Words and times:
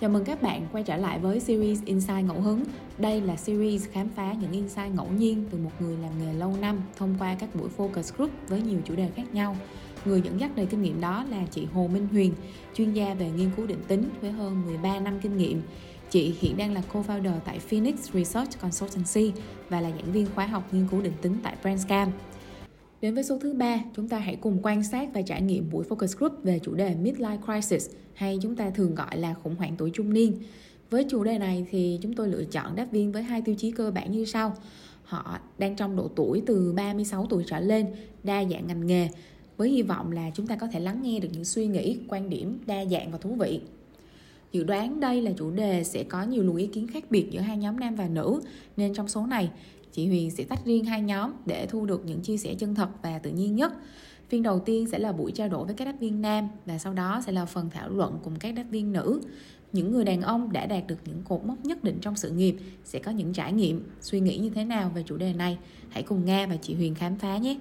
Chào 0.00 0.10
mừng 0.10 0.24
các 0.24 0.42
bạn 0.42 0.66
quay 0.72 0.84
trở 0.84 0.96
lại 0.96 1.18
với 1.18 1.40
series 1.40 1.84
Insight 1.84 2.24
Ngẫu 2.24 2.40
Hứng. 2.40 2.64
Đây 2.98 3.20
là 3.20 3.36
series 3.36 3.88
khám 3.92 4.08
phá 4.08 4.32
những 4.32 4.52
insight 4.52 4.94
ngẫu 4.94 5.06
nhiên 5.18 5.44
từ 5.50 5.58
một 5.58 5.70
người 5.80 5.96
làm 5.96 6.10
nghề 6.18 6.34
lâu 6.34 6.56
năm 6.60 6.82
thông 6.96 7.14
qua 7.18 7.36
các 7.38 7.54
buổi 7.54 7.68
focus 7.76 8.16
group 8.16 8.30
với 8.48 8.62
nhiều 8.62 8.78
chủ 8.84 8.94
đề 8.96 9.08
khác 9.16 9.34
nhau. 9.34 9.56
Người 10.04 10.20
dẫn 10.20 10.40
dắt 10.40 10.50
đầy 10.56 10.66
kinh 10.66 10.82
nghiệm 10.82 11.00
đó 11.00 11.24
là 11.30 11.46
chị 11.50 11.66
Hồ 11.74 11.88
Minh 11.92 12.08
Huyền, 12.12 12.32
chuyên 12.74 12.92
gia 12.92 13.14
về 13.14 13.30
nghiên 13.30 13.50
cứu 13.56 13.66
định 13.66 13.82
tính 13.88 14.08
với 14.20 14.30
hơn 14.30 14.62
13 14.66 15.00
năm 15.00 15.18
kinh 15.22 15.36
nghiệm. 15.36 15.62
Chị 16.10 16.34
hiện 16.40 16.56
đang 16.56 16.74
là 16.74 16.82
co-founder 16.92 17.38
tại 17.44 17.58
Phoenix 17.58 18.12
Research 18.12 18.60
Consultancy 18.60 19.32
và 19.68 19.80
là 19.80 19.90
giảng 19.90 20.12
viên 20.12 20.26
khóa 20.34 20.46
học 20.46 20.74
nghiên 20.74 20.86
cứu 20.90 21.02
định 21.02 21.12
tính 21.22 21.36
tại 21.42 21.56
Brandscam. 21.62 22.08
Đến 23.00 23.14
với 23.14 23.24
số 23.24 23.38
thứ 23.38 23.52
ba, 23.52 23.80
chúng 23.96 24.08
ta 24.08 24.18
hãy 24.18 24.36
cùng 24.36 24.58
quan 24.62 24.82
sát 24.82 25.08
và 25.14 25.22
trải 25.22 25.42
nghiệm 25.42 25.70
buổi 25.70 25.84
focus 25.88 26.18
group 26.18 26.32
về 26.42 26.58
chủ 26.58 26.74
đề 26.74 26.94
midlife 27.02 27.38
crisis 27.38 27.90
hay 28.14 28.38
chúng 28.42 28.56
ta 28.56 28.70
thường 28.70 28.94
gọi 28.94 29.18
là 29.18 29.34
khủng 29.34 29.54
hoảng 29.54 29.74
tuổi 29.78 29.90
trung 29.94 30.12
niên. 30.12 30.36
Với 30.90 31.04
chủ 31.08 31.24
đề 31.24 31.38
này 31.38 31.66
thì 31.70 31.98
chúng 32.02 32.14
tôi 32.14 32.28
lựa 32.28 32.44
chọn 32.44 32.76
đáp 32.76 32.86
viên 32.90 33.12
với 33.12 33.22
hai 33.22 33.42
tiêu 33.42 33.54
chí 33.58 33.70
cơ 33.70 33.90
bản 33.90 34.12
như 34.12 34.24
sau. 34.24 34.56
Họ 35.04 35.38
đang 35.58 35.76
trong 35.76 35.96
độ 35.96 36.08
tuổi 36.16 36.42
từ 36.46 36.72
36 36.72 37.26
tuổi 37.26 37.44
trở 37.46 37.60
lên, 37.60 37.86
đa 38.24 38.44
dạng 38.44 38.66
ngành 38.66 38.86
nghề, 38.86 39.08
với 39.56 39.70
hy 39.70 39.82
vọng 39.82 40.12
là 40.12 40.30
chúng 40.34 40.46
ta 40.46 40.56
có 40.56 40.66
thể 40.66 40.80
lắng 40.80 41.02
nghe 41.02 41.20
được 41.20 41.28
những 41.32 41.44
suy 41.44 41.66
nghĩ, 41.66 41.98
quan 42.08 42.30
điểm 42.30 42.58
đa 42.66 42.84
dạng 42.84 43.10
và 43.10 43.18
thú 43.18 43.34
vị. 43.34 43.60
Dự 44.52 44.64
đoán 44.64 45.00
đây 45.00 45.22
là 45.22 45.32
chủ 45.38 45.50
đề 45.50 45.84
sẽ 45.84 46.04
có 46.04 46.22
nhiều 46.22 46.42
luồng 46.42 46.56
ý 46.56 46.66
kiến 46.66 46.86
khác 46.86 47.04
biệt 47.10 47.26
giữa 47.30 47.40
hai 47.40 47.56
nhóm 47.56 47.80
nam 47.80 47.96
và 47.96 48.08
nữ, 48.08 48.40
nên 48.76 48.94
trong 48.94 49.08
số 49.08 49.26
này 49.26 49.50
chị 49.92 50.06
Huyền 50.06 50.30
sẽ 50.30 50.44
tách 50.44 50.64
riêng 50.64 50.84
hai 50.84 51.02
nhóm 51.02 51.32
để 51.46 51.66
thu 51.66 51.86
được 51.86 52.06
những 52.06 52.20
chia 52.20 52.36
sẻ 52.36 52.54
chân 52.54 52.74
thật 52.74 52.88
và 53.02 53.18
tự 53.18 53.30
nhiên 53.30 53.56
nhất. 53.56 53.72
Phiên 54.28 54.42
đầu 54.42 54.58
tiên 54.58 54.86
sẽ 54.86 54.98
là 54.98 55.12
buổi 55.12 55.32
trao 55.32 55.48
đổi 55.48 55.66
với 55.66 55.74
các 55.74 55.84
đáp 55.84 55.94
viên 56.00 56.20
nam 56.20 56.48
và 56.66 56.78
sau 56.78 56.94
đó 56.94 57.22
sẽ 57.26 57.32
là 57.32 57.44
phần 57.44 57.70
thảo 57.70 57.90
luận 57.90 58.18
cùng 58.24 58.36
các 58.38 58.54
đáp 58.54 58.64
viên 58.70 58.92
nữ. 58.92 59.20
Những 59.72 59.92
người 59.92 60.04
đàn 60.04 60.22
ông 60.22 60.52
đã 60.52 60.66
đạt 60.66 60.86
được 60.86 60.98
những 61.04 61.22
cột 61.24 61.44
mốc 61.44 61.64
nhất 61.64 61.84
định 61.84 61.98
trong 62.00 62.16
sự 62.16 62.30
nghiệp 62.30 62.56
sẽ 62.84 62.98
có 62.98 63.10
những 63.10 63.32
trải 63.32 63.52
nghiệm, 63.52 63.82
suy 64.00 64.20
nghĩ 64.20 64.38
như 64.38 64.50
thế 64.50 64.64
nào 64.64 64.90
về 64.94 65.02
chủ 65.06 65.16
đề 65.16 65.32
này. 65.32 65.58
Hãy 65.88 66.02
cùng 66.02 66.24
Nga 66.24 66.46
và 66.46 66.56
chị 66.56 66.74
Huyền 66.74 66.94
khám 66.94 67.16
phá 67.16 67.38
nhé. 67.38 67.58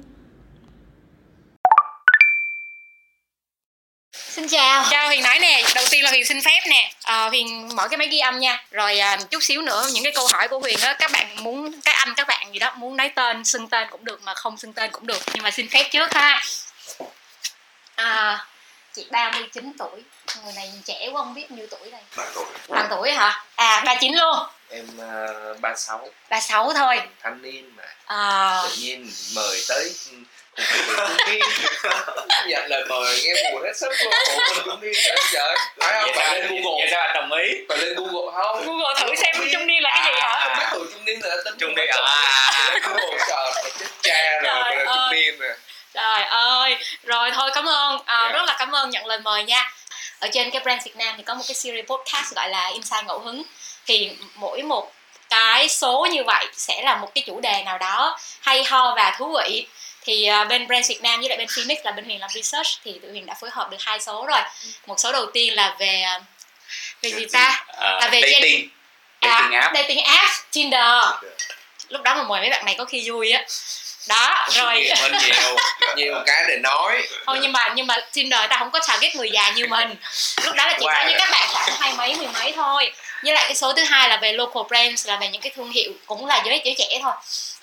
Xin 4.38 4.48
chào. 4.48 4.86
Chào 4.92 5.08
Huyền 5.08 5.24
nói 5.24 5.40
nè, 5.40 5.64
đầu 5.76 5.86
tiên 5.92 6.04
là 6.04 6.10
Huyền 6.10 6.26
xin 6.26 6.42
phép 6.42 6.62
nè. 6.70 6.92
À, 7.04 7.28
Huyền 7.30 7.76
mở 7.76 7.88
cái 7.88 7.98
máy 7.98 8.08
ghi 8.08 8.20
âm 8.20 8.40
nha. 8.40 8.64
Rồi 8.72 9.00
à, 9.00 9.18
chút 9.30 9.44
xíu 9.44 9.62
nữa 9.62 9.88
những 9.94 10.04
cái 10.04 10.14
câu 10.16 10.28
hỏi 10.28 10.48
của 10.48 10.60
Huyền 10.60 10.80
á 10.82 10.94
các 11.00 11.12
bạn 11.12 11.44
muốn 11.44 11.82
các 11.82 11.96
anh 11.96 12.14
các 12.16 12.28
bạn 12.28 12.54
gì 12.54 12.60
đó 12.60 12.74
muốn 12.76 12.98
nói 12.98 13.10
tên, 13.10 13.46
xưng 13.46 13.68
tên 13.70 13.88
cũng 13.92 14.06
được 14.06 14.22
mà 14.24 14.34
không 14.34 14.58
xưng 14.58 14.74
tên 14.74 14.92
cũng 14.92 15.08
được. 15.08 15.22
Nhưng 15.34 15.44
mà 15.44 15.52
xin 15.52 15.70
phép 15.70 15.84
trước 15.92 16.14
ha. 16.14 16.44
À, 17.96 18.46
chị 18.94 19.06
39 19.12 19.74
tuổi. 19.78 20.04
Người 20.44 20.54
này 20.54 20.72
trẻ 20.86 21.10
quá 21.12 21.24
không 21.24 21.34
biết 21.34 21.52
nhiêu 21.52 21.68
tuổi 21.72 21.92
đây. 21.92 22.02
Bằng 22.16 22.32
tuổi 22.36 22.46
Bằng 22.68 22.88
tuổi 22.90 23.12
hả? 23.12 23.44
À 23.56 23.84
39 23.86 24.14
luôn. 24.14 24.38
Em 24.70 24.86
uh, 24.88 25.62
36 25.62 26.10
36 26.30 26.74
thôi. 26.74 27.02
Thanh 27.24 27.42
niên 27.42 27.76
mà 27.76 27.84
À, 28.06 28.62
Tự 28.64 28.76
nhiên 28.78 29.12
mời 29.36 29.64
tới 29.70 29.94
nhận 32.48 32.66
lời 32.68 32.84
mời 32.90 33.22
nghe 33.24 33.52
buồn 33.54 33.64
hết 33.64 33.78
sức 33.78 33.92
luôn 34.04 34.14
Ủa 34.36 34.54
mình 34.56 34.64
cũng 34.66 34.82
đi 34.82 34.88
nữa 35.06 35.16
trời 35.34 35.56
Phải 35.80 36.02
không? 36.02 36.12
Phải 36.16 36.34
lên 36.40 36.48
Google 36.48 36.80
Vậy 36.82 36.88
sao 36.92 37.02
anh 37.02 37.14
đồng 37.14 37.32
ý? 37.32 37.54
Phải 37.70 37.78
lên 37.78 37.96
Google 37.96 38.32
không? 38.44 38.66
Google 38.66 38.96
thử 39.00 39.16
xem 39.16 39.36
trung 39.54 39.68
niên 39.68 39.84
là 39.84 39.90
cái 39.96 40.14
gì 40.14 40.20
hả? 40.20 40.44
Không 40.44 40.58
biết 40.60 40.66
tuổi 40.72 40.88
trung 40.94 41.06
niên 41.06 41.20
là 41.24 41.36
tính 41.46 41.54
Trung 41.60 41.76
niên 41.76 41.86
Trời, 41.94 42.04
à. 42.06 42.80
Google 42.84 43.18
trời 43.28 43.72
chết 43.80 43.86
cha 44.04 44.40
rồi 44.44 44.76
là 44.76 44.84
trung 44.86 44.88
ơi. 44.98 45.16
niên 45.16 45.40
nè 45.40 45.48
Trời 45.94 46.24
ơi, 46.24 46.78
rồi 47.04 47.32
thôi 47.34 47.52
cảm 47.54 47.66
ơn, 47.70 48.00
à, 48.06 48.20
Dạ. 48.24 48.32
rất 48.32 48.44
là 48.48 48.56
cảm 48.60 48.72
ơn 48.76 48.90
nhận 48.90 49.06
lời 49.06 49.20
mời 49.20 49.44
nha. 49.44 49.72
Ở 50.20 50.28
trên 50.34 50.52
cái 50.52 50.62
brand 50.64 50.84
Việt 50.86 50.96
Nam 50.96 51.14
thì 51.18 51.24
có 51.24 51.34
một 51.34 51.44
cái 51.48 51.56
series 51.56 51.86
podcast 51.86 52.36
gọi 52.36 52.50
là 52.50 52.68
Insight 52.74 53.06
Ngẫu 53.08 53.20
Hứng. 53.20 53.44
Thì 53.86 54.12
mỗi 54.36 54.62
một 54.62 54.92
cái 55.30 55.70
số 55.70 56.08
như 56.12 56.24
vậy 56.24 56.46
sẽ 56.54 56.82
là 56.84 56.96
một 56.96 57.12
cái 57.16 57.24
chủ 57.28 57.40
đề 57.40 57.64
nào 57.66 57.78
đó 57.78 58.18
hay 58.42 58.64
ho 58.64 58.94
và 58.96 59.16
thú 59.20 59.38
vị. 59.44 59.68
Thì 60.08 60.26
à, 60.26 60.44
bên 60.44 60.68
brand 60.68 60.90
Việt 60.90 61.02
Nam 61.02 61.20
với 61.20 61.30
lại 61.30 61.38
bên 61.38 61.48
Phoenix 61.56 61.78
là 61.84 61.92
bên 61.92 62.06
Huyền 62.06 62.20
làm 62.20 62.30
research 62.30 62.68
thì 62.84 63.00
tụi 63.02 63.12
Huyền 63.12 63.26
đã 63.26 63.34
phối 63.34 63.50
hợp 63.54 63.70
được 63.72 63.78
hai 63.80 64.00
số 64.00 64.26
rồi. 64.28 64.40
Một 64.86 65.00
số 65.00 65.12
đầu 65.12 65.26
tiên 65.34 65.54
là 65.54 65.76
về 65.80 66.02
à, 66.02 66.20
về 67.02 67.12
gì 67.12 67.26
ta? 67.34 67.66
À, 67.68 67.98
À, 68.02 68.10
về 68.12 68.22
dating 68.22 68.70
dating 69.22 69.52
app 69.52 69.76
dating 69.76 70.04
app, 70.04 70.32
Tinder. 70.52 71.04
Lúc 71.90 72.02
đó 72.02 72.16
mà 72.16 72.24
mời 72.24 72.42
mấy 72.42 72.50
bạn 72.50 72.66
này 72.66 72.76
có 72.78 72.86
khi 72.86 73.10
vui 73.10 73.32
á. 73.32 73.46
Đó, 74.08 74.48
rồi. 74.52 74.74
Kinh 74.76 74.84
nghiệm 74.84 74.98
hơn 74.98 75.12
nhiều 75.24 75.56
Nhiều 75.96 76.16
cái 76.26 76.44
để 76.48 76.58
nói. 76.58 77.08
Thôi 77.26 77.38
nhưng 77.42 77.52
mà 77.52 77.74
nhưng 77.76 77.88
mà 77.88 77.98
Tinder 78.14 78.40
ta 78.50 78.58
không 78.58 78.72
có 78.72 78.80
target 78.88 79.16
người 79.16 79.30
già 79.30 79.50
như 79.50 79.68
mình. 79.68 79.96
Lúc 80.44 80.56
đó 80.56 80.66
là 80.66 80.74
chỉ 80.80 80.86
có 80.86 80.94
Wow. 80.94 81.08
những 81.10 81.18
các 81.18 81.30
bạn 81.32 81.48
khoảng 81.52 81.70
hai 81.80 81.94
mấy 81.94 82.16
mười 82.16 82.28
mấy 82.28 82.52
thôi. 82.52 82.92
Với 83.24 83.34
lại 83.34 83.44
cái 83.46 83.56
số 83.56 83.74
thứ 83.74 83.84
hai 83.84 84.10
là 84.10 84.18
về 84.18 84.34
local 84.34 84.64
brands 84.68 85.08
là 85.08 85.18
về 85.18 85.28
những 85.28 85.42
cái 85.42 85.52
thương 85.56 85.72
hiệu 85.72 85.92
cũng 86.06 86.26
là 86.26 86.42
giới 86.46 86.62
giới 86.66 86.76
trẻ 86.78 87.00
thôi. 87.02 87.14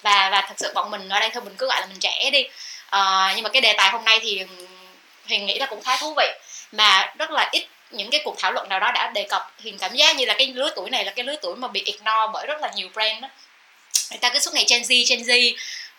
Và 0.02 0.28
và 0.32 0.40
thật 0.40 0.54
sự 0.56 0.72
bọn 0.74 0.90
mình 0.90 1.08
ở 1.08 1.20
đây 1.20 1.30
thôi 1.30 1.42
mình 1.44 1.54
cứ 1.58 1.66
gọi 1.66 1.80
là 1.80 1.86
mình 1.86 1.98
trẻ 2.00 2.30
đi. 2.32 2.44
Ờ, 2.90 3.32
nhưng 3.34 3.42
mà 3.42 3.48
cái 3.48 3.62
đề 3.62 3.72
tài 3.72 3.90
hôm 3.90 4.04
nay 4.04 4.18
thì 4.22 4.42
huyền 5.28 5.46
nghĩ 5.46 5.58
là 5.58 5.66
cũng 5.66 5.82
khá 5.82 5.96
thú 5.96 6.14
vị. 6.16 6.26
Mà 6.72 7.12
rất 7.18 7.30
là 7.30 7.48
ít 7.52 7.66
những 7.90 8.10
cái 8.10 8.20
cuộc 8.24 8.38
thảo 8.38 8.52
luận 8.52 8.68
nào 8.68 8.80
đó 8.80 8.92
đã 8.94 9.10
đề 9.14 9.26
cập 9.30 9.52
huyền 9.62 9.78
cảm 9.78 9.94
giác 9.94 10.16
như 10.16 10.24
là 10.24 10.34
cái 10.38 10.52
lứa 10.54 10.70
tuổi 10.76 10.90
này 10.90 11.04
là 11.04 11.12
cái 11.16 11.24
lứa 11.24 11.34
tuổi 11.42 11.56
mà 11.56 11.68
bị 11.68 11.82
ignore 11.84 12.30
bởi 12.32 12.46
rất 12.46 12.60
là 12.60 12.70
nhiều 12.76 12.88
brand 12.94 13.22
đó. 13.22 13.28
Người 14.10 14.18
ta 14.18 14.28
cứ 14.28 14.38
suốt 14.38 14.54
ngày 14.54 14.64
Gen 14.68 14.82
Z 14.82 15.04
Gen 15.08 15.22
Z 15.22 15.54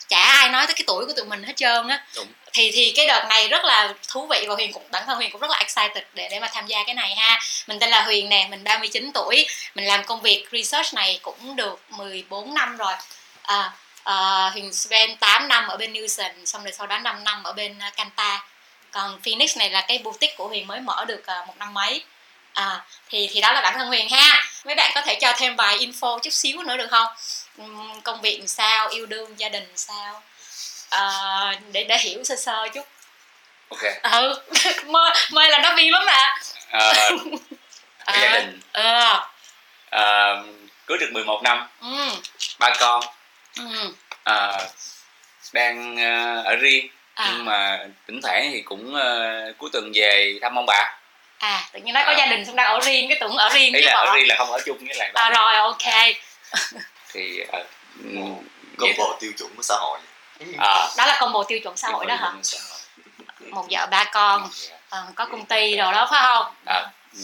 chả 0.07 0.21
ai 0.21 0.49
nói 0.49 0.65
tới 0.67 0.73
cái 0.73 0.83
tuổi 0.87 1.05
của 1.05 1.13
tụi 1.13 1.25
mình 1.25 1.43
hết 1.43 1.53
trơn 1.55 1.87
á. 1.87 2.05
Đúng. 2.15 2.27
thì 2.53 2.71
thì 2.73 2.93
cái 2.95 3.07
đợt 3.07 3.25
này 3.29 3.47
rất 3.47 3.65
là 3.65 3.93
thú 4.07 4.27
vị 4.27 4.45
và 4.47 4.55
huyền 4.55 4.73
cũng 4.73 4.83
bản 4.91 5.03
thân 5.05 5.17
huyền 5.17 5.31
cũng 5.31 5.41
rất 5.41 5.49
là 5.49 5.57
excited 5.57 6.03
để 6.13 6.27
để 6.31 6.39
mà 6.39 6.47
tham 6.53 6.67
gia 6.67 6.83
cái 6.85 6.95
này 6.95 7.15
ha. 7.15 7.39
Mình 7.67 7.79
tên 7.79 7.89
là 7.89 8.01
huyền 8.01 8.29
nè 8.29 8.47
mình 8.51 8.63
39 8.63 9.11
tuổi 9.13 9.47
mình 9.75 9.85
làm 9.85 10.03
công 10.03 10.21
việc 10.21 10.45
research 10.51 10.93
này 10.93 11.19
cũng 11.21 11.55
được 11.55 11.81
14 11.89 12.53
năm 12.53 12.77
rồi. 12.77 12.93
À, 13.41 13.71
à, 14.03 14.49
huyền 14.53 14.73
spend 14.73 15.19
8 15.19 15.47
năm 15.47 15.67
ở 15.67 15.77
bên 15.77 15.93
Newson 15.93 16.45
xong 16.45 16.63
rồi 16.63 16.71
sau 16.71 16.87
đó 16.87 16.97
5 16.97 17.23
năm 17.23 17.43
ở 17.43 17.53
bên 17.53 17.77
uh, 17.87 17.95
Kanta. 17.95 18.43
Còn 18.91 19.19
Phoenix 19.25 19.57
này 19.57 19.69
là 19.69 19.81
cái 19.81 19.97
boutique 19.97 20.35
của 20.35 20.47
huyền 20.47 20.67
mới 20.67 20.79
mở 20.79 21.05
được 21.07 21.23
uh, 21.41 21.47
một 21.47 21.53
năm 21.59 21.73
mấy. 21.73 22.03
À, 22.53 22.85
thì 23.09 23.29
thì 23.31 23.41
đó 23.41 23.51
là 23.53 23.61
bản 23.61 23.73
thân 23.77 23.87
huyền 23.87 24.09
ha. 24.09 24.43
Mấy 24.65 24.75
bạn 24.75 24.91
có 24.95 25.01
thể 25.01 25.17
cho 25.21 25.33
thêm 25.37 25.55
vài 25.55 25.77
info 25.77 26.19
chút 26.19 26.33
xíu 26.33 26.63
nữa 26.63 26.77
được 26.77 26.87
không 26.91 27.07
công 28.03 28.21
việc 28.21 28.37
làm 28.39 28.47
sao 28.47 28.89
yêu 28.89 29.05
đương 29.05 29.39
gia 29.39 29.49
đình 29.49 29.63
làm 29.63 29.77
sao? 29.77 30.21
À, 30.89 31.09
để 31.71 31.83
để 31.83 31.97
hiểu 31.97 32.23
sơ 32.23 32.35
sơ 32.35 32.67
chút. 32.73 32.87
Ok. 33.69 33.81
Ừ 34.03 34.41
mơ 34.85 35.13
mơ 35.31 35.47
làm 35.47 35.63
giáo 35.63 35.73
viên 35.75 35.91
lắm 35.93 36.05
mà 36.05 36.35
à, 36.71 36.93
À, 38.05 38.19
gia 38.21 38.29
đình. 38.39 38.59
Ờ. 38.71 39.25
À, 39.89 40.33
cưới 40.85 40.97
được 40.97 41.09
11 41.11 41.43
năm. 41.43 41.67
Ừ 41.81 42.09
ba 42.59 42.73
con. 42.79 43.03
Ừ 43.57 43.93
à, 44.23 44.57
đang 45.53 45.99
à, 45.99 46.41
ở 46.45 46.55
riêng. 46.55 46.87
À. 47.15 47.25
Nhưng 47.31 47.45
mà 47.45 47.79
thỉnh 48.07 48.19
thoảng 48.23 48.49
thì 48.53 48.61
cũng 48.61 48.95
à, 48.95 49.39
cuối 49.57 49.69
tuần 49.73 49.91
về 49.95 50.39
thăm 50.41 50.55
ông 50.59 50.65
bà. 50.65 50.93
À 51.39 51.61
tự 51.73 51.79
nhiên 51.79 51.93
nói 51.93 52.03
có 52.05 52.11
À. 52.11 52.15
gia 52.17 52.25
đình 52.25 52.45
xong 52.45 52.55
đang 52.55 52.67
ở 52.73 52.79
riêng 52.79 53.09
cái 53.09 53.17
tưởng 53.21 53.37
ở 53.37 53.49
riêng 53.49 53.73
ý 53.73 53.81
chứ 53.81 53.87
là 53.87 53.93
bộ 53.95 54.11
ở 54.11 54.15
riêng 54.15 54.27
là 54.27 54.35
không 54.37 54.51
ở 54.51 54.59
chung 54.65 54.77
với 54.77 54.95
lại 54.95 55.11
à 55.13 55.29
rồi 55.29 55.55
ok 55.55 55.83
thì 57.15 57.43
à, 57.51 57.59
ừ, 58.03 58.09
có 58.77 58.87
vậy 58.87 58.95
bộ 58.97 59.17
tiêu 59.19 59.31
chuẩn 59.37 59.55
của 59.55 59.63
xã 59.63 59.75
hội. 59.75 59.99
À, 60.57 60.87
đó 60.97 61.05
là 61.05 61.17
combo 61.19 61.43
tiêu 61.43 61.59
chuẩn 61.63 61.77
xã 61.77 61.87
hội 61.87 62.05
đó 62.05 62.15
hả? 62.15 62.33
một 63.49 63.65
vợ 63.71 63.87
ba 63.91 64.03
con 64.03 64.49
ờ, 64.89 65.03
có 65.15 65.25
công 65.25 65.45
ty 65.45 65.75
rồi 65.77 65.91
đó 65.93 66.07
phải 66.11 66.21
không? 66.23 66.53
À, 66.65 66.85
ừ, 67.13 67.19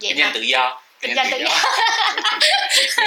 Vậy 0.00 0.10
kinh 0.10 0.18
doanh 0.18 0.32
tự 0.34 0.40
do 0.40 0.82
Kinh 1.00 1.14
doanh 1.16 1.30
tự 1.30 1.36
do. 1.38 1.48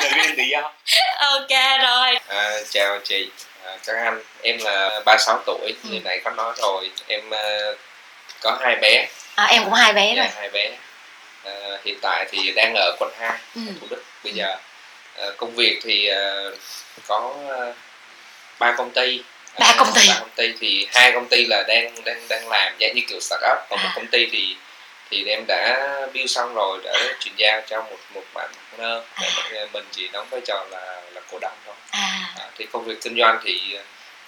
Kinh 0.02 0.12
doanh 0.18 0.35
tự 0.38 0.44
do. 0.44 0.72
Ok 1.19 1.80
rồi. 1.81 2.19
À, 2.28 2.52
Chào 2.69 3.00
chị 3.03 3.30
à, 3.66 3.78
các 3.85 3.96
anh. 4.03 4.22
Em 4.41 4.58
là 4.59 5.02
36 5.06 5.40
tuổi 5.46 5.74
Ừ. 5.84 5.90
Như 5.90 6.00
nãy 6.03 6.22
có 6.24 6.31
nói 6.31 6.53
rồi. 6.58 6.91
Em 7.08 7.30
ờ, 7.30 7.75
có 8.41 8.58
hai 8.61 8.76
bé. 8.76 9.08
À, 9.35 9.46
em 9.46 9.64
cũng 9.64 9.73
hai 9.73 9.94
bé 9.94 10.16
rồi. 10.16 10.26
Dạ, 10.26 10.40
hai 10.40 10.49
bé. 10.49 10.72
À, 11.44 11.52
hiện 11.85 11.97
tại 12.02 12.26
thì 12.32 12.52
đang 12.55 12.73
ở 12.76 12.96
quận 12.99 13.11
2 13.20 13.40
ừ. 13.55 13.61
Thủ 13.82 13.88
Đức 13.90 14.03
bây 14.23 14.34
giờ. 14.34 14.46
à, 14.46 14.58
công 15.38 15.56
việc 15.56 15.79
thì 15.84 16.08
à, 16.08 16.44
có 17.08 17.34
à, 17.50 17.73
ba 18.59 18.72
công 18.78 18.91
ty. 18.91 19.22
Ba 19.59 19.76
công 19.78 19.94
ty. 19.96 20.08
ba 20.08 20.16
công 20.20 20.29
ty 20.35 20.53
thì 20.59 20.88
hai 20.94 21.12
công 21.12 21.28
ty 21.28 21.46
là 21.46 21.64
đang 21.67 22.03
đang 22.06 22.28
đang 22.29 22.47
làm 22.50 22.73
dạng 22.79 22.96
như 22.96 23.02
kiểu 23.08 23.20
startup. 23.20 23.58
Còn 23.70 23.79
một 23.84 23.90
À. 23.90 23.94
công 23.96 24.08
ty 24.08 24.26
thì 24.32 24.56
thì 25.09 25.26
em 25.26 25.46
đã 25.47 25.88
build 26.14 26.32
xong 26.32 26.53
rồi 26.53 26.79
đã 26.84 26.94
chuyển 27.20 27.34
giao 27.38 27.62
cho 27.67 27.82
một 27.82 27.97
một 28.14 28.23
bạn 28.34 28.50
partner 28.72 29.03
để 29.22 29.59
mình- 29.62 29.70
mình 29.73 29.84
chỉ 29.91 30.08
đóng 30.14 30.28
vai 30.29 30.41
trò 30.47 30.66
là 30.72 31.02
là 31.14 31.22
cổ 31.32 31.38
đông 31.41 31.58
thôi. 31.66 31.76
À. 31.91 32.34
À, 32.40 32.46
thì 32.58 32.66
công 32.72 32.85
việc 32.85 32.96
kinh 33.02 33.18
doanh 33.20 33.40
thì 33.44 33.78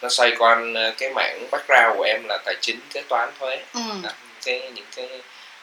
nó 0.02 0.10
xoay 0.10 0.32
quanh 0.40 0.74
à, 0.74 0.92
cái 0.98 1.10
mảng 1.16 1.48
background 1.52 1.98
của 1.98 2.04
em 2.04 2.24
là 2.30 2.38
tài 2.46 2.56
chính 2.62 2.80
kế 2.94 3.02
toán 3.10 3.30
thuế 3.40 3.58
ừ. 3.74 3.82
à, 4.04 4.12
cái 4.46 4.72
những 4.76 4.86
cái 4.96 5.10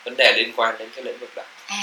vấn 0.05 0.15
đề 0.19 0.32
liên 0.37 0.53
quan 0.56 0.79
đến 0.79 0.91
cái 0.97 1.05
lĩnh 1.05 1.19
vực 1.19 1.31
đó. 1.37 1.43
À 1.67 1.77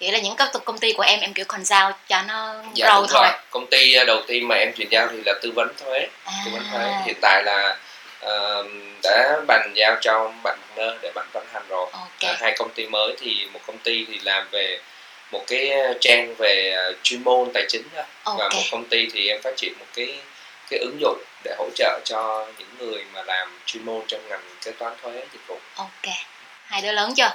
kiểu 0.00 0.12
là 0.12 0.18
những 0.18 0.34
công 0.64 0.78
ty 0.78 0.92
của 0.92 1.02
em 1.02 1.20
em 1.20 1.32
kiểu 1.32 1.44
consult 1.48 1.96
cho 2.08 2.22
nó 2.22 2.54
dạ, 2.74 2.94
đúng 2.94 3.06
thôi. 3.08 3.22
rồi. 3.22 3.38
công 3.50 3.66
ty 3.66 3.94
à, 3.94 4.04
đầu 4.04 4.22
tiên 4.26 4.48
mà 4.48 4.54
em 4.54 4.72
chuyển 4.72 4.88
giao 4.90 5.08
thì 5.10 5.18
là 5.26 5.34
tư 5.42 5.52
vấn 5.54 5.68
thuế. 5.78 6.08
À. 6.24 6.32
tư 6.44 6.50
vấn 6.52 6.62
thuế. 6.72 6.92
Hiện 7.04 7.16
tại 7.22 7.42
là 7.44 7.78
ờ, 8.20 8.64
đã 9.02 9.40
bàn 9.46 9.72
giao 9.74 9.96
cho 10.00 10.32
bạn 10.42 10.58
partner 10.76 11.02
để 11.02 11.12
bạn 11.14 11.26
vận 11.32 11.46
hành 11.52 11.62
rồi. 11.68 11.86
Ok. 11.92 12.20
À, 12.20 12.36
hai 12.40 12.54
công 12.58 12.70
ty 12.70 12.86
mới 12.86 13.16
thì 13.20 13.46
một 13.52 13.60
công 13.66 13.78
ty 13.78 14.04
thì 14.08 14.18
làm 14.22 14.48
về 14.50 14.78
một 15.32 15.44
cái 15.46 15.70
trang 16.00 16.34
về 16.38 16.72
à, 16.76 16.84
chuyên 17.02 17.24
môn 17.24 17.50
tài 17.54 17.64
chính 17.68 17.82
thôi. 17.94 18.04
Và 18.24 18.44
ok 18.44 18.54
một 18.54 18.62
công 18.70 18.84
ty 18.84 19.08
thì 19.12 19.28
em 19.28 19.42
phát 19.42 19.56
triển 19.56 19.72
một 19.78 19.86
cái 19.94 20.18
cái 20.70 20.80
ứng 20.80 21.00
dụng 21.00 21.22
để 21.44 21.54
hỗ 21.58 21.68
trợ 21.74 22.00
cho 22.04 22.46
những 22.58 22.68
người 22.78 23.04
mà 23.14 23.22
làm 23.22 23.58
chuyên 23.66 23.84
môn 23.84 24.02
trong 24.08 24.28
ngành 24.28 24.40
kế 24.64 24.72
toán 24.72 24.92
thuế 25.02 25.12
dịch 25.12 25.46
vụ. 25.46 25.58
Ok. 25.76 26.14
Hai 26.64 26.82
đứa 26.82 26.92
lớn 26.92 27.14
chưa? 27.16 27.30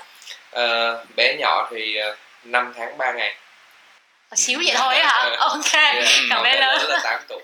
Ờ, 0.51 1.05
bé 1.15 1.35
nhỏ 1.39 1.67
thì 1.71 1.97
uh, 2.11 2.17
5 2.45 2.73
tháng 2.77 2.97
3 2.97 3.11
ngày. 3.11 3.35
Xíu 4.35 4.59
vậy 4.65 4.73
thôi 4.77 4.95
á 4.97 5.07
hả? 5.07 5.35
Ok 5.39 5.73
Yeah, 5.73 6.07
còn 6.29 6.43
bé 6.43 6.59
lớn. 6.59 6.85
là 6.89 6.99
8 7.03 7.21
tuổi. 7.27 7.41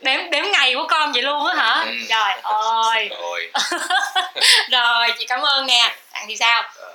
Đếm 0.00 0.30
đếm 0.30 0.44
ngày 0.52 0.74
của 0.74 0.86
con 0.88 1.12
vậy 1.12 1.22
luôn 1.22 1.46
á 1.46 1.54
hả? 1.54 1.82
Ừ. 1.86 1.92
trời 2.08 2.34
ơi. 2.42 3.08
Rồi. 3.20 3.50
Rồi 4.70 5.08
chị 5.18 5.26
cảm 5.26 5.40
ơn 5.40 5.66
nè. 5.66 5.96
Bạn 6.12 6.24
thì 6.28 6.36
sao? 6.36 6.62
Ờ, 6.76 6.92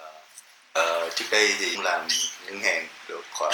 ờ, 0.73 1.09
trước 1.15 1.25
đây 1.31 1.55
thì 1.59 1.77
làm 1.83 2.07
ngân 2.45 2.61
hàng 2.63 2.87
được 3.07 3.21
khoảng 3.31 3.51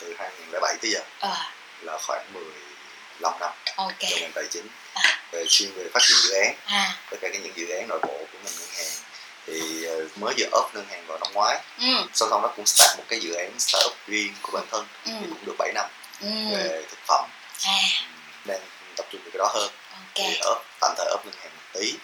từ 0.00 0.14
2007 0.18 0.74
tới 0.82 0.90
giờ. 0.90 1.00
Ờ. 1.20 1.36
Là 1.80 1.98
khoảng 1.98 2.24
15 2.32 3.32
năm. 3.40 3.50
Ok. 3.76 3.92
Trong 4.00 4.20
ngành 4.20 4.32
tài 4.34 4.44
chính. 4.50 4.68
À. 4.94 5.18
về 5.32 5.44
chuyên 5.48 5.70
về 5.76 5.84
phát 5.94 6.00
triển 6.02 6.16
dự 6.22 6.34
án. 6.34 6.54
À. 6.66 6.92
Tất 7.10 7.16
cả 7.20 7.28
những 7.28 7.52
dự 7.56 7.68
án 7.68 7.88
nội 7.88 7.98
bộ 8.02 8.18
của 8.32 8.38
ngành 8.44 8.54
ngân 8.58 8.68
hàng 8.76 8.86
thì 9.46 9.84
ờ, 9.84 10.06
mới 10.16 10.34
vừa 10.38 10.46
ốp 10.50 10.74
ngân 10.74 10.86
hàng 10.90 11.06
vào 11.06 11.18
năm 11.18 11.32
ngoái. 11.32 11.60
Ừ. 11.80 12.06
Sau 12.14 12.30
đó 12.30 12.40
nó 12.42 12.48
cũng 12.56 12.66
start 12.66 12.98
một 12.98 13.04
cái 13.08 13.20
dự 13.20 13.34
án 13.34 13.58
startup 13.58 13.92
riêng 14.06 14.34
của 14.42 14.52
bản 14.52 14.64
thân. 14.70 14.86
Ừ. 15.04 15.12
Thì 15.20 15.26
cũng 15.28 15.44
được 15.44 15.54
7 15.58 15.72
năm 15.74 15.86
ừ. 16.20 16.28
về 16.50 16.82
thực 16.90 16.98
phẩm. 17.06 17.24
À. 17.64 17.78
Nên 18.44 18.60
tập 18.96 19.06
trung 19.12 19.20
vào 19.20 19.30
cái 19.32 19.38
đó 19.38 19.50
hơn. 19.54 19.72
Ok. 19.92 20.14
Thì 20.14 20.36
ốp 20.40 20.64
tạm 20.80 20.94
thời 20.96 21.06
ốp 21.06 21.26
ngân 21.26 21.34
hàng 21.42 21.52
một 21.56 21.80
tí. 21.80 21.94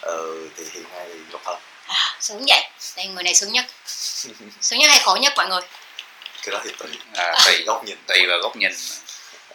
Ờ, 0.00 0.18
thì 0.56 0.64
hiện 0.72 0.84
nay 0.92 1.06
thì 1.08 1.20
độc 1.32 1.40
thân. 1.44 1.56
À, 1.86 2.16
sướng 2.20 2.44
vậy. 2.48 2.68
Đây 2.96 3.06
người 3.06 3.22
này 3.22 3.34
sướng 3.34 3.52
nhất. 3.52 3.66
Sướng 4.60 4.78
nhất 4.78 4.90
hay 4.90 5.00
khổ 5.04 5.18
nhất 5.20 5.32
mọi 5.36 5.48
người? 5.48 5.60
Cái 6.42 6.52
đó 6.52 6.60
thì 6.64 6.70
tùy. 6.78 6.90
À, 7.14 7.34
tùy 7.46 7.64
góc 7.66 7.84
nhìn. 7.84 7.98
Tùy 8.06 8.26
vào 8.28 8.38
góc 8.42 8.56
nhìn 8.56 8.72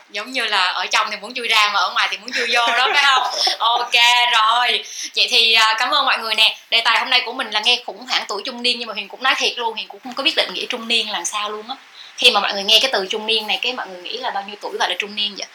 giống 0.09 0.31
như 0.31 0.45
là 0.45 0.65
ở 0.65 0.85
trong 0.85 1.07
thì 1.11 1.17
muốn 1.17 1.33
chui 1.33 1.47
ra 1.47 1.71
mà 1.73 1.79
ở 1.79 1.91
ngoài 1.93 2.07
thì 2.11 2.17
muốn 2.17 2.31
chui 2.33 2.47
vô 2.53 2.67
đó 2.67 2.89
phải 2.93 3.03
không? 3.03 3.23
Ok 3.59 3.93
rồi. 4.31 4.83
Vậy 5.15 5.27
thì 5.29 5.53
à, 5.53 5.75
cảm 5.79 5.91
ơn 5.91 6.05
mọi 6.05 6.17
người 6.17 6.35
nè. 6.35 6.57
Đề 6.69 6.81
tài 6.81 6.99
hôm 6.99 7.09
nay 7.09 7.21
của 7.25 7.33
mình 7.33 7.51
là 7.51 7.59
nghe 7.59 7.81
khủng 7.85 8.05
hoảng 8.09 8.23
tuổi 8.27 8.41
trung 8.45 8.63
niên 8.63 8.79
nhưng 8.79 8.87
mà 8.87 8.93
huyền 8.93 9.07
cũng 9.07 9.23
nói 9.23 9.33
thiệt 9.37 9.57
luôn 9.57 9.73
huyền 9.73 9.87
cũng 9.87 10.01
không 10.03 10.13
có 10.13 10.23
biết 10.23 10.33
định 10.35 10.53
nghĩa 10.53 10.65
trung 10.65 10.87
niên 10.87 11.09
là 11.09 11.23
sao 11.23 11.49
luôn 11.49 11.69
á. 11.69 11.75
Khi 12.17 12.31
mà 12.31 12.39
mọi 12.39 12.53
người 12.53 12.63
nghe 12.63 12.79
cái 12.81 12.89
từ 12.93 13.07
trung 13.09 13.25
niên 13.25 13.47
này 13.47 13.59
cái 13.61 13.73
mọi 13.73 13.87
người 13.87 14.01
nghĩ 14.01 14.17
là 14.17 14.29
bao 14.29 14.43
nhiêu 14.47 14.55
tuổi 14.61 14.77
gọi 14.79 14.89
là 14.89 14.95
trung 14.99 15.15
niên 15.15 15.35
vậy? 15.37 15.47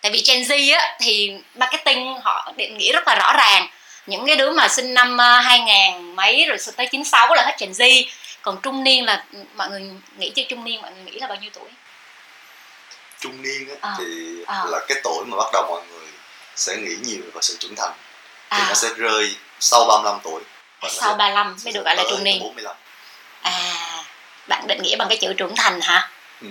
Tại 0.00 0.12
vì 0.12 0.22
Gen 0.28 0.42
Z 0.42 0.78
á 0.78 0.96
thì 1.00 1.32
marketing 1.54 2.14
họ 2.24 2.52
định 2.56 2.78
nghĩa 2.78 2.92
rất 2.92 3.08
là 3.08 3.14
rõ 3.14 3.32
ràng. 3.32 3.68
Những 4.06 4.26
cái 4.26 4.36
đứa 4.36 4.50
mà 4.50 4.68
sinh 4.68 4.94
năm 4.94 5.20
à, 5.20 5.40
2000 5.40 6.16
mấy 6.16 6.44
rồi 6.48 6.58
tới 6.76 6.86
96 6.86 7.34
là 7.34 7.42
hết 7.46 7.56
Gen 7.60 7.70
Z. 7.70 8.04
Còn 8.42 8.58
trung 8.62 8.84
niên 8.84 9.04
là 9.04 9.24
mọi 9.56 9.70
người 9.70 9.82
nghĩ 10.18 10.30
chứ 10.30 10.42
trung 10.48 10.64
niên 10.64 10.82
mọi 10.82 10.90
người 10.90 11.12
nghĩ 11.12 11.18
là 11.18 11.26
bao 11.26 11.38
nhiêu 11.40 11.50
tuổi 11.54 11.68
trung 13.22 13.42
niên 13.42 13.68
á, 13.68 13.74
Ờ, 13.80 13.90
thì 13.98 14.04
ờ. 14.46 14.66
là 14.70 14.78
cái 14.88 15.00
tuổi 15.04 15.24
mà 15.26 15.36
bắt 15.36 15.46
đầu 15.52 15.66
mọi 15.68 15.82
người 15.90 16.06
sẽ 16.56 16.76
nghĩ 16.76 16.94
nhiều 17.02 17.22
vào 17.34 17.42
sự 17.42 17.56
trưởng 17.60 17.76
thành 17.76 17.92
thì 18.50 18.58
à 18.58 18.66
nó 18.68 18.74
sẽ 18.74 18.88
rơi 18.96 19.34
sau 19.60 19.84
35 19.84 20.20
tuổi 20.24 20.42
và 20.80 20.88
sau 20.92 21.10
sẽ 21.12 21.16
35 21.18 21.56
mới 21.64 21.72
được 21.72 21.82
gọi 21.84 21.96
là 21.96 22.04
trung 22.10 22.24
niên 22.24 22.40
45 22.42 22.74
À, 23.42 23.52
bạn 24.48 24.66
định 24.66 24.82
nghĩa 24.82 24.96
bằng 24.96 25.08
cái 25.08 25.18
chữ 25.18 25.32
trưởng 25.32 25.56
thành 25.56 25.80
hả? 25.80 26.10
ừ. 26.40 26.46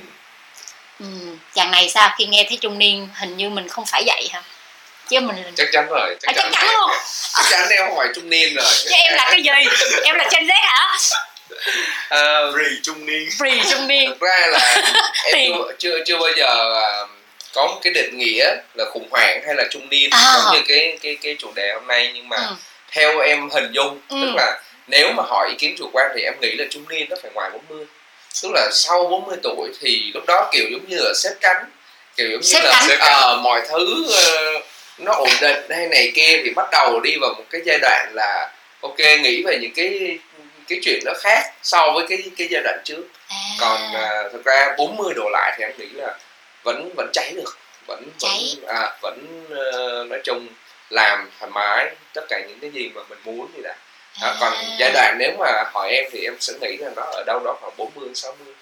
Ừ, 1.00 1.06
chàng 1.54 1.72
này 1.72 1.90
sao 1.90 2.16
khi 2.18 2.26
nghe 2.26 2.46
thấy 2.50 2.58
trung 2.62 2.78
niên 2.80 3.10
hình 3.16 3.38
như 3.38 3.50
mình 3.50 3.68
không 3.68 3.86
phải 3.86 4.04
vậy 4.06 4.30
hả? 4.34 4.44
Chứ 5.10 5.20
mình 5.20 5.54
chắc 5.58 5.68
chắn 5.72 5.88
rồi 5.90 6.16
À, 6.24 6.34
chắc 6.36 6.50
chắn 6.52 6.68
luôn. 6.74 6.92
chắc 7.34 7.46
chắn 7.50 7.70
em 7.70 7.88
không 7.90 7.98
phải 7.98 8.08
trung 8.16 8.30
niên 8.30 8.56
rồi 8.56 8.66
Chứ 8.84 8.90
em 8.92 9.14
là 9.14 9.28
cái 9.32 9.44
gì? 9.44 9.50
Em 10.04 10.16
là 10.16 10.30
Gen 10.32 10.48
Z 10.48 10.52
hả? 10.64 10.98
Ờ, 12.10 12.52
Rì 12.58 12.80
trung 12.84 13.06
niên 13.06 13.30
Free 13.40 13.72
trung 13.72 13.88
niên. 13.88 14.10
thực 14.10 14.20
ra 14.20 14.48
là 14.48 14.82
em 15.34 15.52
chưa, 15.52 15.72
chưa 15.80 16.04
chưa 16.06 16.18
bao 16.18 16.30
giờ 16.38 16.74
à, 16.82 17.08
có 17.54 17.68
một 17.68 17.80
cái 17.84 17.94
định 17.94 18.18
nghĩa 18.18 18.56
là 18.74 18.86
khủng 18.94 19.08
hoảng 19.12 19.42
hay 19.46 19.56
là 19.56 19.64
trung 19.72 19.90
niên 19.90 20.10
À. 20.12 20.34
giống 20.36 20.54
như 20.54 20.62
cái 20.68 20.98
cái 21.02 21.18
cái 21.22 21.36
chủ 21.40 21.52
đề 21.56 21.72
hôm 21.74 21.88
nay 21.88 22.12
nhưng 22.16 22.30
mà 22.30 22.38
Ừ. 22.38 22.56
theo 22.92 23.20
em 23.20 23.50
hình 23.50 23.72
dung 23.72 24.00
Ừ. 24.10 24.18
tức 24.22 24.32
là 24.36 24.60
nếu 24.88 25.12
mà 25.18 25.24
hỏi 25.28 25.50
ý 25.50 25.56
kiến 25.60 25.76
chủ 25.78 25.90
quan 25.94 26.12
thì 26.16 26.22
em 26.22 26.34
nghĩ 26.42 26.52
là 26.56 26.66
trung 26.72 26.86
niên 26.90 27.06
nó 27.10 27.16
phải 27.22 27.32
ngoài 27.34 27.50
40 27.54 27.86
tức 28.44 28.50
là 28.54 28.70
sau 28.74 29.08
40 29.08 29.38
tuổi 29.44 29.70
thì 29.82 30.12
lúc 30.14 30.24
đó 30.28 30.50
kiểu 30.54 30.66
giống 30.72 30.86
như 30.88 30.98
là 31.00 31.14
xếp 31.16 31.30
cánh 31.42 31.66
kiểu 32.18 32.28
giống 32.32 32.42
như 32.42 32.48
Xếp 32.54 32.62
là 32.64 32.72
cánh. 32.72 32.88
xếp 32.90 32.98
ờ, 33.00 33.40
mọi 33.44 33.62
thứ 33.70 34.06
ờ, 34.26 34.60
nó 34.98 35.12
ổn 35.14 35.30
định 35.42 35.66
hay 35.70 35.88
này 35.88 36.12
kia 36.16 36.42
thì 36.44 36.50
bắt 36.56 36.68
đầu 36.72 37.00
đi 37.00 37.16
vào 37.22 37.34
một 37.38 37.44
cái 37.50 37.62
giai 37.66 37.78
đoạn 37.82 38.12
là 38.14 38.50
ok 38.82 38.98
nghĩ 39.00 39.44
về 39.46 39.58
những 39.62 39.74
cái 39.76 40.18
cái 40.72 40.80
chuyện 40.84 41.00
nó 41.06 41.12
khác 41.20 41.54
so 41.64 41.92
với 41.96 42.06
cái 42.10 42.24
cái 42.38 42.48
giai 42.52 42.62
đoạn 42.64 42.80
trước. 42.86 43.04
À, 43.28 43.36
còn 43.60 43.94
à, 43.96 44.24
thực 44.34 44.46
ra 44.46 44.76
40 44.78 45.14
đổ 45.16 45.30
lại 45.32 45.54
thì 45.58 45.64
anh 45.64 45.78
nghĩ 45.78 45.88
là 45.94 46.18
vẫn 46.64 46.90
vẫn 46.98 47.10
cháy 47.14 47.32
được 47.36 47.58
vẫn 47.88 48.04
Cháy. 48.20 48.56
vẫn 48.62 48.76
à, 48.76 48.98
vẫn 49.02 49.46
ờ, 49.50 50.04
nói 50.10 50.20
chung 50.24 50.48
làm 50.90 51.30
thoải 51.40 51.52
mái 51.52 51.96
tất 52.14 52.22
cả 52.30 52.40
những 52.48 52.60
cái 52.60 52.70
gì 52.72 52.90
mà 52.96 53.02
mình 53.10 53.20
muốn 53.24 53.48
thì 53.56 53.62
đã. 53.64 53.76
Đó, 54.22 54.36
còn 54.40 54.54
à, 54.54 54.62
giai 54.80 54.92
đoạn 54.94 55.16
nếu 55.20 55.32
mà 55.40 55.64
hỏi 55.74 55.92
em 55.92 56.06
thì 56.12 56.24
em 56.24 56.36
sẽ 56.40 56.54
nghĩ 56.62 56.78
là 56.78 56.90
nó 56.96 57.02
ở 57.02 57.24
đâu 57.28 57.40
đó 57.46 57.58
khoảng 57.62 57.74
40 57.78 58.10
60 58.16 58.54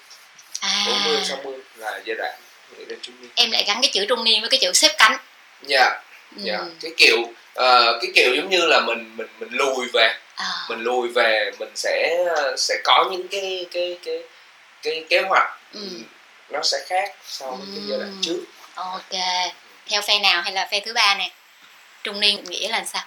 à, 0.60 0.84
40 0.86 1.24
60 1.24 1.54
là 1.76 2.00
giai 2.04 2.16
đoạn 2.16 2.34
nghĩ 2.78 2.84
là 2.84 2.96
trung 3.02 3.14
niên. 3.20 3.30
Em 3.36 3.50
lại 3.50 3.64
gắn 3.66 3.78
cái 3.82 3.90
chữ 3.94 4.04
trung 4.08 4.24
niên 4.24 4.40
với 4.40 4.50
cái 4.50 4.58
chữ 4.62 4.72
xếp 4.72 4.90
cánh. 4.98 5.16
dạ 5.62 6.00
Ừ. 6.36 6.42
dạ 6.44 6.58
cái 6.80 6.90
kiểu 6.96 7.16
ờ, 7.54 7.98
cái 8.02 8.10
kiểu 8.14 8.34
giống 8.34 8.50
như 8.50 8.66
là 8.66 8.80
mình 8.80 9.16
mình 9.16 9.26
mình 9.38 9.48
lùi 9.52 9.86
về 9.92 10.14
À, 10.40 10.52
mình 10.68 10.80
lùi 10.84 11.08
về 11.08 11.50
mình 11.58 11.72
sẽ 11.76 12.24
sẽ 12.58 12.74
có 12.84 13.08
những 13.10 13.28
cái 13.28 13.66
cái 13.70 13.98
cái 14.04 14.22
cái 14.82 15.04
kế 15.10 15.20
hoạch 15.28 15.58
ừ. 15.72 15.88
nó 16.50 16.62
sẽ 16.62 16.78
khác 16.86 17.14
so 17.24 17.46
với 17.50 17.66
cái 17.74 17.84
giai 17.88 17.98
đoạn 17.98 18.10
Ừ. 18.10 18.16
trước 18.22 18.44
Ok. 18.74 19.10
Theo 19.90 20.02
phe 20.02 20.18
nào 20.18 20.42
hay 20.42 20.52
là 20.52 20.68
phe 20.70 20.80
thứ 20.80 20.92
ba 20.92 21.14
nè? 21.18 21.30
Trung 22.02 22.20
niên 22.20 22.44
nghĩa 22.44 22.68
là 22.68 22.84
sao? 22.84 23.02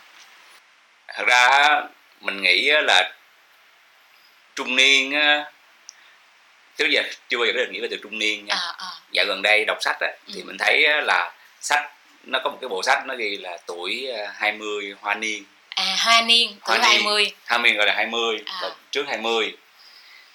thật 1.15 1.23
ra 1.27 1.81
mình 2.19 2.41
nghĩ 2.41 2.69
á 2.69 2.81
là 2.81 3.13
trung 4.55 4.75
niên 4.75 5.11
á, 5.11 5.51
trước 6.77 6.85
giờ 6.91 7.01
chưa 7.29 7.37
bao 7.37 7.45
giờ 7.45 7.51
có 7.55 7.59
định 7.59 7.71
nghĩa 7.71 7.81
về 7.81 7.87
từ 7.91 7.97
trung 8.03 8.19
niên 8.19 8.45
nha 8.45 8.55
À, 8.55 8.73
à, 8.77 8.87
dạo 9.11 9.25
gần 9.27 9.41
đây 9.41 9.65
đọc 9.65 9.77
sách 9.81 9.97
á, 9.99 10.07
thì 10.33 10.41
Ừ. 10.41 10.43
mình 10.45 10.57
thấy 10.57 10.85
á 10.85 11.01
là 11.01 11.31
sách 11.61 11.91
nó 12.23 12.39
có 12.43 12.49
một 12.49 12.57
cái 12.61 12.67
bộ 12.67 12.83
sách 12.83 13.03
nó 13.05 13.15
ghi 13.15 13.37
là 13.37 13.57
tuổi 13.65 14.11
à, 14.17 14.33
20 14.35 14.95
hoa 15.01 15.13
niên 15.15 15.43
à 15.75 15.95
hoa 15.99 16.21
niên 16.21 16.55
tuổi 16.67 16.77
Hoa 16.77 16.87
niên. 16.89 17.01
20 17.03 17.31
hoa 17.47 17.57
niên 17.57 17.77
gọi 17.77 17.87
là 17.87 17.93
20 17.93 18.37
À. 18.45 18.59
là 18.61 18.69
trước 18.91 19.05
20 19.07 19.57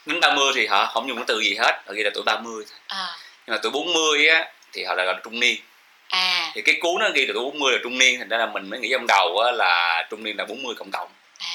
đến 0.06 0.20
30 0.20 0.52
thì 0.54 0.66
họ 0.66 0.86
không 0.86 1.08
dùng 1.08 1.16
cái 1.16 1.24
từ 1.28 1.40
gì 1.40 1.54
hết 1.54 1.82
họ 1.86 1.92
ghi 1.94 2.02
là 2.02 2.10
tuổi 2.14 2.22
30 2.26 2.64
thôi. 2.68 2.78
À. 2.88 3.06
Nhưng 3.46 3.54
mà 3.56 3.60
tuổi 3.62 3.72
40 3.72 4.28
á 4.28 4.44
thì 4.72 4.84
họ 4.84 4.94
lại 4.94 5.06
gọi 5.06 5.14
là 5.14 5.20
trung 5.24 5.40
niên. 5.40 5.56
À. 6.08 6.50
Thì 6.54 6.62
cái 6.62 6.74
cuốn 6.80 7.00
nó 7.00 7.08
ghi 7.14 7.26
là 7.26 7.32
tuổi 7.34 7.44
40 7.44 7.72
là 7.72 7.78
trung 7.82 7.98
niên 7.98 8.18
thành 8.18 8.28
ra 8.28 8.36
là 8.38 8.46
mình 8.46 8.70
mới 8.70 8.80
nghĩ 8.80 8.88
trong 8.92 9.06
đầu 9.06 9.38
á 9.38 9.52
là 9.52 10.06
trung 10.10 10.22
niên 10.24 10.36
là 10.36 10.44
40 10.44 10.74
cộng 10.78 10.90
cộng 10.90 11.08
à. 11.38 11.48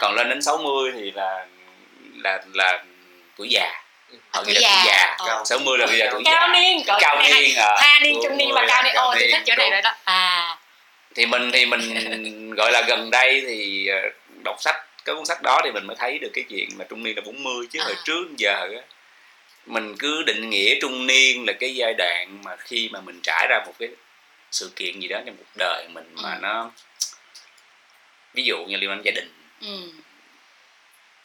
Còn 0.00 0.14
lên 0.14 0.28
đến 0.28 0.42
60 0.42 0.92
thì 0.94 1.10
là 1.10 1.46
là 2.16 2.38
là 2.52 2.84
tuổi 3.36 3.48
già. 3.50 3.82
Họ 4.32 4.42
tuổi 4.44 4.54
là 4.54 4.60
tuổi 4.60 4.62
già. 4.62 4.82
già. 4.86 5.16
Ờ. 5.18 5.42
60 5.44 5.78
là 5.78 5.86
ghi 5.86 5.96
là 5.98 6.08
tuổi 6.12 6.22
cao 6.24 6.48
già. 6.48 6.60
niên 6.60 6.82
cao 7.00 7.22
niên 7.22 7.56
à 7.56 7.76
hoa 7.80 7.98
niên 8.02 8.14
Tuổi 8.14 8.22
trung 8.28 8.36
niên 8.38 8.48
và 8.54 8.60
40 8.60 8.68
cao 8.68 8.82
niên 8.82 8.94
ồ 8.94 9.14
tôi 9.14 9.28
thích 9.32 9.42
chỗ 9.46 9.54
này 9.58 9.70
rồi 9.70 9.82
đó. 9.82 9.94
À 10.04 10.56
thì 11.16 11.26
mình 11.26 11.50
thì 11.52 11.66
mình 11.66 12.50
gọi 12.56 12.72
là 12.72 12.82
gần 12.88 13.10
đây 13.10 13.42
thì 13.46 13.86
ờ, 13.86 13.96
đọc 14.44 14.56
sách 14.60 14.76
cái 15.04 15.14
cuốn 15.14 15.24
sách 15.24 15.42
đó 15.42 15.60
thì 15.64 15.70
mình 15.70 15.86
mới 15.86 15.96
thấy 15.96 16.18
được 16.18 16.30
cái 16.34 16.44
chuyện 16.48 16.68
mà 16.78 16.84
trung 16.88 17.02
niên 17.02 17.16
là 17.16 17.22
40 17.26 17.66
chứ 17.70 17.80
À. 17.80 17.84
hồi 17.84 17.94
trước 18.04 18.24
giờ 18.36 18.68
á. 18.76 18.82
Mình 19.66 19.94
cứ 19.98 20.22
định 20.22 20.50
nghĩa 20.50 20.78
trung 20.80 21.06
niên 21.06 21.44
là 21.46 21.52
cái 21.52 21.74
giai 21.74 21.94
đoạn 21.98 22.38
mà 22.44 22.56
khi 22.56 22.88
mà 22.92 23.00
mình 23.00 23.20
trải 23.22 23.46
ra 23.50 23.62
một 23.66 23.72
cái 23.78 23.88
sự 24.50 24.72
kiện 24.76 25.00
gì 25.00 25.08
đó 25.08 25.20
trong 25.26 25.36
cuộc 25.36 25.56
đời 25.58 25.88
mình 25.88 26.12
mà 26.22 26.32
Ừ. 26.32 26.38
nó 26.42 26.70
ví 28.34 28.42
dụ 28.44 28.64
như 28.68 28.76
liên 28.76 28.90
quan 28.90 29.02
gia 29.04 29.10
đình. 29.10 29.32
Ừ. 29.62 29.92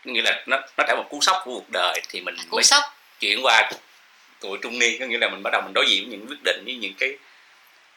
Nghĩa 0.03 0.21
là 0.21 0.43
nó 0.47 0.57
nó 0.77 0.83
trải 0.87 0.95
một 0.95 1.05
cú 1.09 1.21
sốc 1.21 1.35
của 1.45 1.51
cuộc 1.53 1.69
đời 1.73 2.01
thì 2.09 2.21
mình 2.21 2.35
cú 2.49 2.55
mới 2.57 2.63
sốc. 2.63 2.83
chuyển 3.19 3.39
qua 3.45 3.69
tuổi 4.39 4.57
trung 4.61 4.79
niên. 4.79 4.99
Có 4.99 5.05
nghĩa 5.05 5.17
là 5.17 5.29
mình 5.29 5.43
bắt 5.43 5.49
đầu 5.53 5.61
mình 5.61 5.73
đối 5.73 5.85
diện 5.89 6.09
với 6.09 6.17
những 6.17 6.27
quyết 6.29 6.43
định 6.43 6.61
với 6.65 6.75
những 6.75 6.93
cái 6.99 7.17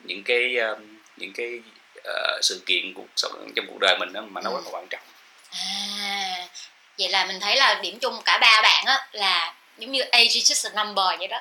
những 0.01 0.23
cái 0.23 0.57
um, 0.57 0.99
những 1.17 1.33
cái 1.33 1.61
ờ, 2.05 2.39
sự 2.43 2.63
kiện 2.67 2.95
cuộc 2.95 3.07
sống 3.17 3.53
trong 3.57 3.67
cuộc 3.69 3.79
đời 3.81 3.97
mình 4.01 4.13
đó, 4.13 4.21
mà 4.31 4.41
nó 4.41 4.51
Ừ. 4.51 4.55
rất 4.55 4.61
là 4.65 4.71
quan 4.71 4.87
trọng. 4.91 5.01
À 5.51 6.49
vậy 6.99 7.09
là 7.09 7.25
mình 7.25 7.41
thấy 7.41 7.57
là 7.57 7.75
điểm 7.83 7.99
chung 7.99 8.23
cả 8.25 8.39
ba 8.39 8.63
bạn 8.63 8.85
á 8.87 9.07
là 9.13 9.55
giống 9.79 9.93
như 9.93 10.01
age 10.01 10.25
is 10.25 10.53
just 10.53 10.71
a 10.75 10.85
number 10.85 11.19
vậy 11.19 11.29
đó. 11.29 11.41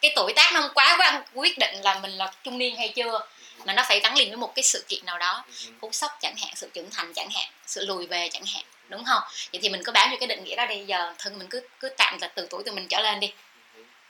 Cái 0.00 0.12
tuổi 0.16 0.32
tác 0.36 0.52
nó 0.54 0.60
không 0.60 0.70
quá 0.74 0.96
quan 0.98 1.22
quyết 1.34 1.58
định 1.58 1.74
là 1.82 1.98
mình 1.98 2.10
là 2.10 2.32
trung 2.44 2.58
niên 2.58 2.76
hay 2.76 2.88
chưa 2.88 3.20
mà 3.64 3.72
nó 3.72 3.82
phải 3.88 4.00
gắn 4.00 4.16
liền 4.16 4.28
với 4.28 4.36
một 4.36 4.54
cái 4.54 4.62
sự 4.62 4.84
kiện 4.88 5.04
nào 5.06 5.18
đó. 5.18 5.44
Cú 5.80 5.92
sốc 5.92 6.18
chẳng 6.20 6.36
hạn 6.36 6.50
sự 6.56 6.70
trưởng 6.74 6.90
thành 6.90 7.12
chẳng 7.14 7.30
hạn 7.30 7.48
sự 7.66 7.86
lùi 7.86 8.06
về 8.06 8.28
chẳng 8.32 8.44
hạn 8.54 8.62
đúng 8.88 9.04
không? 9.04 9.22
Vậy 9.52 9.60
thì 9.62 9.68
mình 9.68 9.82
cứ 9.84 9.92
bám 9.92 10.10
vô 10.10 10.16
cái 10.20 10.26
định 10.26 10.44
nghĩa 10.44 10.56
đó 10.56 10.66
đi 10.66 10.84
giờ 10.86 11.14
thân 11.18 11.38
mình 11.38 11.48
cứ 11.48 11.60
cứ 11.80 11.88
tạm 11.88 12.18
là 12.20 12.28
từ 12.28 12.46
tuổi 12.50 12.62
tụi 12.64 12.74
mình 12.74 12.88
trở 12.88 13.00
lên 13.00 13.20
đi. 13.20 13.32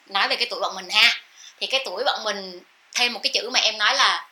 Nói 0.06 0.28
về 0.28 0.36
cái 0.36 0.46
tuổi 0.50 0.60
bọn 0.60 0.74
mình 0.74 0.90
ha 0.90 1.20
thì 1.60 1.66
cái 1.66 1.82
tuổi 1.84 2.04
bọn 2.04 2.24
mình 2.24 2.60
thêm 2.94 3.12
một 3.12 3.20
cái 3.22 3.30
chữ 3.34 3.50
mà 3.50 3.60
em 3.60 3.78
nói 3.78 3.94
là 3.96 4.28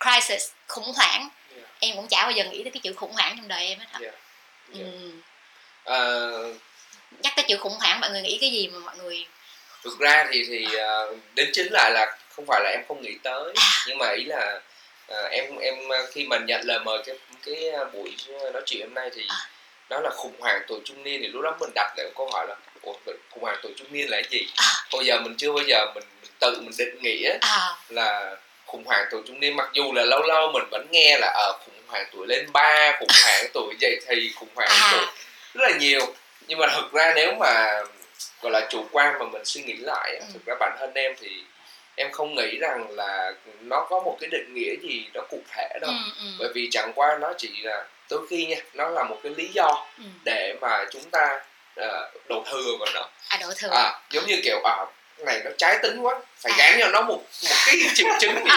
crisis 0.00 0.50
khủng 0.68 0.92
hoảng 0.96 1.28
Yeah. 1.56 1.68
em 1.80 1.96
cũng 1.96 2.08
chả 2.08 2.22
bao 2.22 2.30
giờ 2.30 2.44
nghĩ 2.44 2.62
tới 2.64 2.70
cái 2.70 2.80
chữ 2.82 2.92
khủng 2.96 3.12
hoảng 3.12 3.34
trong 3.36 3.48
đời 3.48 3.66
em 3.66 3.78
hết 3.78 3.86
hả 3.92 3.98
Yeah. 4.02 4.14
ừ. 4.72 5.10
Ờ, 5.84 6.30
nhắc 7.22 7.32
tới 7.36 7.44
chữ 7.48 7.56
khủng 7.56 7.76
hoảng 7.80 8.00
mọi 8.00 8.10
người 8.10 8.22
nghĩ 8.22 8.38
cái 8.40 8.50
gì 8.50 8.68
mà 8.68 8.78
mọi 8.78 8.96
người 8.96 9.26
thực 9.84 9.98
ra 9.98 10.26
thì 10.32 10.44
thì 10.48 10.74
ờ, 10.74 11.14
đến 11.34 11.50
chính 11.52 11.72
lại 11.72 11.90
là 11.94 12.16
không 12.30 12.44
phải 12.48 12.60
là 12.64 12.70
em 12.70 12.80
không 12.88 13.02
nghĩ 13.02 13.12
tới 13.22 13.54
nhưng 13.86 13.98
mà 13.98 14.10
ý 14.16 14.24
là 14.24 14.60
ờ, 15.06 15.28
em 15.30 15.56
em 15.56 15.74
khi 16.12 16.24
mà 16.26 16.38
nhận 16.38 16.60
lời 16.64 16.78
mời 16.84 17.02
cái 17.06 17.16
cái 17.46 17.70
buổi 17.92 18.16
nói 18.52 18.62
chuyện 18.66 18.80
hôm 18.86 18.94
nay 18.94 19.10
thì 19.14 19.24
À. 19.28 19.36
nó 19.90 20.00
là 20.00 20.10
khủng 20.10 20.40
hoảng 20.40 20.60
tuổi 20.68 20.80
trung 20.84 21.02
niên 21.02 21.20
thì 21.22 21.26
lúc 21.28 21.42
đó 21.42 21.56
mình 21.60 21.70
đặt 21.74 21.94
lại 21.96 22.06
câu 22.16 22.30
hỏi 22.32 22.46
là 22.48 22.56
Ủa, 22.82 22.94
khủng 23.30 23.42
hoảng 23.42 23.58
tuổi 23.62 23.72
trung 23.76 23.86
niên 23.92 24.10
là 24.10 24.16
cái 24.22 24.30
gì 24.30 24.46
À. 24.56 24.66
hồi 24.92 25.06
giờ 25.06 25.20
mình 25.20 25.34
chưa 25.38 25.52
bao 25.52 25.64
giờ 25.66 25.86
mình, 25.94 26.04
mình 26.22 26.30
tự 26.38 26.60
mình 26.60 26.74
định 26.78 26.98
nghĩa 27.02 27.38
à 27.40 27.76
là 27.88 28.36
khủng 28.68 28.84
hoảng 28.84 29.04
tuổi 29.10 29.22
trung 29.26 29.40
niên 29.40 29.56
mặc 29.56 29.68
dù 29.72 29.92
là 29.92 30.04
lâu 30.04 30.22
lâu 30.22 30.50
mình 30.52 30.64
vẫn 30.70 30.86
nghe 30.90 31.18
là 31.20 31.26
ở 31.26 31.52
khủng 31.64 31.74
hoảng 31.86 32.06
tuổi 32.12 32.26
lên 32.26 32.52
ba 32.52 32.96
khủng 32.98 33.08
hoảng 33.24 33.44
tuổi 33.54 33.74
dậy 33.80 34.00
thì 34.06 34.32
khủng 34.36 34.48
hoảng 34.54 34.68
À. 34.70 34.88
tuổi 34.92 35.06
rất 35.54 35.70
là 35.70 35.76
nhiều 35.78 36.00
nhưng 36.46 36.58
mà 36.58 36.66
thực 36.76 36.92
ra 36.92 37.12
nếu 37.16 37.32
mà 37.40 37.82
gọi 38.42 38.52
là 38.52 38.66
chủ 38.70 38.84
quan 38.92 39.18
mà 39.18 39.24
mình 39.32 39.44
suy 39.44 39.62
nghĩ 39.62 39.74
lại 39.76 40.16
Ừ. 40.20 40.24
thực 40.32 40.44
ra 40.46 40.54
bản 40.60 40.76
thân 40.80 40.94
em 40.94 41.14
thì 41.20 41.28
em 41.96 42.12
không 42.12 42.34
nghĩ 42.34 42.58
rằng 42.60 42.90
là 42.90 43.32
nó 43.60 43.86
có 43.90 44.00
một 44.00 44.16
cái 44.20 44.28
định 44.32 44.54
nghĩa 44.54 44.74
gì 44.82 45.04
nó 45.14 45.20
cụ 45.30 45.40
thể 45.56 45.68
đâu 45.80 45.90
ừ, 45.90 46.10
ừ, 46.24 46.26
bởi 46.38 46.48
vì 46.54 46.68
chẳng 46.70 46.92
qua 46.94 47.18
nó 47.20 47.32
chỉ 47.38 47.50
là 47.62 47.84
đôi 48.10 48.26
khi 48.30 48.46
nha 48.46 48.56
nó 48.74 48.88
là 48.88 49.02
một 49.04 49.16
cái 49.22 49.32
lý 49.36 49.48
do 49.54 49.86
ừ. 49.98 50.04
để 50.24 50.54
mà 50.60 50.84
chúng 50.92 51.10
ta 51.10 51.40
uh, 51.80 52.28
đổ 52.28 52.44
thừa 52.50 52.76
vào 52.80 52.88
nó 52.94 53.08
à 53.28 53.38
đổ 53.40 53.46
thừa 53.58 53.68
à 53.72 54.00
giống 54.10 54.26
như 54.26 54.40
kiểu 54.44 54.60
à 54.64 54.86
này 55.26 55.40
nó 55.44 55.50
trái 55.58 55.78
tính 55.82 56.00
quá 56.00 56.14
phải 56.42 56.52
À. 56.52 56.56
gán 56.58 56.78
cho 56.80 56.88
nó 56.88 57.00
một 57.02 57.18
một 57.48 57.56
cái 57.66 57.76
triệu 57.94 58.08
chứng 58.20 58.34
gì 58.34 58.50
đó. 58.50 58.54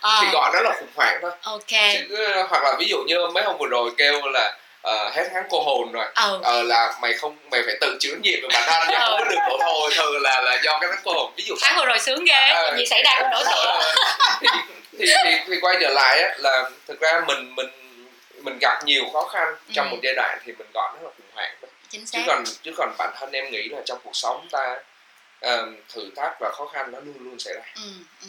À, 0.00 0.10
à, 0.10 0.18
thì 0.20 0.26
gọi 0.32 0.50
nó 0.54 0.60
là 0.60 0.74
khủng 0.80 0.88
hoảng 0.94 1.18
thôi. 1.22 1.30
Ok. 1.42 1.68
Chứ 1.68 2.24
ờ, 2.34 2.42
hoặc 2.50 2.62
là 2.64 2.72
ví 2.78 2.86
dụ 2.88 2.98
như 3.06 3.26
mấy 3.34 3.44
hôm 3.44 3.56
vừa 3.58 3.66
rồi 3.68 3.90
kêu 3.96 4.20
là 4.32 4.56
ờ, 4.82 5.10
hết 5.14 5.28
tháng 5.34 5.44
cô 5.50 5.62
hồn 5.62 5.92
rồi. 5.92 6.06
Ừ. 6.14 6.40
Ờ 6.42 6.62
là 6.62 6.94
mày 7.00 7.12
không 7.14 7.36
mày 7.50 7.62
phải 7.66 7.74
tự 7.80 7.96
chịu 8.00 8.12
trách 8.14 8.20
nhiệm 8.22 8.40
về 8.42 8.48
bản 8.52 8.62
thân 8.66 8.88
nha 8.90 8.98
không 9.00 9.18
có 9.18 9.24
được 9.24 9.36
đổ 9.48 9.58
thôi 9.60 9.90
thừa 9.96 10.18
là 10.22 10.40
là 10.40 10.58
do 10.64 10.78
cái 10.80 10.90
tháng 10.92 11.00
cô 11.04 11.12
hồn. 11.12 11.32
Ví 11.36 11.44
dụ 11.46 11.54
tháng 11.60 11.76
vừa 11.76 11.86
rồi 11.86 11.98
sướng 11.98 12.24
ghê 12.24 12.48
Ờ. 12.54 12.76
gì 12.76 12.86
xảy 12.86 13.02
ra 13.02 13.14
cũng 13.20 13.30
đổ 13.32 13.44
thừa 13.44 13.80
thì, 14.40 14.48
thì, 14.98 15.06
thì, 15.24 15.30
thì 15.48 15.60
quay 15.60 15.76
trở 15.80 15.88
lại 15.88 16.22
á 16.22 16.34
là 16.38 16.70
thực 16.88 17.00
ra 17.00 17.20
mình 17.26 17.54
mình 17.56 17.66
mình 18.42 18.58
gặp 18.60 18.78
nhiều 18.84 19.04
khó 19.12 19.24
khăn 19.32 19.54
trong 19.74 19.86
Ừ. 19.86 19.90
một 19.90 19.98
giai 20.02 20.14
đoạn 20.14 20.38
thì 20.46 20.52
mình 20.58 20.66
gọi 20.74 20.88
nó 20.96 21.02
là 21.02 21.10
khủng 21.16 21.26
hoảng 21.34 21.54
thôi. 21.62 21.70
chính 21.90 22.00
chứ 22.06 22.18
xác. 22.18 22.24
còn 22.26 22.44
chứ 22.62 22.70
còn 22.76 22.94
bản 22.98 23.10
thân 23.20 23.32
em 23.32 23.50
nghĩ 23.50 23.68
là 23.68 23.80
trong 23.86 23.98
cuộc 24.04 24.16
sống 24.16 24.48
ta 24.52 24.76
ờm, 25.44 25.76
thử 25.94 26.10
thách 26.16 26.36
và 26.40 26.52
khó 26.52 26.66
khăn 26.66 26.92
nó 26.92 26.98
luôn 27.00 27.14
luôn 27.20 27.38
xảy 27.38 27.54
ra 27.54 27.62
ừ, 27.74 27.82
ừ. 28.22 28.28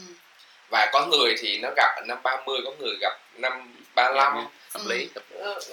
và 0.69 0.89
có 0.93 1.05
người 1.05 1.35
thì 1.39 1.57
nó 1.61 1.69
gặp 1.77 1.95
ở 1.95 2.01
năm 2.07 2.17
30 2.23 2.59
có 2.65 2.71
người 2.79 2.95
gặp 3.01 3.13
năm 3.33 3.75
35 3.95 4.35
hợp 4.35 4.45
Ừ. 4.73 4.81
lý 4.89 5.09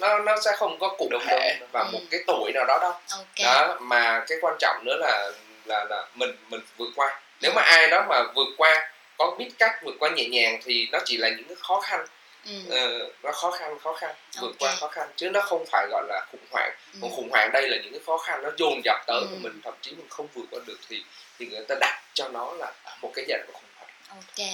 nó 0.01 0.19
nó 0.19 0.35
sẽ 0.45 0.51
không 0.57 0.79
có 0.79 0.89
cụ 0.97 1.07
Đúng, 1.11 1.21
thể 1.27 1.57
đúng. 1.59 1.69
và 1.71 1.79
Ừ. 1.81 1.89
một 1.93 1.99
cái 2.11 2.19
tuổi 2.27 2.51
nào 2.55 2.65
đó 2.67 2.77
đâu 2.81 2.91
ok 3.11 3.45
đó 3.45 3.77
mà 3.81 4.23
cái 4.27 4.37
quan 4.41 4.55
trọng 4.59 4.77
nữa 4.85 4.95
là 4.99 5.31
là 5.65 5.85
là 5.89 6.05
mình 6.15 6.35
mình 6.49 6.61
vượt 6.77 6.89
qua 6.95 7.21
nếu 7.41 7.51
mà 7.55 7.61
ai 7.61 7.87
đó 7.87 8.05
mà 8.09 8.23
vượt 8.35 8.47
qua 8.57 8.89
có 9.17 9.35
biết 9.37 9.49
cách 9.59 9.75
vượt 9.83 9.95
qua 9.99 10.09
nhẹ 10.09 10.25
nhàng 10.25 10.59
thì 10.65 10.87
nó 10.91 10.99
chỉ 11.05 11.17
là 11.17 11.29
những 11.29 11.47
cái 11.47 11.57
khó 11.59 11.81
khăn 11.81 12.05
ừ. 12.45 12.51
ờ, 12.69 13.09
nó 13.23 13.31
khó 13.31 13.51
khăn 13.51 13.79
khó 13.79 13.93
khăn 13.93 14.15
vượt 14.41 14.47
Ok. 14.47 14.55
qua 14.59 14.75
khó 14.75 14.87
khăn 14.87 15.07
chứ 15.15 15.29
nó 15.29 15.41
không 15.41 15.65
phải 15.71 15.87
gọi 15.91 16.03
là 16.07 16.25
khủng 16.31 16.45
hoảng 16.51 16.71
ừ. 16.93 16.99
còn 17.01 17.11
khủng 17.15 17.29
hoảng 17.31 17.49
đây 17.53 17.67
là 17.69 17.77
những 17.83 17.91
cái 17.91 18.01
khó 18.05 18.17
khăn 18.17 18.43
nó 18.43 18.49
dồn 18.57 18.81
dập 18.85 18.97
tới 19.07 19.21
Ừ. 19.21 19.35
mình 19.41 19.61
thậm 19.63 19.73
chí 19.81 19.91
mình 19.91 20.07
không 20.09 20.27
vượt 20.33 20.45
qua 20.51 20.59
được 20.67 20.77
thì 20.89 21.03
thì 21.39 21.45
người 21.45 21.65
ta 21.67 21.75
đặt 21.79 22.01
cho 22.13 22.29
nó 22.29 22.53
là 22.53 22.71
một 23.01 23.11
cái 23.15 23.25
dạng 23.29 23.43
của 23.47 23.53
khủng 23.53 23.69
hoảng. 23.75 23.91
Ok. 24.09 24.47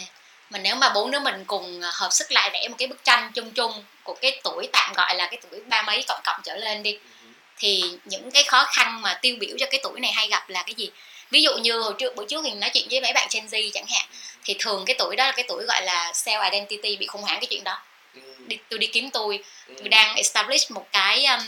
Mà 0.49 0.59
nếu 0.59 0.75
mà 0.75 0.89
bốn 0.89 1.11
đứa 1.11 1.19
mình 1.19 1.45
cùng 1.47 1.81
ờ, 1.81 1.91
hợp 1.93 2.09
sức 2.11 2.31
lại 2.31 2.49
vẽ 2.53 2.67
một 2.67 2.75
cái 2.77 2.87
bức 2.87 3.03
tranh 3.03 3.31
chung 3.35 3.51
chung 3.51 3.85
của 4.03 4.13
cái 4.21 4.41
tuổi 4.43 4.69
tạm 4.73 4.93
gọi 4.93 5.15
là 5.15 5.27
cái 5.27 5.39
tuổi 5.49 5.61
ba 5.65 5.81
mấy 5.81 6.03
cộng 6.07 6.21
cộng 6.23 6.41
trở 6.43 6.55
lên 6.55 6.83
đi 6.83 6.97
thì 7.57 7.83
những 8.05 8.31
cái 8.31 8.43
khó 8.43 8.63
khăn 8.63 9.01
mà 9.01 9.19
tiêu 9.21 9.35
biểu 9.39 9.57
cho 9.59 9.65
cái 9.71 9.79
tuổi 9.83 9.99
này 9.99 10.11
hay 10.11 10.27
gặp 10.27 10.49
là 10.49 10.63
cái 10.63 10.75
gì? 10.77 10.91
Ví 11.29 11.43
dụ 11.43 11.57
như 11.57 11.79
hồi 11.79 11.93
trước 11.97 12.15
bữa 12.15 12.25
trước 12.25 12.41
thì 12.43 12.51
nói 12.51 12.69
chuyện 12.73 12.87
với 12.91 13.01
mấy 13.01 13.13
bạn 13.13 13.27
Gen 13.33 13.45
Z 13.45 13.69
chẳng 13.73 13.85
hạn 13.87 14.05
thì 14.43 14.55
thường 14.59 14.83
cái 14.85 14.95
tuổi 14.99 15.15
đó 15.15 15.25
là 15.25 15.31
cái 15.31 15.45
tuổi 15.47 15.65
gọi 15.65 15.81
là 15.81 16.11
self 16.11 16.51
identity 16.51 16.95
bị 16.95 17.07
khủng 17.07 17.21
hoảng 17.21 17.39
cái 17.39 17.47
chuyện 17.49 17.63
đó. 17.63 17.81
Ừ. 18.13 18.21
đi, 18.47 18.57
tôi 18.69 18.79
đi 18.79 18.87
kiếm 18.87 19.09
tôi. 19.09 19.43
Ừ. 19.67 19.73
tôi 19.79 19.89
đang 19.89 20.15
establish 20.15 20.71
một 20.71 20.87
cái 20.91 21.25
um, 21.25 21.39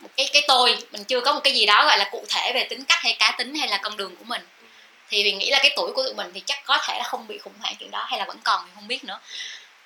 một 0.00 0.08
cái 0.16 0.30
cái 0.32 0.42
tôi, 0.48 0.78
mình 0.90 1.04
chưa 1.04 1.20
có 1.20 1.32
một 1.32 1.40
cái 1.44 1.54
gì 1.54 1.66
đó 1.66 1.84
gọi 1.86 1.98
là 1.98 2.08
cụ 2.12 2.24
thể 2.28 2.52
về 2.54 2.66
tính 2.70 2.84
cách 2.84 2.98
hay 3.02 3.16
cá 3.18 3.34
tính 3.38 3.54
hay 3.54 3.68
là 3.68 3.78
con 3.82 3.96
đường 3.96 4.16
của 4.16 4.24
mình. 4.24 4.42
Thì 5.08 5.24
mình 5.24 5.38
nghĩ 5.38 5.50
là 5.50 5.58
cái 5.62 5.72
tuổi 5.76 5.92
của 5.92 6.02
tụi 6.02 6.14
mình 6.14 6.30
thì 6.34 6.42
chắc 6.46 6.64
có 6.64 6.78
thể 6.86 6.98
là 6.98 7.04
không 7.04 7.26
bị 7.26 7.38
khủng 7.38 7.58
hoảng 7.60 7.74
chuyện 7.78 7.90
đó 7.90 8.06
hay 8.08 8.18
là 8.18 8.24
vẫn 8.24 8.38
còn 8.44 8.64
mình 8.64 8.74
không 8.74 8.88
biết 8.88 9.04
nữa. 9.04 9.18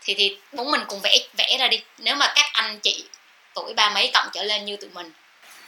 Thì 0.00 0.14
thì 0.14 0.36
muốn 0.52 0.70
mình 0.70 0.84
cùng 0.88 1.00
vẽ 1.00 1.18
vẽ 1.38 1.56
ra 1.58 1.68
đi. 1.68 1.80
Nếu 1.98 2.14
mà 2.14 2.32
các 2.34 2.46
anh 2.52 2.80
chị 2.80 3.04
tuổi 3.54 3.74
ba 3.74 3.90
mấy 3.90 4.10
cộng 4.14 4.28
trở 4.32 4.42
lên 4.42 4.64
như 4.64 4.76
tụi 4.76 4.90
mình, 4.90 5.12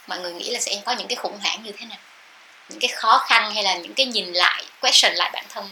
mọi 0.07 0.19
người 0.19 0.33
nghĩ 0.33 0.49
là 0.49 0.59
sẽ 0.59 0.81
có 0.85 0.91
những 0.91 1.07
cái 1.07 1.15
khủng 1.15 1.39
hoảng 1.43 1.63
như 1.63 1.71
thế 1.71 1.85
nào? 1.85 1.97
Những 2.69 2.79
cái 2.79 2.87
khó 2.87 3.17
khăn 3.17 3.53
hay 3.53 3.63
là 3.63 3.75
những 3.75 3.93
cái 3.93 4.05
nhìn 4.05 4.33
lại, 4.33 4.63
question 4.81 5.13
lại 5.15 5.29
bản 5.33 5.45
thân 5.49 5.69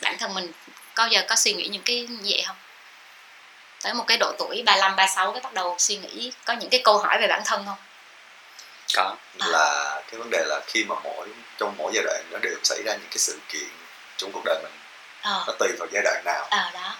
bản 0.00 0.18
thân 0.18 0.34
mình. 0.34 0.52
Có 0.94 1.08
giờ 1.10 1.24
có 1.28 1.36
suy 1.36 1.52
nghĩ 1.52 1.68
những 1.68 1.82
cái 1.82 2.00
như 2.00 2.30
vậy 2.30 2.42
không? 2.46 2.56
Tới 3.82 3.94
một 3.94 4.04
cái 4.06 4.16
độ 4.18 4.32
tuổi 4.38 4.62
35, 4.66 4.96
36 4.96 5.32
cái 5.32 5.40
bắt 5.42 5.52
đầu 5.54 5.76
suy 5.78 5.96
nghĩ 5.96 6.32
có 6.44 6.52
những 6.52 6.70
cái 6.70 6.80
câu 6.84 6.98
hỏi 6.98 7.18
về 7.20 7.26
bản 7.28 7.42
thân 7.44 7.62
không? 7.66 7.76
Có 8.96 9.16
À. 9.38 9.46
là 9.48 10.00
cái 10.10 10.18
vấn 10.18 10.30
đề 10.30 10.44
là 10.46 10.60
khi 10.66 10.84
mà 10.84 10.94
mỗi 11.04 11.28
trong 11.58 11.74
mỗi 11.78 11.92
giai 11.94 12.04
đoạn 12.04 12.22
nó 12.30 12.38
đều 12.38 12.54
xảy 12.64 12.82
ra 12.86 12.92
những 12.92 13.08
cái 13.10 13.18
sự 13.18 13.38
kiện 13.48 13.68
trong 14.16 14.32
cuộc 14.32 14.42
đời 14.44 14.58
mình. 14.62 14.72
Ờ. 15.22 15.44
Nó 15.46 15.52
tùy 15.58 15.68
vào 15.78 15.88
giai 15.92 16.02
đoạn 16.02 16.22
nào. 16.24 16.46
Ờ 16.50 16.70
đó. 16.74 16.94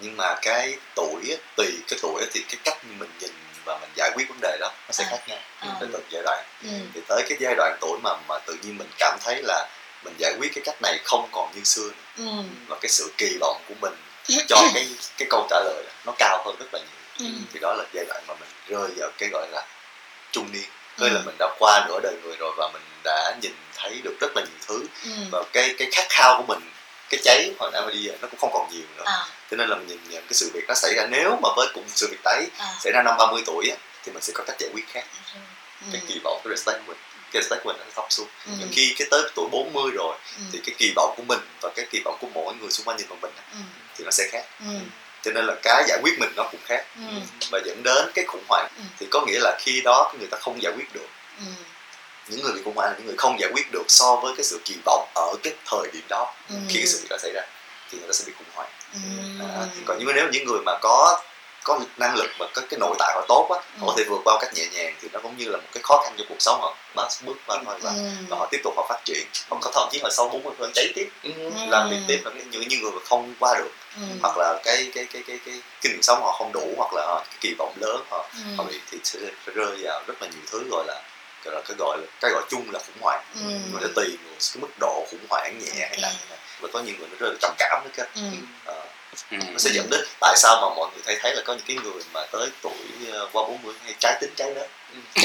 Nhưng 0.00 0.16
mà 0.16 0.34
cái 0.42 0.76
tuổi 0.94 1.36
tùy 1.56 1.66
cái 1.88 1.98
tuổi 2.02 2.24
thì 2.34 2.40
cái 2.48 2.56
cách 2.64 2.84
mình 2.84 3.10
nhìn 3.20 3.32
và 3.64 3.78
mình 3.80 3.90
giải 3.94 4.10
quyết 4.14 4.28
vấn 4.28 4.38
đề 4.42 4.56
đó 4.60 4.70
nó 4.86 4.92
sẽ 4.92 5.04
À. 5.04 5.08
khác 5.10 5.18
nhau 5.28 5.38
À. 5.60 5.68
tới 5.80 5.88
từng 5.92 6.02
giai 6.10 6.22
đoạn. 6.22 6.44
Ừ. 6.62 6.68
Thì 6.94 7.00
tới 7.08 7.22
cái 7.28 7.38
giai 7.40 7.54
đoạn 7.56 7.76
tuổi 7.80 7.98
mà 8.02 8.10
mà 8.28 8.38
tự 8.38 8.54
nhiên 8.62 8.78
mình 8.78 8.90
cảm 8.98 9.18
thấy 9.24 9.42
là 9.42 9.68
mình 10.04 10.14
giải 10.18 10.34
quyết 10.38 10.52
cái 10.54 10.62
cách 10.64 10.82
này 10.82 10.98
không 11.04 11.28
còn 11.32 11.52
như 11.54 11.64
xưa 11.64 11.88
nữa. 11.88 12.24
Ừ. 12.24 12.42
Và 12.68 12.76
cái 12.80 12.88
sự 12.88 13.12
kỳ 13.18 13.36
vọng 13.40 13.62
của 13.68 13.74
mình 13.80 13.94
cho 14.48 14.56
cái 14.74 14.88
cái 15.18 15.28
câu 15.30 15.46
trả 15.50 15.60
lời 15.64 15.84
nó 16.06 16.12
cao 16.18 16.42
hơn 16.46 16.56
rất 16.58 16.66
là 16.74 16.78
nhiều. 16.78 17.28
Ừ. 17.28 17.34
Thì 17.52 17.60
đó 17.60 17.74
là 17.74 17.84
giai 17.92 18.04
đoạn 18.08 18.22
mà 18.28 18.34
mình 18.40 18.48
rơi 18.68 18.88
vào 18.96 19.10
cái 19.18 19.28
gọi 19.32 19.48
là 19.52 19.66
trung 20.32 20.52
niên. 20.52 20.64
Là 20.98 21.08
Ừ. 21.08 21.22
mình 21.26 21.34
đã 21.38 21.48
qua 21.58 21.84
nửa 21.88 22.00
đời 22.02 22.14
người 22.24 22.36
rồi 22.36 22.52
và 22.56 22.68
mình 22.72 22.82
đã 23.04 23.34
nhìn 23.42 23.52
thấy 23.76 24.00
được 24.04 24.16
rất 24.20 24.36
là 24.36 24.42
nhiều 24.42 24.58
thứ. 24.68 24.86
Ừ. 25.04 25.10
Và 25.32 25.42
cái 25.52 25.74
cái 25.78 25.88
khát 25.92 26.06
khao 26.08 26.36
của 26.36 26.54
mình 26.54 26.70
cái 27.10 27.20
cháy 27.24 27.50
hồi 27.58 27.70
nãy 27.72 27.82
mà 27.86 27.90
đi 27.92 28.08
nó 28.22 28.28
cũng 28.30 28.40
không 28.40 28.50
còn 28.52 28.68
nhiều 28.72 28.86
nữa. 28.96 29.02
Ờ 29.06 29.26
cho 29.50 29.56
nên 29.56 29.68
là 29.68 29.76
mình 29.76 29.86
nhìn 29.86 29.98
nhận 30.08 30.22
cái 30.22 30.34
sự 30.34 30.50
việc 30.54 30.64
nó 30.68 30.74
xảy 30.74 30.94
ra. 30.96 31.06
Nếu 31.10 31.38
mà 31.42 31.48
với 31.56 31.68
cùng 31.74 31.84
sự 31.88 32.08
việc 32.10 32.20
đấy 32.24 32.46
ờ 32.58 32.66
xảy 32.80 32.92
ra 32.92 33.02
năm 33.02 33.14
30 33.18 33.42
tuổi 33.46 33.68
á, 33.70 33.76
thì 34.04 34.12
mình 34.12 34.22
sẽ 34.22 34.32
có 34.36 34.44
cách 34.46 34.56
giải 34.58 34.70
quyết 34.74 34.84
khác. 34.92 35.04
Ừ. 35.34 35.40
Cái 35.92 36.00
kỳ 36.08 36.20
vọng 36.24 36.40
cái 36.44 36.56
respect 36.56 36.78
của 36.86 36.92
mình 36.92 36.96
cái 37.32 37.42
respect 37.42 37.64
của 37.64 37.72
mình 37.72 37.76
nó 37.80 37.92
thấp 37.94 38.04
xuống. 38.10 38.28
Ừ. 38.46 38.52
Nhưng 38.58 38.68
khi 38.72 38.94
cái 38.98 39.08
tới 39.10 39.22
tuổi 39.34 39.48
40 39.52 39.90
rồi 39.90 40.16
ừ. 40.36 40.42
thì 40.52 40.60
cái 40.66 40.74
kỳ 40.78 40.92
vọng 40.96 41.14
của 41.16 41.22
mình 41.22 41.40
và 41.60 41.70
cái 41.76 41.86
kỳ 41.90 42.00
vọng 42.04 42.16
của 42.20 42.26
mỗi 42.34 42.54
người 42.54 42.70
xung 42.70 42.86
quanh 42.86 42.96
nhìn 42.96 43.06
vào 43.08 43.18
mình 43.22 43.32
ừ. 43.52 43.58
thì 43.96 44.04
nó 44.04 44.10
sẽ 44.10 44.28
khác. 44.32 44.44
Ừ. 44.60 44.72
Cho 45.22 45.30
nên 45.32 45.46
là 45.46 45.54
cái 45.62 45.84
giải 45.88 45.98
quyết 46.02 46.18
mình 46.18 46.30
nó 46.36 46.48
cũng 46.52 46.60
khác. 46.64 46.84
Ừ. 46.96 47.02
Và 47.50 47.60
dẫn 47.66 47.82
đến 47.82 48.10
cái 48.14 48.24
khủng 48.28 48.44
hoảng 48.48 48.68
Ừ. 48.76 48.82
thì 48.98 49.06
có 49.10 49.24
nghĩa 49.26 49.38
là 49.40 49.56
khi 49.60 49.80
đó 49.84 50.12
người 50.18 50.28
ta 50.30 50.38
không 50.40 50.62
giải 50.62 50.72
quyết 50.76 50.92
được. 50.94 51.08
Ừ. 51.38 51.44
Những 52.28 52.42
người 52.42 52.52
bị 52.52 52.60
khủng 52.64 52.76
hoảng 52.76 52.90
là 52.90 52.96
những 52.98 53.06
người 53.06 53.16
không 53.18 53.40
giải 53.40 53.50
quyết 53.52 53.72
được 53.72 53.84
so 53.88 54.16
với 54.16 54.32
cái 54.36 54.44
sự 54.44 54.60
kỳ 54.64 54.74
vọng 54.84 55.08
ở 55.14 55.34
cái 55.42 55.52
thời 55.66 55.90
điểm 55.92 56.02
đó 56.08 56.34
ừ. 56.48 56.54
khi 56.68 56.78
cái 56.78 56.86
sự 56.86 56.98
việc 57.02 57.08
đó 57.10 57.16
xảy 57.22 57.32
ra 57.34 57.42
thì 57.90 57.98
người 57.98 58.08
ta 58.08 58.12
sẽ 58.12 58.24
bị 58.26 58.32
khủng 58.38 58.46
hoảng. 58.54 58.70
Ừ. 58.94 58.98
À, 59.40 59.66
còn 59.86 59.96
nhưng 59.98 60.06
mà 60.06 60.12
nếu 60.16 60.28
những 60.32 60.44
người 60.44 60.60
mà 60.66 60.78
có 60.80 61.22
có 61.68 61.80
năng 61.96 62.16
lực 62.16 62.30
và 62.38 62.46
có 62.54 62.62
cái 62.70 62.78
nội 62.80 62.96
tại 62.98 63.12
họ 63.14 63.24
tốt 63.28 63.48
á 63.50 63.58
Ừ. 63.74 63.80
họ 63.80 63.86
có 63.86 63.94
thể 63.98 64.04
vượt 64.08 64.20
qua 64.24 64.38
cách 64.40 64.54
nhẹ 64.54 64.66
nhàng 64.72 64.94
thì 65.02 65.08
nó 65.12 65.20
cũng 65.22 65.36
như 65.36 65.48
là 65.48 65.56
một 65.56 65.68
cái 65.72 65.82
khó 65.82 66.02
khăn 66.04 66.14
trong 66.18 66.26
cuộc 66.28 66.36
sống 66.42 66.60
họ. 66.60 66.76
Bớt 66.94 67.08
bước 67.24 67.36
qua 67.46 67.58
thôi 67.64 67.74
và, 67.82 67.90
ừ. 67.90 68.08
và 68.28 68.36
họ 68.36 68.48
tiếp 68.50 68.60
tục 68.64 68.74
họ 68.76 68.86
phát 68.88 69.00
triển. 69.04 69.26
Họ 69.50 69.58
có 69.60 69.70
thậm 69.74 69.88
chí 69.92 70.00
là 70.02 70.10
sau 70.10 70.28
40 70.28 70.54
tuổi 70.58 70.70
cháy 70.74 70.92
tiếp. 70.94 71.08
Ừ. 71.22 71.30
làm 71.68 71.90
việc 71.90 71.96
tiếp 72.08 72.20
là 72.24 72.30
những 72.50 72.68
những 72.68 72.82
người 72.82 72.92
mà 72.92 73.00
không 73.04 73.34
qua 73.38 73.54
được. 73.58 73.70
Ừ. 73.96 74.02
Hoặc 74.22 74.38
là 74.38 74.60
cái 74.64 74.90
cái 74.94 75.06
cái 75.12 75.22
cái 75.26 75.38
cái 75.46 75.60
kinh 75.80 75.92
nghiệm 75.92 76.02
sống 76.02 76.22
họ 76.22 76.32
không 76.38 76.52
đủ 76.52 76.74
hoặc 76.76 76.92
là 76.94 77.06
họ, 77.06 77.24
cái 77.30 77.38
kỳ 77.40 77.54
vọng 77.58 77.72
lớn 77.80 78.04
họ 78.10 78.28
ừ. 78.34 78.54
họ 78.58 78.64
bị 78.64 78.80
thì 78.90 78.98
sẽ 79.04 79.18
rơi 79.54 79.76
vào 79.82 80.02
rất 80.06 80.22
là 80.22 80.28
nhiều 80.28 80.42
thứ 80.50 80.64
gọi 80.70 80.84
là 80.86 81.02
gọi 81.44 81.54
là 81.54 81.60
cái 81.68 81.76
gọi 81.78 81.98
là 81.98 82.06
cái 82.20 82.30
gọi 82.30 82.42
chung 82.50 82.70
là 82.72 82.78
khủng 82.78 83.00
hoảng. 83.00 83.24
Ừ. 83.34 83.50
Mà 83.72 83.80
nó 83.82 83.88
tùy 83.96 84.18
cái 84.52 84.60
mức 84.60 84.68
độ 84.80 85.06
khủng 85.10 85.26
hoảng 85.28 85.58
nhẹ 85.58 85.86
hay 85.88 85.98
nặng 86.02 86.14
và 86.60 86.68
có 86.72 86.80
nhiều 86.80 86.94
người 86.98 87.08
nó 87.08 87.16
rơi 87.20 87.30
vào 87.30 87.38
trầm 87.40 87.54
cảm 87.58 87.82
nữa 87.84 87.90
cơ 87.96 88.04
ừ 88.14 88.22
ừ. 89.30 89.36
nó 89.52 89.58
sẽ 89.58 89.70
dẫn 89.74 89.90
đến 89.90 90.00
tại 90.20 90.34
sao 90.36 90.54
mà 90.60 90.74
mọi 90.76 90.88
người 90.92 91.02
thấy 91.06 91.16
thấy 91.22 91.34
là 91.34 91.42
có 91.44 91.52
những 91.52 91.64
cái 91.68 91.76
người 91.84 92.02
mà 92.12 92.20
tới 92.32 92.48
tuổi 92.62 92.72
ờ, 93.12 93.28
qua 93.32 93.42
40 93.42 93.74
hay 93.84 93.94
trái 93.98 94.18
tính 94.20 94.30
trái 94.36 94.50
đất 94.54 94.66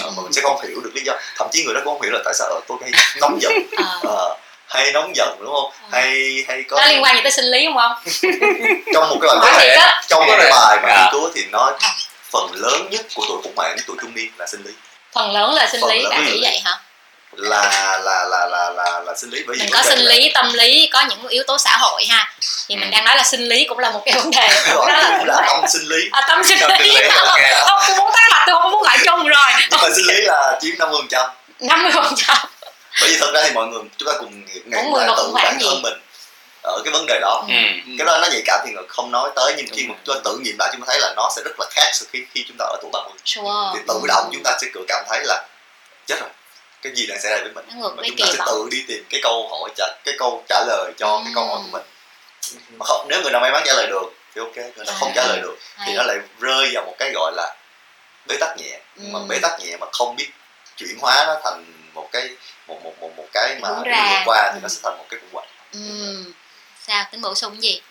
Ờ, 0.02 0.12
mà 0.16 0.22
mình 0.24 0.34
sẽ 0.34 0.42
không 0.42 0.62
hiểu 0.68 0.80
được 0.84 0.92
lý 0.96 1.02
do. 1.06 1.14
Thậm 1.38 1.48
chí 1.52 1.64
người 1.66 1.74
đó 1.74 1.82
cũng 1.84 1.94
không 1.94 2.02
hiểu 2.02 2.12
là 2.12 2.20
tại 2.26 2.34
sao 2.38 2.48
ở 2.48 2.60
tôi 2.68 2.78
hay 2.82 2.92
nóng 3.22 3.42
giận. 3.42 3.52
Ờ. 3.78 4.00
Ờ, 4.04 4.38
hay 4.68 4.92
nóng 4.92 5.16
giận 5.16 5.38
đúng 5.40 5.54
không? 5.56 5.72
Ừ. 5.72 5.88
hay 5.92 6.46
hay 6.48 6.64
có 6.70 6.78
nó 6.82 6.86
liên 6.88 7.04
quan 7.04 7.16
gì 7.16 7.22
tới 7.24 7.32
sinh 7.32 7.46
lý 7.46 7.66
không 7.66 7.76
không? 7.76 7.92
Trong 8.94 9.10
một 9.10 9.18
cái 9.22 9.30
bài 9.30 9.40
có 9.42 9.60
thể 9.60 9.78
trong 10.08 10.24
cái 10.28 10.38
thể. 10.42 10.50
bài 10.52 10.78
mà 10.84 10.90
À. 10.90 11.02
nghiên 11.04 11.12
cứu 11.12 11.32
thì 11.36 11.46
nói 11.52 11.74
phần 12.32 12.52
lớn 12.54 12.88
nhất 12.92 13.06
của 13.16 13.26
tuổi 13.28 13.42
khủng 13.44 13.54
hoảng 13.56 13.78
tuổi 13.88 13.98
trung 14.02 14.16
niên 14.16 14.30
là 14.38 14.48
sinh 14.48 14.64
lý. 14.64 14.72
Phần 15.14 15.32
lớn 15.32 15.54
là 15.54 15.68
sinh 15.72 15.82
Phần 15.82 15.90
lý 15.90 16.06
bạn 16.10 16.26
nghĩ 16.26 16.40
vậy 16.42 16.60
hả 16.66 16.80
là 17.38 17.98
là 18.04 18.26
là 18.26 18.46
là 18.46 18.70
là 18.70 19.00
là 19.00 19.14
sinh 19.18 19.30
lý 19.30 19.44
bởi 19.48 19.56
vì 19.60 19.64
mình 19.64 19.74
có 19.74 19.82
sinh 19.82 20.00
là- 20.00 20.14
lý 20.16 20.32
tâm 20.34 20.54
lý 20.54 20.90
có 20.94 21.02
những 21.10 21.28
yếu 21.28 21.44
tố 21.48 21.58
xã 21.58 21.78
hội 21.78 22.06
ha. 22.10 22.34
Thì 22.68 22.76
mình 22.76 22.90
Ừ. 22.90 22.92
đang 22.92 23.06
nói 23.06 23.16
là 23.16 23.24
sinh 23.24 23.42
lý 23.42 23.66
cũng 23.70 23.80
là 23.80 23.92
một 23.92 24.02
cái 24.06 24.16
vấn 24.16 24.32
đề. 24.32 24.48
Đó 24.68 24.76
rồi, 24.76 24.92
là 24.92 25.16
cũng 25.18 25.28
là 25.28 25.44
tâm 25.48 25.66
sinh 25.70 25.88
lý. 25.88 26.10
À, 26.12 26.22
tâm 26.28 26.44
sinh 26.44 26.60
sinh 26.60 26.68
lý. 26.82 26.90
lý, 26.90 27.08
ok. 27.18 27.40
không 27.68 27.80
tôi 27.88 27.98
muốn 27.98 28.12
tắt 28.16 28.28
mạch 28.32 28.44
tôi 28.48 28.56
không 28.62 28.72
muốn 28.72 28.84
loại 28.84 28.98
trăm. 31.10 31.28
50 31.60 31.92
phần 31.96 32.14
trăm. 32.18 32.38
Bởi 33.02 33.10
vì 33.10 33.18
thật 33.20 33.32
ra 33.34 33.42
thì 33.44 33.52
mọi 33.52 33.68
người 33.68 33.82
chúng 33.98 34.08
ta 34.08 34.14
cùng 34.20 34.46
mươi 34.92 35.02
là 35.02 35.08
mà 35.08 35.14
tự 35.18 35.32
bản 35.34 35.58
thân 35.62 35.82
mình 35.82 35.94
ở 36.64 36.82
cái 36.86 36.92
vấn 36.92 37.06
đề 37.08 37.20
đó. 37.22 37.44
Ừ. 37.48 37.54
cái 37.98 38.06
đó 38.06 38.18
nó 38.18 38.28
nhạy 38.28 38.42
cảm 38.46 38.60
thì 38.68 38.74
không 38.88 39.12
nói 39.12 39.30
tới 39.36 39.54
nhưng 39.58 39.66
khi 39.76 39.84
mà 39.88 39.94
rồi. 39.94 39.98
chúng 40.06 40.16
ta 40.16 40.22
tự 40.26 40.38
nghiệm 40.44 40.56
lại 40.60 40.70
chúng 40.74 40.82
ta 40.82 40.86
thấy 40.88 41.00
là 41.02 41.14
nó 41.16 41.30
sẽ 41.36 41.42
rất 41.46 41.60
là 41.60 41.66
khác 41.72 41.90
sau 41.94 42.06
khi 42.14 42.20
khi 42.34 42.46
chúng 42.48 42.58
ta 42.60 42.66
ở 42.66 42.78
tuổi 42.82 42.90
30 42.94 43.14
sure. 43.26 43.44
Thì 43.74 43.80
tự 43.88 44.00
động 44.08 44.30
chúng 44.34 44.44
ta 44.44 44.58
sẽ 44.62 44.68
tự 44.74 44.86
cảm 44.88 45.06
thấy 45.10 45.20
là 45.24 45.44
chết 46.08 46.16
rồi 46.20 46.30
cái 46.84 46.94
gì 46.96 47.06
đang 47.08 47.22
xảy 47.22 47.32
ra 47.32 47.38
với 47.42 47.52
mình. 47.52 47.66
Ngược 47.80 47.94
với 47.98 48.10
chúng 48.10 48.18
ta 48.28 48.34
sẽ 48.34 48.40
tự 48.48 48.68
đi 48.72 48.84
tìm 48.88 49.04
cái 49.10 49.20
câu 49.24 49.48
hỏi 49.52 49.70
trả 49.76 49.86
cái 50.04 50.16
câu 50.20 50.44
trả 50.50 50.64
lời 50.68 50.92
cho 50.98 51.22
cái 51.26 51.32
câu 51.36 51.46
hỏi 51.48 51.58
của 51.64 51.70
mình. 51.78 51.84
Mà 52.78 52.86
không 52.86 53.08
nếu 53.10 53.22
người 53.22 53.32
nào 53.32 53.42
may 53.42 53.52
mắn 53.52 53.64
trả 53.66 53.74
lời 53.74 53.88
được 53.88 54.14
thì 54.36 54.42
ok 54.42 54.56
người 54.56 54.86
nào 54.86 54.96
không 55.00 55.12
trả 55.16 55.28
lời 55.28 55.40
được 55.42 55.58
thì 55.86 55.94
nó 55.94 56.04
lại 56.04 56.18
rơi 56.40 56.72
vào 56.74 56.86
một 56.86 56.96
cái 57.00 57.12
gọi 57.14 57.32
là 57.36 57.56
bế 58.28 58.38
tắc 58.40 58.58
nhẹ. 58.58 58.80
Mà 58.96 59.20
Ừ. 59.20 59.26
bế 59.30 59.40
tắc 59.42 59.60
nhẹ 59.60 59.78
mà 59.78 59.88
không 59.92 60.16
biết 60.16 60.28
chuyển 60.78 60.98
hóa 61.02 61.24
nó 61.28 61.36
thành 61.44 61.66
một 61.94 62.10
cái 62.12 62.30
một 62.68 62.80
một 62.84 62.94
một 63.00 63.12
một 63.18 63.26
cái 63.34 63.56
mà 63.62 63.70
đi 63.86 63.92
qua 64.26 64.52
thì 64.54 64.60
Ừ. 64.60 64.62
nó 64.62 64.68
sẽ 64.68 64.80
thành 64.84 64.98
một 64.98 65.06
cái 65.10 65.20
khủng 65.20 65.30
hoảng 65.34 65.48
ừ. 65.74 66.24
sao? 66.88 67.06
Tính 67.12 67.22
bổ 67.22 67.36
sung 67.36 67.64
gì? 67.64 67.82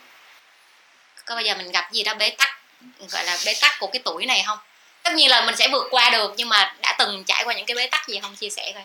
Có 1.25 1.35
bao 1.35 1.43
giờ 1.45 1.55
mình 1.55 1.73
gặp 1.73 1.89
gì 1.93 2.03
đó 2.03 2.15
bế 2.15 2.31
tắc 2.31 2.49
gọi 3.11 3.25
là 3.25 3.39
bế 3.47 3.55
tắc 3.61 3.73
của 3.81 3.87
cái 3.87 4.03
tuổi 4.05 4.27
này 4.27 4.43
không 4.47 4.59
tất 5.03 5.13
nhiên 5.15 5.31
là 5.31 5.41
mình 5.41 5.57
sẽ 5.57 5.69
vượt 5.69 5.87
qua 5.91 6.11
được 6.11 6.33
nhưng 6.37 6.49
mà 6.49 6.75
đã 6.83 6.95
từng 6.99 7.25
trải 7.25 7.45
qua 7.45 7.55
những 7.55 7.67
cái 7.67 7.75
bế 7.75 7.87
tắc 7.87 8.09
gì 8.09 8.19
không? 8.23 8.37
Chia 8.37 8.51
sẻ 8.51 8.73
coi. 8.75 8.83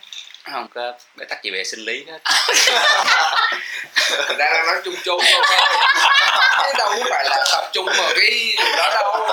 Không 0.54 0.68
có 0.76 0.94
bế 1.16 1.26
tắc 1.26 1.44
gì 1.44 1.52
về 1.52 1.64
sinh 1.64 1.80
lý 1.80 2.06
hết 2.08 2.20
đang 4.38 4.68
nói 4.68 4.76
chung 4.86 4.96
chung 5.04 5.22
thôi. 5.32 5.42
Chứ 6.58 6.74
đâu 6.78 6.94
có 7.00 7.06
phải 7.10 7.26
là 7.30 7.38
tập 7.52 7.70
trung 7.74 7.86
vào 7.86 8.10
cái 8.16 8.56
đó 8.78 8.90
đâu. 8.96 9.30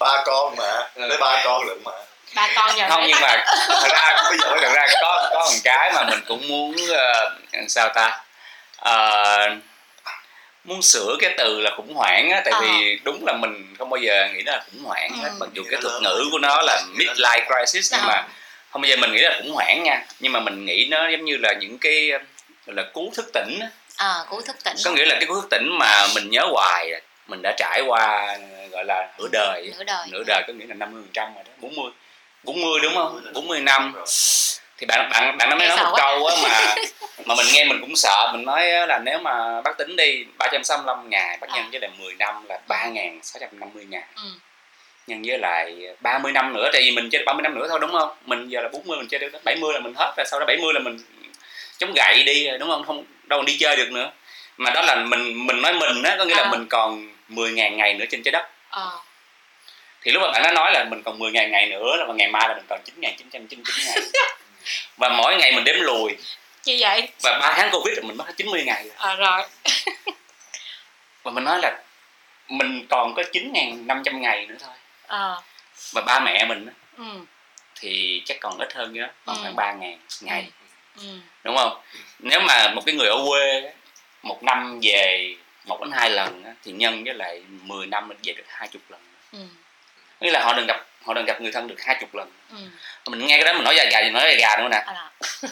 Ba 0.00 0.22
con 0.26 0.56
mà. 0.56 0.64
Ừ. 0.94 1.06
lấy 1.06 1.18
ba 1.18 1.40
con 1.44 1.66
lận 1.68 1.78
mà. 1.84 1.92
Ba 2.34 2.48
con 2.56 2.76
giờ 2.76 2.86
không 2.88 3.04
nhưng 3.06 3.20
mà 3.20 3.44
thật 3.68 3.88
ra 3.90 4.22
bây 4.28 4.38
giờ 4.38 4.56
thật 4.60 4.72
ra 4.74 4.86
có 5.00 5.30
có 5.34 5.40
một 5.40 5.58
cái 5.64 5.92
mà 5.92 6.02
mình 6.04 6.20
cũng 6.28 6.48
muốn 6.48 6.76
ờ, 6.88 7.36
sao 7.68 7.88
ta? 7.88 8.20
Ờ, 8.76 9.48
muốn 10.68 10.82
sửa 10.82 11.16
cái 11.20 11.34
từ 11.38 11.60
là 11.60 11.70
khủng 11.76 11.94
hoảng 11.94 12.30
á 12.30 12.42
tại 12.44 12.52
Ờ. 12.54 12.60
vì 12.60 12.98
đúng 13.04 13.24
là 13.26 13.32
mình 13.32 13.74
không 13.78 13.90
bao 13.90 13.98
giờ 13.98 14.28
nghĩ 14.34 14.42
đó 14.42 14.52
là 14.52 14.64
khủng 14.72 14.84
hoảng 14.84 15.10
hết 15.22 15.28
Ừ. 15.28 15.36
mặc 15.40 15.48
dù 15.52 15.62
cái 15.70 15.80
thuật 15.82 16.02
ngữ 16.02 16.28
của 16.32 16.38
nó 16.38 16.62
là 16.62 16.82
midlife 16.96 17.40
crisis 17.46 17.92
nhưng 17.92 18.00
Ờ. 18.00 18.06
mà 18.08 18.26
không 18.70 18.82
bao 18.82 18.88
giờ 18.88 18.96
mình 18.96 19.12
nghĩ 19.12 19.20
là 19.20 19.38
khủng 19.42 19.52
hoảng 19.54 19.82
nha 19.82 20.04
nhưng 20.20 20.32
mà 20.32 20.40
mình 20.40 20.64
nghĩ 20.64 20.86
nó 20.90 21.08
giống 21.08 21.24
như 21.24 21.36
là 21.36 21.52
những 21.60 21.78
cái 21.78 22.10
là 22.66 22.82
cú 22.92 23.12
thức 23.16 23.30
tỉnh 23.34 23.58
á. 23.60 23.66
ờ 23.96 24.26
cú 24.30 24.40
thức 24.40 24.56
tỉnh 24.64 24.76
có 24.84 24.90
nghĩa 24.90 25.06
là 25.06 25.14
cái 25.14 25.26
cú 25.26 25.34
thức 25.34 25.46
tỉnh 25.50 25.68
mà 25.78 26.06
mình 26.14 26.30
nhớ 26.30 26.46
hoài 26.52 26.92
à. 26.92 27.00
mình 27.26 27.42
đã 27.42 27.54
trải 27.58 27.82
qua 27.86 28.36
gọi 28.70 28.84
là 28.84 29.08
nửa 29.18 29.28
đời 29.32 29.72
nửa 29.78 29.84
đời 29.84 30.06
nửa 30.10 30.22
đời 30.26 30.42
có 30.46 30.52
nghĩa 30.52 30.66
là 30.68 30.74
50 30.74 31.02
phần 31.02 31.10
trăm 31.12 31.34
rồi 31.34 31.44
đó 31.46 31.50
40 31.60 31.90
40 32.42 32.80
đúng 32.82 32.94
không 32.94 33.20
40 33.34 33.60
năm 33.60 33.94
thì 34.78 34.86
bạn 34.86 35.08
bạn 35.10 35.36
bạn 35.38 35.50
nói 35.50 35.58
Nghe 35.58 35.68
nói 35.68 35.76
một 35.76 35.92
câu 35.96 36.26
á 36.26 36.36
mà 36.42 36.74
mà 37.24 37.34
mình 37.34 37.46
nghe 37.52 37.64
mình 37.64 37.80
cũng 37.80 37.96
sợ. 37.96 38.30
Mình 38.32 38.44
nói 38.44 38.66
là 38.86 38.98
nếu 38.98 39.18
mà 39.18 39.60
bác 39.60 39.78
tính 39.78 39.96
đi 39.96 40.24
365 40.38 41.10
ngày 41.10 41.38
bác 41.40 41.46
nhân 41.50 41.64
À. 41.64 41.68
với 41.72 41.80
lại 41.80 41.90
10 41.98 42.14
năm 42.14 42.44
là 42.48 42.58
3.650 42.68 43.88
ngày 43.88 44.02
ừ. 44.16 44.22
nhân 45.06 45.22
với 45.26 45.38
lại 45.38 45.76
30 46.00 46.32
năm 46.32 46.52
nữa 46.54 46.70
tại 46.72 46.82
vì 46.82 46.90
mình 46.90 47.10
chơi 47.10 47.18
được 47.18 47.24
30 47.26 47.42
năm 47.42 47.54
nữa 47.54 47.66
thôi 47.68 47.78
đúng 47.80 47.92
không? 47.92 48.08
Mình 48.26 48.48
giờ 48.48 48.60
là 48.60 48.68
40 48.68 48.98
mình 48.98 49.08
chơi 49.08 49.18
được 49.20 49.44
70 49.44 49.72
là 49.74 49.80
mình 49.80 49.94
hết 49.96 50.14
rồi 50.16 50.26
sau 50.26 50.40
đó 50.40 50.46
70 50.46 50.72
là 50.74 50.80
mình 50.80 50.98
chống 51.78 51.92
gậy 51.96 52.22
đi 52.22 52.48
đúng 52.60 52.68
không? 52.70 52.84
Không 52.86 53.04
đâu 53.24 53.38
còn 53.38 53.46
đi 53.46 53.56
chơi 53.60 53.76
được 53.76 53.92
nữa. 53.92 54.10
Mà 54.56 54.70
đó 54.70 54.82
là 54.82 54.94
mình 54.94 55.46
mình 55.46 55.62
nói 55.62 55.72
mình 55.72 56.02
á 56.02 56.14
có 56.18 56.24
nghĩa 56.24 56.34
là 56.36 56.42
À. 56.42 56.50
mình 56.50 56.66
còn 56.70 57.08
10.000 57.28 57.74
ngày 57.76 57.94
nữa 57.94 58.04
trên 58.10 58.22
trái 58.22 58.32
đất. 58.32 58.46
Ờ. 58.70 58.90
Thì 60.02 60.10
lúc 60.10 60.22
mà 60.22 60.30
bạn 60.32 60.42
đã 60.42 60.52
nói 60.52 60.72
là 60.72 60.84
mình 60.84 61.02
còn 61.02 61.18
10.000 61.18 61.48
ngày 61.48 61.66
nữa 61.66 61.96
là 61.96 62.06
ngày 62.14 62.28
mai 62.28 62.48
là 62.48 62.54
mình 62.54 62.64
còn 62.68 62.80
9.999 63.00 63.58
ngày 63.86 63.96
và 64.96 65.08
mỗi 65.08 65.36
ngày 65.36 65.52
mình 65.52 65.64
đếm 65.64 65.76
lùi. 65.80 66.16
Như 66.64 66.76
vậy. 66.80 67.08
Và 67.22 67.38
3 67.42 67.52
tháng 67.56 67.70
covid 67.72 67.96
là 67.98 68.02
mình 68.06 68.16
mất 68.16 68.26
hết 68.26 68.34
90 68.36 68.64
ngày 68.64 68.84
rồi. 68.84 68.94
Ờ 68.96 69.16
rồi. 69.16 69.42
Và 71.22 71.30
mình 71.30 71.44
nói 71.44 71.58
là 71.62 71.82
mình 72.48 72.86
còn 72.90 73.14
có 73.14 73.22
9.500 73.32 74.18
ngày 74.18 74.46
nữa 74.46 74.54
thôi. 74.60 74.74
Ờ 75.06 75.42
và 75.92 76.02
ba 76.06 76.20
mẹ 76.20 76.44
mình 76.44 76.66
ừ. 76.96 77.04
thì 77.80 78.22
chắc 78.24 78.36
còn 78.40 78.58
ít 78.58 78.74
hơn 78.74 78.92
nữa 78.92 79.08
còn 79.26 79.36
Ừ. 79.36 79.42
khoảng 79.42 79.78
3.000 79.80 79.96
ngày. 80.20 80.48
Ừ. 80.96 81.06
Đúng 81.44 81.56
không? 81.56 81.80
Nếu 82.18 82.40
mà 82.40 82.68
một 82.74 82.82
cái 82.86 82.94
người 82.94 83.08
ở 83.08 83.24
quê 83.28 83.72
một 84.22 84.42
năm 84.42 84.80
về 84.82 85.34
một 85.66 85.80
đến 85.80 85.90
hai 85.92 86.10
lần 86.10 86.44
thì 86.64 86.72
nhân 86.72 87.04
với 87.04 87.14
lại 87.14 87.42
10 87.48 87.86
năm 87.86 88.08
mình 88.08 88.18
về 88.24 88.32
được 88.32 88.44
hai 88.48 88.68
chục 88.68 88.82
lần. 88.88 89.00
Ừ. 89.32 89.38
Nghĩa 90.20 90.30
là 90.30 90.42
họ 90.44 90.52
đừng 90.52 90.66
gặp 90.66 90.86
họ 91.04 91.14
đừng 91.14 91.24
gặp 91.24 91.40
người 91.40 91.52
thân 91.52 91.68
được 91.68 91.80
hai 91.82 91.96
chục 92.00 92.14
lần 92.14 92.30
ừ 92.52 92.56
mình 93.10 93.26
nghe 93.26 93.36
cái 93.36 93.44
đó 93.44 93.52
mình 93.52 93.64
nói 93.64 93.74
gà 93.76 93.84
gà 93.84 94.00
thì 94.02 94.10
nói 94.10 94.36
gà 94.36 94.48
gà 94.48 94.62
nữa 94.62 94.68
nè 94.70 94.76
à, 94.86 95.10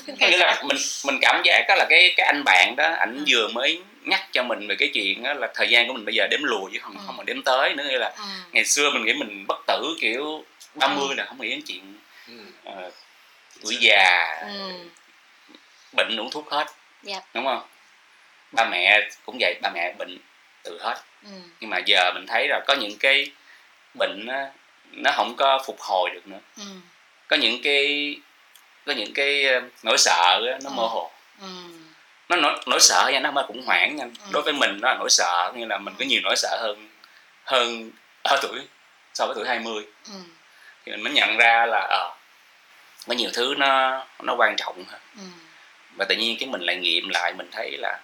nghĩa 0.30 0.37
là 0.37 0.62
mình 0.62 0.76
mình 1.04 1.18
cảm 1.20 1.42
giác 1.44 1.64
đó 1.68 1.74
là 1.78 1.87
cái 1.90 2.14
cái 2.16 2.26
anh 2.26 2.42
bạn 2.44 2.74
đó 2.76 2.90
ảnh 2.98 3.16
Ừ. 3.18 3.24
vừa 3.28 3.48
mới 3.48 3.82
nhắc 4.04 4.20
cho 4.32 4.42
mình 4.42 4.66
về 4.68 4.76
cái 4.78 4.90
chuyện 4.94 5.22
đó 5.22 5.35
là 5.35 5.48
thời 5.54 5.68
gian 5.68 5.87
của 5.88 5.92
mình 5.94 6.04
bây 6.04 6.14
giờ 6.14 6.26
đếm 6.30 6.40
lùi 6.42 6.70
chứ 6.72 6.78
không 6.82 6.92
Ừ. 6.96 7.02
không 7.06 7.16
còn 7.16 7.26
đếm 7.26 7.42
tới 7.42 7.74
nữa 7.74 7.85
nghĩa 7.88 7.98
là 7.98 8.12
ừ. 8.16 8.22
ngày 8.52 8.64
xưa 8.64 8.90
mình 8.90 9.04
nghĩ 9.04 9.12
mình 9.14 9.44
bất 9.48 9.59
tử 9.66 9.96
kiểu 10.00 10.44
30 10.74 11.14
là 11.16 11.24
không 11.24 11.40
nghĩ 11.40 11.50
đến 11.50 11.62
chuyện 11.66 11.94
Ừ. 12.28 12.35
ờ, 12.64 12.90
tuổi 13.62 13.76
già 13.80 14.37
ừ 14.42 14.72
bệnh 15.92 16.16
uống 16.20 16.30
thuốc 16.30 16.50
hết 16.50 16.66
Dạ. 17.02 17.20
đúng 17.35 17.44
không 17.44 17.62
ba 18.52 18.64
mẹ 18.64 19.09
cũng 19.26 19.37
vậy 19.40 19.54
ba 19.62 19.70
mẹ 19.74 19.92
bệnh 19.98 20.18
từ 20.62 20.78
hết 20.82 20.96
ừ 21.24 21.30
nhưng 21.61 21.70
mà 21.70 21.78
giờ 21.87 22.11
mình 22.14 22.26
thấy 22.26 22.48
là 22.48 22.61
có 22.66 22.74
những 22.74 22.98
cái 23.00 23.30
bệnh 23.98 24.26
á, 24.26 24.46
nó 24.92 25.11
không 25.14 25.37
có 25.37 25.62
phục 25.66 25.81
hồi 25.81 26.11
được 26.14 26.27
nữa. 26.27 26.38
Ừ. 26.57 26.62
Có 27.29 27.37
những 27.37 27.62
cái 27.62 28.16
có 28.87 28.92
những 28.92 29.14
cái 29.14 29.46
ờ, 29.46 29.61
nỗi 29.83 29.99
sợ 29.99 30.40
á, 30.53 30.59
nó 30.64 30.70
Ừ. 30.70 30.75
mơ 30.75 30.83
hồ. 30.87 31.11
Ừ. 31.40 31.46
Nó 32.29 32.37
nỗi, 32.37 32.61
nỗi 32.66 32.81
sợ 32.81 33.11
nha 33.12 33.20
nó 33.20 33.33
không 33.35 33.46
khủng 33.46 33.62
hoảng 33.66 33.96
nha. 33.96 34.05
Ừ. 34.05 34.31
đối 34.33 34.42
với 34.42 34.53
mình 34.53 34.79
nó 34.81 34.88
là 34.88 34.94
nỗi 34.99 35.11
sợ 35.11 35.53
như 35.57 35.64
là 35.66 35.79
mình 35.79 35.94
có 35.99 36.05
nhiều 36.05 36.20
nỗi 36.25 36.35
sợ 36.37 36.59
hơn 36.61 36.88
hơn 37.44 37.90
ở 38.25 38.38
tuổi 38.42 38.61
so 39.14 39.27
với 39.27 39.35
tuổi 39.37 39.44
20 39.49 39.85
ừ. 40.07 40.12
Thì 40.87 40.92
mình 40.92 41.03
mới 41.03 41.12
nhận 41.12 41.37
ra 41.37 41.66
là 41.66 41.79
ờ 41.90 42.14
có 43.09 43.14
nhiều 43.14 43.31
thứ 43.35 43.55
nó 43.59 44.03
nó 44.22 44.35
quan 44.38 44.55
trọng 44.57 44.85
hơn. 44.85 45.01
Ừ. 45.16 45.22
Và 45.99 46.05
tự 46.09 46.14
nhiên 46.16 46.37
cái 46.40 46.49
mình 46.49 46.61
lại 46.61 46.77
nghiệm 46.77 47.09
lại 47.09 47.33
mình 47.38 47.49
thấy 47.53 47.77
là 47.79 47.99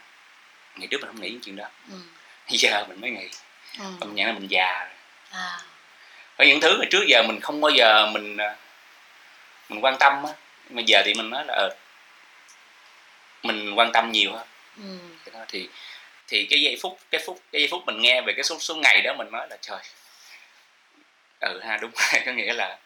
ngày 0.76 0.88
trước 0.90 0.98
mình 1.00 1.06
không 1.06 1.20
nghĩ 1.20 1.30
những 1.30 1.40
chuyện 1.44 1.56
đó. 1.56 1.66
Ừ. 1.90 1.96
Giờ 2.48 2.84
mình 2.88 3.00
mới 3.00 3.10
nghĩ. 3.10 3.28
Ừ. 3.78 3.84
Mình 4.00 4.14
nhận 4.14 4.26
ra 4.26 4.32
mình 4.32 4.46
già 4.50 4.78
rồi. 4.88 4.96
À 5.42 5.58
có 6.42 6.46
những 6.46 6.60
thứ 6.60 6.78
mà 6.78 6.84
trước 6.90 7.04
giờ 7.08 7.22
mình 7.22 7.40
không 7.40 7.60
bao 7.60 7.70
giờ 7.70 8.06
mình 8.06 8.36
ờ, 8.36 8.54
mình 9.68 9.84
quan 9.84 9.96
tâm 10.00 10.22
á. 10.24 10.32
Mà 10.70 10.82
giờ 10.86 11.02
thì 11.04 11.14
mình 11.14 11.30
nói 11.30 11.44
là 11.46 11.54
ờ, 11.54 11.76
mình 13.42 13.74
quan 13.74 13.92
tâm 13.92 14.12
nhiều 14.12 14.32
hơn. 14.32 14.46
Ừ. 14.76 14.98
Cái 15.24 15.32
đó 15.34 15.44
thì 15.48 15.68
thì 16.28 16.46
cái 16.50 16.60
giây 16.60 16.76
phút 16.82 16.98
cái 17.10 17.20
phút 17.26 17.40
cái 17.52 17.60
giây 17.62 17.68
phút 17.70 17.82
mình 17.86 18.00
nghe 18.00 18.20
về 18.20 18.32
cái 18.32 18.44
số 18.44 18.58
số 18.58 18.74
ngày 18.74 19.02
đó 19.02 19.14
mình 19.18 19.30
nói 19.30 19.46
là 19.50 19.56
trời. 19.60 19.78
Ừ 21.40 21.60
ha 21.60 21.76
đúng 21.76 21.90
rồi 21.94 22.22
có 22.26 22.32
nghĩa 22.32 22.52
là 22.52 22.78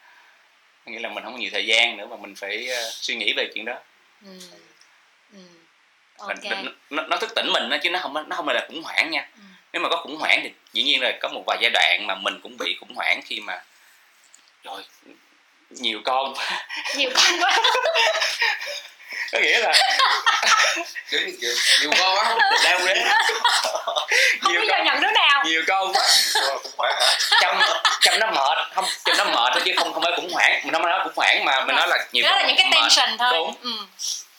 có 0.87 0.93
nghĩa 0.93 1.01
là 1.01 1.09
mình 1.09 1.25
không 1.25 1.33
có 1.33 1.39
nhiều 1.39 1.51
thời 1.53 1.67
gian 1.67 1.97
nữa 1.97 2.07
mà 2.07 2.17
mình 2.17 2.35
phải 2.35 2.69
ờ, 2.69 2.91
suy 2.91 3.15
nghĩ 3.15 3.33
về 3.37 3.51
chuyện 3.55 3.65
đó. 3.65 3.79
Ừ. 4.25 4.39
Ừ. 5.33 5.39
Và 6.19 6.27
ok. 6.27 6.45
nó, 6.65 6.71
nó, 6.91 7.03
nó 7.03 7.17
thức 7.17 7.31
tỉnh 7.37 7.47
mình 7.53 7.69
đó, 7.69 7.77
chứ 7.83 7.91
nó 7.91 7.99
không 7.99 8.15
nó 8.15 8.37
không 8.37 8.47
phải 8.47 8.55
là 8.55 8.67
khủng 8.69 8.83
hoảng 8.83 9.11
nha. 9.11 9.29
Ừ. 9.37 9.43
nếu 9.77 9.83
mà 9.83 9.89
có 9.89 9.97
khủng 9.97 10.17
hoảng 10.17 10.41
thì 10.43 10.51
dĩ 10.73 10.83
nhiên 10.83 11.03
là 11.03 11.13
có 11.21 11.29
một 11.29 11.43
vài 11.47 11.59
giai 11.61 11.71
đoạn 11.71 12.07
mà 12.07 12.15
mình 12.15 12.41
cũng 12.43 12.57
bị 12.59 12.77
khủng 12.81 12.95
hoảng 12.95 13.21
khi 13.27 13.41
mà 13.41 13.59
rồi 14.65 14.83
nhiều 15.71 16.01
con 16.05 16.35
nhiều 16.97 17.11
con 17.15 17.41
quá. 17.41 17.57
Có 19.33 19.39
nghĩa 19.39 19.59
là 19.59 19.73
kiểu 21.11 21.21
như 21.21 21.55
nhiều 21.81 21.91
con 22.01 22.17
quá 22.17 22.37
đau 22.65 22.79
đấy 22.87 23.05
không 24.41 24.53
nhiều 24.53 24.61
biết 24.61 24.67
giờ 24.69 24.75
con 24.77 24.85
nhận 24.87 25.01
đứa 25.01 25.11
nào. 25.11 25.43
nhiều 25.45 25.63
con 25.67 25.93
quá. 26.77 27.01
Chăm 27.41 27.61
chăm 28.01 28.19
nó 28.21 28.27
mệt 28.31 28.59
không 28.75 28.85
chăm 29.05 29.17
nó 29.17 29.25
mệt 29.25 29.51
thôi 29.55 29.63
chứ 29.65 29.73
không 29.77 29.93
không 29.95 30.03
phải 30.03 30.13
khủng 30.17 30.31
hoảng. 30.33 30.61
Mình 30.65 30.73
không 30.73 30.83
nói 30.83 31.01
khủng 31.05 31.13
hoảng 31.17 31.45
mà 31.45 31.65
mình 31.65 31.77
nói 31.77 31.89
là 31.89 32.07
nhiều 32.13 32.25
đó 32.25 32.31
là 32.31 32.43
con 32.43 32.47
những 32.47 32.57
cái 32.57 32.67
mệt. 32.67 32.77
tension 32.81 33.19
thôi. 33.19 33.33
Đúng. 33.35 33.55
ừ. 33.63 33.71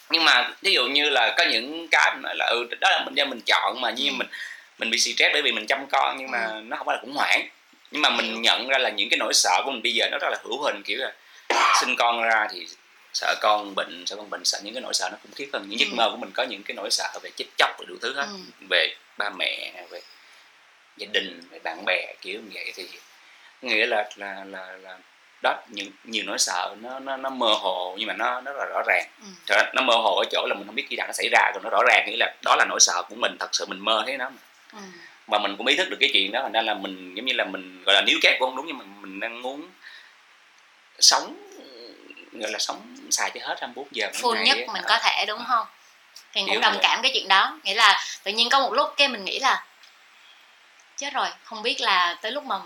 Nhưng 0.09 0.25
mà 0.25 0.49
ví 0.61 0.73
dụ 0.73 0.83
như 0.85 1.09
là 1.09 1.33
có 1.37 1.43
những 1.43 1.87
cái 1.91 2.11
mình 2.13 2.21
nói 2.21 2.35
là 2.35 2.45
ừ 2.45 2.67
đó 2.79 2.89
là 2.89 2.99
mình 3.05 3.15
do 3.15 3.25
mình 3.25 3.41
chọn 3.45 3.81
mà 3.81 3.89
nhưng 3.95 4.07
Ừ. 4.07 4.13
mình 4.17 4.27
mình 4.77 4.89
bị 4.89 4.97
stress 4.97 5.33
bởi 5.33 5.41
vì 5.41 5.51
mình 5.51 5.65
chăm 5.67 5.87
con 5.91 6.17
nhưng 6.17 6.31
mà 6.31 6.61
nó 6.65 6.77
không 6.77 6.85
phải 6.87 6.95
là 6.95 7.01
khủng 7.01 7.13
hoảng. 7.15 7.47
Nhưng 7.91 8.01
mà 8.01 8.09
mình 8.09 8.41
nhận 8.41 8.67
ra 8.67 8.77
là 8.77 8.89
những 8.89 9.09
cái 9.09 9.17
nỗi 9.17 9.33
sợ 9.33 9.61
của 9.65 9.71
mình 9.71 9.81
bây 9.83 9.93
giờ 9.93 10.07
nó 10.11 10.17
rất 10.17 10.29
là 10.31 10.37
hữu 10.43 10.61
hình 10.63 10.83
kiểu 10.83 10.97
là 10.99 11.13
sinh 11.79 11.95
con 11.95 12.23
ra 12.23 12.47
thì 12.51 12.67
sợ 13.13 13.35
con 13.41 13.75
bệnh 13.75 14.03
sợ 14.05 14.15
con 14.15 14.29
bệnh 14.29 14.45
sợ 14.45 14.59
những 14.63 14.73
cái 14.73 14.81
nỗi 14.81 14.93
sợ 14.93 15.09
nó 15.11 15.17
khủng 15.23 15.31
khiếp 15.35 15.49
hơn. 15.53 15.65
Những 15.69 15.79
giấc 15.79 15.85
Ừ. 15.91 15.95
mơ 15.95 16.09
của 16.11 16.17
mình 16.17 16.31
có 16.33 16.43
những 16.43 16.63
cái 16.63 16.75
nỗi 16.75 16.91
sợ 16.91 17.09
về 17.23 17.29
chết 17.35 17.45
chóc 17.57 17.69
và 17.79 17.85
đủ 17.87 17.95
thứ 18.01 18.13
hết. 18.15 18.25
Ừ. 18.31 18.37
về 18.69 18.95
ba 19.17 19.29
mẹ 19.29 19.83
về 19.89 20.01
gia 20.97 21.07
đình 21.11 21.41
về 21.51 21.59
bạn 21.63 21.83
bè 21.85 22.13
kiểu 22.21 22.39
như 22.39 22.49
vậy. 22.53 22.71
Thì 22.75 22.87
nghĩa 23.61 23.85
là 23.85 24.09
là 24.15 24.43
là, 24.45 24.71
là 24.81 24.97
đó 25.43 25.55
những 25.67 25.91
nhiều 26.03 26.23
nỗi 26.27 26.37
sợ 26.39 26.75
nó 26.81 26.99
nó 26.99 27.17
nó 27.17 27.29
mơ 27.29 27.53
hồ 27.53 27.95
nhưng 27.99 28.07
mà 28.07 28.13
nó 28.13 28.41
nó 28.41 28.51
rất 28.53 28.59
là 28.59 28.65
rõ 28.65 28.81
ràng. 28.87 29.05
Ừ. 29.21 29.55
Nó 29.73 29.81
mơ 29.81 29.93
hồ 29.95 30.15
ở 30.15 30.25
chỗ 30.31 30.45
là 30.49 30.55
mình 30.55 30.65
không 30.67 30.75
biết 30.75 30.85
khi 30.89 30.95
nào 30.95 31.07
nó 31.07 31.13
xảy 31.13 31.29
ra 31.31 31.51
còn 31.53 31.63
nó 31.63 31.69
rõ 31.69 31.83
ràng. 31.87 32.05
Nghĩa 32.09 32.17
là 32.19 32.35
đó 32.43 32.55
là 32.55 32.65
nỗi 32.69 32.79
sợ 32.79 33.03
của 33.09 33.15
mình 33.15 33.37
thật 33.39 33.49
sự 33.51 33.65
mình 33.65 33.79
mơ 33.79 34.03
thấy 34.05 34.17
nó 34.17 34.29
mà. 34.29 34.37
Ừ. 34.73 34.79
Và 35.27 35.39
mình 35.39 35.57
cũng 35.57 35.67
ý 35.67 35.75
thức 35.75 35.89
được 35.89 35.97
cái 35.99 36.09
chuyện 36.13 36.31
đó 36.31 36.39
thành 36.43 36.51
ra 36.51 36.61
là 36.61 36.73
mình 36.73 37.15
giống 37.15 37.25
như 37.25 37.33
là 37.33 37.45
mình 37.45 37.83
gọi 37.83 37.95
là 37.95 38.01
níu 38.01 38.17
kéo 38.21 38.33
cũng 38.39 38.49
không 38.49 38.55
đúng 38.55 38.67
nhưng 38.67 38.77
mà 38.77 38.85
mình 39.01 39.19
đang 39.19 39.41
muốn 39.41 39.69
sống 40.99 41.47
gọi 42.31 42.51
là 42.51 42.59
sống 42.59 42.95
xài 43.11 43.31
cho 43.33 43.39
hết 43.47 43.55
24 43.59 43.87
giờ 43.91 44.09
full 44.13 44.43
nhất 44.43 44.57
á. 44.67 44.73
mình 44.73 44.83
có 44.87 44.99
thể 45.03 45.25
đúng 45.27 45.43
không? 45.47 45.67
Thì 46.33 46.41
cũng 46.47 46.61
đồng 46.61 46.73
rồi. 46.73 46.81
cảm 46.83 47.01
cái 47.01 47.11
chuyện 47.13 47.27
đó. 47.27 47.59
Nghĩa 47.63 47.75
là 47.75 48.03
tự 48.23 48.31
nhiên 48.31 48.49
có 48.49 48.59
một 48.59 48.73
lúc 48.73 48.93
cái 48.97 49.07
mình 49.07 49.25
nghĩ 49.25 49.39
là 49.39 49.65
chết 50.97 51.13
rồi 51.13 51.27
không 51.43 51.63
biết 51.63 51.81
là 51.81 52.17
tới 52.21 52.31
lúc 52.31 52.43
mà 52.43 52.59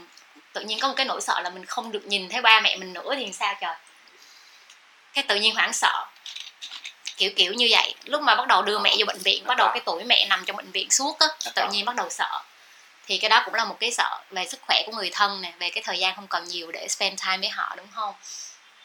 tự 0.54 0.62
nhiên 0.62 0.80
có 0.80 0.88
một 0.88 0.94
cái 0.98 1.06
nỗi 1.06 1.22
sợ 1.22 1.40
là 1.40 1.50
mình 1.50 1.66
không 1.66 1.92
được 1.92 2.06
nhìn 2.06 2.30
thấy 2.30 2.42
ba 2.42 2.60
mẹ 2.60 2.78
mình 2.78 2.94
nữa 2.94 3.16
thì 3.18 3.34
sao 3.34 3.56
trời? 3.62 3.76
Cái 5.14 5.24
tự 5.28 5.36
nhiên 5.36 5.56
hoảng 5.56 5.74
sợ 5.74 6.06
kiểu 7.22 7.32
kiểu 7.36 7.54
như 7.54 7.68
vậy. 7.72 7.94
Lúc 8.06 8.22
mà 8.22 8.36
bắt 8.36 8.48
đầu 8.48 8.62
đưa 8.62 8.80
mẹ 8.80 8.96
vô 9.00 9.06
bệnh 9.06 9.18
viện 9.18 9.44
bắt 9.48 9.58
đầu 9.58 9.70
cái 9.74 9.82
tuổi 9.86 10.04
mẹ 10.04 10.26
nằm 10.30 10.46
trong 10.46 10.56
bệnh 10.56 10.72
viện 10.72 10.92
suốt 10.92 11.20
á 11.20 11.28
tự 11.56 11.68
nhiên 11.72 11.86
bắt 11.86 11.96
đầu 11.96 12.10
sợ. 12.10 12.42
Thì 13.08 13.18
cái 13.18 13.30
đó 13.30 13.42
cũng 13.46 13.54
là 13.54 13.66
một 13.66 13.78
cái 13.80 13.92
sợ 13.92 14.20
về 14.32 14.46
sức 14.46 14.60
khỏe 14.68 14.84
của 14.86 14.92
người 14.92 15.10
thân 15.14 15.42
nè 15.42 15.54
về 15.60 15.70
cái 15.70 15.84
thời 15.84 16.00
gian 16.00 16.16
không 16.16 16.28
còn 16.28 16.48
nhiều 16.48 16.72
để 16.72 16.88
spend 16.88 17.22
time 17.26 17.38
với 17.38 17.50
họ 17.50 17.74
đúng 17.78 17.88
không? 17.96 18.14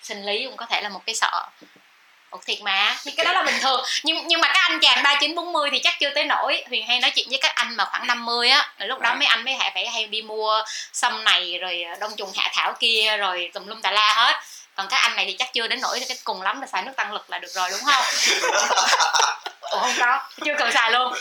Sinh 0.03 0.27
lý 0.27 0.45
cũng 0.47 0.57
có 0.57 0.67
thể 0.67 0.81
là 0.83 0.89
một 0.89 1.03
cái 1.07 1.15
sợ. 1.15 1.47
Ủa 2.31 2.39
thiệt 2.47 2.61
mà. 2.63 2.97
Thì 3.05 3.11
cái 3.11 3.25
đó 3.27 3.33
là 3.33 3.43
bình 3.43 3.61
thường. 3.61 3.85
Nhưng 4.03 4.27
nhưng 4.27 4.41
mà 4.41 4.49
các 4.49 4.61
anh 4.61 4.79
chàng 4.81 5.03
ba 5.03 5.15
chín 5.21 5.35
bốn 5.35 5.53
mươi 5.53 5.71
thì 5.73 5.79
chắc 5.79 5.95
chưa 6.01 6.11
tới 6.15 6.25
nổi 6.25 6.65
huyền 6.69 6.87
hay 6.87 7.01
nói 7.01 7.11
chuyện 7.15 7.27
với 7.31 7.39
các 7.43 7.55
anh 7.55 7.77
mà 7.77 7.85
khoảng 7.85 8.07
50 8.07 8.49
á 8.49 8.73
lúc 8.79 9.01
đó 9.01 9.11
À. 9.11 9.15
mấy 9.15 9.27
anh 9.27 9.45
mới 9.45 9.55
hay 9.55 9.71
phải 9.75 9.89
hay 9.89 10.05
đi 10.07 10.23
mua 10.23 10.63
sâm 10.93 11.25
này 11.25 11.59
rồi 11.59 11.85
đông 12.01 12.17
trùng 12.17 12.33
hạ 12.37 12.51
thảo 12.55 12.75
kia 12.81 13.17
rồi 13.17 13.51
tùm 13.55 13.67
lum 13.67 13.81
tà 13.81 13.91
la 13.91 14.15
hết 14.15 14.41
còn 14.77 14.89
các 14.89 14.97
anh 14.97 15.17
này 15.17 15.25
thì 15.27 15.37
chắc 15.39 15.53
chưa 15.53 15.69
đến 15.69 15.81
nổi 15.81 16.01
cái 16.09 16.19
cùng 16.25 16.43
lắm 16.43 16.61
là 16.61 16.67
xài 16.67 16.83
nước 16.83 16.93
tăng 16.97 17.13
lực 17.13 17.31
là 17.31 17.39
được 17.39 17.53
rồi 17.53 17.71
đúng 17.71 17.81
không? 17.85 18.05
Ủa 19.71 19.81
không 19.81 19.95
có. 19.99 20.21
Chưa 20.45 20.55
cần 20.59 20.73
xài 20.73 20.91
luôn. 20.91 21.15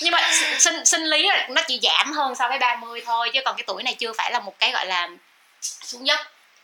Nhưng 0.00 0.12
mà 0.12 0.30
sinh 0.58 0.84
sinh 0.84 1.04
lý 1.04 1.28
nó 1.48 1.62
chỉ 1.68 1.80
giảm 1.82 2.12
hơn 2.12 2.34
so 2.34 2.48
với 2.48 2.58
30 2.58 3.02
thôi 3.06 3.30
chứ 3.34 3.40
còn 3.44 3.56
cái 3.56 3.64
tuổi 3.66 3.82
này 3.82 3.94
chưa 3.94 4.12
phải 4.12 4.32
là 4.32 4.40
một 4.40 4.58
cái 4.58 4.70
gọi 4.70 4.86
là 4.86 5.08
xuống 5.62 6.06
dốc. 6.06 6.20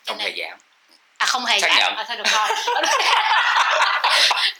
Không 0.06 0.18
hề 0.18 0.32
giảm. 0.38 0.58
À 1.18 1.26
không 1.26 1.46
hề 1.46 1.60
Xác 1.60 1.74
giảm. 1.78 1.96
à, 1.96 2.04
thôi 2.08 2.16
được 2.16 2.30
rồi. 2.32 2.48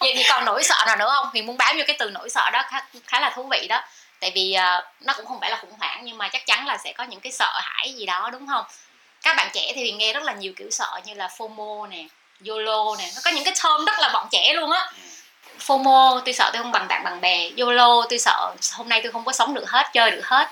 Vậy 0.01 0.13
thì 0.17 0.25
còn 0.29 0.45
nỗi 0.45 0.65
sợ 0.65 0.85
nào 0.87 0.97
nữa 0.97 1.13
không? 1.15 1.31
Thì 1.35 1.43
muốn 1.43 1.57
bám 1.57 1.77
vô 1.77 1.85
cái 1.87 1.97
từ 1.99 2.11
nỗi 2.11 2.31
sợ 2.31 2.51
đó 2.51 2.63
khá, 2.71 2.81
khá 3.07 3.21
là 3.21 3.31
thú 3.31 3.49
vị 3.51 3.67
đó. 3.69 3.83
Tại 4.21 4.33
vì 4.35 4.53
à, 4.53 4.83
nó 5.01 5.13
cũng 5.13 5.27
không 5.27 5.41
phải 5.41 5.51
là 5.51 5.57
khủng 5.61 5.73
hoảng 5.79 6.01
nhưng 6.03 6.19
mà 6.19 6.29
chắc 6.29 6.47
chắn 6.47 6.67
là 6.67 6.77
sẽ 6.77 6.93
có 6.93 7.05
những 7.05 7.21
cái 7.21 7.33
sợ 7.33 7.61
hãi 7.63 7.95
gì 7.99 8.07
đó 8.07 8.31
đúng 8.33 8.47
không 8.47 8.65
các 9.23 9.37
bạn 9.37 9.51
trẻ 9.53 9.73
thì 9.75 9.93
nghe 9.93 10.13
rất 10.13 10.23
là 10.23 10.33
nhiều 10.33 10.53
kiểu 10.57 10.71
sợ 10.71 11.01
như 11.05 11.15
là 11.15 11.29
FOMO 11.37 11.89
nè 11.89 12.05
YOLO 12.47 12.97
nè. 12.99 13.11
Nó 13.15 13.21
có 13.25 13.31
những 13.31 13.45
cái 13.45 13.55
term 13.65 13.85
rất 13.85 13.99
là 13.99 14.11
bọn 14.13 14.29
trẻ 14.31 14.53
luôn 14.55 14.71
á. 14.71 14.93
Ừ. 14.97 15.09
FOMO 15.67 16.21
tôi 16.21 16.35
sợ 16.35 16.51
tôi 16.53 16.63
không 16.63 16.73
bằng 16.73 16.89
bạn 16.89 17.05
bằng 17.05 17.21
bè. 17.21 17.51
YOLO 17.59 18.07
tôi 18.11 18.19
sợ 18.19 18.55
hôm 18.73 18.89
nay 18.89 19.01
tôi 19.03 19.13
không 19.13 19.25
có 19.25 19.33
sống 19.33 19.55
được 19.55 19.71
hết 19.71 19.87
chơi 19.93 20.11
được 20.11 20.27
hết. 20.27 20.49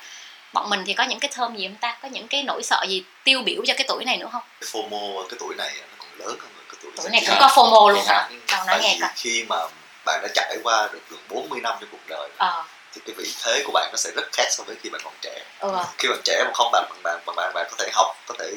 Bọn 0.53 0.71
mình 0.71 0.85
thì 0.87 0.95
có 0.95 1.05
những 1.05 1.21
cái 1.21 1.31
term 1.39 1.57
gì 1.57 1.69
không 1.69 1.77
ta? 1.77 1.99
Có 2.03 2.09
những 2.09 2.29
cái 2.29 2.43
nỗi 2.43 2.63
sợ 2.63 2.85
gì 2.89 3.03
tiêu 3.25 3.43
biểu 3.43 3.63
cho 3.67 3.75
cái 3.77 3.85
tuổi 3.89 4.05
này 4.05 4.17
nữa 4.17 4.29
không? 4.33 4.43
Cái 4.61 4.71
FOMO 4.73 5.19
ở 5.19 5.25
cái 5.31 5.39
tuổi 5.41 5.55
này 5.55 5.73
nó 5.81 5.87
còn 5.99 6.09
lớn 6.19 6.39
hơn 6.41 6.51
cái 6.69 6.81
tuổi 6.83 6.93
tuổi 6.97 7.11
này 7.11 7.23
cũng 7.27 7.37
có 7.41 7.47
FOMO 7.47 7.89
luôn 7.89 8.05
hả? 8.07 8.29
đâu 8.53 8.65
nói 8.67 8.79
nghe 8.83 8.99
coi. 9.01 9.11
khi 9.17 9.45
mà 9.49 9.57
bạn 10.05 10.21
đã 10.23 10.29
trải 10.35 10.57
qua 10.63 10.89
được 10.93 11.01
gần 11.11 11.21
40 11.29 11.61
năm 11.61 11.75
trong 11.81 11.91
cuộc 11.93 12.09
đời 12.09 12.29
ờ 12.37 12.65
thì 12.97 13.03
cái 13.07 13.15
vị 13.19 13.33
thế 13.43 13.63
của 13.67 13.73
bạn 13.73 13.89
nó 13.93 13.97
sẽ 13.97 14.11
rất 14.17 14.33
khác 14.33 14.47
so 14.51 14.65
với 14.65 14.77
khi 14.83 14.91
bạn 14.91 15.01
còn 15.05 15.15
trẻ. 15.23 15.43
Ừ 15.61 15.73
khi 15.99 16.09
bạn 16.09 16.19
trẻ 16.25 16.43
mà 16.45 16.51
không 16.55 16.71
bạn 16.73 16.85
bạn 17.03 17.21
bằng 17.27 17.37
bạn 17.37 17.53
bạn 17.55 17.67
có 17.71 17.77
thể 17.79 17.91
học 17.95 18.17
có 18.27 18.35
thể 18.39 18.53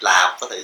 làm 0.00 0.36
có 0.40 0.46
thể 0.50 0.62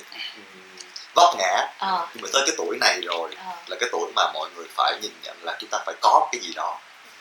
vấp 1.14 1.34
ngã. 1.38 1.66
Ờ. 1.78 2.06
Nhưng 2.14 2.22
mà 2.22 2.28
tới 2.32 2.42
cái 2.46 2.54
tuổi 2.58 2.76
này 2.80 3.00
rồi 3.00 3.30
ờ. 3.46 3.52
là 3.66 3.76
cái 3.80 3.88
tuổi 3.92 4.10
mà 4.16 4.22
mọi 4.34 4.48
người 4.56 4.66
phải 4.76 4.98
nhìn 5.02 5.12
nhận 5.22 5.36
là 5.42 5.56
chúng 5.60 5.70
ta 5.70 5.78
phải 5.86 5.94
có 6.00 6.28
cái 6.32 6.40
gì 6.40 6.52
đó. 6.52 6.78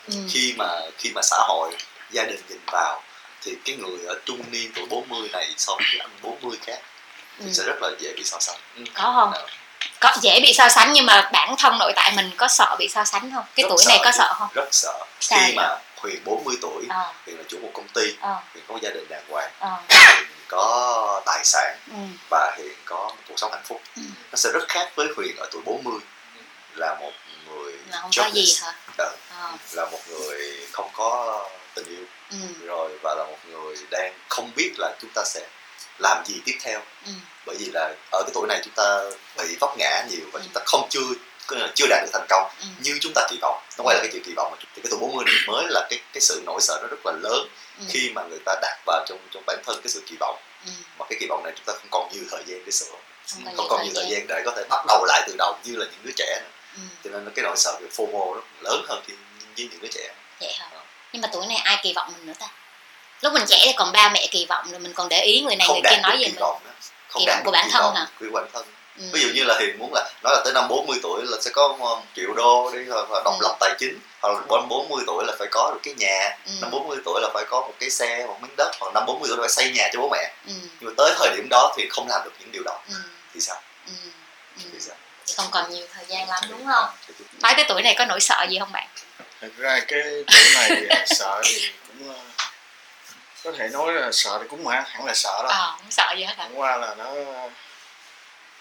Ừ. 0.08 0.16
khi 0.30 0.54
mà 0.58 0.68
khi 0.98 1.12
mà 1.16 1.22
xã 1.22 1.38
hội 1.48 1.72
gia 2.12 2.24
đình 2.24 2.42
nhìn 2.50 2.60
vào 2.72 3.02
thì 3.42 3.56
cái 3.66 3.76
người 3.76 4.06
ở 4.08 4.16
trung 4.26 4.42
niên 4.52 4.72
tuổi 4.76 4.86
40 4.90 5.30
này 5.34 5.54
so 5.58 5.76
với 5.76 5.86
cái 5.92 6.00
anh 6.00 6.10
40 6.22 6.58
khác 6.66 6.80
thì 7.40 7.46
Ừ. 7.46 7.52
sẽ 7.54 7.64
rất 7.64 7.82
là 7.82 7.90
dễ 8.00 8.14
bị 8.16 8.24
so 8.24 8.38
sánh. 8.40 8.58
Có 8.94 9.04
không? 9.16 9.32
Ờ, 9.34 9.48
có 10.00 10.14
dễ 10.22 10.40
bị 10.44 10.54
so 10.54 10.70
sánh 10.70 10.94
nhưng 10.94 11.06
mà 11.06 11.30
bản 11.34 11.56
thân 11.58 11.78
nội 11.80 11.94
tại 11.96 12.12
mình 12.16 12.32
có 12.38 12.48
sợ 12.48 12.76
bị 12.80 12.88
so 12.90 13.04
sánh 13.04 13.32
không? 13.36 13.44
Cái 13.56 13.64
rất 13.64 13.70
tuổi 13.70 13.86
này 13.88 13.98
có 14.04 14.12
chứ, 14.12 14.18
sợ 14.18 14.34
không? 14.40 14.48
Rất 14.54 14.68
sợ. 14.72 15.06
Sao 15.20 15.40
khi 15.40 15.46
vậy? 15.46 15.54
mà 15.56 15.78
Huyền 16.02 16.22
40 16.26 16.56
tuổi 16.62 16.86
ờ. 16.90 17.14
Huyền 17.26 17.38
là 17.38 17.44
chủ 17.48 17.60
một 17.62 17.70
công 17.74 17.88
ty 17.88 18.16
ờ. 18.22 18.36
Huyền 18.54 18.64
có 18.68 18.80
gia 18.82 18.90
đình 18.90 19.06
đàng 19.10 19.24
hoàng. 19.30 19.52
Ờ. 19.60 19.70
Huyền 19.90 20.28
có 20.48 21.22
tài 21.26 21.46
sản 21.46 21.78
ừ. 21.92 21.98
và 22.30 22.56
Huyền 22.58 22.74
có 22.86 22.96
một 22.96 23.24
cuộc 23.28 23.40
sống 23.40 23.52
hạnh 23.52 23.64
phúc. 23.66 23.82
Ừ. 23.96 24.02
nó 24.32 24.36
sẽ 24.36 24.50
rất 24.54 24.66
khác 24.70 24.92
với 24.96 25.08
Huyền 25.18 25.36
ở 25.38 25.48
tuổi 25.52 25.62
40 25.66 26.00
là 26.76 26.96
một 27.00 27.12
người 27.48 27.74
là 27.88 28.00
không 28.02 28.12
có 28.18 28.30
gì 28.34 28.42
jobless, 28.44 28.66
hả? 28.66 28.74
Ờ, 28.98 29.16
ờ. 29.40 29.52
Là 29.74 29.86
một 29.92 30.00
người 30.10 30.68
không 30.72 30.90
có 30.94 31.44
tình 31.76 31.86
yêu. 31.88 32.06
Ừ. 32.32 32.38
rồi 32.66 32.98
và 33.04 33.16
là 33.18 33.24
một 33.24 33.38
người 33.50 33.76
đang 33.92 34.14
không 34.30 34.52
biết 34.56 34.72
là 34.78 34.96
chúng 35.02 35.10
ta 35.16 35.24
sẽ 35.26 35.48
làm 36.00 36.24
gì 36.26 36.42
tiếp 36.46 36.58
theo. 36.62 36.82
Ừ. 37.06 37.12
bởi 37.46 37.56
vì 37.60 37.66
là 37.74 37.94
ở 38.12 38.24
cái 38.24 38.32
tuổi 38.34 38.48
này 38.48 38.62
chúng 38.64 38.74
ta 38.74 39.02
bị 39.38 39.56
vấp 39.60 39.78
ngã 39.78 40.04
nhiều 40.10 40.26
và 40.34 40.40
Ừ. 40.40 40.44
chúng 40.44 40.54
ta 40.54 40.62
không 40.66 40.88
chưa 40.90 41.02
chưa 41.76 41.86
đạt 41.90 42.04
được 42.04 42.10
thành 42.14 42.26
công 42.30 42.52
Ừ. 42.62 42.66
như 42.84 42.98
chúng 43.02 43.12
ta 43.16 43.28
kỳ 43.30 43.38
vọng 43.42 43.62
nó 43.78 43.84
quay 43.84 43.96
lại 43.98 44.04
cái 44.04 44.10
chuyện 44.14 44.24
kỳ 44.26 44.34
vọng 44.36 44.56
thì 44.60 44.82
cái 44.82 44.92
tuổi 44.92 45.00
40 45.00 45.26
này 45.26 45.36
mới 45.48 45.66
là 45.70 45.88
cái 45.90 46.00
cái 46.14 46.22
sự 46.22 46.42
nỗi 46.46 46.62
sợ 46.62 46.80
nó 46.82 46.88
rất 46.88 47.06
là 47.06 47.12
lớn 47.12 47.48
Ừ. 47.80 47.86
khi 47.90 48.12
mà 48.16 48.24
người 48.24 48.40
ta 48.46 48.56
đặt 48.62 48.78
vào 48.86 49.06
trong 49.08 49.18
trong 49.32 49.44
bản 49.48 49.58
thân 49.66 49.80
cái 49.84 49.90
sự 49.90 50.04
kỳ 50.10 50.16
vọng 50.20 50.38
Ừ. 50.66 50.72
mà 51.00 51.06
cái 51.10 51.18
kỳ 51.20 51.26
vọng 51.30 51.44
này 51.44 51.54
chúng 51.56 51.66
ta 51.66 51.74
không 51.74 51.88
còn 51.92 52.10
nhiều 52.14 52.24
thời 52.32 52.44
gian 52.48 52.66
để 52.66 52.72
sửa 52.72 52.86
không 53.46 53.56
không 53.58 53.68
còn 53.70 53.84
nhiều 53.84 53.92
thời 53.96 54.06
gian 54.10 54.28
để 54.28 54.42
có 54.46 54.52
thể 54.58 54.64
bắt 54.70 54.86
đầu 54.88 55.06
lại 55.06 55.22
từ 55.28 55.36
đầu 55.38 55.58
như 55.64 55.76
là 55.76 55.86
những 55.86 56.00
đứa 56.04 56.12
trẻ 56.18 56.42
nữa. 56.44 56.50
ừ. 56.76 56.82
cho 57.04 57.10
nên 57.10 57.34
cái 57.36 57.44
nỗi 57.44 57.58
sợ 57.58 57.78
về 57.82 57.88
FOMO 57.98 58.36
nó 58.36 58.42
lớn 58.62 58.86
hơn 58.90 59.04
khi 59.08 59.14
như 59.56 59.68
những 59.72 59.82
đứa 59.82 59.88
trẻ 59.92 60.14
vậy 60.42 60.54
hả 60.54 60.70
Ờ. 60.74 60.80
nhưng 61.14 61.22
mà 61.22 61.30
tuổi 61.34 61.46
này 61.48 61.58
ai 61.58 61.80
kỳ 61.84 61.94
vọng 61.96 62.14
mình 62.18 62.26
nữa 62.28 62.34
ta 62.40 62.48
lúc 63.22 63.34
mình 63.34 63.44
trẻ 63.48 63.60
thì 63.66 63.72
còn 63.78 63.92
ba 63.92 64.10
mẹ 64.10 64.28
kỳ 64.32 64.46
vọng 64.46 64.72
rồi 64.72 64.80
mình 64.80 64.94
còn 64.94 65.10
để 65.10 65.22
ý 65.22 65.42
người 65.42 65.56
này 65.56 65.68
không 65.68 65.82
người 65.82 65.92
kia 65.92 66.00
nói 66.04 66.16
kỳ 66.20 66.26
mình 66.26 66.36
vọng 66.40 66.62
đó. 66.66 66.72
không 67.08 67.22
Kỳ 67.22 67.28
vọng 67.28 67.42
của 67.46 67.52
bản 67.52 67.70
thân 67.72 67.96
hả? 67.96 68.08
của 68.20 68.26
bản 68.34 68.46
thân 68.54 68.66
ừ. 69.00 69.06
ví 69.14 69.22
dụ 69.22 69.28
như 69.34 69.44
là 69.44 69.58
hiền 69.60 69.80
muốn 69.80 69.94
là 69.94 70.10
nói 70.24 70.34
là 70.36 70.42
tới 70.44 70.54
năm 70.54 70.68
40 70.68 71.00
tuổi 71.04 71.22
là 71.26 71.38
sẽ 71.42 71.52
có 71.54 71.68
một 71.68 72.02
triệu 72.16 72.34
đô 72.34 72.72
đi 72.74 72.80
hoặc 72.90 73.12
là 73.12 73.22
độc 73.26 73.34
Ừ. 73.40 73.44
lập 73.44 73.58
tài 73.60 73.76
chính 73.80 74.00
hoặc 74.22 74.30
là 74.34 74.40
năm 74.50 74.68
40 74.70 75.04
tuổi 75.08 75.24
là 75.28 75.34
phải 75.40 75.48
có 75.52 75.72
được 75.74 75.80
cái 75.84 75.94
nhà 75.98 76.38
Ừ. 76.46 76.52
năm 76.62 76.72
40 76.72 76.98
tuổi 77.06 77.22
là 77.22 77.30
phải 77.34 77.44
có 77.50 77.62
một 77.62 77.74
cái 77.80 77.90
xe 77.90 78.26
một 78.28 78.38
miếng 78.42 78.56
đất 78.58 78.72
hoặc 78.80 78.94
năm 78.94 79.06
40 79.06 79.28
tuổi 79.30 79.38
là 79.38 79.42
phải 79.42 79.50
xây 79.50 79.72
nhà 79.72 79.90
cho 79.94 80.00
bố 80.02 80.10
mẹ 80.10 80.32
Ừ. 80.48 80.54
nhưng 80.80 80.90
mà 80.90 80.92
tới 80.98 81.12
thời 81.18 81.30
điểm 81.36 81.48
đó 81.50 81.74
thì 81.78 81.88
không 81.90 82.08
làm 82.10 82.22
được 82.24 82.32
những 82.40 82.52
điều 82.52 82.64
đó 82.64 82.80
Ừ. 82.90 82.96
thì 83.34 83.40
sao 83.40 83.62
Ừ. 83.88 83.94
Ừ. 84.58 84.64
thì 84.74 84.80
sao 84.80 84.96
thì 85.28 85.34
không 85.38 85.48
còn 85.52 85.70
nhiều 85.74 85.88
thời 85.94 86.06
gian 86.08 86.30
lắm 86.30 86.44
đúng 86.50 86.66
không 86.66 86.90
nói 87.42 87.54
tới 87.56 87.66
tuổi 87.70 87.82
này 87.82 87.96
có 87.98 88.06
nỗi 88.06 88.20
sợ 88.20 88.46
gì 88.50 88.60
không 88.60 88.72
bạn 88.72 88.88
thật 89.42 89.48
ra 89.58 89.80
cái 89.88 90.02
tuổi 90.28 90.44
này 90.56 90.86
à, 90.90 91.06
sợ 91.16 91.42
thì 91.46 91.72
cũng 91.88 92.16
à, 92.16 92.20
có 93.44 93.52
thể 93.58 93.68
nói 93.70 93.94
là 93.94 94.10
sợ 94.12 94.38
thì 94.42 94.48
cũng 94.50 94.68
hẳn 94.68 94.84
hẳn 94.88 95.06
là 95.06 95.14
sợ 95.14 95.40
đó 95.44 95.50
ờ 95.50 95.72
không 95.78 95.92
sợ 95.92 96.14
gì 96.18 96.24
hết 96.24 96.34
hả 96.38 96.44
chẳng 96.44 96.60
qua 96.60 96.78
là 96.78 96.96
nó 96.96 97.06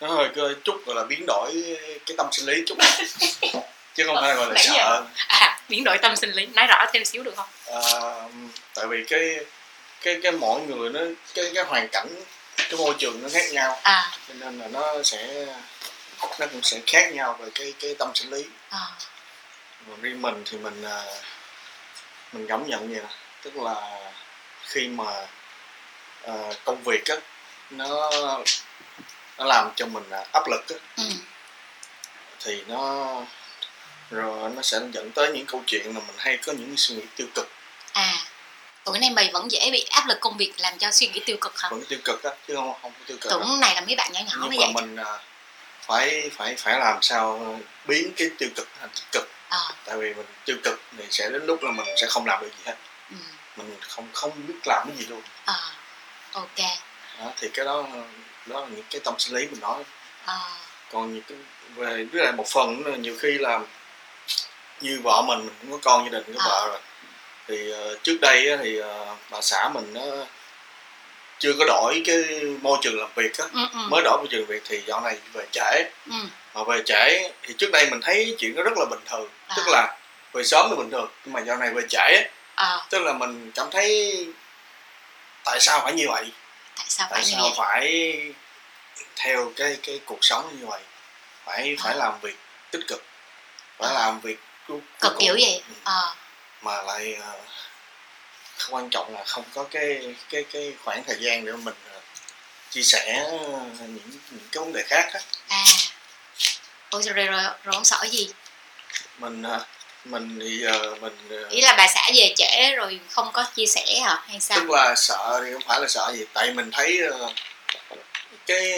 nó 0.01 0.09
hơi 0.09 0.29
có 0.37 0.53
chút 0.65 0.83
gọi 0.87 0.97
là 0.97 1.05
biến 1.05 1.25
đổi 1.27 1.77
cái 2.07 2.17
tâm 2.17 2.27
sinh 2.33 2.47
lý 2.47 2.63
chút. 2.67 2.79
Chứ 3.95 4.05
không 4.07 4.17
phải 4.21 4.35
gọi 4.35 4.53
là 4.55 4.63
sợ. 4.63 5.05
à 5.29 5.61
biến 5.69 5.85
đổi 5.85 5.99
tâm 5.99 6.17
sinh 6.17 6.31
lý. 6.31 6.47
Nói 6.47 6.67
rõ 6.67 6.87
thêm 6.93 7.05
xíu 7.05 7.23
được 7.23 7.37
không? 7.37 7.49
À, 7.67 7.81
tại 8.75 8.87
vì 8.87 9.05
cái 9.09 9.37
cái 10.01 10.17
cái 10.23 10.33
mỗi 10.33 10.61
người 10.61 10.91
nó 10.91 11.01
cái 11.35 11.51
cái 11.55 11.65
hoàn 11.65 11.89
cảnh 11.89 12.09
cái 12.57 12.79
môi 12.79 12.95
trường 12.99 13.23
nó 13.23 13.29
khác 13.33 13.45
nhau. 13.53 13.81
À. 13.83 14.11
Cho 14.29 14.35
nên 14.35 14.59
là 14.59 14.69
nó 14.69 15.03
sẽ 15.03 15.47
nó 16.39 16.47
cũng 16.47 16.63
sẽ 16.63 16.81
khác 16.87 17.15
nhau 17.15 17.37
về 17.41 17.49
cái 17.55 17.75
cái 17.81 17.95
tâm 17.99 18.11
sinh 18.15 18.31
lý. 18.31 18.45
Ờ 18.71 18.79
còn 19.89 20.01
riêng 20.01 20.23
mình 20.23 20.43
thì 20.45 20.59
mình 20.59 20.83
à, 20.83 21.03
mình 22.33 22.47
cảm 22.49 22.67
nhận 22.67 22.91
vậy 22.91 23.01
nè. 23.03 23.09
Tức 23.43 23.57
là 23.57 24.01
khi 24.63 24.89
mà 24.89 25.27
à, 26.27 26.35
công 26.65 26.83
việc 26.85 27.05
á 27.05 27.17
nó 27.71 28.11
nó 29.39 29.45
làm 29.45 29.71
cho 29.77 29.87
mình 29.87 30.11
à, 30.11 30.25
áp 30.33 30.43
lực 30.49 30.69
á. 30.69 30.77
Ừ. 30.97 31.05
thì 32.41 32.63
nó 32.67 33.07
rồi 34.11 34.51
nó 34.51 34.63
sẽ 34.63 34.81
dẫn 34.93 35.11
tới 35.11 35.33
những 35.33 35.47
câu 35.47 35.63
chuyện 35.67 35.87
là 35.87 36.01
mình 36.07 36.17
hay 36.19 36.37
có 36.37 36.53
những 36.53 36.75
suy 36.77 36.95
nghĩ 36.95 37.05
tiêu 37.17 37.27
cực. 37.35 37.49
À 37.93 38.13
tuổi 38.89 38.99
này 38.99 39.11
mày 39.11 39.31
vẫn 39.33 39.51
dễ 39.51 39.71
bị 39.73 39.85
áp 39.91 40.05
lực 40.09 40.19
công 40.21 40.37
việc 40.37 40.53
làm 40.59 40.79
cho 40.79 40.91
suy 40.91 41.09
nghĩ 41.09 41.21
tiêu 41.27 41.37
cực 41.41 41.61
hả? 41.61 41.69
Vẫn 41.69 41.85
tiêu 41.89 41.99
cực 42.05 42.23
á 42.23 42.31
chứ 42.49 42.55
không 42.57 42.75
không 42.83 42.93
tiêu 43.07 43.17
cực 43.21 43.31
tưởng 43.31 43.61
này 43.61 43.75
là 43.75 43.81
mấy 43.81 43.97
bạn 43.97 44.13
nhỏ 44.13 44.21
nhỏ 44.27 44.33
nhưng 44.41 44.61
vậy 44.61 44.73
mà 44.75 44.81
mình 44.81 44.97
à, 44.97 45.19
phải 45.87 46.31
phải 46.37 46.55
phải 46.59 46.79
làm 46.79 47.03
sao 47.03 47.57
biến 47.87 48.13
cái 48.17 48.31
tiêu 48.39 48.49
cực 48.57 48.69
thành 48.81 48.91
tích 48.95 49.07
cực. 49.13 49.29
Ờ. 49.49 49.69
Tại 49.85 49.97
vì 49.97 50.15
mình 50.15 50.27
tiêu 50.45 50.57
cực 50.65 50.81
thì 50.99 51.05
sẽ 51.11 51.31
đến 51.31 51.47
lúc 51.47 51.63
là 51.63 51.71
mình 51.71 51.87
sẽ 52.01 52.07
không 52.11 52.27
làm 52.27 52.41
được 52.41 52.51
gì 52.59 52.63
hết. 52.67 52.77
Ừ. 53.11 53.17
mình 53.57 53.77
không 53.81 54.09
không 54.13 54.47
biết 54.47 54.55
làm 54.65 54.89
cái 54.89 54.97
gì 54.97 55.07
luôn. 55.07 55.23
Ờ 55.45 55.61
ok. 56.33 56.59
Đó, 57.19 57.33
thì 57.37 57.49
cái 57.55 57.65
đó 57.65 57.87
đó 58.49 58.61
là 58.61 58.67
những 58.71 58.85
cái 58.91 59.01
tâm 59.05 59.15
sinh 59.19 59.35
lý 59.37 59.47
mình 59.47 59.61
nói. 59.61 59.83
Ờ 60.25 60.39
còn 60.93 61.15
những 61.15 61.23
cái 61.29 61.39
về 61.77 62.05
với 62.13 62.23
lại 62.25 62.33
một 62.33 62.49
phần 62.49 62.87
là 62.87 62.97
nhiều 62.97 63.17
khi 63.21 63.39
là 63.39 63.61
như 64.81 65.01
vợ 65.05 65.23
mình 65.27 65.39
mình 65.39 65.55
cũng 65.61 65.71
có 65.71 65.79
con 65.83 66.05
gia 66.05 66.19
đình 66.19 66.35
có 66.35 66.41
À. 66.43 66.47
vợ 66.49 66.67
rồi. 66.69 66.79
Thì 67.49 67.71
ờ, 67.71 67.97
trước 68.03 68.19
đây 68.21 68.51
á, 68.51 68.57
thì 68.63 68.79
ờ, 68.79 69.17
bà 69.31 69.41
xã 69.41 69.69
mình 69.75 69.93
nó 69.95 70.01
chưa 71.39 71.53
có 71.59 71.65
đổi 71.65 72.03
cái 72.07 72.25
môi 72.63 72.79
trường 72.83 73.01
làm 73.01 73.09
việc 73.17 73.39
á. 73.39 73.45
Ừ, 73.55 73.61
ừ. 73.73 73.79
mới 73.91 74.03
đổi 74.05 74.19
môi 74.19 74.27
trường 74.31 74.41
làm 74.41 74.49
việc 74.49 74.63
thì 74.69 74.83
dạo 74.87 75.01
này 75.01 75.19
về 75.33 75.47
trễ. 75.53 75.85
Ừ. 76.07 76.17
mà 76.55 76.63
về 76.65 76.83
trễ 76.87 77.31
thì 77.43 77.55
trước 77.59 77.71
đây 77.73 77.91
mình 77.91 78.01
thấy 78.03 78.37
chuyện 78.39 78.55
đó 78.55 78.63
rất 78.63 78.79
là 78.79 78.85
bình 78.91 79.01
thường. 79.11 79.29
À. 79.49 79.55
tức 79.57 79.63
là 79.69 79.97
về 80.33 80.45
sớm 80.45 80.67
thì 80.71 80.77
bình 80.77 80.91
thường 80.91 81.09
nhưng 81.25 81.33
mà 81.33 81.41
dạo 81.41 81.57
này 81.57 81.71
về 81.71 81.83
trễ 81.89 82.29
ờ 82.55 82.87
tức 82.91 82.99
là 82.99 83.13
mình 83.13 83.53
cảm 83.55 83.67
thấy 83.71 84.27
tại 85.45 85.61
sao 85.61 85.81
phải 85.85 85.93
như 85.93 86.05
vậy 86.09 86.25
tại 86.79 86.87
sao 86.89 87.07
tại 87.11 87.23
phải 87.23 87.31
như 87.31 87.37
sao 87.37 87.43
vậy? 87.43 87.53
phải 87.57 88.33
theo 89.17 89.53
cái 89.57 89.77
cái 89.83 90.01
cuộc 90.07 90.19
sống 90.25 90.61
như 90.61 90.67
vậy? 90.67 90.83
Phải 91.45 91.77
phải 91.83 91.93
Ờ. 91.93 91.99
làm 91.99 92.21
việc 92.21 92.37
tích 92.71 92.81
cực. 92.89 93.05
Phải 93.79 93.89
Ờ. 93.89 93.95
làm 93.95 94.21
việc 94.21 94.39
cu- 94.69 94.81
cực 95.01 95.13
kiểu 95.21 95.37
gì? 95.37 95.55
Ừ. 95.69 95.75
ờ 95.85 96.15
mà 96.63 96.83
lại 96.83 97.15
ờ, 97.15 97.41
quan 98.71 98.89
trọng 98.91 99.15
là 99.15 99.25
không 99.25 99.45
có 99.55 99.65
cái 99.71 100.15
cái 100.29 100.45
cái 100.53 100.75
khoảng 100.85 101.05
thời 101.05 101.17
gian 101.21 101.45
để 101.45 101.53
mình 101.53 101.75
ờ, 101.93 102.01
chia 102.71 102.83
sẻ 102.83 103.25
những 103.81 104.11
những 104.31 104.49
cái 104.53 104.65
vấn 104.65 104.73
đề 104.73 104.83
khác 104.89 105.11
á. 105.15 105.21
À. 105.49 105.65
Ôi 106.91 107.03
rồi 107.03 107.15
rồi, 107.27 107.43
rồi 107.43 107.75
ông 107.75 107.85
sợ 107.85 108.07
gì? 108.11 108.33
Mình 109.19 109.43
ờ, 109.43 109.65
mình 110.11 110.39
thì 110.41 110.59
giờ 110.59 110.95
mình 111.01 111.17
ờ, 111.31 111.49
ý 111.49 111.61
là 111.61 111.75
bà 111.79 111.87
xã 111.95 112.11
về 112.15 112.35
trễ 112.37 112.75
rồi 112.77 113.01
không 113.11 113.31
có 113.33 113.45
chia 113.57 113.67
sẻ 113.67 114.01
hả? 114.05 114.23
Hay 114.29 114.41
sao? 114.41 114.59
Tức 114.61 114.71
là 114.71 114.95
sợ 114.97 115.41
thì 115.45 115.53
không 115.53 115.63
phải 115.67 115.81
là 115.81 115.89
sợ 115.89 116.13
gì 116.15 116.25
tại 116.33 116.53
mình 116.53 116.71
thấy 116.71 117.01
ờ, 117.11 117.33
cái 118.47 118.73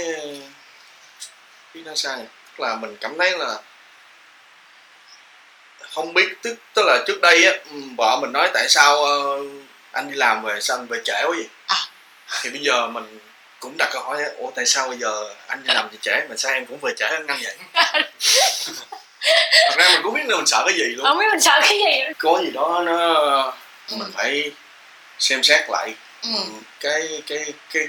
biết 1.75 1.83
nói 1.85 1.97
sao 1.97 2.17
nhỉ? 2.17 2.25
Tức 2.59 2.65
là 2.65 2.77
mình 2.77 2.97
cảm 3.01 3.19
thấy 3.19 3.39
là 3.39 3.59
không 5.91 6.15
biết 6.15 6.29
tức 6.43 6.55
tức 6.75 6.83
là 6.87 7.05
trước 7.07 7.21
đây 7.21 7.45
á 7.45 7.53
ừ, 7.71 7.81
vợ 7.97 8.19
mình 8.21 8.33
nói 8.33 8.51
tại 8.55 8.69
sao 8.69 9.05
ờ, 9.05 9.39
anh 9.93 10.11
đi 10.11 10.17
làm 10.17 10.43
về 10.43 10.61
sao 10.61 10.77
anh 10.77 10.87
về 10.87 10.99
trễ 11.05 11.23
quá 11.23 11.31
vậy? 11.37 11.49
À. 11.67 11.77
thì 12.43 12.51
bây 12.51 12.61
giờ 12.61 12.87
mình 12.87 13.19
cũng 13.61 13.75
đặt 13.79 13.89
câu 13.93 14.03
hỏi 14.03 14.23
ủa 14.39 14.51
tại 14.55 14.67
sao 14.67 14.89
bây 14.89 14.99
giờ 14.99 15.35
anh 15.47 15.63
đi 15.67 15.75
làm 15.75 15.89
về 15.89 15.99
trễ 16.03 16.21
mà 16.29 16.37
sao 16.37 16.53
em 16.53 16.67
cũng 16.67 16.79
về 16.83 16.93
trễ 16.97 17.07
hơn 17.07 17.27
anh 17.27 17.41
vậy 17.43 17.57
thật 19.69 19.75
ra 19.79 19.89
mình 19.93 20.01
cũng 20.03 20.15
biết 20.15 20.23
là 20.27 20.37
mình 20.37 20.47
sợ 20.47 20.63
cái 20.67 20.75
gì 20.79 20.85
luôn. 20.85 21.07
Không 21.07 21.19
biết 21.19 21.27
mình 21.31 21.41
sợ 21.41 21.59
cái 21.63 21.79
gì. 21.79 22.13
Có 22.19 22.41
gì 22.45 22.51
đó 22.51 22.83
nó 22.87 22.97
Ừ. 23.91 23.97
mình 23.97 24.13
phải 24.15 24.51
xem 25.19 25.43
xét 25.43 25.71
lại. 25.71 25.95
Ừ. 26.23 26.29
Ừ, 26.37 26.43
cái 26.81 27.23
cái 27.27 27.53
cái 27.73 27.87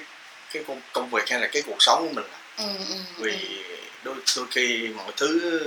cái 0.54 0.63
công, 0.67 0.82
công 0.94 1.10
việc 1.10 1.30
hay 1.30 1.39
là 1.39 1.48
cái 1.48 1.62
cuộc 1.67 1.76
sống 1.84 2.08
của 2.08 2.13
mình. 2.13 2.26
Ừ 2.58 2.63
ừ 2.89 2.96
vì 3.17 3.32
ừ. 3.67 3.76
đôi 4.04 4.15
đôi 4.38 4.46
khi 4.52 4.88
mọi 4.96 5.12
thứ 5.17 5.62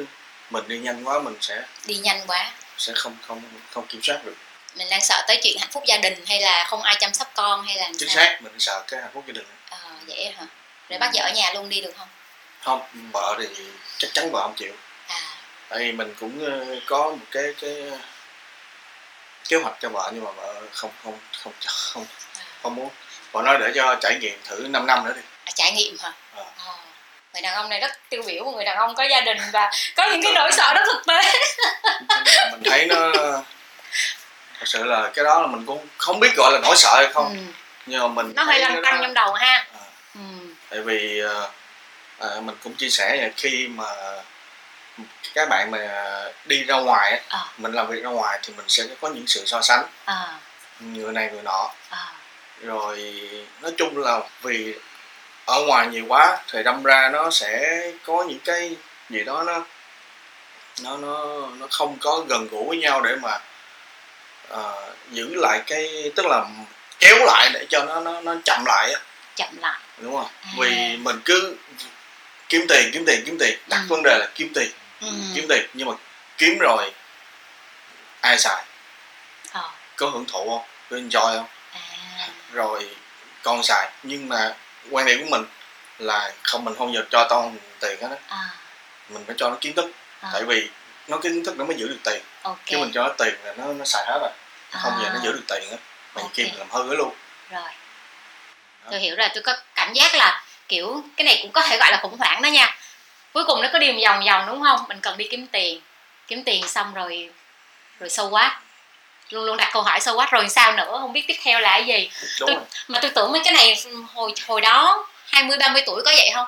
mình 0.50 0.64
đi 0.68 0.78
nhanh 0.78 1.08
quá 1.08 1.18
mình 1.18 1.36
sẽ 1.40 1.62
đi 1.86 1.94
nhanh 1.94 2.20
quá. 2.26 2.50
sẽ 2.78 2.92
không 2.96 3.16
không 3.26 3.42
không 3.70 3.86
kiểm 3.86 4.02
soát 4.02 4.24
được. 4.24 4.34
Mình 4.76 4.88
đang 4.90 5.00
sợ 5.00 5.24
tới 5.28 5.40
chuyện 5.42 5.56
hạnh 5.60 5.70
phúc 5.72 5.82
gia 5.86 5.96
đình 5.96 6.24
hay 6.26 6.40
là 6.40 6.64
không 6.68 6.82
ai 6.82 6.96
chăm 7.00 7.14
sóc 7.14 7.30
con 7.34 7.62
hay 7.66 7.76
là 7.76 7.90
chính 7.98 8.08
sao? 8.08 8.24
xác 8.24 8.42
mình 8.42 8.52
sợ 8.58 8.82
cái 8.86 9.00
hạnh 9.00 9.10
phúc 9.14 9.24
gia 9.26 9.32
đình. 9.32 9.46
Ờ 9.70 9.78
vậy 10.06 10.32
hả? 10.38 10.46
Rồi 10.88 10.98
bắt 10.98 11.10
vợ 11.14 11.22
ở 11.22 11.32
nhà 11.34 11.52
luôn 11.54 11.68
đi 11.68 11.80
được 11.80 11.92
không? 11.98 12.08
Không 12.64 12.80
vợ 13.12 13.36
thì 13.38 13.64
chắc 13.98 14.10
chắn 14.14 14.30
vợ 14.32 14.40
không 14.42 14.54
chịu. 14.56 14.72
à 14.72 14.93
tại 15.68 15.78
vì 15.78 15.92
mình 15.92 16.14
cũng 16.20 16.44
ờ, 16.46 16.76
có 16.86 17.10
một 17.10 17.24
cái 17.30 17.54
cái 17.60 17.90
kế 19.48 19.56
hoạch 19.56 19.74
cho 19.80 19.88
vợ 19.88 20.10
nhưng 20.14 20.24
mà 20.24 20.30
vợ 20.30 20.54
không 20.72 20.90
không 21.04 21.18
không 21.42 21.52
không 21.66 22.06
không 22.62 22.74
muốn 22.74 22.90
vợ 23.32 23.42
nói 23.42 23.58
để 23.60 23.72
cho 23.74 23.94
trải 24.00 24.18
nghiệm 24.20 24.38
thử 24.44 24.66
5 24.70 24.86
năm 24.86 25.04
nữa 25.04 25.12
đi 25.16 25.20
À, 25.44 25.52
trải 25.54 25.72
nghiệm 25.72 25.96
hả 26.02 26.12
Ờ. 26.36 26.44
Ờ. 26.66 26.72
người 27.32 27.42
đàn 27.42 27.54
ông 27.54 27.68
này 27.68 27.80
rất 27.80 27.90
tiêu 28.08 28.22
biểu 28.26 28.44
người 28.50 28.64
đàn 28.64 28.76
ông 28.76 28.94
có 28.94 29.02
gia 29.04 29.20
đình 29.20 29.38
và 29.52 29.70
có 29.96 30.06
những 30.10 30.22
cái 30.22 30.32
nỗi 30.34 30.52
sợ 30.52 30.72
rất 30.74 30.82
thực 30.86 31.02
tế 31.06 31.32
mình 32.52 32.62
thấy 32.64 32.86
nó 32.86 33.12
thật 34.58 34.66
sự 34.66 34.84
là 34.84 35.10
cái 35.14 35.24
đó 35.24 35.40
là 35.40 35.46
mình 35.46 35.66
cũng 35.66 35.86
không 35.98 36.20
biết 36.20 36.36
gọi 36.36 36.52
là 36.52 36.58
nỗi 36.62 36.76
sợ 36.76 36.92
hay 36.96 37.12
không 37.12 37.28
ừ. 37.34 37.52
nhưng 37.86 38.00
mà 38.02 38.08
mình 38.08 38.32
nó 38.36 38.42
hơi 38.42 38.58
lăn 38.58 38.80
tăn 38.84 38.98
trong 39.02 39.14
đầu 39.14 39.32
ha 39.32 39.66
À. 39.74 39.86
ừ. 40.14 40.20
tại 40.70 40.80
vì 40.80 41.20
ờ, 41.20 41.50
ờ, 42.18 42.40
mình 42.40 42.56
cũng 42.64 42.74
chia 42.74 42.88
sẻ 42.90 43.16
là 43.16 43.28
khi 43.36 43.68
mà 43.68 43.84
các 45.34 45.48
bạn 45.48 45.70
mà 45.70 45.78
đi 46.44 46.64
ra 46.64 46.76
ngoài 46.76 47.20
Ờ. 47.28 47.46
mình 47.58 47.72
làm 47.72 47.86
việc 47.88 48.02
ra 48.02 48.10
ngoài 48.10 48.38
thì 48.42 48.52
mình 48.56 48.68
sẽ 48.68 48.82
có 49.00 49.08
những 49.08 49.26
sự 49.26 49.42
so 49.46 49.60
sánh. 49.62 49.84
À, 50.04 50.38
người 50.80 51.12
này 51.12 51.30
người 51.32 51.42
nọ. 51.42 51.70
À, 51.90 52.12
rồi 52.62 53.20
nói 53.60 53.72
chung 53.76 53.98
là 53.98 54.20
vì 54.42 54.74
ở 55.46 55.62
ngoài 55.66 55.86
nhiều 55.86 56.04
quá 56.08 56.38
thì 56.52 56.62
đâm 56.62 56.82
ra 56.82 57.08
nó 57.12 57.30
sẽ 57.30 57.80
có 58.06 58.24
những 58.28 58.38
cái 58.44 58.76
gì 59.10 59.24
đó 59.24 59.42
nó 59.42 59.64
nó 60.82 60.96
nó 60.96 61.46
nó 61.58 61.66
không 61.70 61.96
có 62.00 62.24
gần 62.28 62.48
gũi 62.50 62.64
với 62.68 62.76
nhau 62.78 63.00
để 63.00 63.16
mà 63.16 63.38
ờ, 64.48 64.92
giữ 65.10 65.34
lại 65.34 65.60
cái 65.66 66.12
tức 66.16 66.26
là 66.26 66.44
kéo 66.98 67.16
lại 67.26 67.50
để 67.54 67.66
cho 67.70 67.84
nó 67.84 68.00
nó 68.00 68.20
nó 68.20 68.34
chậm 68.44 68.64
lại 68.66 68.92
á. 68.92 69.00
Chậm 69.36 69.48
lại. 69.60 69.80
Đúng 69.98 70.16
không? 70.16 70.30
À. 70.42 70.50
vì 70.58 70.96
mình 70.96 71.20
cứ 71.24 71.56
kiếm 72.48 72.66
tiền 72.68 72.90
kiếm 72.92 73.04
tiền 73.06 73.22
kiếm 73.26 73.36
tiền. 73.40 73.58
Đặt 73.68 73.78
Ừ. 73.78 73.86
vấn 73.88 74.02
đề 74.04 74.18
là 74.18 74.26
kiếm 74.34 74.52
tiền 74.54 74.70
ừ. 75.04 75.12
kiếm 75.34 75.46
tiền 75.48 75.66
nhưng 75.74 75.88
mà 75.88 75.94
kiếm 76.38 76.58
rồi 76.60 76.92
ai 78.20 78.38
xài? 78.38 78.64
Ờ. 79.52 79.70
có 79.96 80.06
hưởng 80.10 80.24
thụ 80.28 80.48
không? 80.50 80.68
Có 80.90 80.96
enjoy 80.96 81.36
không? 81.36 81.46
À, 81.72 82.28
rồi 82.52 82.90
con 83.42 83.62
xài 83.62 83.90
nhưng 84.02 84.28
mà 84.28 84.54
quan 84.90 85.06
điểm 85.06 85.20
của 85.24 85.30
mình 85.30 85.44
là 85.98 86.32
không 86.42 86.64
mình 86.64 86.74
không 86.78 86.94
giờ 86.94 87.02
cho 87.10 87.26
con 87.30 87.56
tiền 87.80 87.98
hết 88.02 88.08
á. 88.10 88.16
À, 88.28 88.48
mình 89.08 89.24
phải 89.26 89.34
cho 89.38 89.50
nó 89.50 89.56
kiến 89.60 89.74
thức 89.74 89.90
à, 90.20 90.30
tại 90.32 90.42
vì 90.44 90.68
nó 91.08 91.18
kiến 91.18 91.44
thức 91.44 91.58
nó 91.58 91.64
mới 91.64 91.76
giữ 91.76 91.88
được 91.88 91.98
tiền. 92.04 92.22
Ok. 92.42 92.58
Chứ 92.66 92.78
mình 92.78 92.90
cho 92.94 93.02
nó 93.02 93.08
tiền 93.18 93.34
là 93.44 93.54
nó 93.56 93.72
nó 93.72 93.84
xài 93.84 94.04
hết 94.06 94.18
rồi. 94.20 94.30
Không 94.82 94.92
giờ 95.02 95.08
nó 95.08 95.18
À. 95.18 95.20
giữ 95.22 95.32
được 95.32 95.44
tiền 95.48 95.70
á 95.70 95.76
mà 96.14 96.22
Ok. 96.22 96.30
kia 96.34 96.42
mình 96.44 96.58
làm 96.58 96.70
hư 96.70 96.84
nó 96.88 96.94
luôn. 96.94 97.14
Rồi. 97.50 97.70
Tôi 98.90 99.00
hiểu 99.00 99.16
rồi 99.16 99.28
tôi 99.34 99.42
có 99.42 99.56
cảm 99.74 99.92
giác 99.92 100.14
là 100.14 100.44
kiểu 100.68 101.04
cái 101.16 101.24
này 101.24 101.38
cũng 101.42 101.52
có 101.52 101.60
thể 101.62 101.78
gọi 101.78 101.90
là 101.92 101.98
khủng 102.02 102.16
hoảng 102.18 102.42
đó 102.42 102.48
nha 102.48 102.76
cuối 103.34 103.44
cùng 103.44 103.62
nó 103.62 103.68
có 103.72 103.78
đi 103.78 103.92
vòng 104.04 104.22
vòng 104.26 104.46
đúng 104.46 104.62
không? 104.62 104.80
Mình 104.88 105.00
cần 105.00 105.16
đi 105.18 105.28
kiếm 105.30 105.46
tiền. 105.46 105.80
Kiếm 106.28 106.44
tiền 106.44 106.68
xong 106.68 106.94
rồi 106.94 107.30
rồi 108.00 108.10
sâu 108.10 108.28
quá 108.30 108.60
luôn 109.30 109.44
luôn 109.44 109.56
đặt 109.56 109.70
câu 109.72 109.82
hỏi 109.82 110.00
sâu 110.00 110.16
quá 110.16 110.28
rồi 110.32 110.48
sao 110.48 110.72
nữa? 110.72 110.98
Không 111.00 111.12
biết 111.12 111.24
tiếp 111.28 111.36
theo 111.42 111.60
là 111.60 111.70
cái 111.70 111.84
gì. 111.86 112.10
Đúng 112.40 112.46
Tôi- 112.48 112.56
rồi. 112.56 112.64
mà 112.88 112.98
tôi 113.02 113.10
tưởng 113.10 113.32
mấy 113.32 113.40
cái 113.44 113.52
này 113.54 113.76
hồi 114.14 114.32
hồi 114.46 114.60
đó 114.60 115.06
20 115.26 115.56
30 115.60 115.82
tuổi 115.86 116.02
có 116.04 116.10
vậy 116.16 116.30
không? 116.34 116.46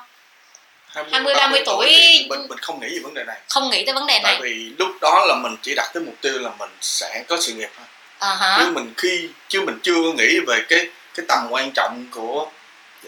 20, 1.13 1.35
30 1.35 1.63
tuổi 1.67 1.87
thì 1.89 2.27
mình 2.31 2.47
mình 2.49 2.59
không 2.59 2.81
nghĩ 2.81 2.89
về 2.89 2.99
vấn 3.03 3.15
đề 3.15 3.25
này. 3.25 3.37
không 3.49 3.71
nghĩ 3.71 3.85
tới 3.85 3.95
vấn 3.95 4.07
đề 4.07 4.21
tại 4.23 4.33
này 4.33 4.43
vì 4.43 4.71
lúc 4.79 4.89
đó 5.01 5.25
là 5.29 5.35
mình 5.35 5.57
chỉ 5.63 5.75
đặt 5.75 5.91
cái 5.95 6.03
mục 6.03 6.15
tiêu 6.21 6.39
là 6.39 6.51
mình 6.59 6.71
sẽ 6.81 7.25
có 7.29 7.37
sự 7.41 7.53
nghiệp 7.53 7.69
thôi. 7.77 7.87
Hả? 8.37 8.57
Chứ 8.59 8.71
mình 8.75 8.95
khi 8.97 9.29
chứ 9.49 9.61
mình 9.61 9.79
chưa 9.83 10.13
nghĩ 10.17 10.41
về 10.47 10.63
cái 10.69 10.89
cái 11.15 11.27
tầm 11.29 11.47
quan 11.51 11.71
trọng 11.75 12.05
của 12.11 12.47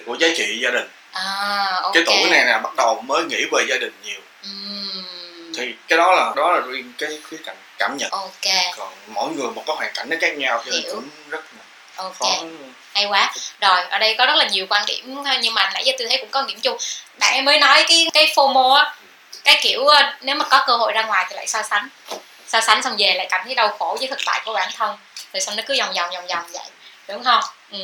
của 0.07 0.15
giá 0.21 0.29
trị 0.37 0.59
gia 0.63 0.71
đình 0.71 0.89
à 1.13 1.81
ok. 1.83 1.95
Cái 1.95 2.03
tuổi 2.07 2.31
này 2.31 2.45
là 2.45 2.59
bắt 2.59 2.75
đầu 2.77 3.01
mới 3.01 3.25
nghĩ 3.25 3.45
về 3.53 3.65
gia 3.69 3.77
đình 3.77 3.93
nhiều. 4.05 4.21
Ừm, 4.43 5.53
thì 5.57 5.75
cái 5.89 5.99
đó 5.99 6.13
là 6.13 6.33
đó 6.37 6.53
là 6.53 6.61
riêng 6.61 6.93
cái 6.99 7.19
cái 7.31 7.41
cảm, 7.45 7.57
cảm 7.79 7.97
nhận. 7.97 8.11
Ok. 8.11 8.55
Còn 8.77 8.93
mỗi 9.07 9.31
người 9.31 9.51
một 9.51 9.63
cái 9.67 9.77
hoàn 9.77 9.93
cảnh 9.95 10.09
nó 10.11 10.17
khác 10.21 10.37
nhau 10.37 10.63
cho 10.65 10.71
nên 10.71 10.83
cũng 10.91 11.09
rất 11.29 11.45
là 11.57 11.63
ok. 11.97 12.19
khó. 12.19 12.37
Hay 12.95 13.07
quá. 13.07 13.33
Rồi 13.61 13.81
ở 13.83 13.99
đây 13.99 14.15
có 14.19 14.27
rất 14.27 14.37
là 14.37 14.49
nhiều 14.49 14.67
quan 14.71 14.87
điểm 14.87 15.25
thôi 15.25 15.39
nhưng 15.41 15.55
mà 15.55 15.71
nãy 15.75 15.83
giờ 15.85 15.93
tôi 15.99 16.09
thấy 16.09 16.19
cũng 16.19 16.31
có 16.31 16.43
điểm 16.43 16.61
chung. 16.61 16.77
Bạn 17.19 17.35
em 17.35 17.45
mới 17.45 17.59
nói 17.59 17.85
cái 17.89 18.11
cái 18.15 18.27
FOMO 18.27 18.73
á. 18.73 18.95
Cái 19.45 19.59
kiểu 19.63 19.87
ờ, 19.87 20.13
nếu 20.21 20.35
mà 20.37 20.45
có 20.45 20.65
cơ 20.67 20.77
hội 20.77 20.93
ra 20.93 21.03
ngoài 21.03 21.27
thì 21.29 21.37
lại 21.37 21.47
so 21.47 21.63
sánh. 21.63 21.89
So 22.47 22.61
sánh 22.61 22.83
xong 22.83 22.97
về 22.99 23.15
lại 23.15 23.27
cảm 23.31 23.41
thấy 23.45 23.55
đau 23.55 23.77
khổ 23.79 23.97
với 24.01 24.09
thực 24.09 24.19
tại 24.27 24.43
của 24.45 24.53
bản 24.53 24.69
thân. 24.77 24.97
Rồi 25.33 25.41
xong 25.41 25.57
nó 25.57 25.63
cứ 25.67 25.77
vòng 25.79 25.93
vòng 25.95 26.11
vòng 26.11 26.27
vòng 26.27 26.45
vậy 26.53 26.63
đúng 27.09 27.25
không? 27.25 27.43
Ừ. 27.71 27.79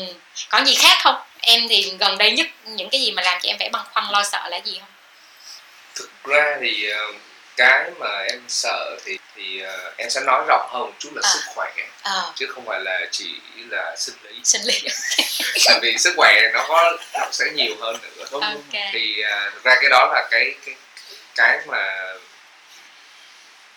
có 0.51 0.65
gì 0.67 0.75
khác 0.75 0.99
không? 1.03 1.23
Em 1.41 1.61
thì 1.69 1.93
gần 2.01 2.19
đây 2.19 2.31
nhất 2.33 2.47
những 2.65 2.91
cái 2.91 3.01
gì 3.01 3.11
mà 3.13 3.23
làm 3.23 3.39
cho 3.43 3.49
em 3.49 3.57
phải 3.59 3.69
băn 3.69 3.83
khoăn 3.93 4.05
lo 4.13 4.23
sợ 4.25 4.49
là 4.51 4.57
gì 4.57 4.79
không? 4.81 4.89
Thực 5.95 6.11
ra 6.25 6.57
thì 6.61 6.91
ờ, 6.91 7.13
cái 7.57 7.91
mà 7.99 8.19
em 8.29 8.41
sợ 8.49 8.97
thì 9.05 9.19
thì 9.37 9.61
ờ, 9.61 9.93
em 9.97 10.11
sẽ 10.11 10.21
nói 10.21 10.45
rộng 10.49 10.69
hơn 10.73 10.83
một 10.83 10.93
chút 10.99 11.11
là 11.15 11.21
À. 11.25 11.31
sức 11.35 11.41
khỏe. 11.55 11.73
Ờ 12.03 12.33
chứ 12.37 12.47
không 12.55 12.65
phải 12.67 12.81
là 12.81 13.01
chỉ 13.11 13.35
là 13.69 13.97
sinh 13.97 14.15
lý. 14.23 14.41
Sinh 14.45 14.63
lý 14.65 14.81
tại 15.67 15.79
vì 15.83 15.99
sức 15.99 16.15
khỏe 16.17 16.41
nó 16.55 16.65
có 16.69 16.97
nó 17.15 17.29
sẽ 17.33 17.45
nhiều 17.55 17.75
hơn 17.81 17.97
nữa 18.03 18.25
đúng 18.33 18.41
ok. 18.43 18.83
Thì 18.93 19.23
à, 19.23 19.51
thực 19.55 19.65
ra 19.65 19.75
cái 19.81 19.91
đó 19.91 20.11
là 20.15 20.29
cái 20.31 20.55
cái 20.67 20.75
cái 21.35 21.59
mà 21.67 22.13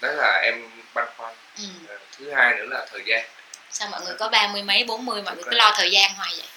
đó 0.02 0.12
là 0.12 0.40
em 0.44 0.70
băn 0.94 1.06
khoăn. 1.18 1.34
Ừ. 1.58 1.64
Thứ 2.18 2.34
hai 2.36 2.54
nữa 2.56 2.66
là 2.70 2.86
thời 2.92 3.02
gian 3.06 3.26
sao 3.80 3.88
mọi 3.92 4.02
người 4.06 4.16
có 4.20 4.28
ba 4.30 4.48
mươi 4.48 4.62
mấy 4.64 4.84
bốn 4.88 5.06
mươi 5.06 5.22
mọi 5.22 5.36
người 5.36 5.44
cứ 5.44 5.58
lo 5.58 5.74
thời 5.78 5.92
gian 5.92 6.12
hoài 6.18 6.30
vậy 6.38 6.48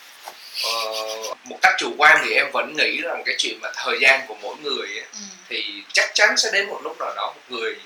ờ, 0.64 1.35
một 1.44 1.59
cách 1.62 1.74
chủ 1.78 1.94
quan 1.98 2.22
thì 2.24 2.35
em 2.35 2.46
vẫn 2.52 2.74
nghĩ 2.76 3.00
rằng 3.02 3.22
cái 3.26 3.35
chuyện 3.38 3.59
mà 3.62 3.68
thời 3.74 3.98
gian 4.00 4.20
của 4.28 4.35
mỗi 4.42 4.56
người 4.62 4.87
ấy, 4.88 5.06
ừ. 5.12 5.18
thì 5.48 5.83
chắc 5.92 6.11
chắn 6.14 6.37
sẽ 6.37 6.50
đến 6.52 6.66
một 6.68 6.80
lúc 6.83 6.96
nào 7.00 7.12
đó 7.16 7.33
một 7.37 7.42
người 7.56 7.76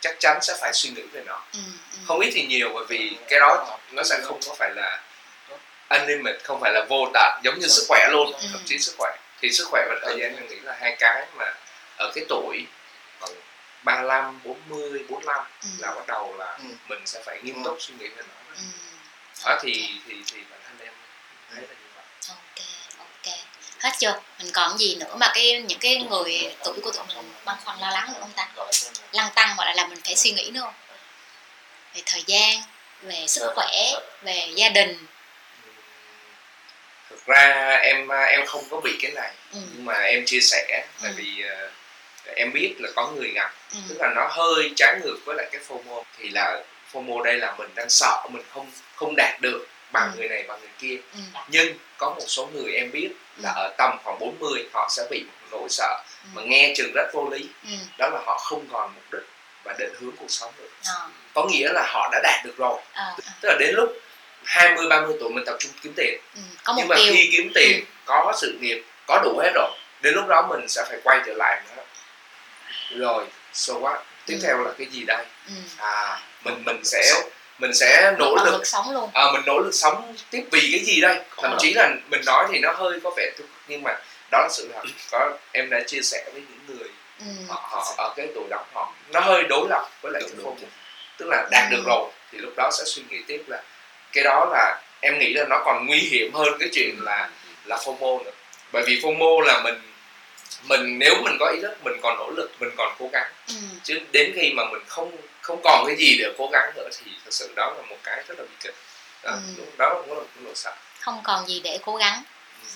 chắc 0.00 0.16
chắn 0.20 0.38
sẽ 0.42 0.56
phải 0.60 0.72
suy 0.74 0.90
nghĩ 0.90 1.02
về 1.02 1.22
nó 1.26 1.40
Ừ. 1.52 1.58
Ừ. 1.92 1.98
không 2.06 2.20
ít 2.20 2.30
thì 2.34 2.46
nhiều 2.46 2.70
bởi 2.74 2.84
vì 2.88 3.16
cái 3.28 3.40
đó 3.40 3.78
nó 3.90 4.02
sẽ 4.02 4.20
không 4.24 4.40
có 4.46 4.54
phải 4.58 4.70
là 4.74 5.00
unlimited 5.88 6.42
không 6.44 6.60
phải 6.60 6.72
là 6.72 6.84
vô 6.88 7.10
tận 7.14 7.40
giống 7.44 7.58
như 7.58 7.66
sức 7.68 7.84
khỏe 7.88 8.08
luôn 8.10 8.32
Ừ. 8.32 8.46
thậm 8.52 8.62
chí 8.66 8.78
sức 8.78 8.94
khỏe 8.98 9.16
thì 9.40 9.50
sức 9.52 9.68
khỏe 9.70 9.82
và 9.88 9.94
thời 10.02 10.16
gian 10.20 10.36
em 10.36 10.48
nghĩ 10.48 10.56
là 10.62 10.76
hai 10.80 10.96
cái 10.98 11.26
mà 11.36 11.52
ở 11.96 12.12
cái 12.14 12.24
tuổi 12.28 12.66
khoảng 13.20 13.32
35, 13.82 14.40
40, 14.44 15.04
45 15.08 15.44
Ừ. 15.62 15.68
là 15.78 15.90
bắt 15.94 16.06
đầu 16.06 16.34
là 16.38 16.58
Ừ. 16.58 16.64
mình 16.88 17.00
sẽ 17.06 17.22
phải 17.26 17.40
nghiêm 17.42 17.64
túc 17.64 17.76
suy 17.80 17.94
nghĩ 17.98 18.08
về 18.08 18.22
nó 18.28 18.34
Ừ. 18.56 18.62
đó 19.44 19.58
thì 19.62 19.88
thì 20.08 20.14
thì 20.32 20.38
bản 20.50 20.60
thân 20.66 20.78
em 20.86 20.92
thấy 21.54 21.60
là 21.62 21.74
như 21.74 21.86
vậy. 21.94 22.04
Ok 22.28 22.66
ok. 22.98 23.34
Hết 23.80 23.90
chưa? 23.98 24.20
Mình 24.38 24.52
còn 24.54 24.78
gì 24.78 24.94
nữa 24.94 25.16
mà 25.16 25.30
cái 25.34 25.62
những 25.62 25.78
cái 25.78 25.96
người 25.96 26.54
tuổi 26.64 26.80
của 26.82 26.90
tụi 26.92 27.04
mình 27.06 27.32
băn 27.44 27.56
khoăn 27.64 27.78
lo 27.80 27.90
lắng 27.90 28.12
nữa 28.12 28.18
không 28.20 28.32
ta? 28.36 28.48
Lăng 29.12 29.30
tăng 29.34 29.56
hoặc 29.56 29.64
là 29.64 29.72
làm 29.76 29.90
mình 29.90 30.00
phải 30.04 30.16
suy 30.16 30.32
nghĩ 30.32 30.50
nữa 30.50 30.60
không? 30.60 30.74
Về 31.94 32.02
thời 32.06 32.22
gian 32.26 32.60
về 33.02 33.26
sức 33.28 33.52
khỏe 33.54 33.92
về 34.22 34.48
gia 34.54 34.68
đình. 34.68 35.06
Thực 37.10 37.26
ra 37.26 37.78
em 37.82 38.08
em 38.08 38.46
không 38.46 38.64
có 38.70 38.80
bị 38.80 38.96
cái 39.02 39.10
này 39.10 39.32
ừ. 39.52 39.58
nhưng 39.74 39.84
mà 39.84 39.94
em 39.94 40.24
chia 40.26 40.40
sẻ 40.40 40.86
tại 41.02 41.10
Ừ. 41.10 41.14
vì 41.16 41.42
ờ, 41.48 41.70
em 42.34 42.52
biết 42.52 42.74
là 42.78 42.88
có 42.96 43.10
người 43.10 43.30
gặp. 43.34 43.54
Ừ. 43.72 43.78
tức 43.88 43.96
là 44.00 44.08
nó 44.16 44.26
hơi 44.30 44.70
trái 44.76 44.96
ngược 45.04 45.16
với 45.24 45.36
lại 45.36 45.48
cái 45.52 45.60
FOMO. 45.68 46.02
Thì 46.18 46.28
là 46.28 46.62
FOMO 46.92 47.22
đây 47.22 47.34
là 47.36 47.54
mình 47.58 47.68
đang 47.74 47.90
sợ 47.90 48.22
mình 48.30 48.42
không 48.54 48.70
không 48.96 49.14
đạt 49.16 49.40
được 49.40 49.66
bằng 49.92 50.10
Ừ. 50.12 50.18
người 50.18 50.28
này 50.28 50.44
bằng 50.48 50.60
người 50.60 50.70
kia 50.78 50.96
Ừ. 51.14 51.20
nhưng 51.48 51.74
có 51.98 52.10
một 52.10 52.24
số 52.28 52.46
người 52.54 52.72
em 52.72 52.90
biết 52.92 53.10
là 53.36 53.50
Ừ. 53.50 53.60
ở 53.60 53.74
tầm 53.78 53.98
khoảng 54.04 54.18
40 54.18 54.68
họ 54.72 54.88
sẽ 54.90 55.02
bị 55.10 55.24
một 55.24 55.46
nỗi 55.50 55.68
sợ 55.70 56.02
Ừ. 56.24 56.28
mà 56.34 56.42
nghe 56.42 56.72
chừng 56.76 56.92
rất 56.94 57.10
vô 57.14 57.28
lý 57.30 57.48
Ừ. 57.64 57.70
đó 57.98 58.08
là 58.08 58.20
họ 58.26 58.38
không 58.38 58.66
còn 58.72 58.92
mục 58.94 59.04
đích 59.12 59.28
và 59.64 59.74
định 59.78 59.92
hướng 60.00 60.16
cuộc 60.16 60.30
sống 60.30 60.52
nữa 60.58 60.68
Ờ, 60.86 61.08
có 61.34 61.44
nghĩa 61.44 61.68
là 61.72 61.86
họ 61.92 62.08
đã 62.12 62.20
đạt 62.22 62.44
được 62.44 62.54
rồi 62.56 62.80
ờ. 62.92 63.14
tức 63.40 63.48
là 63.48 63.56
đến 63.60 63.74
lúc 63.74 63.92
20 64.44 64.86
30 64.90 65.16
tuổi 65.20 65.30
mình 65.30 65.44
tập 65.46 65.56
trung 65.60 65.72
kiếm 65.82 65.92
tiền 65.96 66.20
Ừ. 66.34 66.40
có 66.64 66.74
nhưng 66.76 66.88
mà 66.88 66.96
tiêu 66.96 67.14
khi 67.16 67.28
kiếm 67.32 67.50
tiền 67.54 67.78
Ừ. 67.80 67.84
có 68.04 68.32
sự 68.40 68.58
nghiệp 68.60 68.84
có 69.06 69.20
đủ 69.24 69.38
hết 69.42 69.50
rồi 69.54 69.70
đến 70.00 70.14
lúc 70.14 70.24
đó 70.28 70.46
mình 70.50 70.68
sẽ 70.68 70.84
phải 70.88 70.98
quay 71.04 71.20
trở 71.26 71.32
lại 71.36 71.62
nó 71.76 71.82
rồi 72.90 73.26
so 73.52 73.74
what 73.74 73.98
tiếp 74.26 74.34
Ừ. 74.42 74.46
theo 74.46 74.58
là 74.58 74.70
cái 74.78 74.86
gì 74.90 75.04
đây 75.04 75.24
ừ. 75.48 75.52
à 75.78 76.20
mình 76.44 76.62
mình 76.64 76.84
sẽ 76.84 77.14
mình 77.58 77.74
sẽ 77.74 78.14
nỗ 78.18 78.36
lực 78.44 78.52
lực 78.52 78.66
sống 78.66 78.94
luôn 78.94 79.10
à, 79.14 79.24
mình 79.32 79.42
nỗ 79.46 79.58
lực 79.58 79.74
sống 79.74 80.16
tiếp 80.30 80.42
vì 80.52 80.60
cái 80.72 80.80
gì 80.84 81.00
đây 81.00 81.20
thậm 81.42 81.56
chí 81.60 81.72
là 81.74 81.90
mình 82.10 82.20
nói 82.26 82.46
thì 82.52 82.58
nó 82.58 82.72
hơi 82.72 83.00
có 83.04 83.10
vẻ 83.16 83.30
cực 83.36 83.46
nhưng 83.68 83.82
mà 83.82 83.90
đó 84.30 84.38
là 84.38 84.48
sự 84.52 84.70
thật 84.74 84.82
có 85.10 85.36
em 85.52 85.70
đã 85.70 85.80
chia 85.86 86.00
sẻ 86.02 86.24
với 86.32 86.42
những 86.50 86.78
người 86.78 86.88
ừ. 87.20 87.26
họ, 87.48 87.68
họ 87.70 87.94
ở 87.98 88.12
cái 88.16 88.28
tuổi 88.34 88.44
đó 88.50 88.64
họ 88.72 88.92
nó 89.12 89.20
hơi 89.20 89.42
đối 89.48 89.66
lập 89.70 89.88
với 90.02 90.12
lại 90.12 90.22
Đúng, 90.22 90.30
cái. 90.36 90.44
FOMO 90.52 90.66
tức 91.18 91.26
là 91.28 91.48
đạt 91.50 91.64
Ừ. 91.70 91.76
được 91.76 91.82
rồi 91.86 92.10
thì 92.32 92.38
lúc 92.38 92.52
đó 92.56 92.70
sẽ 92.78 92.84
suy 92.86 93.02
nghĩ 93.10 93.18
tiếp 93.26 93.42
là 93.46 93.62
cái 94.12 94.24
đó 94.24 94.44
là 94.52 94.80
em 95.00 95.18
nghĩ 95.18 95.32
là 95.32 95.44
nó 95.48 95.62
còn 95.64 95.86
nguy 95.86 95.98
hiểm 95.98 96.34
hơn 96.34 96.48
cái 96.60 96.68
chuyện 96.72 96.96
là 97.00 97.30
là 97.64 97.76
FOMO 97.76 98.24
nữa 98.24 98.30
bởi 98.72 98.82
vì 98.86 99.00
FOMO 99.00 99.40
là 99.40 99.60
mình 99.64 99.74
mình 100.62 100.98
nếu 100.98 101.14
mình 101.24 101.36
có 101.40 101.50
ý 101.56 101.60
thức 101.62 101.84
mình 101.84 101.94
còn 102.02 102.16
nỗ 102.16 102.30
lực 102.30 102.50
mình 102.60 102.70
còn 102.76 102.94
cố 102.98 103.08
gắng. 103.12 103.32
Ừ. 103.48 103.54
chứ 103.82 103.98
đến 104.12 104.32
khi 104.36 104.52
mà 104.56 104.62
mình 104.72 104.82
không 104.88 105.16
không 105.40 105.60
còn 105.64 105.84
cái 105.86 105.96
gì 105.96 106.16
để 106.18 106.32
cố 106.38 106.48
gắng 106.52 106.72
nữa 106.76 106.88
thì 106.98 107.10
thật 107.24 107.30
sự 107.30 107.52
đó 107.56 107.74
là 107.76 107.82
một 107.82 107.96
cái 108.02 108.22
rất 108.28 108.38
là 108.38 108.44
bi 108.44 108.54
kịch. 108.60 108.74
Đó, 109.22 109.30
Ừ. 109.30 109.38
đúng, 109.56 109.66
đó 109.78 109.94
cũng 109.94 110.08
là 110.14 110.20
một 110.20 110.26
nỗi 110.40 110.52
sợ. 110.54 110.72
Không 111.00 111.20
còn 111.24 111.46
gì 111.48 111.60
để 111.64 111.78
cố 111.84 111.96
gắng. 111.96 112.22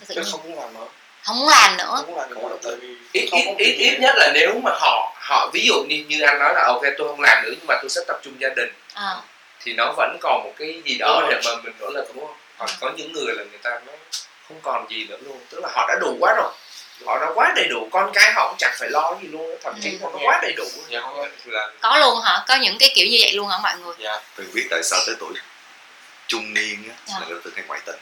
Tự 0.06 0.14
chứ 0.14 0.22
không 0.32 0.40
muốn 0.42 0.58
làm 0.60 0.74
nữa. 0.74 0.86
Không 1.22 1.38
muốn 1.38 1.48
làm 1.48 1.76
nữa. 1.76 1.92
Không 1.96 2.06
muốn 2.06 2.18
làm 2.18 2.30
nữa 2.34 2.56
tại 2.62 2.72
vì 2.80 2.88
ít 3.12 3.28
ít 3.32 3.54
ít 3.58 3.72
ít 3.78 3.98
nhất 4.00 4.14
là 4.16 4.30
nếu 4.34 4.60
mà 4.64 4.70
họ 4.74 5.12
họ 5.20 5.50
ví 5.52 5.66
dụ 5.66 5.84
như 5.88 6.04
như 6.08 6.20
anh 6.22 6.38
nói 6.38 6.52
là 6.54 6.64
ok 6.66 6.82
tôi 6.98 7.08
không 7.08 7.20
làm 7.20 7.42
nữa 7.44 7.50
nhưng 7.56 7.66
mà 7.66 7.74
tôi 7.82 7.90
sẽ 7.90 8.00
tập 8.06 8.20
trung 8.22 8.34
gia 8.40 8.48
đình. 8.48 8.68
Ờ, 8.94 9.22
thì 9.64 9.72
nó 9.72 9.92
vẫn 9.96 10.16
còn 10.20 10.42
một 10.44 10.52
cái 10.58 10.82
gì 10.84 10.96
đó 10.98 11.18
Đúng 11.20 11.30
để 11.30 11.40
mà 11.44 11.50
mình 11.64 11.72
nỗ 11.80 11.90
lực 11.90 12.04
đúng 12.14 12.26
không? 12.26 12.36
Còn 12.58 12.68
có 12.80 12.92
những 12.96 13.12
người 13.12 13.34
là 13.34 13.44
người 13.44 13.58
ta 13.62 13.70
nó 13.86 13.92
không 14.48 14.58
còn 14.62 14.86
gì 14.90 15.04
nữa 15.08 15.16
luôn. 15.20 15.38
Tức 15.50 15.60
là 15.62 15.68
họ 15.74 15.86
đã 15.88 15.94
đủ 16.00 16.16
quá 16.20 16.34
rồi 16.36 16.52
họ 17.06 17.18
đã 17.20 17.26
quá 17.34 17.52
đầy 17.56 17.68
đủ 17.68 17.88
con 17.92 18.10
cái 18.14 18.32
họ 18.32 18.48
cũng 18.48 18.56
chẳng 18.58 18.74
phải 18.78 18.88
lo 18.90 19.14
gì 19.22 19.28
luôn 19.28 19.56
thậm 19.62 19.74
chí 19.82 19.90
Ừ. 19.90 19.98
nó 20.12 20.18
quá 20.24 20.38
đầy 20.42 20.52
đủ 20.56 20.64
Dạ, 20.88 21.00
không 21.00 21.16
có. 21.16 21.26
là 21.46 21.68
có 21.80 21.96
luôn 21.98 22.20
hả 22.22 22.44
có 22.48 22.54
những 22.56 22.78
cái 22.78 22.92
kiểu 22.94 23.06
như 23.06 23.18
vậy 23.20 23.32
luôn 23.32 23.48
hả 23.48 23.58
mọi 23.62 23.76
người 23.78 23.94
dạ 23.98 24.20
Tôi 24.36 24.46
biết 24.54 24.66
tại 24.70 24.82
sao 24.84 25.00
tới 25.06 25.14
tuổi 25.20 25.34
trung 26.28 26.54
niên 26.54 26.88
á 26.88 26.94
Dạ. 27.06 27.14
là 27.20 27.26
người 27.26 27.40
ta 27.44 27.50
hay 27.56 27.64
ngoại 27.66 27.80
tình 27.86 27.96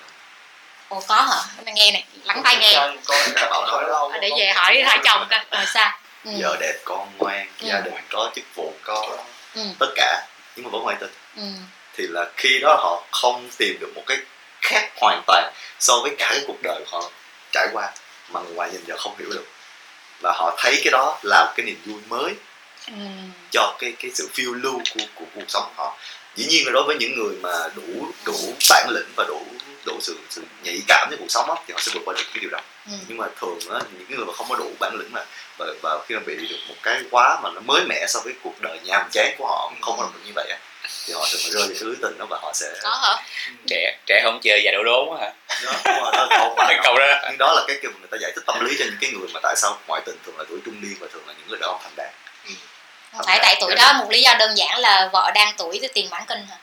ồ 0.88 1.02
có 1.08 1.14
hả 1.22 1.42
Mình 1.64 1.74
nghe 1.74 1.92
này 1.92 2.04
lắng 2.24 2.40
tai 2.44 2.56
nghe 2.56 2.72
Ờ, 2.72 4.18
để 4.20 4.30
về 4.38 4.52
hỏi 4.54 4.82
hỏi 4.82 4.98
chồng 5.04 5.26
coi 5.30 5.40
rồi 5.50 5.64
sao 5.74 5.90
ừ. 6.24 6.30
vợ 6.42 6.56
đẹp 6.60 6.74
con 6.84 7.08
ngoan 7.18 7.46
Ừ. 7.60 7.66
gia 7.68 7.80
đình 7.80 7.94
có 8.10 8.30
chức 8.34 8.44
vụ 8.54 8.72
có 8.82 9.16
Ừ. 9.54 9.60
tất 9.78 9.86
cả 9.96 10.26
nhưng 10.56 10.64
mà 10.64 10.70
vẫn 10.72 10.82
ngoại 10.82 10.96
tình 11.00 11.10
Ừ. 11.36 11.42
thì 11.96 12.04
là 12.10 12.26
khi 12.36 12.58
đó 12.62 12.76
họ 12.82 13.02
không 13.12 13.50
tìm 13.58 13.76
được 13.80 13.92
một 13.94 14.02
cái 14.06 14.16
khác 14.62 14.88
hoàn 15.00 15.22
toàn 15.26 15.52
so 15.80 15.94
với 16.02 16.10
cả 16.18 16.28
cái 16.30 16.40
cuộc 16.46 16.62
đời 16.62 16.84
họ 16.90 17.10
trải 17.52 17.66
qua 17.72 17.90
mà 18.28 18.40
người 18.40 18.52
ngoài 18.54 18.70
nhìn 18.72 18.80
vào 18.86 18.96
không 18.98 19.16
hiểu 19.18 19.28
được. 19.30 19.46
Và 20.22 20.32
họ 20.36 20.54
thấy 20.58 20.80
cái 20.84 20.90
đó 20.92 21.18
là 21.22 21.44
một 21.44 21.52
cái 21.56 21.66
niềm 21.66 21.76
vui 21.86 22.00
mới 22.08 22.34
Ừ. 22.86 22.92
cho 23.50 23.76
cái 23.78 23.92
cái 23.98 24.10
sự 24.14 24.28
phiêu 24.34 24.52
lưu 24.54 24.80
của, 24.94 25.00
của 25.14 25.24
cuộc 25.34 25.44
sống 25.48 25.72
họ. 25.76 25.96
Dĩ 26.36 26.46
nhiên 26.46 26.66
là 26.66 26.72
đối 26.72 26.82
với 26.86 26.96
những 27.00 27.16
người 27.16 27.36
mà 27.42 27.50
đủ 27.74 28.06
đủ 28.24 28.54
bản 28.70 28.88
lĩnh 28.90 29.12
và 29.16 29.24
đủ 29.28 29.46
đủ 29.86 29.98
sự 30.00 30.18
sự 30.30 30.42
nhạy 30.62 30.78
cảm 30.88 31.08
với 31.10 31.18
cuộc 31.18 31.28
sống 31.28 31.50
á, 31.50 31.56
thì 31.66 31.72
họ 31.74 31.80
sẽ 31.80 31.92
vượt 31.94 32.00
qua 32.04 32.14
được 32.18 32.22
cái 32.34 32.40
điều 32.40 32.50
đó. 32.50 32.60
Ừ. 32.86 32.92
nhưng 33.08 33.18
mà 33.18 33.26
thường 33.40 33.58
á 33.70 33.80
những 33.92 34.06
cái 34.08 34.16
người 34.16 34.26
mà 34.26 34.32
không 34.32 34.46
có 34.48 34.56
đủ 34.56 34.70
bản 34.80 34.94
lĩnh 34.98 35.12
mà 35.12 35.24
và, 35.58 35.66
và 35.82 35.98
khi 36.08 36.14
mà 36.14 36.20
bị 36.26 36.34
được 36.48 36.56
một 36.68 36.74
cái 36.82 37.02
quá 37.10 37.40
mà 37.42 37.50
nó 37.54 37.60
mới 37.60 37.84
mẻ 37.88 38.06
so 38.08 38.20
với 38.24 38.32
cuộc 38.42 38.60
đời 38.60 38.78
nhàm 38.84 39.02
chán 39.12 39.34
của 39.38 39.46
họ 39.46 39.72
không 39.80 39.96
có 39.96 40.02
làm 40.02 40.12
được 40.12 40.20
như 40.26 40.32
vậy 40.34 40.48
á, 40.50 40.58
thì 41.06 41.12
họ 41.14 41.26
thường 41.32 41.40
rơi 41.52 41.62
vào 41.62 41.68
cái 41.74 41.84
lưới 41.84 41.94
tình 42.02 42.18
đó 42.18 42.26
và 42.30 42.38
họ 42.42 42.52
sẽ 42.54 42.66
có 42.82 42.90
hả? 43.02 43.22
Trẻ 43.66 43.98
trẻ 44.06 44.20
không 44.24 44.40
chơi 44.42 44.62
già 44.64 44.70
đổ 44.72 44.82
đốn 44.84 45.20
á 45.20 45.26
hả 45.26 45.32
đó, 45.64 45.72
đó 46.12 46.28
câu 46.84 46.98
đó 46.98 47.06
nhưng 47.28 47.38
đó 47.38 47.52
là 47.52 47.62
cái 47.68 47.76
kiểu 47.82 47.90
mà 47.90 47.98
người 48.00 48.08
ta 48.10 48.16
giải 48.20 48.32
thích 48.34 48.42
tâm 48.46 48.64
lý 48.64 48.76
cho 48.78 48.84
những 48.84 48.98
cái 49.00 49.10
người 49.10 49.28
mà 49.34 49.40
tại 49.42 49.54
sao 49.56 49.78
ngoại 49.86 50.02
tình 50.06 50.16
thường 50.26 50.38
là 50.38 50.44
tuổi 50.48 50.58
trung 50.64 50.80
niên 50.80 50.94
và 51.00 51.06
thường 51.12 51.22
là 51.26 51.34
những 51.38 51.48
người 51.48 51.58
đàn 51.60 51.68
ông 51.70 51.80
thành 51.82 51.92
đạt. 51.96 52.10
Không 53.16 53.26
phải 53.26 53.38
tại 53.42 53.56
tuổi 53.60 53.74
đó 53.74 53.92
một 53.92 54.06
lý 54.10 54.22
do 54.22 54.34
đơn 54.38 54.56
giản 54.58 54.78
là 54.78 55.08
vợ 55.12 55.30
đang 55.34 55.54
tuổi 55.58 55.78
cái 55.80 55.90
tiền 55.94 56.10
mãn 56.10 56.22
kinh 56.28 56.46
hả 56.50 56.56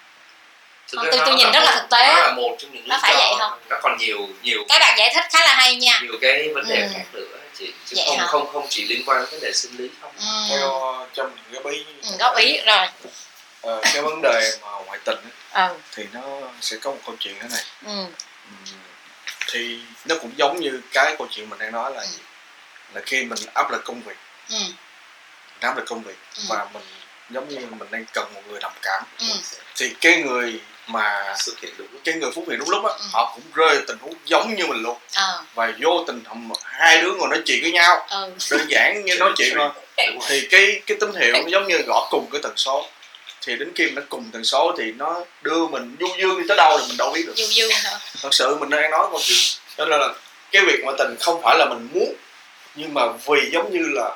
Không, 0.95 1.05
tôi- 1.11 1.21
tôi 1.25 1.35
nhìn 1.35 1.51
rất 1.51 1.63
là 1.63 1.71
thực 1.75 1.89
tế. 1.89 2.07
nó 2.07 2.19
là 2.19 2.31
một 2.33 2.55
trong 2.59 2.71
những 2.71 2.87
Nó 2.87 2.95
lý 2.95 2.99
phải 3.01 3.13
vậy 3.15 3.33
không? 3.39 3.59
nó 3.69 3.79
còn 3.81 3.97
nhiều 3.97 4.27
nhiều 4.41 4.63
cái 4.69 4.79
bạn 4.79 4.95
giải 4.97 5.11
thích 5.15 5.23
khá 5.31 5.39
là 5.45 5.53
hay 5.55 5.75
nha. 5.75 5.99
nhiều 6.03 6.13
cái 6.21 6.49
vấn 6.55 6.67
đề 6.67 6.75
Ừ. 6.81 6.87
khác 6.93 7.03
nữa 7.13 7.25
chị 7.59 7.73
chứ 7.85 7.95
Vậy 7.97 8.05
không 8.07 8.17
hả? 8.19 8.25
không 8.27 8.49
không 8.53 8.67
chỉ 8.69 8.85
liên 8.87 9.03
quan 9.05 9.19
đến 9.19 9.29
vấn 9.31 9.39
đề 9.39 9.51
sinh 9.53 9.71
lý 9.77 9.89
không? 10.01 10.11
Ừ. 10.19 10.25
theo 10.49 10.69
trong 11.13 11.31
góp 11.51 11.65
ý 11.65 11.85
Ừ, 12.03 12.09
góp 12.19 12.35
ý 12.37 12.61
rồi. 12.65 12.87
ờ, 13.61 13.81
cái 13.93 14.01
vấn 14.01 14.21
đề 14.21 14.51
mà 14.61 14.67
ngoại 14.85 14.99
tình 15.05 15.17
á, 15.51 15.67
ừ. 15.67 15.73
thì 15.95 16.03
nó 16.13 16.21
sẽ 16.61 16.77
có 16.81 16.91
một 16.91 16.97
câu 17.05 17.15
chuyện 17.19 17.35
thế 17.41 17.47
này. 17.51 17.63
Ừ. 17.85 17.89
Ừm, 17.91 18.11
thì 19.51 19.79
nó 20.05 20.15
cũng 20.21 20.31
giống 20.37 20.59
như 20.59 20.81
cái 20.93 21.15
câu 21.17 21.27
chuyện 21.31 21.49
mình 21.49 21.59
đang 21.59 21.71
nói 21.71 21.91
là 21.95 22.05
gì? 22.05 22.17
là 22.93 23.01
khi 23.05 23.25
mình 23.25 23.39
áp 23.53 23.71
lực 23.71 23.81
công 23.85 24.01
việc. 24.01 24.15
Ừ. 24.49 24.55
Mình 24.57 25.61
áp 25.61 25.77
lực 25.77 25.85
công 25.87 26.03
việc 26.03 26.15
Ừ. 26.37 26.43
và 26.49 26.67
mình 26.73 26.83
giống 27.29 27.49
như 27.49 27.57
mình 27.59 27.91
đang 27.91 28.05
cần 28.13 28.33
một 28.33 28.41
người 28.47 28.59
đồng 28.59 28.73
cảm. 28.81 29.03
Ừ. 29.19 29.25
Thì 29.75 29.89
cái 30.01 30.17
người 30.23 30.61
mà 30.87 31.35
xuất 31.39 31.59
hiện 31.61 31.73
đúng. 31.77 31.87
cái 32.03 32.15
người 32.15 32.31
phúc 32.35 32.45
hiện 32.49 32.59
đúng 32.59 32.69
lúc 32.69 32.85
á 32.85 32.91
Ừ. 32.99 33.05
họ 33.13 33.31
cũng 33.35 33.43
rơi 33.53 33.81
tình 33.87 33.97
huống 34.01 34.13
giống 34.25 34.55
như 34.55 34.67
mình 34.67 34.81
luôn. 34.81 34.97
Ờ. 35.15 35.43
Và 35.55 35.73
vô 35.81 36.03
tình 36.07 36.23
họ- 36.25 36.35
hai 36.63 37.01
đứa 37.01 37.11
ngồi 37.13 37.27
nói 37.29 37.41
chuyện 37.45 37.59
với 37.61 37.71
nhau. 37.71 38.07
Ừ. 38.09 38.33
Đơn 38.51 38.65
giản 38.69 39.05
như 39.05 39.15
nói 39.15 39.31
chuyện 39.37 39.53
thôi. 39.55 39.69
thì 40.27 40.47
cái 40.51 40.81
cái 40.87 40.97
tín 40.99 41.13
hiệu 41.21 41.33
nó 41.33 41.39
giống 41.49 41.67
như 41.67 41.77
gõ 41.87 42.07
cùng 42.11 42.29
cái 42.31 42.41
tần 42.43 42.53
số 42.57 42.89
thì 43.45 43.55
đến 43.55 43.71
khi 43.75 43.89
nó 43.91 44.01
cùng 44.09 44.29
tần 44.33 44.43
số 44.43 44.75
thì 44.77 44.91
nó 44.91 45.25
đưa 45.41 45.67
mình 45.67 45.95
du 45.99 46.07
dương 46.19 46.41
đi 46.41 46.45
tới 46.47 46.57
đâu 46.57 46.77
thì 46.79 46.85
mình 46.87 46.97
đâu 46.97 47.11
biết 47.11 47.23
được. 47.27 47.33
Du 47.35 47.45
dương 47.49 47.71
hả? 47.71 47.91
Thật 48.21 48.33
sự 48.33 48.57
mình 48.59 48.69
đang 48.69 48.91
nói 48.91 49.07
câu 49.11 49.19
chuyện. 49.23 49.37
Cho 49.77 49.85
nên 49.85 49.99
là 49.99 50.07
cái 50.51 50.61
việc 50.65 50.79
ngoại 50.83 50.95
tình 50.99 51.15
không 51.19 51.41
phải 51.43 51.57
là 51.57 51.65
mình 51.65 51.87
muốn 51.93 52.13
nhưng 52.75 52.93
mà 52.93 53.01
vì 53.07 53.49
giống 53.53 53.71
như 53.71 53.85
là 53.93 54.15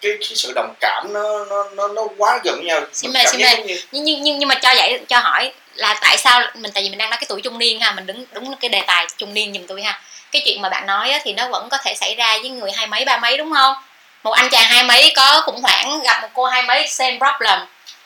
cái, 0.00 0.12
cái 0.20 0.28
sự 0.34 0.52
đồng 0.54 0.74
cảm 0.80 1.12
nó 1.12 1.44
nó 1.44 1.64
nó 1.74 1.88
nó 1.88 2.02
quá 2.18 2.40
gần 2.44 2.54
với 2.56 2.64
nhau 2.64 2.80
xin 2.92 3.12
giác 3.12 3.24
mời. 3.24 3.56
giống 3.56 3.66
như 3.66 3.80
nhưng 3.92 4.04
nhưng 4.04 4.22
nhưng 4.22 4.38
nhưng 4.38 4.48
mà 4.48 4.54
cho 4.54 4.74
vậy 4.74 5.00
cho 5.08 5.18
hỏi 5.18 5.52
là 5.74 5.98
tại 6.00 6.18
sao 6.18 6.40
mình 6.54 6.72
tại 6.74 6.82
vì 6.82 6.88
mình 6.88 6.98
đang 6.98 7.10
nói 7.10 7.16
cái 7.16 7.26
tuổi 7.28 7.40
trung 7.40 7.58
niên 7.58 7.80
ha 7.80 7.92
mình 7.92 8.06
đứng 8.06 8.24
đúng 8.32 8.54
cái 8.60 8.68
đề 8.68 8.82
tài 8.86 9.06
trung 9.16 9.34
niên 9.34 9.52
giùm 9.52 9.66
tôi 9.66 9.82
ha. 9.82 10.02
Cái 10.32 10.42
chuyện 10.44 10.62
mà 10.62 10.68
bạn 10.68 10.86
nói 10.86 11.10
á, 11.10 11.20
thì 11.24 11.32
nó 11.32 11.48
vẫn 11.48 11.68
có 11.70 11.78
thể 11.84 11.94
xảy 11.94 12.14
ra 12.14 12.38
với 12.40 12.50
người 12.50 12.70
hai 12.72 12.86
mấy 12.86 13.04
ba 13.04 13.16
mấy 13.16 13.36
đúng 13.36 13.52
không? 13.52 13.74
Một 14.22 14.30
anh 14.30 14.48
chàng 14.50 14.64
hai 14.64 14.84
mấy 14.84 15.12
có 15.16 15.42
khủng 15.46 15.60
hoảng 15.62 16.00
gặp 16.04 16.22
một 16.22 16.28
cô 16.34 16.44
hai 16.44 16.62
mấy 16.62 16.88
same 16.88 17.18
problem 17.18 17.58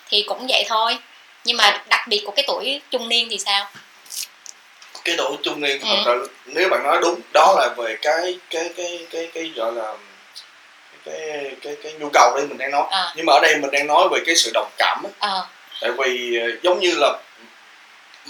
thì 0.09 0.25
cũng 0.29 0.47
vậy 0.49 0.65
thôi. 0.69 0.99
Nhưng 1.45 1.57
mà 1.57 1.83
đặc 1.89 2.01
biệt 2.09 2.23
của 2.27 2.33
cái 2.37 2.45
tuổi 2.49 2.81
trung 2.91 3.09
niên 3.09 3.29
thì 3.31 3.39
sao? 3.39 3.69
Cái 5.05 5.15
tuổi 5.19 5.37
trung 5.43 5.61
niên 5.61 5.81
Ừ. 5.81 5.87
thật 5.91 6.03
sự 6.05 6.31
nếu 6.47 6.69
bạn 6.69 6.83
nói 6.85 6.99
đúng 7.03 7.21
đó 7.35 7.55
là 7.59 7.69
về 7.77 7.97
cái 8.03 8.39
cái 8.51 8.71
cái 8.77 9.07
cái 9.11 9.31
cái 9.35 9.53
gọi 9.57 9.73
là 9.73 9.95
cái 11.05 11.51
cái 11.63 11.77
cái 11.83 11.93
nhu 11.93 12.09
cầu 12.13 12.33
đây 12.37 12.47
mình 12.47 12.59
đang 12.59 12.71
nói. 12.71 12.87
Ờ 12.91 13.13
nhưng 13.17 13.27
mà 13.27 13.33
ở 13.33 13.41
đây 13.43 13.57
mình 13.57 13.71
đang 13.71 13.87
nói 13.87 14.09
về 14.13 14.21
cái 14.27 14.37
sự 14.37 14.51
đồng 14.55 14.71
cảm 14.79 15.03
á. 15.05 15.11
Ờ 15.19 15.47
tại 15.81 15.91
vì 15.99 16.39
ờ, 16.41 16.47
giống 16.63 16.81
như 16.81 16.95
là 16.97 17.19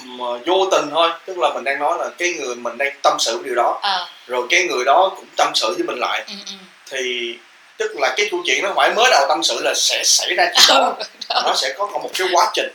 mà 0.05 0.25
vô 0.47 0.69
tình 0.73 0.91
thôi 0.91 1.11
tức 1.27 1.39
là 1.39 1.51
mình 1.55 1.65
đang 1.65 1.79
nói 1.79 1.99
là 2.01 2.09
cái 2.19 2.33
người 2.33 2.55
mình 2.55 2.79
đang 2.79 2.93
tâm 3.03 3.17
sự 3.19 3.43
điều 3.45 3.55
đó. 3.55 3.79
Ờ 3.83 4.09
rồi 4.27 4.47
cái 4.51 4.63
người 4.65 4.85
đó 4.85 5.13
cũng 5.17 5.27
tâm 5.37 5.53
sự 5.55 5.75
với 5.75 5.87
mình 5.87 5.99
lại. 5.99 6.25
Ừ, 6.27 6.35
ừ. 6.47 6.53
thì 6.91 7.35
tức 7.77 7.93
là 7.97 8.15
cái 8.17 8.29
câu 8.31 8.43
chuyện 8.47 8.63
nó 8.63 8.73
phải 8.77 8.95
mới 8.95 9.11
đầu 9.11 9.27
tâm 9.29 9.43
sự 9.43 9.61
là 9.63 9.73
sẽ 9.77 10.03
xảy 10.05 10.35
ra 10.35 10.45
chuyện 10.55 10.65
đó. 10.69 10.97
Nó 11.45 11.55
sẽ 11.57 11.75
có 11.79 11.87
một 11.87 12.11
cái 12.15 12.29
quá 12.33 12.51
trình. 12.55 12.73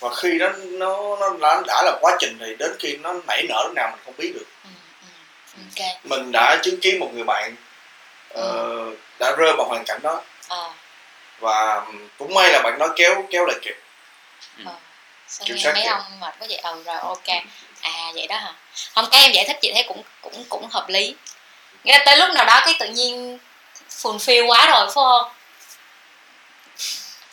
Và 0.00 0.14
khi 0.14 0.32
nó 0.32 0.48
nó 0.56 1.16
nó 1.20 1.30
đã, 1.40 1.62
đã 1.66 1.82
là 1.84 1.98
quá 2.00 2.16
trình 2.20 2.38
thì 2.40 2.54
đến 2.58 2.72
khi 2.78 2.96
nó 2.96 3.14
nảy 3.28 3.42
nở 3.48 3.62
lúc 3.64 3.72
nào 3.74 3.88
mình 3.90 4.00
không 4.04 4.14
biết 4.18 4.32
được. 4.34 4.46
Ừ, 4.64 4.70
ừ. 5.56 5.62
ok. 5.70 6.04
Mình 6.04 6.32
đã 6.32 6.58
chứng 6.62 6.80
kiến 6.80 6.98
một 7.00 7.08
người 7.14 7.24
bạn 7.24 7.56
ờ, 8.28 8.74
đã 9.18 9.34
rơi 9.36 9.52
vào 9.56 9.66
hoàn 9.68 9.84
cảnh 9.84 10.00
đó. 10.02 10.22
Ờ. 10.48 10.70
Và 11.38 11.86
cũng 12.18 12.34
may 12.34 12.52
là 12.52 12.62
bạn 12.62 12.78
đó 12.78 12.88
kéo 12.96 13.24
kéo 13.30 13.46
lại 13.46 13.56
kịp. 13.62 13.76
Sao 15.28 15.46
Kiểm 15.46 15.56
nghe 15.56 15.72
mấy 15.72 15.82
kìa. 15.82 15.88
ông 15.88 16.20
mệt 16.20 16.34
quá 16.38 16.46
vậy? 16.48 16.56
Ừ 16.62 16.82
rồi 16.86 16.96
ok. 16.96 17.28
À 17.80 18.10
vậy 18.14 18.26
đó 18.26 18.36
hả? 18.36 18.54
Không 18.94 19.08
cái 19.10 19.20
em 19.22 19.32
giải 19.32 19.44
thích 19.48 19.58
chị 19.62 19.72
thấy 19.74 19.84
cũng 19.88 20.02
cũng 20.20 20.44
cũng 20.48 20.68
hợp 20.70 20.88
lý. 20.88 21.14
Nghĩa 21.84 21.98
là 21.98 22.02
tới 22.06 22.16
lúc 22.16 22.28
nào 22.34 22.44
đó 22.44 22.62
cái 22.64 22.74
tự 22.78 22.88
nhiên 22.88 23.38
fulfill 24.02 24.46
quá 24.46 24.66
rồi 24.70 24.86
phải 24.86 24.94
không? 24.94 25.32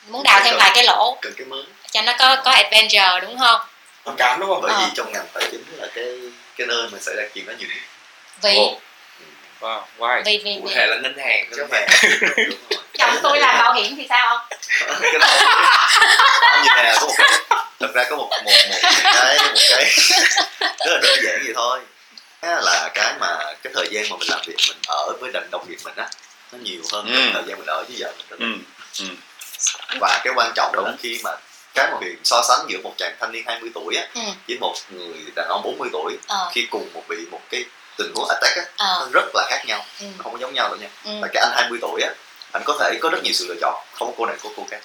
Muốn 0.08 0.24
đào 0.24 0.42
thêm 0.44 0.56
vài 0.60 0.72
cái 0.76 0.84
lỗ 0.84 1.18
cần 1.22 1.34
cái 1.38 1.46
mới. 1.46 1.64
cho 1.92 2.02
nó 2.02 2.14
có 2.20 2.36
có 2.36 2.52
adventure 2.52 3.20
đúng 3.22 3.40
không? 3.40 3.62
Đồng 4.06 4.16
cảm 4.18 4.40
đúng 4.40 4.50
không? 4.50 4.62
Bởi 4.62 4.74
Ờ. 4.74 4.80
vì 4.80 4.92
trong 4.96 5.12
ngành 5.14 5.26
tài 5.34 5.44
chính 5.52 5.64
là 5.78 5.88
cái 5.96 6.06
cái 6.58 6.68
nơi 6.68 6.88
mà 6.92 6.98
xảy 7.02 7.16
ra 7.16 7.24
chuyện 7.34 7.46
đó 7.46 7.54
nhiều 7.60 7.68
nhất 7.70 7.78
vì? 8.42 8.56
Ồ, 8.58 8.80
wow 9.62 9.82
why? 9.98 10.22
Vì 10.26 10.42
vì, 10.46 10.60
cụ 10.64 10.70
thể 10.76 10.88
là 10.88 10.96
ngân 10.98 11.18
hàng 11.18 11.50
chứ 11.56 11.68
rồi. 11.72 12.48
chồng 12.98 13.16
tôi 13.24 13.40
làm 13.40 13.58
bảo 13.58 13.74
hiểm 13.74 13.96
thì 13.96 14.06
sao? 14.10 14.48
Không 14.88 14.98
cái 15.02 15.20
đó. 15.20 15.28
Không 16.52 16.64
như 16.64 16.70
nè 16.84 16.94
có 17.00 17.06
một 17.08 17.14
cái 17.18 17.28
thật 17.80 17.88
ra 17.94 18.04
có 18.10 18.16
một 18.16 18.30
một 18.30 18.52
một 18.70 18.80
cái 19.04 19.38
một 19.40 19.60
cái 19.70 19.86
rất 20.86 20.92
là 20.92 21.00
đơn 21.04 21.20
giản 21.24 21.40
vậy 21.46 21.54
thôi. 21.56 21.80
Là 22.42 22.90
cái 22.94 23.14
mà 23.20 23.38
cái 23.64 23.74
thời 23.76 23.88
gian 23.92 24.10
mà 24.10 24.16
mình 24.20 24.30
làm 24.30 24.40
việc 24.48 24.56
mình 24.68 24.78
ở 24.88 25.14
với 25.20 25.32
đồng 25.34 25.52
đồng 25.52 25.70
nghiệp 25.70 25.78
mình 25.84 25.94
á 25.96 26.06
nó 26.52 26.58
nhiều 26.62 26.82
hơn 26.94 27.06
Ừ. 27.06 27.12
cái 27.16 27.30
thời 27.34 27.44
gian 27.48 27.58
mình 27.58 27.68
ở 27.68 27.84
với 27.88 27.96
vợ 28.00 28.14
mình 28.18 28.26
rất 28.30 28.40
là 28.42 28.48
ừ. 28.48 28.52
nhiều. 28.54 29.10
ừ. 29.10 29.16
và 30.02 30.22
cái 30.24 30.34
quan 30.36 30.52
trọng 30.56 30.72
đó 30.76 30.82
là 30.82 30.90
Đúng. 30.90 30.98
khi 31.02 31.20
mà 31.24 31.32
cái 31.74 31.88
mà 31.92 31.98
Huyền 31.98 32.18
so 32.24 32.42
sánh 32.48 32.66
giữa 32.70 32.78
một 32.84 32.94
chàng 32.98 33.16
thanh 33.20 33.32
niên 33.32 33.44
20 33.48 33.70
tuổi 33.74 33.96
á 33.96 34.08
ừ 34.16 34.22
với 34.48 34.58
một 34.60 34.74
người 34.90 35.18
đàn 35.36 35.48
ông 35.50 35.62
40 35.64 35.90
tuổi 35.94 36.18
ờ 36.28 36.50
khi 36.54 36.68
cùng 36.72 36.90
một 36.94 37.04
bị 37.10 37.18
một 37.32 37.42
cái 37.50 37.66
tình 37.98 38.12
huống 38.16 38.30
attack 38.30 38.58
á 38.58 38.64
ờ 38.78 38.98
nó 39.00 39.08
rất 39.14 39.30
là 39.36 39.48
khác 39.50 39.64
nhau 39.68 39.86
ừ 40.00 40.06
nó 40.18 40.24
không 40.24 40.34
có 40.34 40.40
giống 40.40 40.54
nhau 40.54 40.68
đâu 40.70 40.78
nha 40.78 40.90
ừ 41.06 41.12
và 41.22 41.28
cái 41.34 41.44
anh 41.44 41.52
20 41.56 41.80
tuổi 41.82 42.02
á 42.02 42.10
anh 42.52 42.64
có 42.66 42.78
thể 42.80 42.98
có 43.02 43.10
rất 43.10 43.24
nhiều 43.24 43.34
sự 43.34 43.46
lựa 43.48 43.56
chọn 43.62 43.86
không 43.94 44.08
có 44.08 44.14
cô 44.18 44.26
này 44.26 44.36
có 44.44 44.50
cô 44.58 44.66
khác 44.72 44.80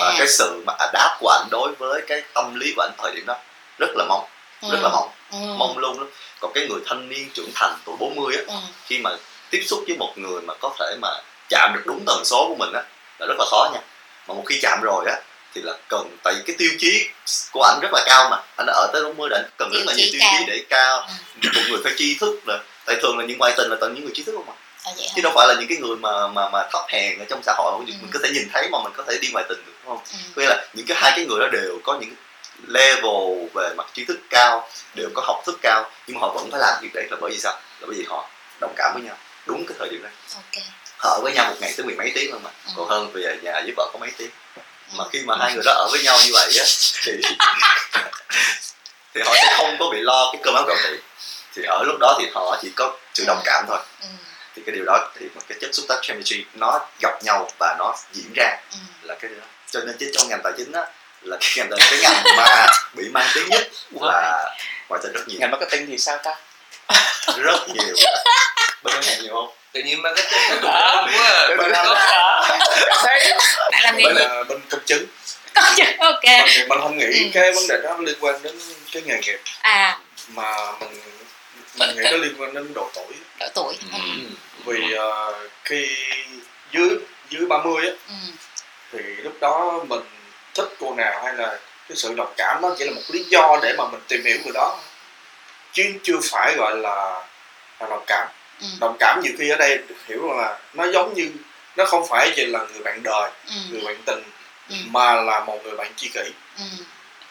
và 0.00 0.06
à 0.08 0.14
cái 0.18 0.28
sự 0.28 0.62
mà 0.66 0.72
adapt 0.78 1.20
của 1.20 1.28
anh 1.28 1.48
đối 1.50 1.72
với 1.72 2.02
cái 2.08 2.22
tâm 2.34 2.54
lý 2.54 2.72
của 2.76 2.82
anh 2.82 2.92
thời 3.02 3.12
điểm 3.14 3.26
đó 3.26 3.36
rất 3.78 3.90
là 3.96 4.04
mong 4.08 4.24
rất 4.72 4.78
là 4.82 4.88
mong 4.88 5.10
ừ. 5.32 5.38
mong 5.58 5.78
luôn 5.78 5.98
lắm 5.98 6.10
còn 6.40 6.52
cái 6.54 6.66
người 6.68 6.80
thanh 6.86 7.08
niên 7.08 7.30
trưởng 7.34 7.50
thành 7.54 7.76
tuổi 7.84 7.96
40 7.98 8.36
á 8.36 8.42
ừ. 8.46 8.54
khi 8.86 8.98
mà 8.98 9.10
tiếp 9.56 9.62
xúc 9.66 9.84
với 9.88 9.96
một 9.96 10.12
người 10.18 10.40
mà 10.42 10.54
có 10.60 10.74
thể 10.80 10.96
mà 11.02 11.08
chạm 11.50 11.72
được 11.74 11.82
đúng 11.86 12.04
tần 12.06 12.24
số 12.24 12.46
của 12.48 12.54
mình 12.58 12.72
á 12.72 12.82
là 13.18 13.26
rất 13.26 13.34
là 13.38 13.44
khó 13.50 13.70
nha. 13.74 13.80
Mà 14.28 14.34
một 14.34 14.42
khi 14.46 14.58
chạm 14.62 14.80
rồi 14.82 15.04
á 15.08 15.20
thì 15.54 15.62
là 15.64 15.72
cần 15.88 16.16
tại 16.24 16.34
vì 16.36 16.40
cái 16.46 16.56
tiêu 16.58 16.70
chí 16.78 17.08
của 17.52 17.62
anh 17.62 17.78
rất 17.82 17.88
là 17.92 18.02
cao 18.06 18.28
mà. 18.30 18.36
Anh 18.56 18.66
đã 18.66 18.72
ở 18.72 18.90
tới 18.92 19.02
40 19.04 19.28
đã 19.30 19.42
cần 19.58 19.70
rất 19.72 19.80
là 19.86 19.92
nhiều 19.94 20.06
tiêu 20.12 20.20
cao. 20.22 20.34
chí 20.38 20.44
để 20.46 20.64
cao. 20.70 21.06
Ừ. 21.42 21.48
một 21.54 21.60
người 21.68 21.80
phải 21.84 21.92
tri 21.96 22.14
thức 22.20 22.40
là 22.46 22.58
tại 22.86 22.96
thường 23.02 23.18
là 23.18 23.24
những 23.24 23.38
ngoại 23.38 23.52
tình 23.56 23.70
là 23.70 23.76
toàn 23.80 23.94
những 23.94 24.04
người 24.04 24.12
tri 24.14 24.22
thức 24.22 24.32
không 24.36 24.46
mà 24.46 24.52
À, 24.86 24.92
vậy 24.96 25.06
chứ 25.16 25.22
đâu 25.22 25.32
phải 25.36 25.48
là 25.48 25.54
những 25.54 25.68
cái 25.68 25.78
người 25.78 25.96
mà 25.96 26.26
mà 26.28 26.48
mà 26.48 26.68
thấp 26.72 26.82
hèn 26.88 27.18
ở 27.18 27.24
trong 27.30 27.40
xã 27.42 27.54
hội 27.58 27.72
không 27.72 27.86
Ừ. 27.86 27.92
mình 28.00 28.10
có 28.12 28.20
thể 28.22 28.28
nhìn 28.32 28.48
thấy 28.52 28.68
mà 28.72 28.78
mình 28.84 28.92
có 28.96 29.04
thể 29.08 29.18
đi 29.22 29.28
ngoài 29.32 29.44
tình 29.48 29.58
được 29.66 29.72
đúng 29.84 29.96
không? 29.96 30.04
Ừ. 30.36 30.40
nghĩa 30.42 30.48
là 30.48 30.66
những 30.74 30.86
cái 30.86 30.96
hai 31.00 31.12
cái 31.16 31.26
người 31.26 31.40
đó 31.40 31.46
đều 31.52 31.78
có 31.84 31.98
những 32.00 32.10
level 32.66 33.48
về 33.54 33.74
mặt 33.76 33.86
tri 33.94 34.04
thức 34.04 34.18
cao 34.30 34.68
đều 34.94 35.08
có 35.14 35.22
học 35.26 35.42
thức 35.46 35.58
cao 35.62 35.90
nhưng 36.06 36.16
mà 36.16 36.20
họ 36.20 36.32
vẫn 36.34 36.50
phải 36.50 36.60
làm 36.60 36.74
việc 36.82 36.90
đấy 36.94 37.06
là 37.10 37.16
bởi 37.20 37.30
vì 37.30 37.38
sao? 37.38 37.52
Là 37.52 37.86
bởi 37.86 37.96
vì 37.98 38.04
họ 38.08 38.28
đồng 38.60 38.72
cảm 38.76 38.92
với 38.94 39.02
nhau 39.02 39.16
đúng 39.46 39.66
cái 39.66 39.76
thời 39.78 39.88
điểm 39.88 40.02
đó. 40.02 40.08
Ok. 40.34 40.62
Họ 40.96 41.10
ở 41.10 41.20
với 41.22 41.32
nhau 41.32 41.50
một 41.50 41.56
ngày 41.60 41.74
tới 41.76 41.86
mười 41.86 41.94
mấy 41.94 42.12
tiếng 42.14 42.32
luôn 42.32 42.42
mà 42.42 42.50
Ừ. 42.66 42.72
còn 42.76 42.88
hơn 42.88 43.10
về 43.12 43.38
nhà 43.42 43.52
với 43.52 43.72
vợ 43.76 43.90
có 43.92 43.98
mấy 43.98 44.10
tiếng. 44.18 44.30
Ừ. 44.56 44.62
mà 44.96 45.04
khi 45.12 45.22
mà 45.26 45.34
hai 45.40 45.52
người 45.54 45.62
đó 45.66 45.72
ở 45.72 45.88
với 45.92 46.02
nhau 46.02 46.18
như 46.24 46.30
vậy 46.32 46.50
á 46.58 46.64
thì 47.04 47.12
thì 49.14 49.20
họ 49.24 49.34
sẽ 49.34 49.54
không 49.56 49.76
có 49.80 49.90
bị 49.92 49.98
lo 50.00 50.30
cái 50.32 50.40
cơm 50.44 50.54
áo 50.54 50.64
gạo 50.68 50.76
tiền. 50.84 51.00
Thì 51.56 51.62
ở 51.62 51.82
lúc 51.86 51.96
đó 52.00 52.16
thì 52.20 52.26
họ 52.34 52.58
chỉ 52.62 52.70
có 52.76 52.96
sự 53.14 53.24
đồng 53.26 53.40
cảm 53.44 53.64
thôi. 53.68 53.78
Ừ. 54.00 54.06
thì 54.56 54.62
cái 54.66 54.74
điều 54.74 54.84
đó 54.84 55.10
thì 55.20 55.26
một 55.34 55.40
cái 55.48 55.58
chất 55.60 55.70
xúc 55.74 55.84
tác 55.88 55.98
chemistry 56.02 56.44
nó 56.54 56.80
gặp 57.02 57.22
nhau 57.24 57.50
và 57.58 57.76
nó 57.78 57.94
diễn 58.12 58.32
ra 58.36 58.56
Ừ. 58.72 58.76
là 59.02 59.14
cái 59.14 59.30
điều 59.30 59.40
đó. 59.40 59.46
Cho 59.70 59.80
nên 59.80 59.96
chứ 59.98 60.10
trong 60.14 60.28
ngành 60.28 60.40
tài 60.44 60.52
chính 60.56 60.72
á 60.72 60.82
là 61.22 61.36
cái 61.40 61.50
ngành 61.56 61.68
cái 61.90 61.98
ngành 62.02 62.22
mà 62.36 62.66
bị 62.94 63.08
mang 63.08 63.26
tiếng 63.34 63.48
nhất 63.48 63.68
là 64.00 64.54
ngoại 64.88 65.00
tình 65.04 65.12
rất 65.12 65.28
nhiều. 65.28 65.40
Ngành 65.40 65.50
marketing 65.50 65.86
thì 65.86 65.98
sao 65.98 66.18
ta? 66.24 66.34
Rất 67.36 67.68
nhiều 67.68 67.94
bên 68.84 68.94
ngân 68.94 69.02
hàng 69.04 69.22
nhiều 69.22 69.34
không 69.34 69.48
tự 69.72 69.80
nhiên 69.82 70.02
mà 70.02 70.10
cái 70.16 70.24
cái 70.32 70.50
cục 70.50 70.62
đông 70.62 71.10
quá. 71.16 71.48
Bên 71.58 71.72
hàng. 71.74 71.86
Thấy. 73.02 73.32
bạn 73.72 73.80
làm 73.84 73.96
nghề 73.96 74.04
bên 74.04 74.16
gì 74.16 74.22
là 74.24 74.42
bên 74.48 74.60
công 74.70 74.80
chứng 74.86 75.06
có 75.54 75.62
chứ 75.76 75.84
ok 75.98 76.24
mình, 76.24 76.68
mình 76.68 76.78
không 76.82 76.98
nghĩ 76.98 77.06
Ừ. 77.06 77.30
cái 77.34 77.52
vấn 77.52 77.64
đề 77.68 77.76
đó 77.82 77.96
liên 78.00 78.16
quan 78.20 78.42
đến 78.42 78.58
cái 78.92 79.02
nghề 79.06 79.18
nghiệp 79.18 79.40
à 79.62 79.98
mà 80.28 80.72
mình 80.80 81.00
mình 81.78 81.96
nghĩ 81.96 82.02
nó 82.12 82.16
liên 82.16 82.34
quan 82.38 82.54
đến 82.54 82.74
độ 82.74 82.90
tuổi 82.94 83.14
độ 83.40 83.46
tuổi 83.54 83.74
ừ. 83.92 83.98
Ừ. 83.98 84.20
vì 84.66 84.92
ờ, 84.94 85.32
khi 85.64 85.88
dưới 86.72 86.88
dưới 87.30 87.46
30 87.46 87.86
á 87.86 87.92
Ừ. 88.08 88.14
thì 88.92 88.98
lúc 88.98 89.32
đó 89.40 89.84
mình 89.88 90.00
thích 90.54 90.68
cô 90.80 90.94
nào 90.94 91.22
hay 91.24 91.34
là 91.34 91.46
cái 91.88 91.96
sự 91.96 92.14
đồng 92.16 92.34
cảm 92.36 92.62
đó 92.62 92.74
chỉ 92.78 92.84
là 92.84 92.90
một 92.92 93.02
lý 93.08 93.24
do 93.28 93.58
để 93.62 93.74
mà 93.78 93.84
mình 93.92 94.00
tìm 94.08 94.24
hiểu 94.24 94.36
người 94.44 94.52
đó 94.54 94.78
chứ 95.72 95.82
chưa 96.02 96.16
phải 96.30 96.54
gọi 96.56 96.76
là, 96.76 97.22
là 97.80 97.86
đồng 97.90 98.04
cảm 98.06 98.28
Ừ. 98.60 98.66
đồng 98.80 98.96
cảm 99.00 99.20
nhiều 99.22 99.32
khi 99.38 99.48
ở 99.50 99.56
đây 99.56 99.78
được 99.78 99.94
hiểu 100.08 100.32
là 100.32 100.58
nó 100.74 100.90
giống 100.92 101.14
như 101.14 101.30
nó 101.76 101.84
không 101.84 102.06
phải 102.08 102.32
chỉ 102.36 102.46
là 102.46 102.58
người 102.72 102.82
bạn 102.84 103.02
đời 103.02 103.30
Ừ. 103.48 103.54
người 103.70 103.80
bạn 103.86 103.96
tình 104.06 104.22
Ừ. 104.68 104.76
mà 104.86 105.14
là 105.14 105.40
một 105.40 105.58
người 105.64 105.76
bạn 105.76 105.92
tri 105.96 106.08
kỷ 106.08 106.20
Ừ. 106.58 106.64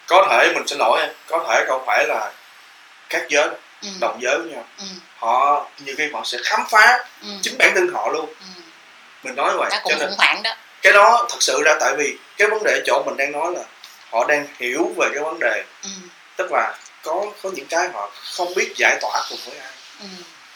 có 0.07 0.27
thể 0.31 0.51
mình 0.55 0.67
xin 0.67 0.79
lỗi 0.79 1.07
có 1.27 1.45
thể 1.49 1.65
không 1.67 1.83
phải 1.85 2.07
là 2.07 2.31
các 3.09 3.23
giới 3.29 3.49
Ừ. 3.81 3.89
đồng 4.01 4.19
giới 4.21 4.37
với 4.37 4.51
nhau 4.51 4.65
Ừ. 4.79 4.85
họ 5.17 5.65
nhiều 5.79 5.95
khi 5.97 6.09
họ 6.13 6.21
sẽ 6.25 6.37
khám 6.43 6.59
phá 6.69 6.97
Ừ. 7.21 7.27
chính 7.41 7.57
bản 7.57 7.71
thân 7.75 7.87
họ 7.93 8.09
luôn 8.09 8.25
Ừ. 8.39 8.61
mình 9.23 9.35
nói 9.35 9.57
vậy 9.57 9.69
cho 9.71 9.95
nên 9.99 10.09
đó 10.43 10.55
cái 10.81 10.93
đó 10.93 11.27
thật 11.29 11.37
sự 11.43 11.61
ra 11.65 11.75
tại 11.79 11.93
vì 11.97 12.17
cái 12.37 12.47
vấn 12.47 12.63
đề 12.63 12.71
ở 12.71 12.81
chỗ 12.85 13.03
mình 13.05 13.17
đang 13.17 13.31
nói 13.31 13.51
là 13.55 13.63
họ 14.11 14.25
đang 14.27 14.47
hiểu 14.59 14.93
về 14.97 15.07
cái 15.13 15.23
vấn 15.23 15.39
đề 15.39 15.63
ừ. 15.83 15.89
tức 16.37 16.51
là 16.51 16.73
có 17.03 17.25
có 17.43 17.49
những 17.53 17.65
cái 17.67 17.89
họ 17.93 18.11
không 18.37 18.53
biết 18.55 18.73
giải 18.77 18.97
tỏa 19.01 19.21
cùng 19.29 19.39
với 19.45 19.57
ai 19.59 19.71
Ừ. 19.99 20.05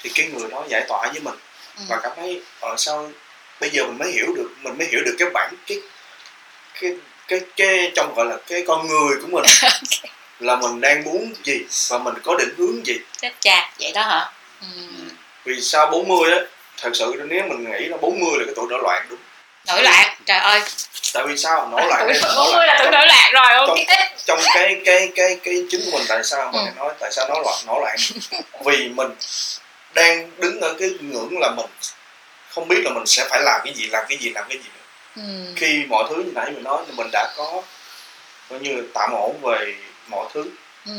thì 0.07 0.11
cái 0.15 0.27
người 0.33 0.49
đó 0.51 0.63
giải 0.69 0.83
tỏa 0.87 1.07
với 1.11 1.19
mình. 1.21 1.35
Ừ. 1.77 1.83
và 1.89 1.99
cảm 2.03 2.11
thấy 2.15 2.41
ở 2.59 2.75
sao 2.77 3.09
bây 3.59 3.69
giờ 3.69 3.83
mình 3.83 3.97
mới 3.97 4.11
hiểu 4.11 4.25
được 4.35 4.49
mình 4.61 4.77
mới 4.77 4.87
hiểu 4.87 5.01
được 5.05 5.15
cái 5.19 5.29
bản 5.33 5.53
cái 5.67 5.77
cái 6.81 6.91
cái 7.27 7.39
cái 7.55 7.91
trong 7.95 8.13
gọi 8.15 8.25
là 8.25 8.37
cái 8.47 8.63
con 8.67 8.87
người 8.87 9.17
của 9.21 9.27
mình 9.27 9.43
là 10.39 10.55
mình 10.55 10.81
đang 10.81 11.03
muốn 11.03 11.33
gì 11.43 11.59
và 11.89 11.97
mình 11.97 12.13
có 12.23 12.35
định 12.39 12.49
hướng 12.57 12.85
gì. 12.87 12.95
Chết 13.21 13.31
cha 13.41 13.71
vậy 13.79 13.91
đó 13.91 14.01
hả? 14.01 14.31
Ừ. 14.61 14.67
vì 15.45 15.61
sao 15.61 15.85
40 15.91 16.31
á 16.31 16.37
thật 16.81 16.89
sự 16.93 17.13
nếu 17.27 17.43
mình 17.47 17.71
nghĩ 17.71 17.85
là 17.85 17.97
40 17.97 18.29
là 18.39 18.45
cái 18.45 18.53
tuổi 18.55 18.65
nổi 18.69 18.79
loạn 18.83 19.05
đúng. 19.09 19.19
Nổi 19.67 19.83
loạn 19.83 20.15
trời 20.25 20.37
ơi. 20.37 20.61
Tại 21.13 21.23
vì 21.27 21.37
sao? 21.37 21.67
Nổi 21.71 21.81
loạn 21.87 22.07
bốn 22.37 22.53
mươi 22.53 22.67
là 22.67 22.75
tuổi 22.79 22.85
trong- 22.85 22.91
nổi 22.91 23.07
loạn 23.07 23.31
rồi 23.33 23.53
ok. 23.67 23.77
trong 24.25 24.39
cái 24.53 24.81
cái 24.85 25.11
cái 25.15 25.37
cái 25.43 25.63
chính 25.69 25.81
của 25.85 25.97
mình 25.97 26.05
tại 26.09 26.23
sao 26.23 26.51
mình 26.51 26.65
Ừ. 26.65 26.71
nói 26.77 26.93
tại 26.99 27.11
sao 27.11 27.29
nó 27.29 27.39
loạn 27.41 27.57
nổi 27.67 27.79
loạn? 27.81 27.95
Vì 28.65 28.89
mình 28.89 29.09
đang 29.93 30.31
đứng 30.39 30.61
ở 30.61 30.75
cái 30.79 30.89
ngưỡng 31.01 31.39
là 31.39 31.51
mình 31.57 31.65
không 32.49 32.67
biết 32.67 32.81
là 32.83 32.91
mình 32.93 33.05
sẽ 33.05 33.27
phải 33.29 33.41
làm 33.43 33.61
cái 33.65 33.73
gì 33.73 33.85
làm 33.87 34.05
cái 34.09 34.17
gì 34.17 34.29
làm 34.29 34.45
cái 34.49 34.57
gì 34.57 34.63
nữa. 34.75 35.21
ừ. 35.23 35.53
khi 35.55 35.85
mọi 35.89 36.03
thứ 36.09 36.15
như 36.15 36.31
nãy 36.35 36.51
mình 36.51 36.63
nói 36.63 36.83
thì 36.87 36.93
mình 36.97 37.07
đã 37.11 37.33
có 37.37 37.61
coi 38.49 38.59
như 38.59 38.83
tạm 38.93 39.11
ổn 39.11 39.39
về 39.41 39.75
mọi 40.07 40.25
thứ 40.33 40.45
Ừ. 40.85 40.93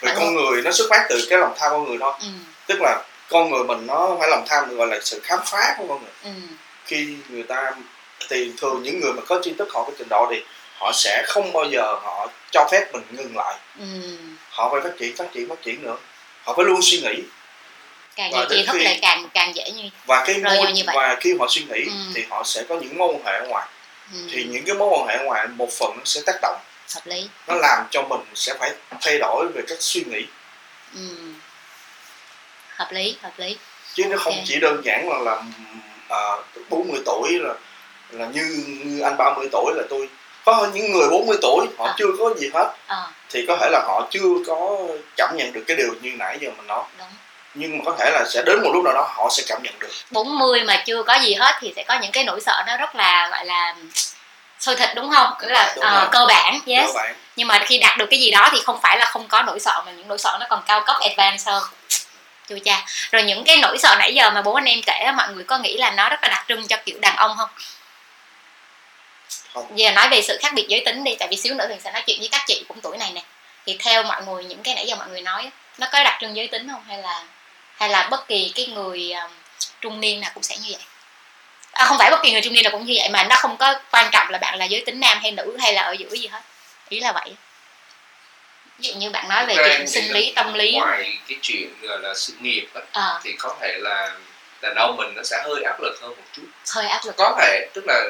về 0.00 0.06
Bạn 0.08 0.16
con 0.18 0.34
người 0.34 0.62
nó 0.62 0.72
xuất 0.72 0.86
phát 0.90 1.06
từ 1.08 1.26
cái 1.30 1.38
lòng 1.38 1.54
tham 1.58 1.70
con 1.72 1.88
người 1.88 1.96
thôi 2.00 2.12
Ừ. 2.20 2.26
tức 2.66 2.78
là 2.82 3.02
con 3.30 3.50
người 3.50 3.64
mình 3.64 3.86
nó 3.86 4.16
phải 4.20 4.28
lòng 4.28 4.44
tham 4.48 4.68
được 4.68 4.76
gọi 4.76 4.86
là 4.86 4.98
sự 5.02 5.20
khám 5.24 5.38
phá 5.46 5.74
của 5.78 5.84
con 5.88 6.02
người 6.02 6.12
Ừ. 6.24 6.30
khi 6.84 7.16
người 7.28 7.42
ta 7.42 7.72
thì 8.28 8.52
thường 8.60 8.82
những 8.82 9.00
người 9.00 9.12
mà 9.12 9.22
có 9.28 9.40
tri 9.44 9.52
thức 9.58 9.68
họ 9.72 9.82
có 9.84 9.90
trình 9.98 10.08
độ 10.10 10.26
thì 10.30 10.42
họ 10.78 10.92
sẽ 10.94 11.24
không 11.26 11.52
bao 11.52 11.64
giờ 11.64 11.82
họ 12.02 12.26
cho 12.50 12.68
phép 12.72 12.92
mình 12.92 13.02
ngừng 13.10 13.36
lại 13.36 13.54
Ừ. 13.78 13.84
họ 14.50 14.68
phải 14.72 14.80
phát 14.80 14.96
triển 14.98 15.16
phát 15.16 15.24
triển 15.34 15.48
phát 15.48 15.62
triển 15.62 15.82
nữa 15.82 15.96
họ 16.44 16.54
phải 16.56 16.64
luôn 16.64 16.80
suy 16.82 17.00
nghĩ 17.00 17.22
càng 18.16 18.30
Và 18.32 18.38
nhiều 18.38 18.48
đến 18.48 18.66
thức 18.66 18.72
khi- 18.78 18.84
lại 18.84 18.98
càng 19.02 19.28
càng 19.34 19.56
dễ 19.56 19.70
như 19.70 19.82
và 20.06 20.24
cái 20.26 20.36
mối 20.38 20.72
như 20.72 20.82
vậy. 20.86 20.96
và 20.96 21.16
khi 21.20 21.34
họ 21.40 21.46
suy 21.50 21.62
nghĩ 21.64 21.84
Ừ. 21.84 21.92
thì 22.14 22.24
họ 22.30 22.42
sẽ 22.44 22.62
có 22.68 22.74
những 22.74 22.98
mối 22.98 23.08
quan 23.14 23.22
hệ 23.26 23.32
ở 23.32 23.46
ngoài. 23.48 23.66
Ừ. 24.12 24.18
thì 24.32 24.44
những 24.44 24.64
cái 24.64 24.74
mối 24.76 24.88
quan 24.92 25.06
hệ 25.08 25.16
ở 25.16 25.24
ngoài 25.24 25.46
một 25.48 25.68
phần 25.78 25.90
nó 25.96 26.02
sẽ 26.04 26.20
tác 26.26 26.36
động. 26.42 26.58
Hợp 26.94 27.06
lý. 27.06 27.28
Nó 27.46 27.54
làm 27.54 27.84
cho 27.90 28.02
mình 28.02 28.20
sẽ 28.34 28.54
phải 28.60 28.72
thay 29.00 29.18
đổi 29.18 29.46
về 29.54 29.62
cách 29.68 29.78
suy 29.80 30.02
nghĩ. 30.10 30.26
Ừ. 30.94 31.00
hợp 32.76 32.88
lý 32.92 33.16
hợp 33.22 33.32
lý. 33.36 33.56
Chứ 33.94 34.04
nó 34.04 34.16
không 34.16 34.34
chỉ 34.44 34.60
đơn 34.60 34.80
giản 34.84 35.08
là 35.08 35.18
là 35.18 35.42
à, 36.08 36.18
40 36.68 37.00
tuổi 37.06 37.38
là 37.40 37.54
là 38.10 38.26
như, 38.26 38.64
như 38.84 39.00
anh 39.00 39.16
30 39.16 39.48
tuổi 39.52 39.72
là 39.76 39.82
tôi. 39.90 40.08
Có 40.44 40.68
những 40.74 40.92
người 40.92 41.08
40 41.10 41.36
tuổi 41.42 41.66
họ 41.78 41.86
À. 41.86 41.94
chưa 41.98 42.06
có 42.18 42.34
gì 42.38 42.50
hết. 42.54 42.72
Ờ 42.86 43.10
thì 43.30 43.44
có 43.48 43.56
thể 43.60 43.68
là 43.72 43.82
họ 43.86 44.08
chưa 44.10 44.28
có 44.46 44.78
cảm 45.16 45.36
nhận 45.36 45.52
được 45.52 45.64
cái 45.66 45.76
điều 45.76 45.94
như 46.02 46.12
nãy 46.18 46.38
giờ 46.40 46.50
mình 46.56 46.66
nói. 46.66 46.84
Đúng 46.98 47.08
nhưng 47.54 47.78
mà 47.78 47.82
có 47.86 47.96
thể 47.98 48.10
là 48.10 48.24
sẽ 48.34 48.42
đến 48.42 48.62
một 48.62 48.70
lúc 48.74 48.84
nào 48.84 48.94
đó 48.94 49.10
họ 49.14 49.28
sẽ 49.30 49.42
cảm 49.46 49.62
nhận 49.62 49.78
được. 49.78 49.90
40 50.10 50.64
mà 50.64 50.82
chưa 50.86 51.02
có 51.02 51.14
gì 51.14 51.34
hết 51.34 51.54
thì 51.60 51.72
sẽ 51.76 51.84
có 51.88 51.98
những 52.02 52.12
cái 52.12 52.24
nỗi 52.24 52.40
sợ 52.40 52.62
nó 52.66 52.76
rất 52.76 52.94
là 52.94 53.28
gọi 53.28 53.44
là 53.44 53.74
sôi 54.60 54.76
thịt 54.76 54.88
đúng 54.94 55.10
không? 55.10 55.32
Tức 55.40 55.48
là 55.48 55.72
Đúng 55.76 55.84
rồi. 55.84 56.08
cơ 56.12 56.26
bản 56.28 56.60
yes. 56.66 56.86
Cơ 56.86 56.92
bản. 56.94 57.14
Nhưng 57.36 57.48
mà 57.48 57.64
khi 57.66 57.78
đạt 57.78 57.98
được 57.98 58.06
cái 58.10 58.20
gì 58.20 58.30
đó 58.30 58.48
thì 58.52 58.58
không 58.64 58.80
phải 58.82 58.98
là 58.98 59.04
không 59.04 59.28
có 59.28 59.42
nỗi 59.42 59.60
sợ 59.60 59.82
mà 59.86 59.92
những 59.92 60.08
nỗi 60.08 60.18
sợ 60.18 60.36
nó 60.40 60.46
còn 60.50 60.62
cao 60.66 60.80
cấp 60.80 60.96
advanced 61.00 61.48
hơn. 61.48 61.62
Chú 62.48 62.58
cha. 62.64 62.84
Rồi 63.12 63.22
những 63.22 63.44
cái 63.44 63.56
nỗi 63.56 63.78
sợ 63.78 63.96
nãy 63.98 64.14
giờ 64.14 64.30
mà 64.30 64.42
bố 64.42 64.54
anh 64.54 64.64
em 64.64 64.80
kể 64.86 65.12
mọi 65.16 65.28
người 65.32 65.44
có 65.44 65.58
nghĩ 65.58 65.76
là 65.76 65.90
nó 65.90 66.08
rất 66.08 66.22
là 66.22 66.28
đặc 66.28 66.44
trưng 66.48 66.66
cho 66.66 66.76
kiểu 66.84 66.98
đàn 67.00 67.16
ông 67.16 67.36
không? 67.36 67.48
Không. 69.54 69.78
giờ 69.78 69.90
nói 69.90 70.08
về 70.08 70.22
sự 70.22 70.38
khác 70.42 70.52
biệt 70.54 70.66
giới 70.68 70.82
tính 70.84 71.04
đi 71.04 71.16
tại 71.18 71.28
vì 71.30 71.36
xíu 71.36 71.54
nữa 71.54 71.66
thì 71.68 71.74
sẽ 71.84 71.92
nói 71.92 72.02
chuyện 72.06 72.20
với 72.20 72.28
các 72.32 72.42
chị 72.46 72.64
cũng 72.68 72.80
tuổi 72.80 72.96
này 72.96 73.10
nè. 73.14 73.22
Thì 73.66 73.76
theo 73.80 74.02
mọi 74.02 74.22
người 74.22 74.44
những 74.44 74.62
cái 74.62 74.74
nãy 74.74 74.86
giờ 74.86 74.96
mọi 74.96 75.08
người 75.08 75.20
nói 75.20 75.50
nó 75.78 75.86
có 75.92 76.04
đặc 76.04 76.18
trưng 76.20 76.36
giới 76.36 76.48
tính 76.48 76.68
không 76.70 76.82
hay 76.88 76.98
là 76.98 77.22
hay 77.74 77.88
là 77.88 78.08
bất 78.10 78.28
kỳ 78.28 78.52
cái 78.54 78.66
người 78.66 79.12
um, 79.12 79.30
trung 79.80 80.00
niên 80.00 80.20
nào 80.20 80.30
cũng 80.34 80.42
sẽ 80.42 80.56
như 80.56 80.68
vậy? 80.72 80.82
À, 81.72 81.84
không 81.84 81.98
phải 81.98 82.10
bất 82.10 82.20
kỳ 82.22 82.32
người 82.32 82.40
trung 82.40 82.52
niên 82.52 82.62
nào 82.62 82.70
cũng 82.70 82.84
như 82.84 82.94
vậy 82.98 83.08
mà 83.08 83.24
nó 83.24 83.36
không 83.36 83.56
có 83.56 83.74
quan 83.90 84.08
trọng 84.12 84.30
là 84.30 84.38
bạn 84.38 84.58
là 84.58 84.64
giới 84.64 84.82
tính 84.86 85.00
nam 85.00 85.18
hay 85.22 85.32
nữ 85.32 85.56
hay 85.60 85.72
là 85.72 85.82
ở 85.82 85.92
giữa 85.92 86.10
gì 86.10 86.26
hết. 86.26 86.40
Ý 86.88 87.00
là 87.00 87.12
vậy. 87.12 87.34
Ví 88.78 88.88
dụ 88.88 88.94
như 88.94 89.10
bạn 89.10 89.28
nói 89.28 89.46
về 89.46 89.54
chuyện 89.54 89.88
sinh 89.88 90.12
lý 90.12 90.26
là 90.26 90.42
tâm 90.42 90.54
lý 90.54 90.72
ngoài 90.72 91.18
cái 91.28 91.38
chuyện 91.42 91.68
gọi 91.82 91.98
là 92.00 92.14
sự 92.14 92.32
nghiệp 92.40 92.68
á, 92.74 92.80
Ờ, 92.92 93.20
thì 93.24 93.32
có 93.38 93.56
thể 93.60 93.78
là 93.80 94.12
đàn 94.62 94.74
ông 94.74 94.96
mình 94.96 95.14
nó 95.16 95.22
sẽ 95.22 95.42
hơi 95.44 95.62
áp 95.62 95.80
lực 95.80 95.98
hơn 96.02 96.10
một 96.10 96.24
chút. 96.32 96.46
Hơi 96.70 96.86
áp 96.86 97.00
lực. 97.04 97.14
Có 97.18 97.36
thể 97.40 97.68
tức 97.74 97.84
là 97.86 98.02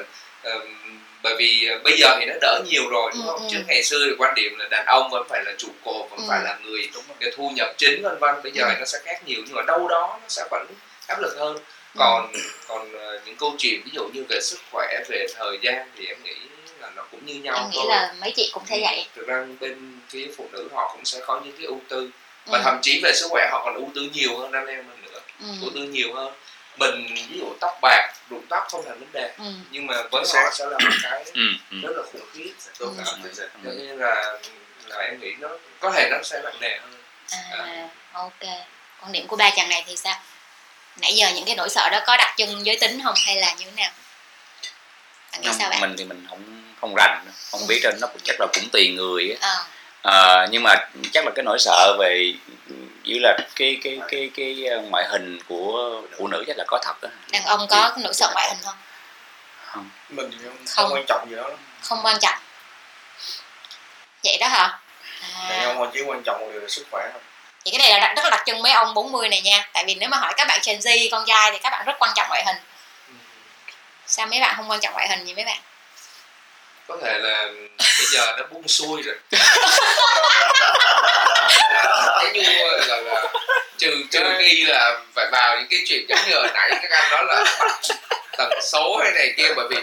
bởi 1.23 1.37
vì 1.39 1.67
ờ, 1.71 1.79
bây 1.85 1.97
giờ 1.99 2.17
thì 2.21 2.27
nó 2.27 2.35
đỡ 2.41 2.61
nhiều 2.67 2.89
rồi 2.91 3.11
đúng 3.15 3.27
Ừ, 3.27 3.31
không 3.33 3.41
ừ. 3.43 3.47
trước 3.51 3.63
ngày 3.67 3.83
xưa 3.85 3.99
thì 4.09 4.15
quan 4.19 4.35
điểm 4.35 4.59
là 4.59 4.69
đàn 4.71 4.87
ông 4.87 5.11
vẫn 5.11 5.27
phải 5.29 5.43
là 5.45 5.53
trụ 5.59 5.69
cột 5.85 6.11
vẫn 6.11 6.19
Ừ. 6.21 6.25
phải 6.29 6.41
là 6.45 6.59
người 6.65 6.91
cái 7.21 7.31
thu 7.37 7.51
nhập 7.57 7.75
chính 7.79 8.03
vân 8.03 8.19
vân 8.19 8.35
bây 8.43 8.53
giờ 8.53 8.65
Ừ. 8.65 8.69
thì 8.73 8.79
nó 8.79 8.85
sẽ 8.85 8.99
khác 9.05 9.21
nhiều 9.27 9.41
nhưng 9.47 9.55
mà 9.57 9.63
đâu 9.67 9.89
đó 9.89 10.19
nó 10.23 10.29
sẽ 10.29 10.45
vẫn 10.51 10.67
áp 11.09 11.19
lực 11.21 11.37
hơn 11.39 11.57
Ừ. 11.57 11.99
còn 11.99 12.33
còn 12.69 12.93
ờ, 12.99 13.21
những 13.25 13.37
câu 13.37 13.55
chuyện 13.59 13.81
ví 13.85 13.91
dụ 13.95 14.09
như 14.13 14.25
về 14.29 14.41
sức 14.43 14.59
khỏe 14.73 15.01
về 15.09 15.27
thời 15.37 15.59
gian 15.63 15.89
thì 15.99 16.07
em 16.07 16.17
nghĩ 16.25 16.35
là 16.81 16.91
nó 16.97 17.03
cũng 17.11 17.27
như 17.27 17.35
nhau 17.35 17.55
em 17.57 17.71
nghĩ 17.71 17.79
thôi 17.81 17.87
là 17.89 18.15
mấy 18.21 18.33
chị 18.37 18.51
cũng 18.55 18.63
Ừ, 18.71 18.79
vậy 18.83 19.07
thực 19.17 19.27
ra 19.27 19.45
bên 19.61 19.99
phía 20.09 20.27
phụ 20.37 20.49
nữ 20.53 20.69
họ 20.73 20.91
cũng 20.95 21.05
sẽ 21.05 21.21
có 21.27 21.41
những 21.45 21.57
cái 21.57 21.67
ưu 21.67 21.81
tư 21.89 22.01
ừ. 22.47 22.51
và 22.53 22.61
thậm 22.65 22.79
chí 22.83 23.01
về 23.03 23.13
sức 23.15 23.27
khỏe 23.31 23.49
họ 23.53 23.63
còn 23.65 23.75
ưu 23.75 23.91
tư 23.95 24.01
nhiều 24.13 24.37
hơn 24.39 24.53
anh 24.53 24.67
em 24.67 24.85
mình 24.89 25.13
nữa 25.13 25.21
Ừ. 25.41 25.47
ưu 25.63 25.71
tư 25.75 25.81
nhiều 25.81 26.15
hơn 26.15 26.33
mình 26.79 27.15
ví 27.31 27.39
dụ 27.39 27.55
tóc 27.61 27.79
bạc 27.83 28.13
rụng 28.31 28.47
tóc 28.49 28.67
không 28.71 28.85
thành 28.87 28.99
vấn 29.01 29.13
đề 29.13 29.33
Ừ. 29.39 29.45
nhưng 29.71 29.87
mà 29.87 29.95
với 30.13 30.25
họ 30.35 30.51
sẽ 30.55 30.67
là 30.67 30.79
một 30.79 30.95
cái 31.03 31.25
ừ, 31.35 31.41
ừ. 31.71 31.77
rất 31.83 31.91
là 31.97 32.03
khủng 32.13 32.27
khiếp 32.35 32.53
chính 33.23 33.35
xác. 33.35 33.47
cho 33.65 33.71
nên 33.73 33.99
là 33.99 34.39
là 34.87 34.97
em 34.97 35.21
nghĩ 35.21 35.33
nó 35.39 35.49
có 35.81 35.91
thể 35.91 36.09
nó 36.11 36.17
sẽ 36.23 36.41
nặng 36.45 36.61
nề 36.61 36.79
hơn 36.79 36.91
À, 37.31 37.89
ok. 38.13 38.41
Quan 39.03 39.13
điểm 39.13 39.27
của 39.27 39.37
ba 39.37 39.51
chàng 39.57 39.69
này 39.69 39.85
thì 39.87 39.97
sao? 39.97 40.21
Nãy 40.97 41.13
giờ 41.17 41.31
những 41.35 41.45
cái 41.45 41.57
nỗi 41.57 41.69
sợ 41.69 41.89
đó 41.93 42.01
có 42.07 42.17
đặc 42.17 42.35
trưng 42.37 42.67
giới 42.67 42.77
tính 42.81 43.01
không 43.05 43.15
hay 43.27 43.37
là 43.37 43.55
như 43.59 43.65
thế 43.65 43.71
nào? 43.77 43.91
Bạn 45.33 45.41
nghĩ 45.41 45.49
Không, 45.49 45.57
sao 45.59 45.71
bạn? 45.71 45.81
mình 45.81 45.95
thì 45.99 46.05
mình 46.05 46.27
không 46.31 46.63
không 46.81 46.95
rành 46.97 47.25
không 47.51 47.61
biết 47.69 47.81
đâu 47.83 47.93
nó 48.01 48.07
cũng 48.07 48.21
chắc 48.25 48.37
là 48.41 48.47
cũng 48.55 48.65
tùy 48.73 48.89
người 48.97 49.37
á 49.41 49.49
Ờ, 49.49 49.65
Ờ, 50.03 50.47
nhưng 50.51 50.63
mà 50.63 50.75
chắc 51.13 51.25
là 51.25 51.31
cái 51.37 51.43
nỗi 51.45 51.59
sợ 51.59 51.97
về 52.01 52.33
như 53.05 53.19
là 53.23 53.37
cái 53.57 53.79
cái 53.85 53.99
cái 54.09 54.31
cái 54.37 54.65
ờ, 54.71 54.81
ngoại 54.81 55.05
hình 55.11 55.39
của 55.49 56.03
phụ 56.19 56.29
nữ 56.29 56.45
chắc 56.47 56.57
là 56.59 56.65
có 56.69 56.79
thật 56.83 56.95
đó 57.03 57.09
đàn 57.31 57.45
ông 57.45 57.67
có 57.71 57.91
cái 57.95 57.99
nỗi 58.05 58.15
sợ 58.15 58.31
ngoại 58.35 58.49
hình 58.49 58.59
không? 58.65 58.75
mình 60.09 60.31
thì 60.31 60.39
không, 60.45 60.57
Không. 60.57 60.67
không 60.89 60.93
quan 60.93 61.05
trọng 61.09 61.31
gì 61.31 61.37
đó 61.37 61.51
Không 61.83 62.01
quan 62.03 62.17
trọng. 62.21 62.39
Vậy 64.25 64.37
đó 64.41 64.49
hả? 64.49 64.79
đàn 65.49 65.61
À, 65.61 65.65
ông 65.67 65.79
mà 65.79 65.87
chỉ 65.95 66.03
quan 66.03 66.23
trọng 66.23 66.41
một 66.41 66.47
điều 66.53 66.61
là 66.61 66.69
sức 66.69 66.87
khỏe 66.91 67.09
thôi 67.13 67.21
thì 67.65 67.71
cái 67.71 67.79
này 67.79 67.91
là 67.91 67.99
đặc- 67.99 68.17
rất 68.17 68.23
là 68.25 68.31
đặc 68.31 68.43
trưng 68.47 68.63
mấy 68.63 68.73
ông 68.73 68.95
40 68.95 69.29
này 69.29 69.41
nha. 69.41 69.69
Tại 69.73 69.85
vì 69.87 69.95
nếu 69.95 70.09
mà 70.09 70.17
hỏi 70.17 70.35
các 70.37 70.49
bạn 70.49 70.61
Gen 70.67 70.79
Z, 70.79 71.09
con 71.11 71.25
trai 71.27 71.51
thì 71.51 71.59
các 71.59 71.71
bạn 71.71 71.85
rất 71.87 71.93
quan 71.99 72.13
trọng 72.15 72.27
ngoại 72.29 72.45
hình. 72.47 72.57
Sao 74.07 74.27
mấy 74.27 74.41
bạn 74.41 74.55
không 74.57 74.71
quan 74.71 74.81
trọng 74.81 74.93
ngoại 74.93 75.09
hình 75.09 75.25
gì 75.27 75.35
mấy 75.35 75.45
bạn? 75.45 75.59
có 76.89 76.97
thể 77.03 77.19
là 77.19 77.45
bây 77.79 78.07
giờ 78.13 78.37
nó 78.39 78.43
buông 78.51 78.69
xuôi 78.69 79.03
rồi 79.03 79.15
cái 82.23 82.31
như 82.33 82.43
là, 82.89 82.97
là 83.01 83.23
trừ 83.79 84.03
trừ 84.11 84.21
khi 84.55 84.65
là 84.65 84.99
phải 85.15 85.27
vào 85.33 85.57
những 85.57 85.67
cái 85.71 85.81
chuyện 85.87 86.07
giống 86.09 86.19
như 86.29 86.35
hồi 86.35 86.49
nãy 86.55 86.71
các 86.83 86.91
anh 86.93 87.11
nói 87.11 87.25
là 87.29 87.45
tần 88.39 88.53
số 88.63 88.97
hay 89.03 89.13
này 89.13 89.33
kia 89.37 89.49
bởi 89.57 89.67
vì 89.71 89.77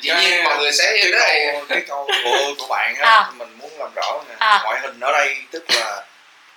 dĩ 0.00 0.10
nhiên 0.20 0.44
mọi 0.44 0.58
người 0.58 0.72
sẽ 0.72 0.96
cái 1.02 1.12
câu 1.52 1.64
cái 1.68 1.80
câu 1.88 2.08
của 2.24 2.54
của 2.58 2.66
bạn 2.66 2.94
á 3.00 3.10
À. 3.10 3.30
mình 3.36 3.48
muốn 3.58 3.70
làm 3.78 3.88
rõ 3.96 4.20
nè 4.28 4.34
À. 4.38 4.60
ngoại 4.64 4.80
hình 4.80 5.00
ở 5.00 5.12
đây 5.12 5.36
tức 5.50 5.64
là 5.70 6.02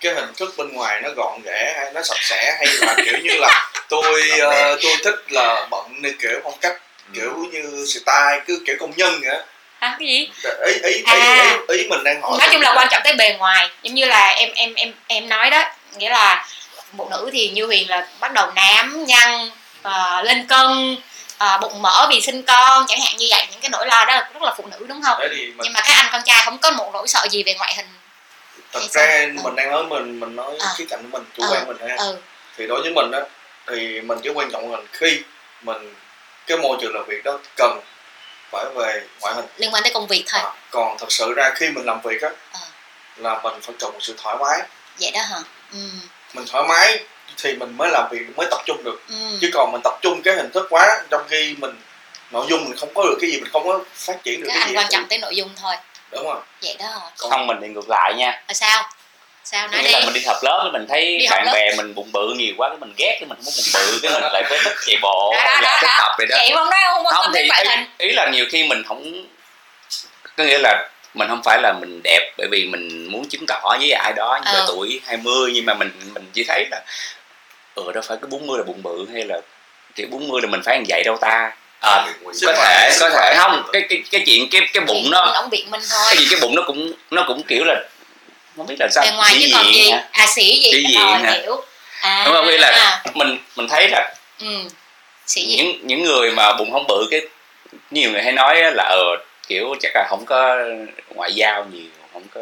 cái 0.01 0.13
hình 0.13 0.33
thức 0.37 0.53
bên 0.57 0.73
ngoài 0.73 1.01
nó 1.03 1.09
gọn 1.15 1.41
ghẽ 1.45 1.73
hay 1.77 1.91
nó 1.93 2.01
sạch 2.03 2.21
sẽ 2.21 2.55
hay 2.57 2.67
là 2.81 2.95
kiểu 3.05 3.17
như 3.23 3.33
là 3.39 3.69
tôi 3.89 4.29
ờ, 4.39 4.77
tôi 4.83 4.95
thích 5.03 5.15
là 5.29 5.67
bận 5.71 6.01
như 6.01 6.13
kiểu 6.21 6.39
phong 6.43 6.57
cách 6.61 6.75
kiểu 7.15 7.31
như 7.51 7.85
style 7.87 8.39
cứ 8.47 8.61
kiểu 8.67 8.75
công 8.79 8.93
nhân 8.97 9.19
vậy 9.21 9.29
á 9.31 9.39
Hả? 9.81 9.95
Cái 9.99 10.07
gì? 10.07 10.29
ý 10.65 10.73
ý 10.83 10.93
ý, 10.93 11.01
À. 11.05 11.57
ý, 11.69 11.77
ý 11.77 11.87
mình 11.89 12.03
đang 12.03 12.21
hỏi 12.21 12.31
nói 12.39 12.49
chung 12.51 12.61
là 12.61 12.73
quan 12.75 12.87
trọng 12.91 13.01
tới 13.03 13.13
bề 13.13 13.35
ngoài 13.39 13.69
giống 13.83 13.95
như 13.95 14.05
là 14.05 14.27
em 14.27 14.49
em 14.55 14.73
em 14.75 14.93
em 15.07 15.29
nói 15.29 15.49
đó 15.49 15.63
nghĩa 15.97 16.09
là 16.09 16.45
phụ 16.97 17.09
nữ 17.09 17.29
thì 17.33 17.49
như 17.49 17.65
huyền 17.65 17.89
là 17.89 18.07
bắt 18.19 18.33
đầu 18.33 18.51
nám 18.55 19.05
nhăn 19.05 19.49
ờ, 19.81 20.21
lên 20.21 20.47
cân 20.47 20.97
ờ, 21.37 21.57
bụng 21.61 21.81
mỡ 21.81 22.07
vì 22.09 22.21
sinh 22.21 22.43
con 22.43 22.85
chẳng 22.87 23.01
hạn 23.01 23.17
như 23.17 23.27
vậy 23.29 23.47
những 23.51 23.61
cái 23.61 23.69
nỗi 23.69 23.87
lo 23.87 24.05
đó 24.05 24.13
là 24.15 24.29
rất 24.33 24.41
là 24.43 24.53
phụ 24.57 24.65
nữ 24.71 24.85
đúng 24.89 25.01
không 25.01 25.19
mình 25.19 25.53
nhưng 25.57 25.73
mà 25.73 25.79
các 25.87 25.93
anh 25.97 26.05
con 26.11 26.21
trai 26.25 26.41
không 26.45 26.57
có 26.57 26.71
một 26.71 26.89
nỗi 26.93 27.07
sợ 27.07 27.27
gì 27.31 27.43
về 27.43 27.53
ngoại 27.53 27.73
hình 27.75 27.87
thật 28.73 28.79
ra 28.91 29.05
sao? 29.07 29.43
mình 29.43 29.55
đang 29.55 29.71
nói 29.71 29.83
mình 29.83 30.19
mình 30.19 30.35
nói 30.35 30.55
À. 30.59 30.73
khía 30.77 30.85
cạnh 30.89 31.03
của 31.11 31.17
mình 31.19 31.27
chủ 31.37 31.43
Ờ. 31.43 31.49
quan 31.51 31.67
mình 31.67 31.89
ha 31.89 31.95
ừ 31.97 32.17
thì 32.57 32.67
đối 32.67 32.81
với 32.81 32.91
mình 32.95 33.11
á 33.11 33.19
thì 33.67 34.01
mình 34.01 34.19
chỉ 34.23 34.29
quan 34.29 34.51
trọng 34.51 34.71
mình 34.71 34.85
khi 34.91 35.21
mình 35.61 35.95
cái 36.47 36.57
môi 36.57 36.77
trường 36.81 36.95
làm 36.95 37.05
việc 37.07 37.23
đó 37.23 37.39
cần 37.57 37.79
phải 38.51 38.65
về 38.75 39.01
ngoại 39.19 39.33
hình 39.33 39.45
liên 39.57 39.73
quan 39.73 39.83
tới 39.83 39.91
công 39.93 40.07
việc 40.07 40.23
thôi 40.27 40.41
à, 40.43 40.51
còn 40.71 40.97
thật 40.99 41.11
sự 41.11 41.33
ra 41.33 41.51
khi 41.55 41.69
mình 41.69 41.85
làm 41.85 42.01
việc 42.01 42.21
á 42.21 42.29
Ờ. 42.53 42.59
là 43.17 43.39
mình 43.43 43.53
phải 43.61 43.75
cần 43.79 43.91
một 43.93 43.99
sự 44.01 44.15
thoải 44.23 44.35
mái 44.39 44.61
vậy 44.99 45.11
đó 45.11 45.21
hả 45.21 45.37
ừ 45.73 45.79
mình 46.33 46.45
thoải 46.51 46.63
mái 46.69 46.99
thì 47.37 47.53
mình 47.53 47.77
mới 47.77 47.89
làm 47.91 48.07
việc 48.11 48.21
mới 48.37 48.47
tập 48.51 48.61
trung 48.65 48.83
được. 48.83 49.01
Ừ. 49.09 49.15
Chứ 49.41 49.49
còn 49.53 49.71
mình 49.71 49.81
tập 49.83 49.99
trung 50.01 50.21
cái 50.21 50.35
hình 50.35 50.49
thức 50.53 50.67
quá 50.69 51.01
trong 51.09 51.21
khi 51.29 51.55
mình 51.57 51.71
nội 52.31 52.45
dung 52.49 52.65
mình 52.65 52.77
không 52.77 52.93
có 52.93 53.03
được 53.03 53.17
cái 53.21 53.31
gì 53.31 53.39
mình 53.39 53.49
không 53.51 53.67
có 53.67 53.79
phát 53.95 54.23
triển 54.23 54.41
được 54.41 54.47
các 54.47 54.53
cái 54.53 54.63
anh 54.63 54.69
gì 54.69 54.75
quan 54.75 54.87
trọng 54.89 55.07
tới 55.07 55.19
nội 55.19 55.35
dung 55.35 55.49
thôi. 55.61 55.75
Đúng 56.11 56.25
không? 56.25 56.43
Vậy 56.61 56.75
đó 56.79 56.85
hả? 56.85 57.09
Không 57.17 57.47
mình 57.47 57.57
thì 57.61 57.67
ngược 57.67 57.89
lại 57.89 58.13
nha. 58.13 58.41
Là 58.47 58.53
sao? 58.53 58.89
Sao 59.43 59.67
nói 59.67 59.81
đi. 59.83 59.91
là 59.91 59.99
mình 59.99 60.13
đi 60.13 60.21
học 60.25 60.37
lớp 60.43 60.69
mình 60.73 60.85
thấy 60.89 61.17
Đi 61.19 61.27
bạn 61.29 61.45
bè 61.53 61.75
mình 61.77 61.95
bụng 61.95 62.11
bự 62.11 62.33
nhiều 62.37 62.53
quá 62.57 62.69
cái 62.69 62.77
mình 62.77 62.93
ghét 62.97 63.17
cái 63.19 63.29
mình 63.29 63.37
không 63.37 63.45
muốn 63.45 63.53
bụng 63.57 63.65
bự 63.73 63.99
cái 64.01 64.11
mình 64.11 64.23
lại 64.33 64.43
phải 64.49 64.59
thích 64.63 64.73
chạy 64.85 64.97
bộ 65.01 65.33
Đó, 65.45 65.61
đó, 65.61 65.79
tập 65.81 66.15
vậy 66.17 66.27
đó. 66.27 66.37
Vậy 66.39 66.51
không 66.55 66.69
nói 66.69 66.79
không 66.85 67.05
không 67.05 67.31
thì 67.33 67.41
ý, 67.41 67.49
ý 67.97 68.11
là 68.13 68.29
nhiều 68.31 68.45
khi 68.49 68.63
mình 68.63 68.83
không 68.87 69.25
có 70.37 70.43
nghĩa 70.43 70.57
là 70.57 70.89
mình 71.13 71.27
không 71.29 71.41
phải 71.43 71.59
là 71.61 71.73
mình 71.81 72.01
đẹp 72.03 72.31
bởi 72.37 72.47
vì 72.51 72.65
mình 72.65 73.07
muốn 73.11 73.29
chứng 73.29 73.45
tỏ 73.47 73.75
với 73.79 73.91
ai 73.91 74.13
đó 74.13 74.39
như 74.45 74.51
là 74.51 74.59
Ờ. 74.59 74.65
tuổi 74.67 75.01
20 75.05 75.51
nhưng 75.53 75.65
mà 75.65 75.73
mình 75.73 75.91
mình 76.13 76.23
chỉ 76.33 76.43
thấy 76.43 76.65
là 76.71 76.81
ừ 77.75 77.91
đâu 77.93 78.03
phải 78.07 78.17
cứ 78.21 78.27
40 78.27 78.57
là 78.57 78.63
bụng 78.63 78.83
bự 78.83 79.05
hay 79.13 79.23
là 79.23 79.41
kiểu 79.95 80.07
40 80.11 80.41
là 80.41 80.47
mình 80.47 80.61
phải 80.65 80.77
như 80.79 80.85
vậy 80.89 81.03
đâu 81.05 81.17
ta. 81.21 81.51
À, 81.81 82.05
có 82.45 82.53
thể 82.53 82.91
có 82.99 83.09
thể. 83.09 83.35
không 83.37 83.63
cái 83.73 83.81
cái 83.89 84.03
cái 84.11 84.23
chuyện 84.25 84.47
cái 84.51 84.61
cái 84.73 84.83
bụng 84.87 85.07
nó 85.11 85.21
ông 85.21 85.49
biện 85.49 85.71
minh 85.71 85.81
thôi. 85.91 85.99
Cái 86.07 86.17
gì 86.17 86.27
cái 86.31 86.39
bụng 86.41 86.55
nó 86.55 86.61
cũng 86.67 86.91
nó 87.11 87.23
cũng 87.27 87.43
kiểu 87.43 87.63
là 87.63 87.83
không 88.57 88.67
biết 88.67 88.75
là 88.79 88.87
sao 88.91 89.03
bề 89.03 89.11
ngoài 89.15 89.29
sĩ 89.33 89.39
chứ 89.51 89.51
còn 89.53 89.73
gì 89.73 89.91
hả? 89.91 90.07
à 90.11 90.25
sĩ 90.27 90.59
gì 90.63 90.71
Sĩ 90.71 90.83
diện 90.89 90.99
rồi 91.01 91.13
hả? 91.19 91.31
hiểu. 91.31 91.61
À 92.01 92.21
đúng 92.25 92.33
không? 92.33 92.45
Nghĩa 92.47 92.57
là 92.57 93.01
mình 93.13 93.37
mình 93.55 93.67
thấy 93.67 93.87
là 93.89 94.13
ừ 94.39 94.47
sĩ 95.27 95.41
diện. 95.41 95.65
những 95.65 95.79
những 95.87 96.03
người 96.03 96.31
mà 96.31 96.53
bụng 96.53 96.71
không 96.71 96.85
bự 96.87 97.07
cái 97.11 97.21
nhiều 97.91 98.11
người 98.11 98.21
hay 98.23 98.31
nói 98.31 98.61
là 98.73 98.83
ờ 98.83 99.03
kiểu 99.51 99.75
chắc 99.79 99.91
là 99.95 100.07
không 100.09 100.25
có 100.25 100.55
ngoại 101.15 101.33
giao 101.33 101.65
nhiều 101.71 101.89
không 102.13 102.23
có 102.33 102.41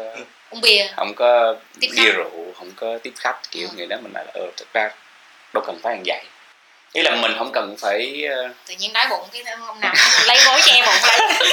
uống 0.50 0.60
bia 0.60 0.86
không 0.96 1.14
có 1.14 1.54
Tiếp 1.80 1.88
bia 1.96 1.96
khách. 2.04 2.16
rượu 2.16 2.30
không 2.58 2.70
có 2.76 2.98
tiếp 3.02 3.12
khách 3.18 3.36
kiểu 3.50 3.68
Ừ. 3.70 3.74
người 3.76 3.86
đó 3.86 3.96
mình 4.02 4.12
là 4.14 4.24
ờ 4.34 4.40
thực 4.56 4.72
ra 4.74 4.90
đâu 5.54 5.62
cần 5.66 5.78
phải 5.82 5.96
như 5.96 6.02
vậy 6.06 6.22
ý 6.92 7.02
là 7.02 7.10
mình 7.10 7.34
không 7.38 7.50
cần 7.52 7.76
phải 7.80 8.24
ờ, 8.34 8.48
tự 8.66 8.74
nhiên 8.78 8.92
nói 8.92 9.06
bụng 9.10 9.28
cái 9.32 9.42
ông 9.68 9.80
nào 9.80 9.94
lấy 10.26 10.38
gối 10.46 10.60
che 10.64 10.82
bụng 10.86 10.94
lấy 11.02 11.20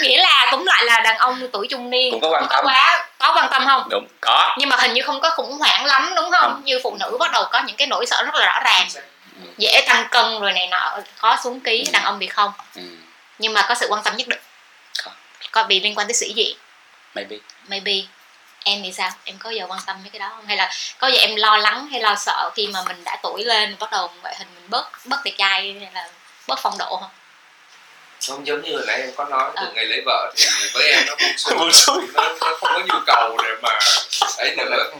nghĩa 0.00 0.18
là 0.18 0.48
túm 0.52 0.64
lại 0.64 0.84
là 0.84 1.00
đàn 1.00 1.16
ông 1.16 1.48
tuổi 1.52 1.66
trung 1.70 1.90
niên 1.90 2.10
Cũng 2.12 2.20
có 2.20 2.28
quan 2.30 2.42
không 2.42 2.48
tâm. 2.50 2.64
quá 2.64 3.08
có 3.18 3.32
quan 3.36 3.48
tâm 3.50 3.66
không 3.66 3.88
đúng 3.90 4.06
có 4.20 4.54
nhưng 4.58 4.68
mà 4.68 4.76
hình 4.76 4.92
như 4.94 5.02
không 5.02 5.20
có 5.20 5.30
khủng 5.30 5.52
hoảng 5.58 5.84
lắm 5.86 6.12
đúng 6.16 6.30
không 6.30 6.40
Không. 6.52 6.62
như 6.64 6.80
phụ 6.82 6.96
nữ 7.00 7.16
bắt 7.20 7.32
đầu 7.32 7.44
có 7.52 7.62
những 7.66 7.76
cái 7.76 7.86
nỗi 7.86 8.06
sợ 8.06 8.22
rất 8.22 8.34
là 8.34 8.46
rõ 8.46 8.60
ràng 8.64 8.88
dễ 9.58 9.84
tăng 9.86 10.08
cân 10.10 10.40
rồi 10.40 10.52
này 10.52 10.66
nọ 10.70 10.98
khó 11.16 11.36
xuống 11.44 11.60
ký 11.60 11.84
Ừ. 11.86 11.90
đàn 11.92 12.04
ông 12.04 12.18
thì 12.20 12.26
không. 12.26 12.52
Ừ, 12.76 12.82
nhưng 13.38 13.52
mà 13.52 13.66
có 13.68 13.74
sự 13.74 13.86
quan 13.90 14.02
tâm 14.04 14.16
nhất 14.16 14.28
định. 14.28 14.40
Có. 15.04 15.10
có 15.52 15.64
vì 15.68 15.80
liên 15.80 15.94
quan 15.98 16.06
tới 16.06 16.14
sĩ 16.14 16.32
diện. 16.32 16.56
Maybe. 17.14 17.36
Maybe. 17.68 17.92
Em 18.64 18.80
thì 18.84 18.92
sao? 18.92 19.10
Em 19.24 19.36
có 19.38 19.50
giờ 19.50 19.66
quan 19.68 19.80
tâm 19.86 19.96
mấy 20.02 20.10
cái 20.10 20.18
đó 20.20 20.28
không? 20.36 20.46
Hay 20.46 20.56
là 20.56 20.70
có 20.98 21.08
giờ 21.08 21.18
em 21.20 21.36
lo 21.36 21.56
lắng 21.56 21.88
hay 21.92 22.00
lo 22.00 22.14
sợ 22.14 22.50
khi 22.56 22.66
mà 22.66 22.80
mình 22.88 23.04
đã 23.04 23.16
tuổi 23.22 23.44
lên 23.44 23.76
bắt 23.78 23.90
đầu 23.92 24.10
ngoại 24.22 24.34
hình 24.38 24.48
mình 24.54 24.64
bớt 24.70 24.90
bớt 25.04 25.24
đẹp 25.24 25.32
trai 25.38 25.76
hay 25.80 25.90
là 25.94 26.08
bớt 26.48 26.58
phong 26.62 26.78
độ 26.78 26.96
không? 27.00 27.10
Không 28.28 28.46
giống 28.46 28.62
như 28.62 28.72
hồi 28.76 28.84
nãy 28.86 29.00
em 29.00 29.10
có 29.16 29.24
nói 29.24 29.50
từ 29.56 29.62
Ờ. 29.66 29.72
ngày 29.74 29.84
lấy 29.84 30.02
vợ 30.06 30.32
thì 30.36 30.44
với 30.74 30.90
em 30.92 31.04
nó 31.06 31.14
buông 31.20 31.36
xuôi 31.38 31.54
Buông 31.58 31.72
xuôi. 31.72 32.02
nó, 32.14 32.22
nó 32.22 32.34
không 32.40 32.58
có 32.60 32.80
nhu 32.88 33.00
cầu 33.06 33.36
để 33.42 33.50
mà 33.62 33.78
ấy 34.38 34.56
nữa. 34.56 34.90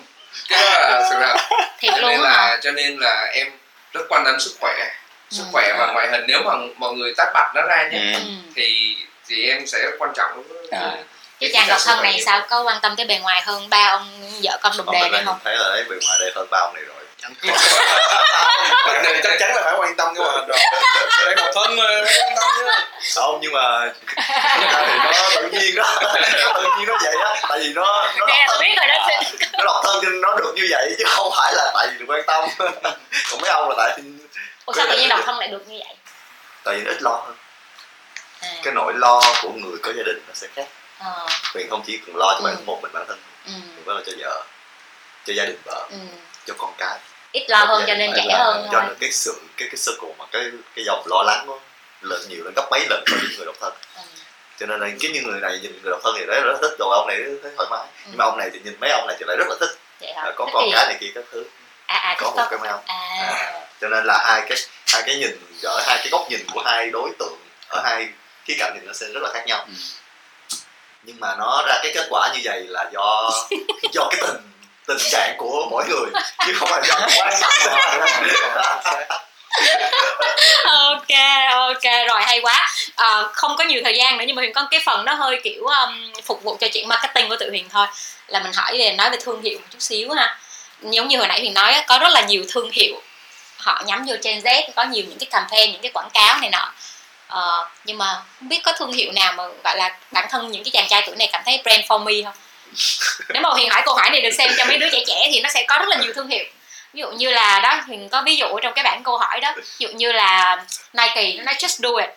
Cái 0.49 0.65
đó 0.65 0.71
là 0.81 1.09
sự 1.11 1.17
thật. 1.21 1.37
Cho 1.83 1.97
luôn 1.99 2.11
nên 2.11 2.21
hả 2.21 2.29
là 2.31 2.59
cho 2.63 2.71
nên 2.73 2.97
là 2.99 3.27
em 3.35 3.47
rất 3.93 4.01
quan 4.09 4.23
tâm 4.25 4.41
sức 4.41 4.51
khỏe 4.61 4.75
sức 5.31 5.43
Ừ. 5.47 5.49
khỏe 5.53 5.73
và 5.79 5.93
ngoại 5.93 6.09
hình 6.11 6.25
nếu 6.27 6.43
mà 6.45 6.53
mọi 6.77 6.93
người 6.95 7.15
tách 7.17 7.29
bạch 7.35 7.53
nó 7.55 7.63
ra 7.63 7.89
nhé 7.93 8.13
ừ. 8.15 8.19
ừ. 8.19 8.33
thì 8.57 8.97
thì 9.29 9.49
em 9.49 9.67
sẽ 9.67 9.79
quan 9.99 10.11
trọng 10.17 10.43
À. 10.71 10.93
chứ 11.41 11.47
chàng 11.53 11.69
độc 11.69 11.79
thân 11.85 12.03
này 12.03 12.23
sao 12.27 12.47
có 12.51 12.63
quan 12.63 12.79
tâm 12.83 12.97
tới 12.97 13.07
bề 13.07 13.19
ngoài 13.19 13.43
hơn 13.47 13.69
ba 13.71 13.87
ông 13.91 14.31
vợ 14.43 14.59
con 14.63 14.73
đùng 14.77 14.87
Còn 14.87 14.95
đề 15.03 15.09
này 15.09 15.23
không 15.25 15.39
thấy 15.45 15.57
là 15.57 15.69
đấy 15.69 15.85
bề 15.91 15.97
ngoài 16.07 16.19
đây 16.21 16.33
hơn 16.35 16.47
ba 16.51 16.59
ông 16.59 16.75
này 16.75 16.85
rồi 16.85 17.00
bạn 18.87 19.03
này 19.03 19.21
chắc 19.23 19.37
chắn 19.41 19.55
là 19.55 19.63
phải 19.65 19.75
quan 19.79 19.97
tâm 19.97 20.15
cái 20.15 20.25
mà 20.25 20.33
rồi 20.49 20.59
đang 21.27 21.37
độc 21.37 21.47
thân 21.55 21.77
mà 21.77 21.85
quan 21.85 22.35
tâm 22.37 22.49
chứ. 22.59 22.67
Không 23.15 23.39
nhưng 23.43 23.53
mà 23.53 23.93
thì 24.57 24.99
nó 25.05 25.31
tự 25.35 25.49
nhiên 25.53 25.75
đó. 25.75 25.99
Tự 26.55 26.63
nhiên 26.79 26.87
nó 26.89 26.97
vậy 27.03 27.15
á. 27.25 27.41
Tại 27.49 27.59
vì 27.59 27.73
nó 27.73 28.13
nó 28.19 28.27
độc 28.27 28.37
thân. 28.49 28.61
biết 28.61 28.75
rồi 28.77 28.87
đó. 28.89 29.09
Nó 29.53 29.65
độc 29.65 29.81
thân 29.85 30.05
nên 30.05 30.21
nó 30.21 30.35
được 30.37 30.53
như 30.57 30.67
vậy 30.71 30.95
chứ 30.99 31.05
không 31.09 31.33
phải 31.39 31.53
là 31.55 31.71
tại 31.75 31.87
vì 31.91 31.99
được 31.99 32.05
quan 32.09 32.23
tâm. 32.27 32.45
Còn 33.31 33.41
mấy 33.41 33.51
ông 33.51 33.69
là 33.69 33.75
tại 33.79 33.99
Ủa 34.67 34.73
sao 34.73 34.87
tự 34.91 34.99
nhiên 34.99 35.09
độc 35.09 35.21
thân 35.27 35.39
lại 35.39 35.49
được 35.49 35.69
như 35.69 35.79
vậy? 35.87 35.95
Tại 36.65 36.75
vì 36.75 36.83
nó 36.83 36.91
ít 36.91 37.03
lo 37.03 37.11
hơn. 37.11 37.35
À. 38.41 38.49
cái 38.65 38.75
nỗi 38.75 38.93
lo 38.97 39.21
của 39.43 39.49
người 39.51 39.79
có 39.83 39.93
gia 39.97 40.03
đình 40.07 40.23
nó 40.29 40.35
sẽ 40.35 40.47
khác. 40.57 40.67
Ờ, 40.99 41.27
huyền 41.55 41.67
không 41.71 41.83
chỉ 41.87 41.99
cần 42.07 42.17
lo 42.17 42.27
cho 42.33 42.39
Ừ. 42.39 42.45
bản 42.45 42.67
một 42.67 42.79
mình 42.83 42.93
bản 42.93 43.05
thân. 43.09 43.19
Ừ, 43.47 43.53
huyền 43.53 43.83
phải 43.87 43.95
lo 43.95 44.01
cho 44.07 44.13
vợ 44.19 44.43
cho 45.27 45.33
gia 45.33 45.45
đình 45.45 45.59
vợ 45.65 45.87
ừ. 45.91 45.97
cho 46.47 46.55
con 46.59 46.73
cái 46.79 46.99
ít 47.33 47.45
lo 47.51 47.65
hơn 47.65 47.81
Gia 47.81 47.87
cho 47.87 47.99
nên 47.99 48.11
trẻ 48.17 48.25
là- 48.29 48.39
hơn 48.45 48.69
cho 48.73 48.79
thôi. 48.81 48.83
nên 48.89 48.97
cái 49.01 49.13
sự 49.13 49.41
cái 49.57 49.69
cái 49.69 49.77
circle 49.87 50.11
mà 50.19 50.25
cái 50.33 50.43
cái 50.77 50.85
dòng 50.85 51.03
lo 51.11 51.23
lắng 51.27 51.45
nó 51.47 51.59
lên 52.01 52.21
nhiều 52.29 52.45
lên 52.45 52.53
gấp 52.57 52.69
mấy 52.71 52.87
lần 52.91 53.05
so 53.07 53.17
với 53.17 53.37
người 53.37 53.47
độc 53.47 53.55
thân. 53.61 53.73
Ừ. 53.97 54.03
cho 54.61 54.67
nên 54.67 54.81
là 54.81 54.87
cái 55.01 55.11
những 55.11 55.25
người 55.31 55.41
này 55.41 55.59
nhìn 55.63 55.73
người 55.83 55.91
độc 55.91 56.01
thân 56.05 56.15
thì 56.19 56.27
đấy 56.27 56.41
rất 56.45 56.59
thích 56.63 56.73
rồi 56.79 56.89
ông 56.97 57.07
này 57.09 57.17
thấy 57.43 57.53
thoải 57.57 57.69
mái. 57.71 57.87
Nhưng 58.07 58.17
mà 58.17 58.25
ông 58.25 58.39
này 58.39 58.51
thì 58.53 58.59
nhìn 58.65 58.77
mấy 58.81 58.91
ông 58.91 59.07
này 59.07 59.17
thì 59.19 59.25
lại 59.29 59.37
rất 59.37 59.47
là 59.49 59.55
thích. 59.61 59.79
Vậy 60.01 60.13
hả 60.13 60.23
Ờ, 60.23 60.33
có 60.37 60.45
Thích 60.45 60.51
con 60.55 60.69
cái 60.73 60.87
này 60.87 60.97
kia 61.01 61.11
các 61.15 61.25
thứ. 61.33 61.45
À 61.87 61.97
à 61.97 62.17
có 62.21 62.31
một 62.37 62.47
cái 62.51 62.59
mail 62.59 62.75
à. 62.87 63.67
Cho 63.81 63.89
nên 63.89 64.05
là 64.05 64.19
hai 64.27 64.43
cái 64.49 64.59
hai 64.93 65.03
cái 65.07 65.17
nhìn 65.17 65.31
ở 65.63 65.83
hai 65.87 65.97
cái 65.99 66.09
góc 66.11 66.27
nhìn 66.31 66.41
của 66.53 66.63
hai 66.65 66.91
đối 66.91 67.11
tượng 67.19 67.39
ở 67.69 67.81
hai 67.85 68.09
khía 68.45 68.55
cạnh 68.59 68.73
thì 68.81 68.87
nó 68.87 68.93
sẽ 68.93 69.07
rất 69.07 69.21
là 69.23 69.31
khác 69.35 69.43
nhau. 69.47 69.65
Ừ. 69.69 69.73
nhưng 71.03 71.21
mà 71.21 71.37
nó 71.39 71.63
ra 71.67 71.79
cái 71.83 71.93
kết 71.95 72.07
quả 72.11 72.31
như 72.35 72.41
vậy 72.45 72.65
là 72.69 72.91
do 72.93 73.31
do 73.93 74.09
cái 74.11 74.21
tình 74.27 74.50
tình 74.99 75.11
trạng 75.11 75.35
của 75.39 75.67
mỗi 75.71 75.85
người 75.89 76.11
chứ 76.47 76.53
không 76.59 76.69
phải 76.73 76.83
do 76.89 76.95
quá 77.17 77.31
ok 80.65 81.09
ok 81.51 82.07
rồi 82.09 82.23
hay 82.23 82.41
quá. 82.41 82.69
À, 82.97 83.23
không 83.33 83.57
có 83.57 83.65
nhiều 83.65 83.81
thời 83.85 83.97
gian 83.97 84.19
nữa 84.19 84.25
nhưng 84.27 84.37
mà 84.37 84.41
huyền 84.41 84.53
có 84.53 84.69
cái 84.71 84.81
phần 84.85 85.05
nó 85.05 85.15
hơi 85.15 85.41
kiểu 85.45 85.65
um, 85.65 86.13
phục 86.25 86.43
vụ 86.43 86.57
cho 86.61 86.69
chuyện 86.73 86.89
marketing 86.89 87.29
của 87.29 87.37
tự 87.37 87.51
huyền 87.51 87.69
thôi. 87.73 87.87
Là 88.27 88.41
mình 88.41 88.53
hỏi 88.53 88.79
về 88.79 88.93
nói 88.93 89.11
về 89.11 89.19
thương 89.25 89.43
hiệu 89.43 89.59
một 89.59 89.67
chút 89.71 89.79
xíu 89.81 90.13
ha. 90.13 90.39
Giống 90.83 91.09
như 91.09 91.19
hồi 91.19 91.29
nãy 91.29 91.41
huyền 91.41 91.55
nói 91.55 91.85
có 91.87 91.99
rất 91.99 92.09
là 92.09 92.21
nhiều 92.21 92.45
thương 92.49 92.71
hiệu 92.71 93.03
họ 93.57 93.83
nhắm 93.87 94.05
vô 94.09 94.15
Gen 94.23 94.39
Z 94.39 94.63
có 94.77 94.85
nhiều 94.85 95.05
những 95.09 95.19
cái 95.19 95.27
campaign 95.31 95.73
những 95.73 95.83
cái 95.83 95.91
quảng 95.95 96.11
cáo 96.15 96.39
này 96.39 96.51
nọ. 96.51 96.73
Ờ, 97.27 97.69
nhưng 97.85 97.99
mà 97.99 98.23
không 98.39 98.49
biết 98.49 98.61
có 98.63 98.73
thương 98.73 98.93
hiệu 98.93 99.13
nào 99.13 99.33
mà 99.33 99.45
gọi 99.65 99.77
là 99.77 99.97
bản 100.11 100.27
thân 100.31 100.51
những 100.51 100.65
cái 100.65 100.71
chàng 100.71 100.89
trai 100.89 101.03
tuổi 101.07 101.17
này 101.17 101.29
cảm 101.33 101.43
thấy 101.45 101.61
brand 101.65 101.81
for 101.81 101.99
me 101.99 102.13
không? 102.25 102.35
Nếu 103.29 103.43
mà 103.43 103.49
huyền 103.49 103.71
hỏi 103.71 103.83
câu 103.85 103.95
hỏi 103.95 104.11
này 104.11 104.21
được 104.21 104.31
xem 104.39 104.51
cho 104.59 104.65
mấy 104.65 104.79
đứa 104.79 104.89
trẻ 104.93 104.99
trẻ 105.07 105.29
thì 105.33 105.41
nó 105.41 105.49
sẽ 105.49 105.65
có 105.69 105.79
rất 105.79 105.89
là 105.89 105.97
nhiều 105.97 106.13
thương 106.13 106.29
hiệu. 106.29 106.45
Ví 106.93 107.01
dụ 107.01 107.11
như 107.11 107.31
là 107.31 107.61
đó 107.61 107.81
huyền 107.87 108.09
có 108.09 108.23
ví 108.23 108.37
dụ 108.37 108.47
trong 108.63 108.73
cái 108.75 108.85
bảng 108.85 109.03
câu 109.05 109.19
hỏi 109.19 109.41
đó. 109.41 109.53
Ví 109.57 109.63
dụ 109.79 109.89
như 109.89 110.13
là 110.13 110.65
Nike 110.93 111.35
nó 111.37 111.43
nói 111.43 111.55
just 111.55 111.79
do 111.79 112.01
it. 112.01 112.11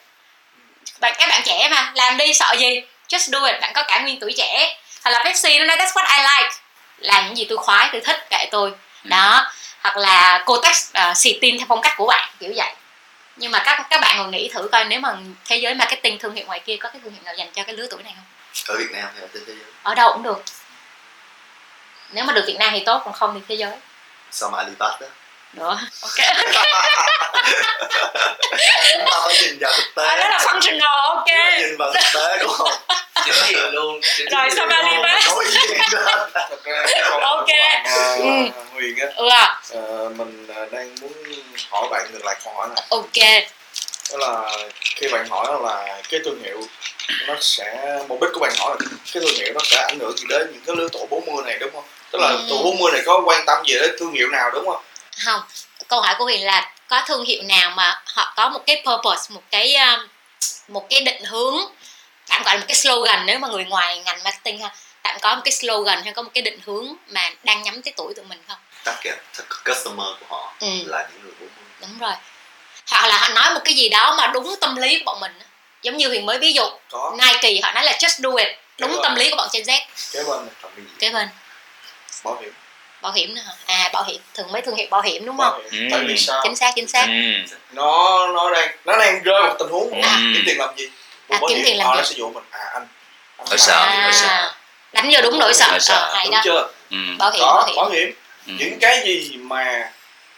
Bạn 1.00 1.14
các 1.18 1.30
bạn 1.30 1.42
trẻ 1.46 1.70
mà 1.72 1.92
làm 1.96 2.18
đi 2.18 2.34
sợ 2.34 2.56
gì? 2.60 2.82
Just 3.10 3.32
do 3.32 3.46
it 3.46 3.62
bạn 3.62 3.72
có 3.74 3.84
cả 3.88 4.00
nguyên 4.00 4.20
tuổi 4.20 4.34
trẻ. 4.38 4.80
Hoặc 5.04 5.12
là 5.12 5.24
Pepsi 5.24 5.60
nó 5.60 5.66
nói 5.66 5.78
that's 5.78 5.94
what 5.94 6.18
I 6.18 6.24
like. 6.24 6.56
Làm 6.98 7.26
những 7.26 7.38
gì 7.38 7.46
tôi 7.50 7.58
khoái 7.58 7.90
tôi 7.92 8.02
thích 8.02 8.30
kệ 8.30 8.48
tôi. 8.52 8.72
Đó. 9.04 9.52
Hoặc 9.82 9.98
là 9.98 10.44
Kotex 10.46 10.92
uh, 11.10 11.18
xì 11.18 11.38
tin 11.42 11.58
theo 11.58 11.66
phong 11.70 11.82
cách 11.82 11.94
của 11.98 12.06
bạn 12.06 12.30
kiểu 12.40 12.54
vậy. 12.56 12.74
Nhưng 13.36 13.52
mà 13.52 13.60
các 13.60 13.86
các 13.90 14.02
bạn 14.02 14.16
còn 14.18 14.32
nghĩ 14.32 14.50
thử 14.54 14.68
coi 14.72 14.86
nếu 14.86 15.00
mà 15.00 15.16
thế 15.46 15.58
giới 15.58 15.74
marketing 15.74 16.20
thương 16.20 16.36
hiệu 16.36 16.46
ngoài 16.46 16.60
kia 16.60 16.78
có 16.78 16.90
cái 16.90 17.02
thương 17.04 17.14
hiệu 17.14 17.22
nào 17.24 17.34
dành 17.38 17.52
cho 17.54 17.64
cái 17.64 17.76
lứa 17.76 17.88
tuổi 17.90 18.04
này 18.04 18.14
không 18.16 18.26
ở 18.68 18.76
Việt 18.78 18.92
Nam 18.92 19.10
hay 19.14 19.22
ở 19.22 19.28
trên 19.34 19.44
thế 19.48 19.54
giới? 19.54 19.66
Ở 19.84 19.96
đâu 19.96 20.14
cũng 20.14 20.24
được. 20.24 20.44
Nếu 22.12 22.24
mà 22.26 22.34
được 22.34 22.44
Việt 22.48 22.56
Nam 22.60 22.70
thì 22.74 22.84
tốt 22.86 23.02
còn 23.06 23.14
không 23.14 23.34
thì 23.34 23.40
thế 23.50 23.56
giới. 23.56 23.72
Sao 24.32 24.50
mà 24.50 24.58
Alibaba 24.58 24.98
đó? 25.02 25.08
Nữa 25.54 25.78
ok 26.02 26.12
chúng 28.94 29.06
ta 29.06 29.22
phải 29.26 29.36
nhìn 29.42 29.60
vào 29.60 29.72
thực 29.78 29.96
tế. 29.96 30.04
Ờ, 30.06 30.18
đó 30.18 30.30
là 30.30 30.38
functional 30.38 31.02
ok. 31.02 31.26
Nhìn 31.60 31.78
vào 31.80 31.94
thực 31.94 32.04
tế 32.14 32.38
đúng 32.40 32.52
không? 32.52 32.72
Chính 33.26 33.34
diện 33.48 33.74
luôn 33.74 34.00
chính 34.18 34.28
Rồi, 34.30 34.50
thật 34.56 34.66
ra 34.70 34.82
cái 36.88 37.02
câu 37.10 37.20
hỏi 37.20 37.22
Ok. 37.22 37.48
ờ, 37.86 38.16
Ừ. 38.16 38.50
Huyền 38.74 38.98
á 39.00 39.08
ừ 39.16 39.30
à, 39.30 39.60
ờ, 39.74 40.10
mình 40.16 40.48
ờ, 40.56 40.66
đang 40.72 40.96
muốn 41.02 41.12
hỏi 41.70 41.88
bạn 41.92 42.12
ngược 42.12 42.26
lại 42.26 42.36
câu 42.46 42.54
hỏi 42.54 42.68
này. 42.76 42.86
Ok. 42.90 43.44
Đó 44.12 44.18
là 44.18 44.58
khi 44.80 45.08
bạn 45.12 45.28
hỏi 45.30 45.48
là 45.64 46.02
cái 46.10 46.20
thương 46.26 46.44
hiệu 46.44 46.62
nó 47.28 47.36
sẽ 47.42 47.98
mục 48.08 48.22
đích 48.22 48.30
của 48.34 48.40
bạn 48.40 48.54
hỏi 48.60 48.76
là 48.80 48.86
cái 48.86 49.00
thương 49.14 49.36
hiệu 49.38 49.54
nó 49.54 49.60
sẽ 49.64 49.86
ảnh 49.88 50.00
hưởng 50.00 50.18
gì 50.18 50.26
đến 50.30 50.48
những 50.54 50.62
cái 50.66 50.76
lứa 50.76 50.88
tuổi 50.92 51.08
40 51.10 51.44
này 51.46 51.58
đúng 51.60 51.72
không? 51.74 51.84
Tức 52.12 52.20
là 52.22 52.28
Ừ. 52.28 52.46
tuổi 52.50 52.60
40 52.64 52.92
này 52.92 53.02
có 53.06 53.22
quan 53.26 53.44
tâm 53.46 53.58
gì 53.68 53.74
đến 53.74 53.96
thương 54.00 54.12
hiệu 54.14 54.30
nào 54.30 54.52
đúng 54.52 54.66
không? 54.66 54.84
Không 55.26 55.42
câu 55.88 56.02
hỏi 56.02 56.16
của 56.18 56.24
huyền 56.24 56.46
là 56.46 56.72
có 56.88 57.02
thương 57.08 57.26
hiệu 57.26 57.44
nào 57.44 57.70
mà 57.76 58.02
họ 58.06 58.34
có 58.36 58.50
một 58.50 58.60
cái 58.68 58.84
purpose 58.86 59.34
một 59.34 59.42
cái 59.52 59.76
um, 59.76 60.08
một 60.68 60.90
cái 60.90 61.02
định 61.02 61.24
hướng 61.24 61.56
tạm 62.28 62.44
gọi 62.44 62.56
là 62.56 62.60
một 62.60 62.66
cái 62.68 62.76
slogan 62.76 63.26
nếu 63.26 63.40
mà 63.40 63.48
người 63.48 63.66
ngoài 63.66 64.02
ngành 64.06 64.24
marketing 64.24 64.60
ha 64.62 64.76
tạm 65.04 65.18
có 65.22 65.36
một 65.36 65.42
cái 65.46 65.52
slogan 65.52 66.04
hay 66.04 66.14
có 66.14 66.22
một 66.22 66.30
cái 66.34 66.42
định 66.42 66.60
hướng 66.66 66.96
mà 67.08 67.32
đang 67.44 67.64
nhắm 67.64 67.82
tới 67.82 67.94
tuổi 67.98 68.14
tụi 68.14 68.26
mình 68.26 68.44
không? 68.48 68.58
Target 68.84 69.16
customer 69.66 70.08
của 70.20 70.26
họ 70.30 70.54
ừ. 70.60 70.68
là 70.86 71.08
những 71.12 71.24
người 71.24 71.32
40 71.40 71.50
đúng 71.82 71.98
rồi. 72.00 72.14
Hoặc 72.92 73.08
là 73.08 73.18
họ 73.18 73.28
nói 73.30 73.54
một 73.54 73.62
cái 73.66 73.74
gì 73.74 73.90
đó 73.90 74.16
mà 74.18 74.28
đúng 74.28 74.56
tâm 74.62 74.76
lý 74.76 75.00
của 75.00 75.04
bọn 75.06 75.20
mình. 75.20 75.32
Giống 75.84 75.98
như 75.98 76.08
huyền 76.08 76.26
mới 76.26 76.38
ví 76.40 76.54
dụ 76.54 76.64
có. 76.92 77.16
Nike 77.18 77.60
họ 77.64 77.72
nói 77.72 77.84
là 77.84 77.92
just 78.00 78.20
do 78.20 78.30
it. 78.38 78.48
Đúng 78.80 78.92
rồi. 78.92 79.00
tâm 79.04 79.16
lý 79.16 79.30
của 79.30 79.36
bọn 79.36 79.48
Gen 79.54 79.64
Z. 79.64 79.80
Kế 80.14 80.24
bên 80.24 80.40
kế 81.00 81.10
bên 81.10 81.28
bảo 82.24 82.38
hiểm. 82.42 82.54
Bảo 83.02 83.12
hiểm 83.12 83.36
nữa 83.36 83.42
hả? 83.46 83.54
À 83.66 83.90
bảo 83.94 84.04
hiểm. 84.04 84.22
Thường 84.34 84.52
mấy 84.52 84.62
thương 84.62 84.76
hiệu 84.76 84.88
bảo 84.92 85.02
hiểm 85.02 85.26
đúng 85.26 85.38
bảo 85.38 85.52
không 85.52 85.62
hiểm. 85.72 85.84
Ừ. 85.84 85.88
tại 85.98 86.04
vì 86.08 86.18
sao? 86.18 86.40
Chính 86.44 86.56
xác 86.56 86.72
chính 86.76 86.88
xác. 86.88 87.06
Ừ. 87.08 87.56
nó 87.72 88.28
nó 88.28 88.50
đang 88.52 88.70
nó 88.86 88.98
đang 88.98 89.24
rơi 89.24 89.42
vào 89.42 89.56
tình 89.60 89.68
huống 89.70 90.02
À. 90.02 90.20
kiếm 90.34 90.44
tiền 90.46 90.58
làm 90.60 90.70
gì? 90.78 90.86
À, 91.30 91.38
Bảo 91.40 91.48
kiếm 91.50 91.58
hiểm, 91.58 91.66
tiền 91.66 91.78
làm 91.78 91.88
họ 91.88 91.96
gì? 91.96 91.98
nó 92.02 92.04
sẽ 92.06 92.16
dụ 92.18 92.30
mình. 92.30 92.44
À 92.50 92.60
anh, 92.74 92.88
anh 93.38 93.48
Nỗi 93.50 93.58
sợ, 93.58 93.90
nỗi 94.04 94.12
sợ. 94.14 94.28
à, 94.28 94.56
đánh 94.94 95.10
vô 95.14 95.22
đúng 95.22 95.40
nỗi 95.40 95.54
sợ. 95.54 95.68
Nỗi 95.72 95.80
sợ. 95.80 96.12
Hay 96.16 96.26
đúng 96.26 96.34
đó. 96.36 96.42
chưa? 96.44 96.68
Ừ. 96.92 96.98
bảo 97.20 97.32
hiểm 97.32 97.42
có 97.42 97.54
bảo 97.56 97.66
hiểm. 97.68 97.76
bảo 97.76 97.90
hiểm. 97.90 98.12
Ừ. 98.48 98.54
những 98.60 98.80
cái 98.82 99.02
gì 99.06 99.32
mà 99.38 99.92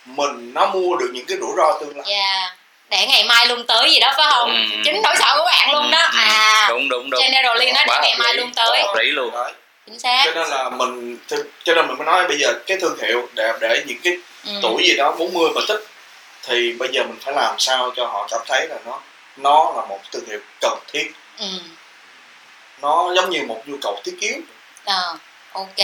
mình 0.05 0.53
nó 0.53 0.65
mua 0.65 0.95
được 0.95 1.09
những 1.13 1.25
cái 1.25 1.37
rủi 1.37 1.51
ro 1.57 1.77
tương 1.79 1.97
lai. 1.97 2.13
Yeah. 2.13 2.54
Để 2.89 3.07
ngày 3.07 3.23
mai 3.23 3.47
luôn 3.47 3.65
tới 3.67 3.91
gì 3.91 3.99
đó 3.99 4.13
phải 4.17 4.27
không 4.31 4.49
Ừ. 4.71 4.77
chính 4.85 5.01
nỗi 5.03 5.15
sợ 5.19 5.35
của 5.39 5.45
bạn 5.45 5.71
luôn 5.73 5.91
đó 5.91 5.99
Ừ, 5.99 6.09
ừ. 6.13 6.17
à 6.17 6.65
đúng 6.69 6.89
đúng 6.89 7.09
đúng 7.09 7.21
generally 7.21 7.71
nó 7.71 7.83
để 7.87 7.99
ngày 8.01 8.15
mai 8.19 8.33
lý. 8.33 8.39
luôn 8.39 8.51
tới 8.55 8.83
Hợp 8.83 8.93
lý 8.97 9.11
luôn 9.11 9.31
Đấy. 9.33 9.51
chính 9.85 9.99
xác 9.99 10.21
cho 10.25 10.31
nên 10.31 10.47
là 10.49 10.69
mình 10.69 11.17
cho 11.63 11.73
nên 11.75 11.87
mình 11.87 11.97
mới 11.97 12.05
nói 12.05 12.27
bây 12.27 12.37
giờ 12.39 12.53
cái 12.67 12.77
thương 12.81 12.97
hiệu 13.01 13.27
để 13.33 13.53
để 13.61 13.83
những 13.87 13.97
cái 14.03 14.17
ừ. 14.45 14.51
tuổi 14.61 14.83
gì 14.87 14.95
đó 14.95 15.11
40 15.19 15.49
mà 15.55 15.61
thích 15.67 15.83
thì 16.43 16.73
bây 16.79 16.89
giờ 16.91 17.03
mình 17.03 17.17
phải 17.21 17.33
làm 17.33 17.55
sao 17.59 17.91
cho 17.95 18.05
họ 18.07 18.27
cảm 18.31 18.41
thấy 18.47 18.67
là 18.67 18.75
nó 18.85 18.99
nó 19.37 19.73
là 19.75 19.85
một 19.85 19.99
thương 20.11 20.25
hiệu 20.29 20.39
cần 20.61 20.79
thiết 20.93 21.11
ừ. 21.39 21.45
nó 22.81 23.13
giống 23.15 23.29
như 23.29 23.43
một 23.47 23.61
nhu 23.65 23.77
cầu 23.81 24.01
thiết 24.05 24.15
yếu 24.19 24.35
Ờ, 24.85 25.17
ok 25.51 25.75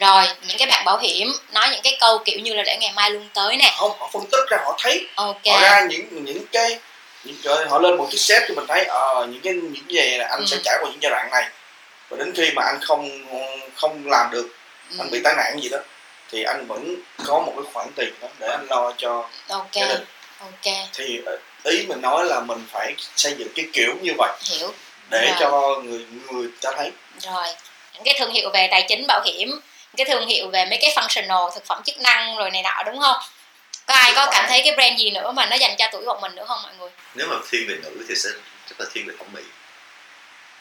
rồi 0.00 0.24
những 0.48 0.58
cái 0.58 0.68
bạn 0.68 0.84
bảo 0.84 0.98
hiểm 0.98 1.32
nói 1.52 1.68
những 1.70 1.80
cái 1.82 1.96
câu 2.00 2.18
kiểu 2.24 2.38
như 2.38 2.54
là 2.54 2.62
để 2.62 2.76
ngày 2.80 2.92
mai 2.92 3.10
luôn 3.10 3.28
tới 3.34 3.56
nè. 3.56 3.74
Không 3.78 3.92
họ 3.98 4.10
phân 4.12 4.22
tích 4.32 4.44
ra 4.50 4.58
họ 4.64 4.76
thấy 4.82 5.06
ok. 5.14 5.36
họ 5.50 5.60
ra 5.60 5.86
những 5.90 6.24
những 6.24 6.46
cái 6.52 6.78
những 7.24 7.36
cái, 7.44 7.54
họ 7.68 7.78
lên 7.78 7.96
một 7.96 8.06
cái 8.10 8.18
set 8.18 8.42
cho 8.48 8.54
mình 8.54 8.66
thấy 8.68 8.84
ờ 8.84 9.26
những 9.30 9.40
cái 9.40 9.52
những 9.54 9.84
gì 9.90 10.16
là 10.18 10.28
anh 10.30 10.40
Ừ. 10.40 10.46
sẽ 10.50 10.56
trải 10.64 10.78
qua 10.82 10.90
những 10.90 11.02
giai 11.02 11.10
đoạn 11.10 11.28
này. 11.30 11.48
Và 12.08 12.16
đến 12.16 12.32
khi 12.36 12.50
mà 12.56 12.62
anh 12.64 12.78
không 12.82 13.10
không 13.76 14.02
làm 14.06 14.30
được 14.30 14.48
ừ. 14.90 14.96
anh 14.98 15.10
bị 15.10 15.20
tai 15.24 15.34
nạn 15.36 15.60
gì 15.62 15.68
đó 15.68 15.78
thì 16.32 16.42
anh 16.42 16.66
vẫn 16.66 16.94
có 17.26 17.38
một 17.40 17.52
cái 17.56 17.64
khoản 17.72 17.88
tiền 17.96 18.14
đó 18.22 18.28
để 18.38 18.46
anh 18.48 18.66
lo 18.70 18.92
cho 18.98 19.28
ok. 19.48 19.72
gia 19.72 19.86
đình. 19.86 20.04
Ok. 20.40 20.74
Thì 20.92 21.20
ờ, 21.26 21.38
ý 21.64 21.86
mình 21.88 22.00
nói 22.00 22.24
là 22.24 22.40
mình 22.40 22.64
phải 22.72 22.94
xây 23.16 23.34
dựng 23.38 23.48
cái 23.54 23.64
kiểu 23.72 23.94
như 24.02 24.12
vậy 24.18 24.32
hiểu. 24.44 24.72
để 25.10 25.26
Rồi. 25.26 25.36
cho 25.40 25.80
người 25.84 26.06
người 26.30 26.48
ta 26.60 26.70
thấy. 26.76 26.90
Rồi 27.20 27.44
những 27.94 28.04
cái 28.04 28.14
thương 28.18 28.32
hiệu 28.32 28.50
về 28.52 28.68
tài 28.70 28.84
chính 28.88 29.04
bảo 29.08 29.22
hiểm 29.24 29.60
cái 29.96 30.06
thương 30.06 30.26
hiệu 30.26 30.48
về 30.48 30.64
mấy 30.64 30.78
cái 30.82 30.92
functional 30.94 31.50
thực 31.50 31.66
phẩm 31.66 31.82
chức 31.84 31.98
năng 32.00 32.36
rồi 32.36 32.50
này 32.50 32.62
nọ 32.62 32.82
đúng 32.86 33.00
không? 33.00 33.16
Có 33.86 33.94
ai 33.94 34.12
có 34.16 34.28
cảm 34.32 34.46
thấy 34.48 34.62
cái 34.64 34.74
brand 34.74 35.00
gì 35.00 35.10
nữa 35.10 35.32
mà 35.32 35.46
nó 35.46 35.56
dành 35.56 35.76
cho 35.78 35.88
tuổi 35.92 36.04
bọn 36.06 36.20
mình 36.20 36.34
nữa 36.34 36.44
không 36.48 36.62
mọi 36.62 36.72
người? 36.78 36.90
Nếu 37.14 37.26
mà 37.26 37.36
thiên 37.50 37.68
về 37.68 37.76
nữ 37.82 38.04
thì 38.08 38.14
sẽ 38.14 38.28
chắc 38.68 38.80
là 38.80 38.86
thiên 38.92 39.06
về 39.06 39.14
thẩm 39.18 39.26
mỹ. 39.32 39.42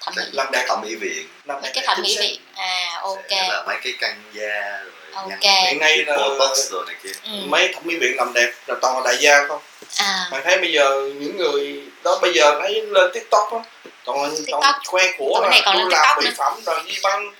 Thẩm 0.02 0.14
mỹ. 0.18 0.24
Các 0.38 0.52
đẹp 0.52 0.66
thẩm 0.68 0.82
mỹ 0.82 0.96
viện. 0.96 1.28
Mấy 1.46 1.72
cái 1.74 1.84
thẩm 1.88 2.02
mỹ 2.02 2.18
viện. 2.20 2.42
À 2.56 3.00
ok. 3.02 3.32
là 3.32 3.64
mấy 3.68 3.78
cái 3.84 3.94
căng 4.00 4.24
da 4.34 4.82
rồi 4.84 4.92
Ok. 5.14 5.44
Hiện 5.68 5.80
nay 5.80 5.98
là- 5.98 6.18
botox 6.18 6.72
rồi 6.72 6.84
này 6.88 6.96
kia 7.04 7.10
ừ. 7.24 7.32
mấy 7.48 7.68
thẩm 7.74 7.84
mỹ 7.86 7.96
viện 7.96 8.14
làm 8.18 8.34
đẹp 8.34 8.52
là 8.68 8.76
toàn 8.82 8.96
là 8.98 9.02
đại 9.12 9.18
gia 9.22 9.48
không 9.48 9.62
à 9.98 10.28
bạn 10.32 10.42
thấy 10.46 10.58
bây 10.58 10.72
giờ 10.72 11.10
những 11.20 11.38
người 11.38 11.82
đó 12.04 12.20
bây 12.22 12.34
giờ 12.34 12.60
thấy 12.62 12.82
lên 12.82 13.12
tiktok 13.14 13.52
á 13.54 13.60
toàn 14.06 14.24
là 14.24 14.30
TikTok. 14.38 14.62
toàn 14.62 14.80
khoe 14.86 15.04
của 15.18 15.42
còn 15.66 15.76
tôi 15.76 15.76
lên 15.76 15.90
làm 15.90 16.02
TikTok 16.02 16.18
mỹ 16.24 16.26
nữa. 16.26 16.34
phẩm 16.38 16.54
rồi 16.66 16.80
đi 16.88 16.98
băng 17.04 17.32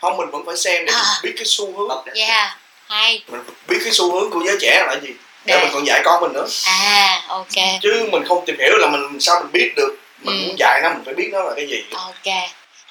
không 0.00 0.16
mình 0.16 0.30
vẫn 0.30 0.42
phải 0.46 0.56
xem 0.56 0.86
để 0.86 0.92
À. 0.92 0.98
mình 1.02 1.18
biết 1.22 1.32
cái 1.36 1.44
xu 1.46 1.76
hướng 1.76 2.04
yeah 2.14 2.56
hay 2.88 3.22
mình 3.28 3.40
biết 3.68 3.78
cái 3.84 3.92
xu 3.92 4.12
hướng 4.12 4.30
của 4.30 4.40
giới 4.46 4.56
trẻ 4.60 4.84
là 4.88 4.94
gì 5.02 5.08
để 5.44 5.54
Để. 5.54 5.60
mình 5.64 5.70
còn 5.74 5.86
dạy 5.86 6.02
con 6.04 6.22
mình 6.22 6.32
nữa 6.32 6.46
à 6.66 7.22
ok 7.28 7.80
chứ 7.82 8.08
mình 8.12 8.24
không 8.28 8.46
tìm 8.46 8.56
hiểu 8.58 8.76
là 8.78 8.88
mình 8.88 9.20
sao 9.20 9.40
mình 9.40 9.52
biết 9.52 9.72
được 9.76 9.94
mình 10.18 10.40
Ừ. 10.42 10.46
muốn 10.46 10.56
dạy 10.58 10.80
nó 10.82 10.88
mình 10.88 11.02
phải 11.04 11.14
biết 11.14 11.28
nó 11.32 11.42
là 11.42 11.52
cái 11.56 11.66
gì 11.66 11.84
ok 11.92 12.34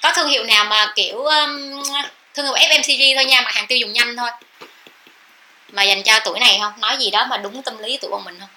có 0.02 0.12
thương 0.16 0.28
hiệu 0.28 0.44
nào 0.44 0.64
mà 0.64 0.92
kiểu 0.96 1.18
um, 1.24 1.82
thương 2.34 2.44
hiệu 2.46 2.54
FMCG 2.54 3.14
thôi 3.16 3.24
nha 3.24 3.40
mặt 3.40 3.54
hàng 3.54 3.66
tiêu 3.66 3.78
dùng 3.78 3.92
nhanh 3.92 4.16
thôi. 4.16 4.30
Mà 5.72 5.82
dành 5.82 6.02
cho 6.02 6.20
tuổi 6.24 6.40
này 6.40 6.58
không? 6.62 6.72
Nói 6.80 6.96
gì 7.00 7.10
đó 7.10 7.26
mà 7.30 7.36
đúng 7.36 7.62
tâm 7.62 7.78
lý 7.78 7.98
tuổi 8.00 8.10
bọn 8.10 8.24
mình 8.24 8.38
không? 8.40 8.48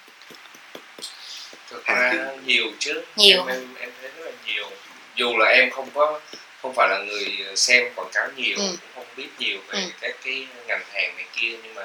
Thực 1.70 1.86
ra 1.86 2.12
nhiều 2.44 2.64
chứ. 2.78 3.02
Nhiều. 3.16 3.38
em, 3.38 3.46
em 3.48 3.74
em 3.80 3.90
thấy 4.00 4.10
rất 4.16 4.24
là 4.26 4.32
nhiều. 4.46 4.70
Dù 5.14 5.36
là 5.38 5.50
em 5.50 5.70
không 5.70 5.90
có 5.94 6.20
không 6.62 6.72
phải 6.76 6.88
là 6.88 6.98
người 6.98 7.56
xem 7.56 7.84
quảng 7.94 8.08
cáo 8.12 8.28
nhiều 8.36 8.56
Ừ. 8.58 8.66
cũng 8.80 8.90
không 8.94 9.06
biết 9.16 9.28
nhiều 9.38 9.58
về 9.68 9.78
Ừ. 9.80 9.86
các 10.00 10.14
cái 10.24 10.46
ngành 10.66 10.82
hàng 10.94 11.16
này 11.16 11.24
kia 11.36 11.56
nhưng 11.62 11.74
mà 11.74 11.82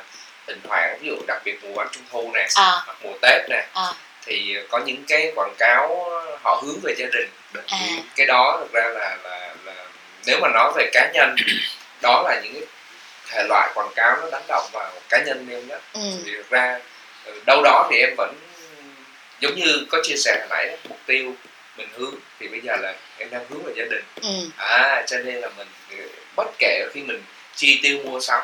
thỉnh 0.47 0.59
thoảng 0.67 0.97
ví 1.01 1.07
dụ 1.07 1.15
đặc 1.27 1.41
biệt 1.45 1.63
mùa 1.63 1.73
bánh 1.75 1.87
trung 1.91 2.03
thu 2.11 2.31
nè 2.33 2.47
À. 2.55 2.71
hoặc 2.85 2.97
mùa 3.03 3.13
tết 3.21 3.41
nè 3.49 3.67
à 3.73 3.87
thì 4.25 4.55
có 4.69 4.79
những 4.85 5.03
cái 5.07 5.31
quảng 5.35 5.55
cáo 5.57 6.09
họ 6.43 6.61
hướng 6.65 6.79
về 6.83 6.93
gia 6.97 7.05
đình. 7.13 7.29
À. 7.67 7.79
Cái 8.15 8.27
đó 8.27 8.57
thực 8.59 8.71
ra 8.73 8.83
là 8.89 9.17
là 9.23 9.53
là 9.65 9.85
nếu 10.25 10.39
mà 10.41 10.47
nói 10.53 10.71
về 10.77 10.89
cá 10.93 11.11
nhân 11.13 11.35
đó 12.03 12.21
là 12.29 12.41
những 12.43 12.53
cái 12.53 12.63
thể 13.29 13.43
loại 13.49 13.71
quảng 13.75 13.91
cáo 13.95 14.17
nó 14.21 14.29
đánh 14.31 14.43
động 14.47 14.69
vào 14.73 14.91
cá 15.09 15.23
nhân 15.23 15.47
em 15.51 15.67
nhất 15.67 15.81
ừ. 15.93 15.99
thì 16.25 16.31
ra 16.49 16.79
ừ, 17.25 17.41
đâu 17.45 17.61
đó 17.63 17.87
thì 17.91 17.97
em 17.97 18.13
vẫn 18.17 18.35
giống 19.39 19.55
như 19.55 19.85
có 19.89 19.99
chia 20.03 20.15
sẻ 20.15 20.37
hồi 20.39 20.47
nãy 20.49 20.77
mục 20.89 20.99
tiêu 21.05 21.35
mình 21.77 21.87
hướng 21.93 22.15
thì 22.39 22.47
bây 22.47 22.61
giờ 22.61 22.75
là 22.75 22.95
em 23.17 23.29
đang 23.29 23.45
hướng 23.49 23.63
về 23.63 23.73
gia 23.75 23.83
đình 23.85 24.03
Ừ. 24.21 24.49
à 24.57 25.03
cho 25.07 25.17
nên 25.19 25.35
là 25.35 25.49
mình 25.57 25.67
ừ, 25.89 26.09
bất 26.35 26.47
kể 26.59 26.85
khi 26.93 27.01
mình 27.01 27.23
chi 27.55 27.79
tiêu 27.83 27.97
mua 28.05 28.19
sắm 28.19 28.41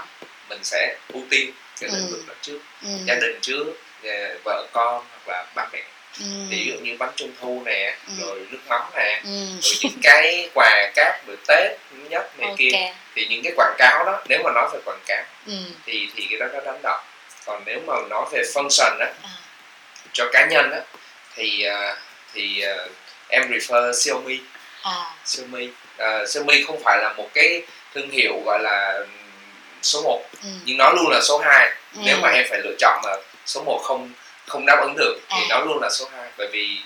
mình 0.49 0.59
sẽ 0.63 0.95
ưu 1.13 1.23
tiên 1.29 1.51
cái 1.79 1.89
lĩnh 1.93 2.07
Ừ. 2.07 2.11
vực 2.11 2.21
đó 2.27 2.33
trước 2.41 2.59
Ừ. 2.83 2.89
gia 3.07 3.15
đình 3.15 3.39
trước 3.41 3.65
ờ, 4.03 4.37
vợ 4.43 4.67
con 4.73 5.05
hoặc 5.11 5.27
là 5.33 5.45
ba 5.55 5.67
mẹ 5.73 5.83
Ừ. 6.19 6.25
thì 6.51 6.57
ví 6.57 6.71
dụ 6.71 6.79
như 6.79 6.95
bánh 6.99 7.11
trung 7.15 7.31
thu 7.41 7.61
nè 7.65 7.95
Ừ. 8.07 8.13
rồi 8.21 8.47
nước 8.51 8.57
mắm 8.67 8.81
nè 8.95 9.21
Ừ. 9.23 9.29
rồi 9.61 9.73
những 9.81 9.99
cái 10.03 10.49
quà 10.53 10.91
cáp 10.95 11.27
bữa 11.27 11.35
tết 11.47 11.77
nhất 12.09 12.39
này 12.39 12.53
kia 12.57 12.69
ok 12.73 12.93
thì 13.15 13.27
những 13.29 13.41
cái 13.43 13.53
quảng 13.55 13.75
cáo 13.77 14.05
đó 14.05 14.21
nếu 14.29 14.39
mà 14.43 14.51
nói 14.51 14.69
về 14.73 14.79
quảng 14.85 14.99
cáo 15.05 15.23
ừ. 15.47 15.53
thì 15.85 16.07
thì 16.15 16.27
cái 16.29 16.39
đó 16.39 16.45
nó 16.53 16.59
đánh 16.71 16.79
động 16.83 16.99
còn 17.45 17.63
nếu 17.65 17.79
mà 17.87 17.93
nói 18.09 18.25
về 18.31 18.41
function 18.53 18.99
á 18.99 19.07
À. 19.23 19.29
cho 20.13 20.29
cá 20.31 20.45
nhân 20.45 20.71
á 20.71 20.79
thì 21.35 21.63
à, 21.63 21.95
thì 22.33 22.61
à, 22.61 22.75
em 23.27 23.51
refer 23.51 23.93
Xiaomi 23.93 24.39
À. 24.83 24.91
Xiaomi 25.25 25.69
à, 25.97 26.25
Xiaomi 26.27 26.63
không 26.67 26.83
phải 26.83 26.97
là 26.97 27.13
một 27.13 27.29
cái 27.33 27.61
thương 27.95 28.09
hiệu 28.09 28.41
gọi 28.45 28.59
là 28.59 28.99
số 29.81 30.01
1 30.01 30.23
Ừ. 30.43 30.49
nhưng 30.65 30.77
nó 30.77 30.91
luôn 30.91 31.09
là 31.11 31.19
số 31.21 31.37
2 31.37 31.67
Ừ. 31.95 31.99
nếu 32.05 32.17
mà 32.21 32.29
em 32.29 32.45
phải 32.49 32.59
lựa 32.63 32.75
chọn 32.79 33.01
mà 33.03 33.11
số 33.45 33.63
1 33.63 33.81
không 33.83 34.11
không 34.49 34.65
đáp 34.65 34.79
ứng 34.81 34.95
được 34.97 35.15
thì 35.29 35.35
À. 35.41 35.45
nó 35.49 35.59
luôn 35.65 35.79
là 35.81 35.89
số 35.89 36.05
2 36.17 36.29
bởi 36.37 36.47
vì 36.51 36.77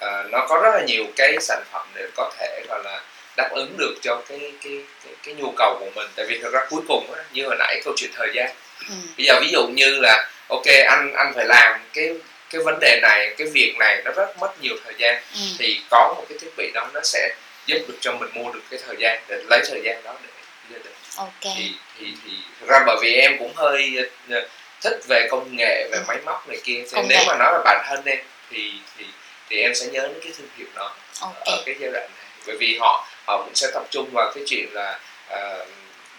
à, 0.00 0.22
nó 0.30 0.46
có 0.48 0.60
rất 0.64 0.70
là 0.74 0.82
nhiều 0.86 1.04
cái 1.16 1.36
sản 1.40 1.62
phẩm 1.72 1.86
để 1.94 2.02
có 2.16 2.32
thể 2.38 2.62
gọi 2.68 2.80
là 2.84 3.00
đáp 3.36 3.50
ứng 3.52 3.74
được 3.78 3.94
cho 4.02 4.22
cái 4.28 4.52
cái 4.62 4.72
cái, 5.04 5.14
cái 5.22 5.34
nhu 5.34 5.52
cầu 5.56 5.76
của 5.80 5.90
mình 5.94 6.08
tại 6.16 6.26
vì 6.28 6.38
thực 6.38 6.52
ra 6.52 6.60
cuối 6.70 6.82
cùng 6.88 7.12
á, 7.16 7.22
như 7.32 7.46
hồi 7.46 7.56
nãy 7.58 7.80
câu 7.84 7.94
chuyện 7.96 8.10
thời 8.16 8.28
gian 8.34 8.50
Ừ. 8.88 8.94
bây 9.18 9.26
giờ 9.26 9.40
ví 9.40 9.48
dụ 9.52 9.66
như 9.66 9.98
là 10.02 10.30
ok 10.48 10.66
anh 10.88 11.12
anh 11.16 11.32
phải 11.34 11.44
làm 11.46 11.80
cái 11.92 12.08
cái 12.50 12.60
vấn 12.64 12.78
đề 12.80 12.98
này 13.02 13.34
cái 13.38 13.46
việc 13.52 13.74
này 13.78 14.02
nó 14.04 14.10
rất 14.16 14.38
mất 14.38 14.60
nhiều 14.60 14.74
thời 14.84 14.94
gian 14.98 15.22
Ừ. 15.34 15.40
thì 15.58 15.80
có 15.90 16.14
một 16.16 16.24
cái 16.28 16.38
thiết 16.38 16.50
bị 16.56 16.70
đó 16.74 16.88
nó 16.94 17.00
sẽ 17.04 17.34
giúp 17.66 17.78
được 17.88 17.96
cho 18.00 18.12
mình 18.12 18.30
mua 18.34 18.52
được 18.52 18.60
cái 18.70 18.80
thời 18.86 18.96
gian 18.98 19.20
để 19.28 19.42
lấy 19.48 19.62
thời 19.70 19.80
gian 19.84 20.02
đó 20.04 20.14
để 20.22 20.28
gia 20.70 20.78
đình 20.78 20.92
ok 21.16 21.54
thì 21.56 21.72
thì 21.98 22.06
thì 22.24 22.30
ra 22.66 22.78
bởi 22.86 22.96
vì 23.02 23.14
em 23.14 23.38
cũng 23.38 23.52
hơi 23.56 23.96
ờ, 24.30 24.48
thích 24.80 25.00
về 25.08 25.28
công 25.30 25.56
nghệ 25.56 25.88
về 25.92 25.98
máy 26.08 26.16
móc 26.24 26.48
này 26.48 26.58
kia. 26.64 26.82
Thì 26.84 26.90
Công 26.92 27.08
nếu 27.08 27.18
nghệ. 27.18 27.24
mà 27.28 27.36
nói 27.38 27.52
là 27.52 27.58
bản 27.64 27.84
thân 27.88 28.04
em 28.04 28.18
thì 28.50 28.72
thì 28.98 29.04
thì 29.48 29.62
em 29.62 29.74
sẽ 29.74 29.86
nhớ 29.86 30.00
đến 30.00 30.20
cái 30.22 30.32
thương 30.38 30.48
hiệu 30.56 30.66
đó 30.74 30.94
ok. 31.20 31.44
ở 31.44 31.62
cái 31.66 31.74
giai 31.80 31.90
đoạn 31.90 32.10
này. 32.16 32.26
Bởi 32.46 32.56
vì 32.56 32.78
họ 32.80 33.06
họ 33.26 33.42
cũng 33.44 33.54
sẽ 33.54 33.66
tập 33.74 33.82
trung 33.90 34.10
vào 34.12 34.32
cái 34.34 34.44
chuyện 34.46 34.68
là 34.72 34.98
ờ, 35.28 35.66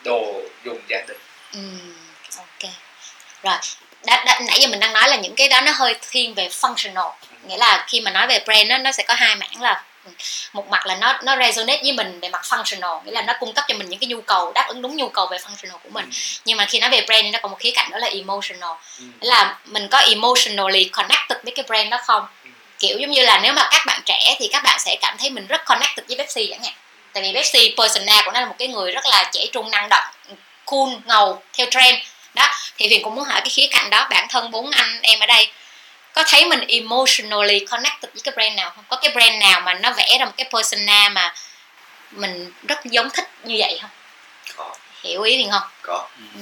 đồ 0.03 0.41
dùng 0.63 0.81
gia 0.87 1.01
đình. 1.07 1.17
Ừ, 1.53 1.59
ok. 2.37 2.71
Rồi 3.43 3.55
đã, 4.05 4.23
đã, 4.25 4.39
nãy 4.47 4.59
giờ 4.61 4.67
mình 4.67 4.79
đang 4.79 4.93
nói 4.93 5.09
là 5.09 5.15
những 5.15 5.35
cái 5.35 5.47
đó 5.47 5.61
nó 5.61 5.71
hơi 5.71 5.95
thiên 6.11 6.33
về 6.33 6.47
functional. 6.47 7.11
Nghĩa 7.47 7.57
là 7.57 7.85
khi 7.89 8.01
mà 8.01 8.11
nói 8.11 8.27
về 8.27 8.39
brand 8.45 8.69
nó 8.69 8.77
nó 8.77 8.91
sẽ 8.91 9.03
có 9.07 9.13
hai 9.13 9.35
mảng 9.35 9.61
là 9.61 9.73
ừ, 9.73 9.90
một 10.53 10.69
mặt 10.69 10.85
là 10.85 10.95
nó 10.95 11.19
nó 11.23 11.37
resonate 11.37 11.81
với 11.83 11.91
mình 11.91 12.19
về 12.19 12.29
mặt 12.29 12.41
functional 12.43 13.03
nghĩa 13.03 13.11
là 13.11 13.21
nó 13.21 13.33
cung 13.39 13.53
cấp 13.53 13.65
cho 13.67 13.75
mình 13.75 13.89
những 13.89 13.99
cái 13.99 14.07
nhu 14.07 14.21
cầu 14.21 14.51
đáp 14.55 14.65
ứng 14.67 14.81
đúng 14.81 14.95
nhu 14.95 15.09
cầu 15.09 15.27
về 15.31 15.37
functional 15.37 15.77
của 15.77 15.89
mình. 15.89 16.09
Nhưng 16.45 16.57
mà 16.57 16.65
khi 16.65 16.79
nói 16.79 16.89
về 16.89 17.01
brand 17.01 17.23
thì 17.23 17.31
nó 17.31 17.39
còn 17.41 17.51
một 17.51 17.57
khía 17.59 17.71
cạnh 17.71 17.91
đó 17.91 17.97
là 17.97 18.07
emotional. 18.07 18.71
Ừ. 18.99 19.05
nghĩa 19.21 19.27
là 19.27 19.57
mình 19.65 19.87
có 19.87 19.97
emotionally 19.97 20.85
connected 20.85 21.37
với 21.43 21.53
cái 21.55 21.65
brand 21.67 21.89
đó 21.89 21.97
không? 22.05 22.25
Ừ. 22.43 22.49
kiểu 22.79 22.97
giống 22.99 23.11
như 23.11 23.21
là 23.21 23.39
nếu 23.43 23.53
mà 23.53 23.67
các 23.71 23.83
bạn 23.85 24.01
trẻ 24.05 24.35
thì 24.39 24.49
các 24.51 24.63
bạn 24.63 24.79
sẽ 24.79 24.97
cảm 25.01 25.15
thấy 25.19 25.29
mình 25.29 25.47
rất 25.47 25.61
connected 25.65 26.07
với 26.07 26.17
Pepsi 26.17 26.47
chẳng 26.51 26.63
hạn. 26.63 26.73
Tại 27.13 27.23
vì 27.23 27.33
Pepsi 27.33 27.75
persona 27.77 28.21
của 28.25 28.31
nó 28.31 28.39
là 28.39 28.45
một 28.45 28.55
cái 28.59 28.67
người 28.67 28.91
rất 28.91 29.05
là 29.05 29.29
trẻ 29.33 29.45
trung 29.51 29.71
năng 29.71 29.89
động 29.89 30.03
cool 30.65 30.89
ngầu 31.05 31.41
theo 31.53 31.67
trend. 31.71 31.97
Đó 32.33 32.47
thì 32.77 32.87
Huyền 32.87 33.03
cũng 33.03 33.15
muốn 33.15 33.25
hỏi 33.25 33.41
cái 33.41 33.49
khía 33.49 33.67
cạnh 33.71 33.89
đó 33.89 34.07
bản 34.09 34.27
thân 34.29 34.51
bốn 34.51 34.71
anh 34.71 34.99
em 35.01 35.19
ở 35.19 35.25
đây 35.25 35.47
có 36.13 36.23
thấy 36.27 36.45
mình 36.45 36.67
emotionally 36.67 37.65
connected 37.65 38.13
với 38.13 38.21
cái 38.23 38.33
brand 38.35 38.55
nào 38.55 38.71
không? 38.75 38.85
Có 38.87 38.97
cái 39.01 39.11
brand 39.11 39.35
nào 39.39 39.61
mà 39.61 39.73
nó 39.73 39.91
vẽ 39.91 40.17
ra 40.19 40.25
một 40.25 40.31
cái 40.37 40.49
persona 40.53 41.09
mà 41.09 41.33
mình 42.11 42.53
rất 42.67 42.85
giống 42.85 43.09
thích 43.09 43.29
như 43.43 43.55
vậy 43.59 43.79
không? 43.81 43.89
Có. 44.55 44.75
Hiểu 45.03 45.21
ý 45.21 45.35
Huyền 45.35 45.51
không? 45.51 45.69
Có. 45.81 46.07
Ừ. 46.35 46.41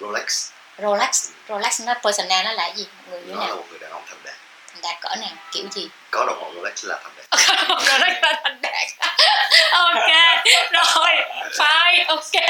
Rolex. 0.00 0.50
Rolex. 0.78 1.30
Rolex 1.48 1.80
nó 1.80 1.94
persona 1.94 2.42
nó 2.42 2.52
là 2.52 2.72
gì? 2.76 2.86
Người 3.10 3.20
như 3.20 3.32
nó 3.34 3.46
là 3.46 3.54
một 3.54 3.64
người 3.70 3.78
đàn 3.78 3.90
ông 3.90 4.02
thành 4.08 4.18
đạt 4.24 4.34
đạt 4.82 5.00
cỡ 5.00 5.08
nào 5.16 5.30
kiểu 5.52 5.64
gì 5.72 5.88
có 6.10 6.24
đồng 6.26 6.38
hồ 6.42 6.52
Rolex 6.56 6.84
là 6.84 6.98
thành 7.02 7.12
đạt 7.16 7.40
Rolex 7.86 8.12
là 8.22 8.40
thành 8.44 8.58
đạt 8.62 8.72
ok 9.72 10.10
rồi 10.72 11.14
fine 11.58 12.04
ok 12.06 12.42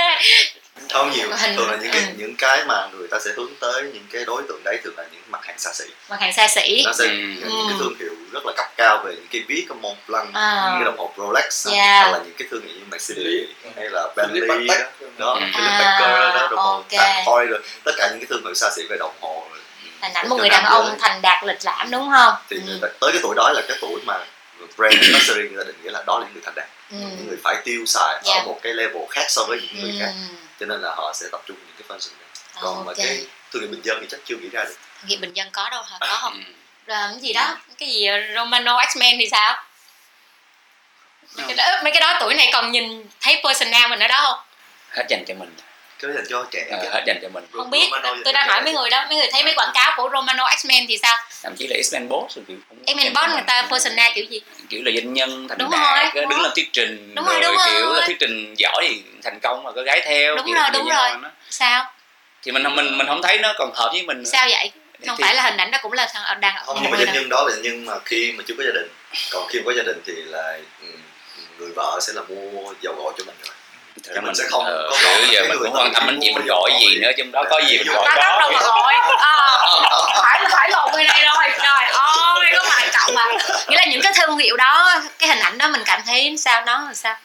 không 0.92 1.10
nhiều 1.10 1.28
Hình- 1.36 1.56
thường 1.56 1.70
là 1.70 1.76
những 1.76 1.90
cái 1.92 2.00
ừ. 2.02 2.06
những 2.16 2.34
cái 2.38 2.64
mà 2.64 2.86
người 2.92 3.08
ta 3.08 3.18
sẽ 3.24 3.30
hướng 3.36 3.54
tới 3.60 3.82
những 3.82 4.06
cái 4.12 4.24
đối 4.24 4.42
tượng 4.48 4.60
đấy 4.64 4.78
thường 4.84 4.94
là 4.96 5.04
những 5.12 5.22
mặt 5.30 5.40
hàng 5.46 5.58
xa 5.58 5.72
xỉ 5.72 5.84
mặt 6.10 6.20
hàng 6.20 6.32
xa 6.32 6.48
xỉ 6.48 6.82
nó 6.86 6.92
sẽ 6.92 7.04
Ừ. 7.04 7.10
những 7.10 7.66
cái 7.68 7.76
thương 7.78 7.94
hiệu 8.00 8.12
rất 8.32 8.46
là 8.46 8.52
cấp 8.56 8.66
cao 8.76 9.02
về 9.04 9.12
những 9.14 9.26
cái 9.32 9.42
ví 9.48 9.66
của 9.68 9.74
Montblanc 9.74 10.34
À. 10.34 10.62
những 10.64 10.74
cái 10.78 10.84
đồng 10.84 10.98
hồ 10.98 11.12
Rolex 11.16 11.68
Yeah. 11.68 12.02
hoặc 12.04 12.12
là 12.12 12.18
những 12.24 12.34
cái 12.38 12.48
thương 12.50 12.62
hiệu 12.62 12.72
như 12.76 12.84
Mercedes 12.90 13.48
hay 13.76 13.90
là 13.90 14.08
Bentley 14.16 14.68
đó, 15.18 15.32
Ừ. 15.32 15.40
Philip 15.40 15.70
À, 15.70 15.98
Patek 16.00 16.34
đó 16.34 16.48
đồng 16.50 16.58
hồ 16.58 16.72
ok. 16.72 16.88
Tag 16.90 17.24
Heuer 17.26 17.50
rồi 17.50 17.60
tất 17.84 17.92
cả 17.96 18.08
những 18.10 18.18
cái 18.20 18.26
thương 18.30 18.42
hiệu 18.44 18.54
xa 18.54 18.70
xỉ 18.76 18.82
về 18.90 18.96
đồng 19.00 19.14
hồ 19.20 19.46
hình 20.00 20.12
ảnh 20.12 20.28
một 20.28 20.36
người 20.36 20.48
đàn 20.48 20.64
ông 20.64 20.86
giới. 20.86 20.96
thành 21.00 21.22
đạt 21.22 21.44
lịch 21.44 21.58
lãm 21.64 21.90
đúng 21.90 22.10
không 22.12 22.34
thì 22.50 22.56
ừ. 22.56 22.62
người 22.66 22.78
ta, 22.82 22.88
tới 23.00 23.12
cái 23.12 23.20
tuổi 23.22 23.34
đó 23.36 23.50
là 23.54 23.62
cái 23.68 23.76
tuổi 23.80 24.00
mà 24.04 24.18
brand 24.76 24.94
luxury 25.08 25.48
người 25.48 25.64
ta 25.64 25.64
định 25.66 25.82
nghĩa 25.82 25.90
là 25.90 26.02
đó 26.06 26.18
là 26.18 26.24
những 26.24 26.32
người 26.34 26.42
thành 26.44 26.54
đạt 26.56 26.68
Ừ. 26.90 26.96
những 26.98 27.26
người 27.28 27.38
phải 27.44 27.56
tiêu 27.64 27.82
xài 27.86 28.14
ở 28.14 28.20
Yeah. 28.24 28.46
một 28.46 28.60
cái 28.62 28.74
level 28.74 29.02
khác 29.10 29.24
so 29.28 29.44
với 29.44 29.60
những 29.60 29.82
người 29.82 29.90
Ừ. 29.90 29.96
khác 30.00 30.12
cho 30.60 30.66
nên 30.66 30.80
là 30.82 30.94
họ 30.96 31.12
sẽ 31.14 31.26
tập 31.32 31.40
trung 31.46 31.56
những 31.66 31.76
cái 31.78 31.96
function 31.98 32.10
này 32.20 32.28
còn 32.62 32.76
mà 32.84 32.90
ok 32.90 32.96
cái 32.96 33.26
thương 33.52 33.62
hiệu 33.62 33.70
bình 33.70 33.80
dân 33.84 33.98
thì 34.00 34.06
chắc 34.10 34.20
chưa 34.24 34.36
nghĩ 34.36 34.48
ra 34.52 34.64
được 34.64 34.76
Nghiệp 35.04 35.16
bình 35.16 35.32
dân 35.32 35.48
có 35.52 35.68
đâu 35.70 35.82
hả 35.82 35.96
có 36.00 36.06
không 36.22 36.34
Ừ. 36.34 36.52
rồi 36.86 36.98
cái 37.10 37.20
gì 37.20 37.32
đó 37.32 37.56
cái 37.78 37.88
gì 37.88 38.06
ờ, 38.06 38.16
Romano 38.34 38.78
X-Men 38.80 39.16
thì 39.18 39.28
sao 39.30 39.64
mấy 41.36 41.46
cái, 41.46 41.54
đó, 41.56 41.80
mấy 41.82 41.92
cái 41.92 42.00
đó 42.00 42.16
tuổi 42.20 42.34
này 42.34 42.50
còn 42.52 42.72
nhìn 42.72 43.06
thấy 43.20 43.40
persona 43.44 43.86
mình 43.88 43.98
ở 44.00 44.08
đó 44.08 44.20
không 44.24 44.38
hết 44.96 45.04
dành 45.08 45.24
cho 45.28 45.34
mình 45.34 45.56
cái 45.98 46.10
dành 46.14 46.24
cho 46.28 46.46
trẻ 46.50 46.66
Ờ, 46.70 46.78
chứ. 46.82 46.88
hết 46.92 47.02
dành 47.06 47.18
cho 47.22 47.28
mình. 47.28 47.44
Không 47.52 47.70
biết. 47.70 47.88
Romano 47.90 48.14
tôi 48.24 48.32
đang 48.32 48.48
hỏi 48.48 48.62
mấy 48.62 48.72
người 48.72 48.90
đó 48.90 49.04
mấy 49.08 49.16
người 49.16 49.26
thấy 49.32 49.44
mấy 49.44 49.54
quảng 49.54 49.70
cáo 49.74 49.92
của 49.96 50.08
Romano 50.12 50.44
X-Men 50.44 50.84
thì 50.88 50.98
sao? 51.02 51.16
Thậm 51.42 51.54
chí 51.58 51.66
là 51.66 51.76
X-Men 51.76 52.08
Boss 52.08 52.36
rồi 52.36 52.44
kiểu 52.48 52.56
X-Men 52.86 53.12
Boss 53.14 53.32
người 53.32 53.42
ta 53.46 53.66
persona 53.70 54.10
kiểu 54.14 54.24
gì? 54.24 54.40
Kiểu 54.68 54.80
là 54.84 54.90
doanh 54.94 55.12
nhân 55.14 55.48
thành 55.48 55.58
Đúng 55.58 55.70
đạt 55.70 56.14
rồi, 56.14 56.26
đứng 56.26 56.40
làm 56.40 56.52
thuyết 56.54 56.68
trình 56.72 57.14
Đúng 57.14 57.24
rồi, 57.26 57.40
đúng 57.40 57.56
kiểu 57.70 57.86
rồi. 57.86 58.00
là 58.00 58.06
thuyết 58.06 58.16
trình 58.20 58.54
giỏi 58.58 58.86
thì 58.88 59.02
thành 59.24 59.38
công 59.42 59.62
mà 59.64 59.72
có 59.72 59.82
gái 59.82 60.00
theo 60.04 60.36
Đúng 60.36 60.46
kiểu 60.46 60.54
rồi, 60.54 60.66
đúng 60.72 60.88
rồi. 60.88 61.10
sao? 61.50 61.92
Thì 62.42 62.52
mình 62.52 62.62
mình 62.76 62.98
mình 62.98 63.06
không 63.06 63.22
thấy 63.22 63.38
nó 63.38 63.52
còn 63.58 63.70
hợp 63.74 63.90
với 63.92 64.02
mình 64.02 64.18
nữa. 64.18 64.30
sao 64.32 64.46
vậy? 64.50 64.70
Không 65.06 65.16
Thì- 65.16 65.24
phải 65.24 65.34
là 65.34 65.42
hình 65.42 65.56
ảnh 65.56 65.70
đó 65.70 65.78
cũng 65.82 65.92
là 65.92 66.08
thằng 66.14 66.40
đàn 66.40 66.54
không 66.66 66.78
nhưng 66.82 66.90
mà 66.90 66.96
người 66.96 67.06
doanh 67.06 67.14
nhân 67.14 67.28
đó 67.28 67.44
là 67.48 67.56
nhân 67.62 67.84
mà 67.86 67.94
khi 68.04 68.32
mà 68.32 68.44
chưa 68.46 68.54
có 68.58 68.64
gia 68.64 68.70
đình. 68.70 68.88
Còn 69.32 69.48
khi 69.48 69.58
mà 69.58 69.64
có 69.66 69.72
gia 69.72 69.82
đình 69.82 70.00
thì 70.06 70.12
là 70.16 70.58
ừ, 70.82 70.86
người 71.58 71.70
vợ 71.76 71.98
sẽ 72.02 72.12
là 72.12 72.22
mua 72.28 72.74
dầu 72.82 72.94
gội 72.94 73.12
cho 73.18 73.24
mình 73.24 73.34
rồi 73.44 73.54
Ra 74.04 74.14
mình 74.14 74.24
mình 74.24 74.34
sẽ 74.34 74.44
không 74.50 74.64
ờ, 74.64 74.90
có 75.04 75.10
giờ 75.30 75.42
mình 75.48 75.58
cũng 75.58 75.76
quan 75.76 75.92
tâm 75.94 76.06
đến 76.06 76.18
chuyện 76.22 76.34
mình 76.34 76.46
gọi 76.46 76.72
gì 76.80 76.98
nữa 76.98 77.10
trong 77.18 77.32
đó 77.32 77.44
có 77.50 77.60
gì 77.66 77.78
mình 77.78 77.88
gọi 77.88 78.08
đó 78.16 78.38
đâu 78.40 78.50
đó 78.50 78.50
mà 78.52 78.60
gọi 78.62 78.94
à, 79.18 79.58
phải 80.22 80.40
phải 80.50 80.70
lộn 80.70 80.92
người 80.92 81.04
này 81.04 81.24
rồi 81.24 81.50
trời 81.58 81.84
ơi 81.92 82.52
có 82.56 82.64
bài 82.70 82.88
trọng 82.92 83.14
mà. 83.14 83.24
Nghĩa 83.68 83.76
là 83.76 83.84
những 83.84 84.00
cái 84.02 84.12
thương 84.16 84.38
hiệu 84.38 84.56
đó 84.56 85.00
cái 85.18 85.28
hình 85.28 85.38
ảnh 85.38 85.58
đó 85.58 85.68
mình 85.68 85.82
cảm 85.86 86.02
thấy 86.06 86.34
sao 86.38 86.62
nó 86.66 86.80
là 86.88 86.94
sao? 86.94 87.16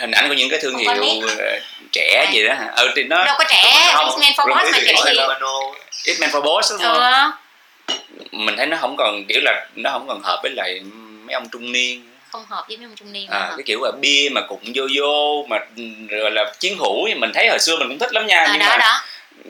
Hình 0.00 0.10
ảnh 0.10 0.28
của 0.28 0.34
những 0.34 0.50
cái 0.50 0.58
thương 0.62 0.76
hiệu 0.76 0.90
ờ, 1.38 1.58
trẻ 1.92 2.26
gì 2.32 2.44
đó 2.44 2.54
hả? 2.54 2.66
Ừ 2.76 2.90
thì 2.96 3.02
nó 3.02 3.24
đâu 3.24 3.36
có 3.38 3.44
trẻ. 3.48 3.90
Không, 3.94 4.08
X-Men 4.08 4.32
for 4.32 4.48
Boss 4.48 4.72
mà 4.72 4.78
trẻ 4.86 4.94
gì? 5.06 5.14
Romano 5.16 5.58
X-Men 6.04 6.30
for 6.30 6.40
Boss 6.42 6.72
đúng 6.72 6.82
không? 6.82 7.32
Ừ, 7.86 7.94
mình 8.30 8.56
thấy 8.56 8.66
nó 8.66 8.76
không 8.80 8.96
còn 8.98 9.24
kiểu 9.28 9.40
là 9.44 9.66
nó 9.74 9.90
không 9.90 10.08
còn 10.08 10.20
hợp 10.22 10.40
với 10.42 10.52
lại 10.56 10.80
mấy 11.24 11.34
ông 11.34 11.48
trung 11.52 11.72
niên 11.72 12.09
không 12.32 12.44
hợp 12.48 12.64
với 12.68 12.76
mấy 12.76 12.86
ông 12.86 12.96
trung 12.96 13.12
niên 13.12 13.26
à, 13.30 13.38
hả? 13.38 13.50
cái 13.56 13.62
kiểu 13.66 13.80
là 13.84 13.90
bia 14.00 14.28
mà 14.32 14.40
cũng 14.48 14.60
vô 14.74 14.88
vô 14.96 15.46
mà 15.48 15.58
rồi 16.08 16.30
là 16.30 16.52
chiến 16.60 16.78
hữu 16.78 17.08
thì 17.08 17.14
mình 17.14 17.30
thấy 17.34 17.48
hồi 17.48 17.58
xưa 17.58 17.76
mình 17.78 17.88
cũng 17.88 17.98
thích 17.98 18.12
lắm 18.12 18.26
nha 18.26 18.36
à, 18.38 18.48
nhưng 18.50 18.58
đó 18.60 18.66
mà 18.68 18.76
đó 18.78 19.00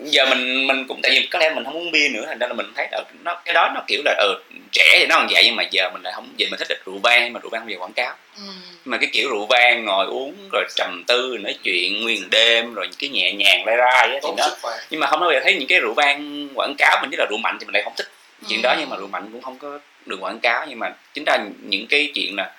giờ 0.05 0.26
mình 0.26 0.66
mình 0.66 0.85
cũng 0.89 1.01
tại 1.03 1.12
vì 1.12 1.26
có 1.26 1.39
lẽ 1.39 1.51
mình 1.55 1.64
không 1.64 1.74
uống 1.76 1.91
bia 1.91 2.09
nữa 2.09 2.24
thành 2.26 2.39
ra 2.39 2.47
là 2.47 2.53
mình 2.55 2.66
thấy 2.76 2.89
là 2.93 3.03
nó 3.24 3.35
cái 3.45 3.55
đó 3.55 3.70
nó 3.74 3.81
kiểu 3.87 4.03
là 4.05 4.14
ờ 4.18 4.35
trẻ 4.72 4.97
thì 4.99 5.07
nó 5.07 5.16
còn 5.16 5.26
vậy 5.31 5.43
nhưng 5.47 5.57
mà 5.57 5.62
giờ 5.70 5.91
mình 5.93 6.03
lại 6.03 6.12
không 6.16 6.28
vậy 6.39 6.49
mình 6.51 6.59
thích 6.59 6.68
là 6.70 6.76
rượu 6.87 6.99
vang 7.03 7.33
mà 7.33 7.41
rượu 7.43 7.51
vang 7.51 7.61
không 7.61 7.68
về 7.68 7.74
quảng 7.76 7.93
cáo 7.93 8.14
ừ. 8.37 8.43
mà 8.85 8.97
cái 8.99 9.09
kiểu 9.12 9.28
rượu 9.31 9.47
vang 9.47 9.85
ngồi 9.85 10.07
uống 10.07 10.35
rồi 10.53 10.64
trầm 10.76 11.05
tư 11.07 11.37
nói 11.41 11.55
chuyện 11.62 12.03
nguyên 12.03 12.31
đêm 12.31 12.74
rồi 12.74 12.87
những 12.87 12.99
cái 12.99 13.11
nhẹ 13.11 13.33
nhàng 13.33 13.66
lai 13.66 13.76
rai 13.76 14.09
á 14.12 14.18
thì 14.22 14.28
nó 14.37 14.49
nhưng 14.91 15.01
mà 15.01 15.07
không 15.07 15.20
bao 15.20 15.33
giờ 15.33 15.41
thấy 15.43 15.55
những 15.55 15.68
cái 15.68 15.81
rượu 15.81 15.95
vang 15.95 16.49
quảng 16.55 16.74
cáo 16.78 16.99
mình 17.01 17.11
với 17.11 17.18
là 17.18 17.26
rượu 17.31 17.39
mạnh 17.39 17.57
thì 17.61 17.66
mình 17.66 17.74
lại 17.74 17.83
không 17.83 17.93
thích 17.97 18.09
chuyện 18.49 18.62
đó 18.62 18.70
Ừ. 18.72 18.76
nhưng 18.81 18.91
mà 18.91 18.97
rượu 18.97 19.09
mạnh 19.09 19.28
cũng 19.33 19.43
không 19.43 19.59
có 19.59 19.78
được 20.07 20.16
quảng 20.20 20.41
cáo 20.41 20.66
nhưng 20.68 20.78
mà 20.78 20.93
chính 21.14 21.24
ra 21.24 21.39
những 21.62 21.87
cái 21.87 22.11
chuyện 22.14 22.37
là 22.37 22.51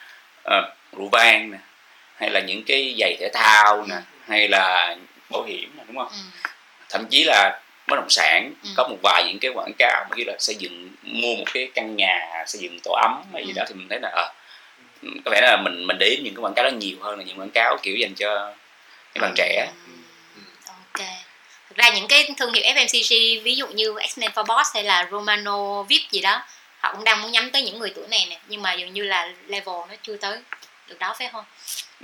ờ, 0.51 0.73
rượu 0.97 1.09
vang 1.11 1.51
nè 1.51 1.57
hay 2.15 2.29
là 2.29 2.39
những 2.39 2.63
cái 2.67 2.95
giày 2.99 3.15
thể 3.19 3.29
thao 3.33 3.85
nè 3.89 3.95
hay 4.27 4.47
là 4.47 4.97
bảo 5.29 5.43
hiểm 5.43 5.71
nè 5.77 5.83
đúng 5.87 5.97
không 5.97 6.07
Ừ. 6.11 6.49
thậm 6.89 7.05
chí 7.09 7.23
là 7.23 7.59
bất 7.87 7.95
động 7.95 8.09
sản 8.09 8.53
Ừ. 8.63 8.69
có 8.77 8.87
một 8.87 8.97
vài 9.03 9.23
những 9.27 9.39
cái 9.41 9.51
quảng 9.55 9.73
cáo 9.79 10.05
như 10.15 10.23
là 10.27 10.33
xây 10.39 10.55
dựng 10.55 10.89
mua 11.03 11.35
một 11.35 11.45
cái 11.53 11.69
căn 11.75 11.95
nhà 11.95 12.43
xây 12.47 12.61
dựng 12.61 12.79
tổ 12.83 12.91
ấm 12.91 13.23
hay 13.33 13.43
gì 13.45 13.51
Ừ. 13.55 13.57
đó 13.59 13.63
thì 13.67 13.73
mình 13.73 13.87
thấy 13.89 13.99
là 14.01 14.09
ờ 14.09 14.31
có 15.25 15.31
vẻ 15.31 15.41
là 15.41 15.57
mình 15.63 15.87
mình 15.87 15.97
để 15.99 16.05
ý 16.07 16.17
những 16.23 16.35
cái 16.35 16.41
quảng 16.41 16.53
cáo 16.53 16.63
đó 16.65 16.69
nhiều 16.69 16.97
hơn 17.01 17.17
là 17.17 17.23
những 17.23 17.39
quảng 17.39 17.49
cáo 17.53 17.77
kiểu 17.83 17.95
dành 17.95 18.15
cho 18.15 18.53
mấy 19.15 19.21
bạn 19.21 19.33
trẻ 19.35 19.67
ok 20.67 21.07
thực 21.69 21.77
ra 21.77 21.89
những 21.89 22.07
cái 22.07 22.29
thương 22.37 22.53
hiệu 22.53 22.63
FMCG 22.75 23.43
ví 23.43 23.55
dụ 23.55 23.67
như 23.67 23.93
X-Men 23.93 24.29
for 24.31 24.45
Boss 24.57 24.73
hay 24.73 24.83
là 24.83 25.07
Romano 25.11 25.83
VIP 25.83 26.01
gì 26.11 26.21
đó 26.21 26.41
họ 26.81 26.91
cũng 26.93 27.03
đang 27.03 27.21
muốn 27.21 27.31
nhắm 27.31 27.51
tới 27.51 27.61
những 27.61 27.79
người 27.79 27.91
tuổi 27.95 28.07
này 28.07 28.27
nè 28.29 28.39
nhưng 28.47 28.61
mà 28.61 28.73
dường 28.73 28.93
như 28.93 29.03
là 29.03 29.29
level 29.47 29.75
nó 29.89 29.95
chưa 30.01 30.17
tới 30.17 30.39
được 30.87 30.99
đó 30.99 31.15
phải 31.19 31.29
không? 31.31 31.45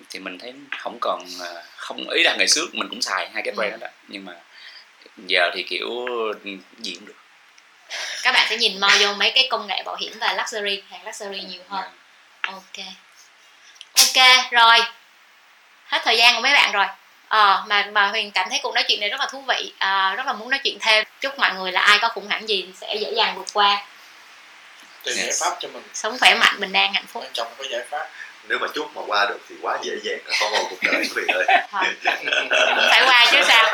Thì 0.09 0.19
mình 0.19 0.39
thấy 0.39 0.53
không 0.78 0.97
còn 1.01 1.25
à, 1.41 1.63
không 1.75 2.09
ý 2.09 2.23
là 2.23 2.36
ngày 2.38 2.47
trước 2.47 2.65
mình 2.73 2.89
cũng 2.89 3.01
xài 3.01 3.30
hai 3.34 3.43
cái 3.45 3.53
brand 3.55 3.73
Ừ. 3.73 3.78
đó, 3.82 3.88
nhưng 4.07 4.25
mà 4.25 4.34
giờ 5.17 5.51
thì 5.53 5.63
kiểu 5.63 5.89
gì 6.78 6.93
cũng 6.95 7.05
được. 7.05 7.15
Các 8.23 8.32
bạn 8.32 8.47
sẽ 8.49 8.57
nhìn 8.57 8.80
mo 8.80 8.89
vô 8.99 9.13
mấy 9.13 9.32
cái 9.36 9.47
công 9.51 9.67
nghệ 9.67 9.84
bảo 9.86 9.95
hiểm 9.95 10.13
và 10.19 10.34
luxury 10.34 10.84
hàng 10.89 11.05
luxury 11.05 11.41
nhiều 11.41 11.61
hơn. 11.69 11.86
Ok. 12.41 12.86
Ok 13.93 14.51
rồi. 14.51 14.78
Hết 15.86 16.01
thời 16.05 16.17
gian 16.17 16.36
của 16.36 16.41
mấy 16.41 16.53
bạn 16.53 16.71
rồi. 16.71 16.86
Ờ 17.28 17.63
mà 17.67 17.89
mà 17.91 18.07
huyền 18.07 18.32
cảm 18.32 18.49
thấy 18.49 18.59
cuộc 18.63 18.75
nói 18.75 18.84
chuyện 18.88 18.99
này 18.99 19.09
rất 19.09 19.19
là 19.19 19.28
thú 19.32 19.41
vị. 19.41 19.73
À, 19.78 20.15
rất 20.15 20.25
là 20.25 20.34
muốn 20.34 20.49
nói 20.49 20.59
chuyện 20.63 20.78
thêm. 20.82 21.03
Chúc 21.21 21.39
mọi 21.39 21.53
người 21.53 21.71
là 21.71 21.82
ai 21.82 21.99
có 21.99 22.09
khủng 22.09 22.28
hoảng 22.28 22.49
gì 22.49 22.65
sẽ 22.75 22.95
dễ 22.95 23.11
dàng 23.13 23.36
vượt 23.36 23.47
qua 23.53 23.86
tìm 25.07 25.15
giải 25.17 25.25
Yes. 25.25 25.41
pháp 25.43 25.57
cho 25.59 25.67
mình. 25.73 25.83
Sống 25.93 26.17
khỏe 26.19 26.35
mạnh 26.35 26.55
bình 26.59 26.73
an 26.73 26.93
hạnh 26.93 27.05
phúc. 27.13 27.23
Quan 27.23 27.31
trọng 27.33 27.47
có 27.57 27.63
giải 27.69 27.81
pháp. 27.89 28.07
Nếu 28.49 28.59
mà 28.59 28.67
chút 28.73 28.87
mà 28.95 29.01
qua 29.07 29.25
được 29.25 29.37
thì 29.49 29.55
quá 29.61 29.77
dễ 29.83 29.93
dàng 30.03 30.17
là 30.25 30.37
con 30.41 30.51
một 30.51 30.67
cuộc 30.69 30.77
đời 30.83 30.95
quý 30.95 31.09
vị 31.15 31.23
ơi. 31.33 31.45
Phải 32.89 33.01
qua 33.05 33.25
chứ 33.31 33.37
sao. 33.47 33.65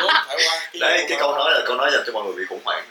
Đúng, 0.00 0.10
phải 0.26 0.36
qua 0.46 0.60
cái 0.72 0.80
đấy 0.80 1.04
cái 1.08 1.18
câu 1.20 1.32
nói 1.38 1.50
là 1.54 1.60
câu 1.66 1.76
nói 1.76 1.90
dành 1.92 2.02
cho 2.06 2.12
mọi 2.12 2.24
người 2.24 2.34
bị 2.34 2.42
khủng 2.48 2.60
hoảng 2.64 2.84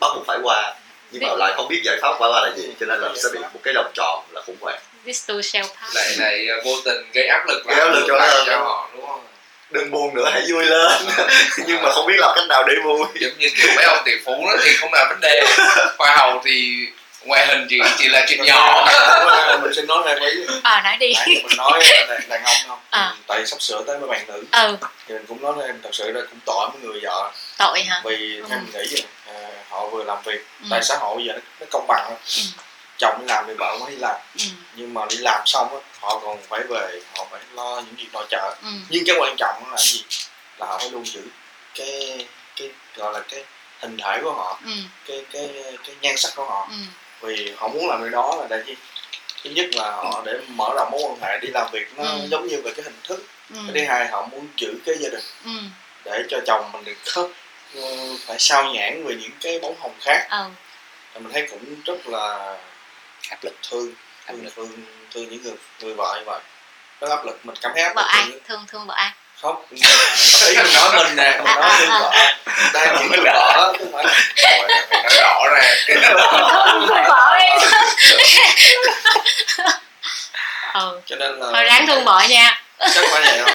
bắt 0.00 0.08
buộc 0.14 0.26
phải 0.26 0.38
qua 0.42 0.74
nhưng 1.10 1.22
mà 1.28 1.34
lại 1.38 1.52
không 1.56 1.68
biết 1.68 1.80
giải 1.84 1.96
pháp 2.02 2.08
phải 2.20 2.30
qua 2.30 2.40
là 2.40 2.50
gì 2.56 2.68
cho 2.80 2.86
nên 2.86 3.00
là 3.00 3.08
sẽ 3.22 3.28
bị 3.32 3.38
một 3.38 3.60
cái 3.62 3.74
vòng 3.74 3.90
tròn 3.94 4.24
là 4.30 4.42
khủng 4.46 4.56
hoảng. 4.60 4.78
This 5.06 5.26
too 5.28 5.34
shall 5.42 5.66
pass 5.80 6.18
lại 6.20 6.46
ờ, 6.48 6.62
vô 6.64 6.72
tình 6.84 7.10
gây 7.12 7.26
áp 7.26 7.44
lực 7.48 7.62
Gây 7.66 7.78
áp 7.80 7.88
lực 7.88 8.04
cho 8.08 8.44
cho 8.46 8.58
họ 8.58 8.90
đúng 8.92 8.99
không 8.99 8.99
đừng 9.70 9.90
buồn 9.90 10.14
nữa 10.14 10.30
hãy 10.32 10.42
vui 10.52 10.64
lên 10.66 10.92
nhưng 11.66 11.82
mà 11.82 11.90
không 11.92 12.06
biết 12.06 12.14
làm 12.18 12.32
cách 12.36 12.44
nào 12.48 12.64
để 12.64 12.74
vui 12.84 13.06
giống 13.20 13.38
như 13.38 13.48
kiểu 13.56 13.66
mấy 13.76 13.84
ông 13.84 13.98
tỷ 14.04 14.12
phú 14.24 14.32
đó 14.50 14.56
thì 14.64 14.74
không 14.74 14.92
là 14.92 15.06
vấn 15.08 15.20
đề 15.20 15.42
hoa 15.98 16.16
hậu 16.16 16.42
thì 16.44 16.86
ngoại 17.24 17.46
hình 17.46 17.66
chỉ 17.70 17.78
chỉ 17.98 18.08
là 18.08 18.24
chuyện 18.28 18.42
nhỏ 18.44 18.86
Mình- 19.50 19.62
mình 19.62 19.72
xin 19.76 19.86
nói 19.86 20.02
thêm 20.06 20.18
ý 20.22 20.44
ờ 20.62 20.80
nói 20.84 20.96
đi 21.00 21.12
nãy 21.14 21.26
mình 21.28 21.56
nói 21.56 21.80
đàn, 22.08 22.20
đàn 22.28 22.44
ông 22.44 22.56
không 22.68 22.78
À. 22.90 23.14
tại 23.26 23.46
sắp 23.46 23.62
sửa 23.62 23.82
tới 23.86 23.98
mấy 23.98 24.08
bạn 24.08 24.24
nữ 24.28 24.44
ừ 24.52 24.76
thì 25.08 25.14
mình 25.14 25.24
cũng 25.28 25.42
nói 25.42 25.52
thêm 25.62 25.80
thật 25.82 25.90
sự 25.92 26.10
là 26.12 26.20
cũng 26.30 26.38
tội 26.46 26.68
mấy 26.68 26.82
người 26.82 27.00
vợ 27.02 27.30
tội 27.58 27.82
hả 27.82 28.00
vì 28.04 28.40
theo 28.48 28.58
Ừ. 28.58 28.62
mình 28.62 28.82
nghĩ 28.82 28.88
vậy 28.92 29.04
à, 29.34 29.48
họ 29.70 29.86
vừa 29.86 30.04
làm 30.04 30.18
việc 30.24 30.40
Ừ. 30.62 30.66
tại 30.70 30.80
xã 30.82 30.96
hội 31.00 31.24
giờ 31.24 31.32
nó, 31.32 31.40
nó 31.60 31.66
công 31.70 31.86
bằng. 31.88 32.10
Ừ. 32.36 32.42
chồng 33.00 33.24
làm 33.28 33.44
thì 33.48 33.54
vợ 33.58 33.76
mới 33.80 33.90
đi 33.90 33.96
làm. 33.96 34.16
Ừ. 34.38 34.44
Nhưng 34.76 34.94
mà 34.94 35.06
đi 35.10 35.16
làm 35.16 35.42
xong 35.46 35.68
á 35.74 35.80
họ 36.00 36.18
còn 36.24 36.38
phải 36.48 36.60
về 36.68 37.00
họ 37.16 37.26
phải 37.30 37.40
lo 37.54 37.82
những 37.86 37.94
việc 37.96 38.08
nội 38.12 38.26
trợ. 38.30 38.56
Ừ. 38.62 38.68
Nhưng 38.88 39.04
cái 39.06 39.16
quan 39.20 39.36
trọng 39.38 39.62
là 39.70 39.76
cái 39.76 39.86
gì? 39.86 40.04
Là 40.58 40.66
họ 40.66 40.78
phải 40.78 40.90
luôn 40.90 41.04
giữ 41.06 41.22
cái 41.74 42.26
cái 42.56 42.70
gọi 42.96 43.12
là 43.12 43.20
cái 43.28 43.44
hình 43.80 43.96
thể 44.02 44.20
của 44.22 44.32
họ 44.32 44.60
ừ. 44.64 44.72
cái 45.06 45.24
cái 45.32 45.50
cái 45.86 45.96
nhan 46.00 46.16
sắc 46.16 46.32
của 46.36 46.44
họ. 46.44 46.68
Ừ. 46.70 46.76
Vì 47.20 47.52
họ 47.56 47.68
muốn 47.68 47.88
làm 47.88 48.00
điều 48.00 48.10
đó 48.10 48.36
là 48.40 48.46
để 48.50 48.62
chi? 48.66 48.76
Thứ 49.44 49.50
nhất 49.50 49.66
là 49.74 49.90
họ 49.90 50.22
để 50.26 50.32
mở 50.48 50.72
rộng 50.76 50.88
mối 50.92 51.00
quan 51.04 51.18
hệ 51.22 51.38
đi 51.42 51.48
làm 51.48 51.66
việc 51.72 51.86
nó 51.96 52.04
Ừ. 52.04 52.26
giống 52.30 52.46
như 52.48 52.60
về 52.64 52.72
cái 52.76 52.84
hình 52.84 53.00
thức. 53.04 53.26
Ừ. 53.54 53.56
Cái 53.66 53.74
thứ 53.84 53.88
hai 53.94 54.08
họ 54.08 54.26
muốn 54.26 54.48
giữ 54.56 54.74
cái 54.86 54.94
gia 55.00 55.08
đình 55.08 55.24
ừ. 55.44 55.50
để 56.04 56.22
cho 56.30 56.38
chồng 56.46 56.72
mình 56.72 56.84
được 56.84 56.96
khớp 57.06 57.26
ừ, 57.74 58.16
phải 58.26 58.36
sao 58.38 58.64
nhãn 58.74 59.04
về 59.06 59.14
những 59.14 59.30
cái 59.40 59.58
bóng 59.58 59.74
hồng 59.80 59.94
khác. 60.00 60.26
Ừ. 60.30 60.44
Mình 61.14 61.32
thấy 61.32 61.46
cũng 61.50 61.82
rất 61.84 62.06
là 62.08 62.56
áp 63.28 63.44
lực 63.44 63.54
thương 63.70 63.92
Áp 64.26 64.32
thương 64.32 64.44
lực. 64.44 64.52
thương, 64.56 64.70
thương 65.14 65.28
những 65.30 65.42
người 65.42 65.52
người 65.80 65.94
vợ 65.94 66.16
như 66.18 66.24
vậy. 66.26 66.40
Rất 67.00 67.10
áp 67.10 67.24
lực 67.26 67.46
mình 67.46 67.56
cảm 67.60 67.72
thấy 67.74 67.82
áp 67.84 67.92
vợ 67.96 68.02
lực 68.02 68.08
ai? 68.08 68.24
từ- 68.32 68.40
thương 68.48 68.64
thương 68.68 68.86
vợ 68.86 68.94
ai? 68.94 69.10
Không 69.40 69.64
ý 69.70 69.80
mình 70.56 70.72
nói 70.74 70.90
mình 71.04 71.16
nè 71.16 71.30
mình 71.38 71.46
À, 71.46 71.54
nói 71.54 71.70
à, 71.70 71.76
thương 71.78 71.90
à. 71.90 72.00
vợ. 72.00 72.10
Đang 72.74 72.96
những 72.98 73.08
người 73.10 73.20
vợ 73.24 73.72
chứ 73.78 73.84
không 73.84 73.92
phải 73.92 74.04
là 74.04 74.14
phải 74.90 75.02
nói 75.02 75.12
rõ 75.16 75.44
ra. 75.54 75.74
Thương 76.88 77.04
vợ 77.08 77.36
em 77.40 77.60
ừ 80.74 81.00
cho 81.06 81.16
nên 81.16 81.38
là 81.38 81.46
thôi 81.52 81.64
ráng 81.64 81.86
thương 81.86 82.04
vợ 82.04 82.20
nha. 82.28 82.62
Chắc 82.78 83.04
phải 83.10 83.22
vậy 83.22 83.38
không 83.44 83.52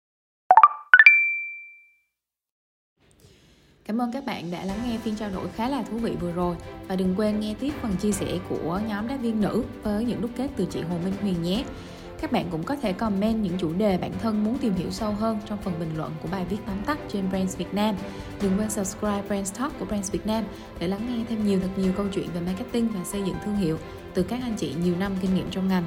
Cảm 3.88 4.02
ơn 4.02 4.12
các 4.12 4.26
bạn 4.26 4.52
đã 4.52 4.66
lắng 4.66 4.80
nghe 4.86 4.98
phiên 4.98 5.16
trao 5.16 5.30
đổi 5.30 5.48
khá 5.56 5.70
là 5.70 5.84
thú 5.84 5.98
vị 5.98 6.12
vừa 6.20 6.32
rồi 6.32 6.56
và 6.88 6.96
đừng 6.96 7.16
quên 7.18 7.40
nghe 7.40 7.56
tiếp 7.60 7.74
phần 7.82 7.96
chia 7.96 8.12
sẻ 8.12 8.40
của 8.50 8.82
nhóm 8.88 9.08
đáp 9.08 9.18
viên 9.22 9.42
nữ 9.42 9.64
với 9.84 10.06
những 10.06 10.22
đúc 10.22 10.32
kết 10.38 10.48
từ 10.56 10.66
chị 10.70 10.82
Hồ 10.82 10.98
Minh 11.04 11.14
Huyền 11.22 11.44
nhé. 11.44 11.64
Các 12.22 12.32
bạn 12.32 12.46
cũng 12.52 12.64
có 12.64 12.76
thể 12.76 12.94
comment 12.94 13.44
những 13.44 13.58
chủ 13.58 13.74
đề 13.74 13.98
bản 13.98 14.12
thân 14.22 14.44
muốn 14.44 14.58
tìm 14.58 14.74
hiểu 14.74 14.92
sâu 14.92 15.12
hơn 15.12 15.40
trong 15.46 15.58
phần 15.62 15.74
bình 15.80 15.98
luận 15.98 16.12
của 16.22 16.30
bài 16.32 16.46
viết 16.50 16.58
tóm 16.66 16.76
tắt 16.86 16.98
trên 17.10 17.30
Brands 17.30 17.58
Việt 17.58 17.74
Nam. 17.74 17.96
Đừng 18.42 18.58
quên 18.58 18.70
subscribe 18.70 19.22
Brands 19.28 19.54
Talk 19.60 19.80
của 19.80 19.86
Brands 19.86 20.12
Việt 20.12 20.28
Nam 20.28 20.44
để 20.80 20.88
lắng 20.88 21.08
nghe 21.10 21.26
thêm 21.30 21.48
nhiều 21.48 21.60
thật 21.60 21.70
nhiều 21.78 21.92
câu 21.98 22.06
chuyện 22.14 22.28
về 22.34 22.42
marketing 22.42 22.88
và 22.88 23.04
xây 23.04 23.22
dựng 23.26 23.36
thương 23.46 23.56
hiệu 23.56 23.78
từ 24.14 24.24
các 24.24 24.40
anh 24.44 24.56
chị 24.58 24.74
nhiều 24.84 24.96
năm 25.00 25.12
kinh 25.22 25.36
nghiệm 25.36 25.50
trong 25.52 25.68
ngành. 25.68 25.84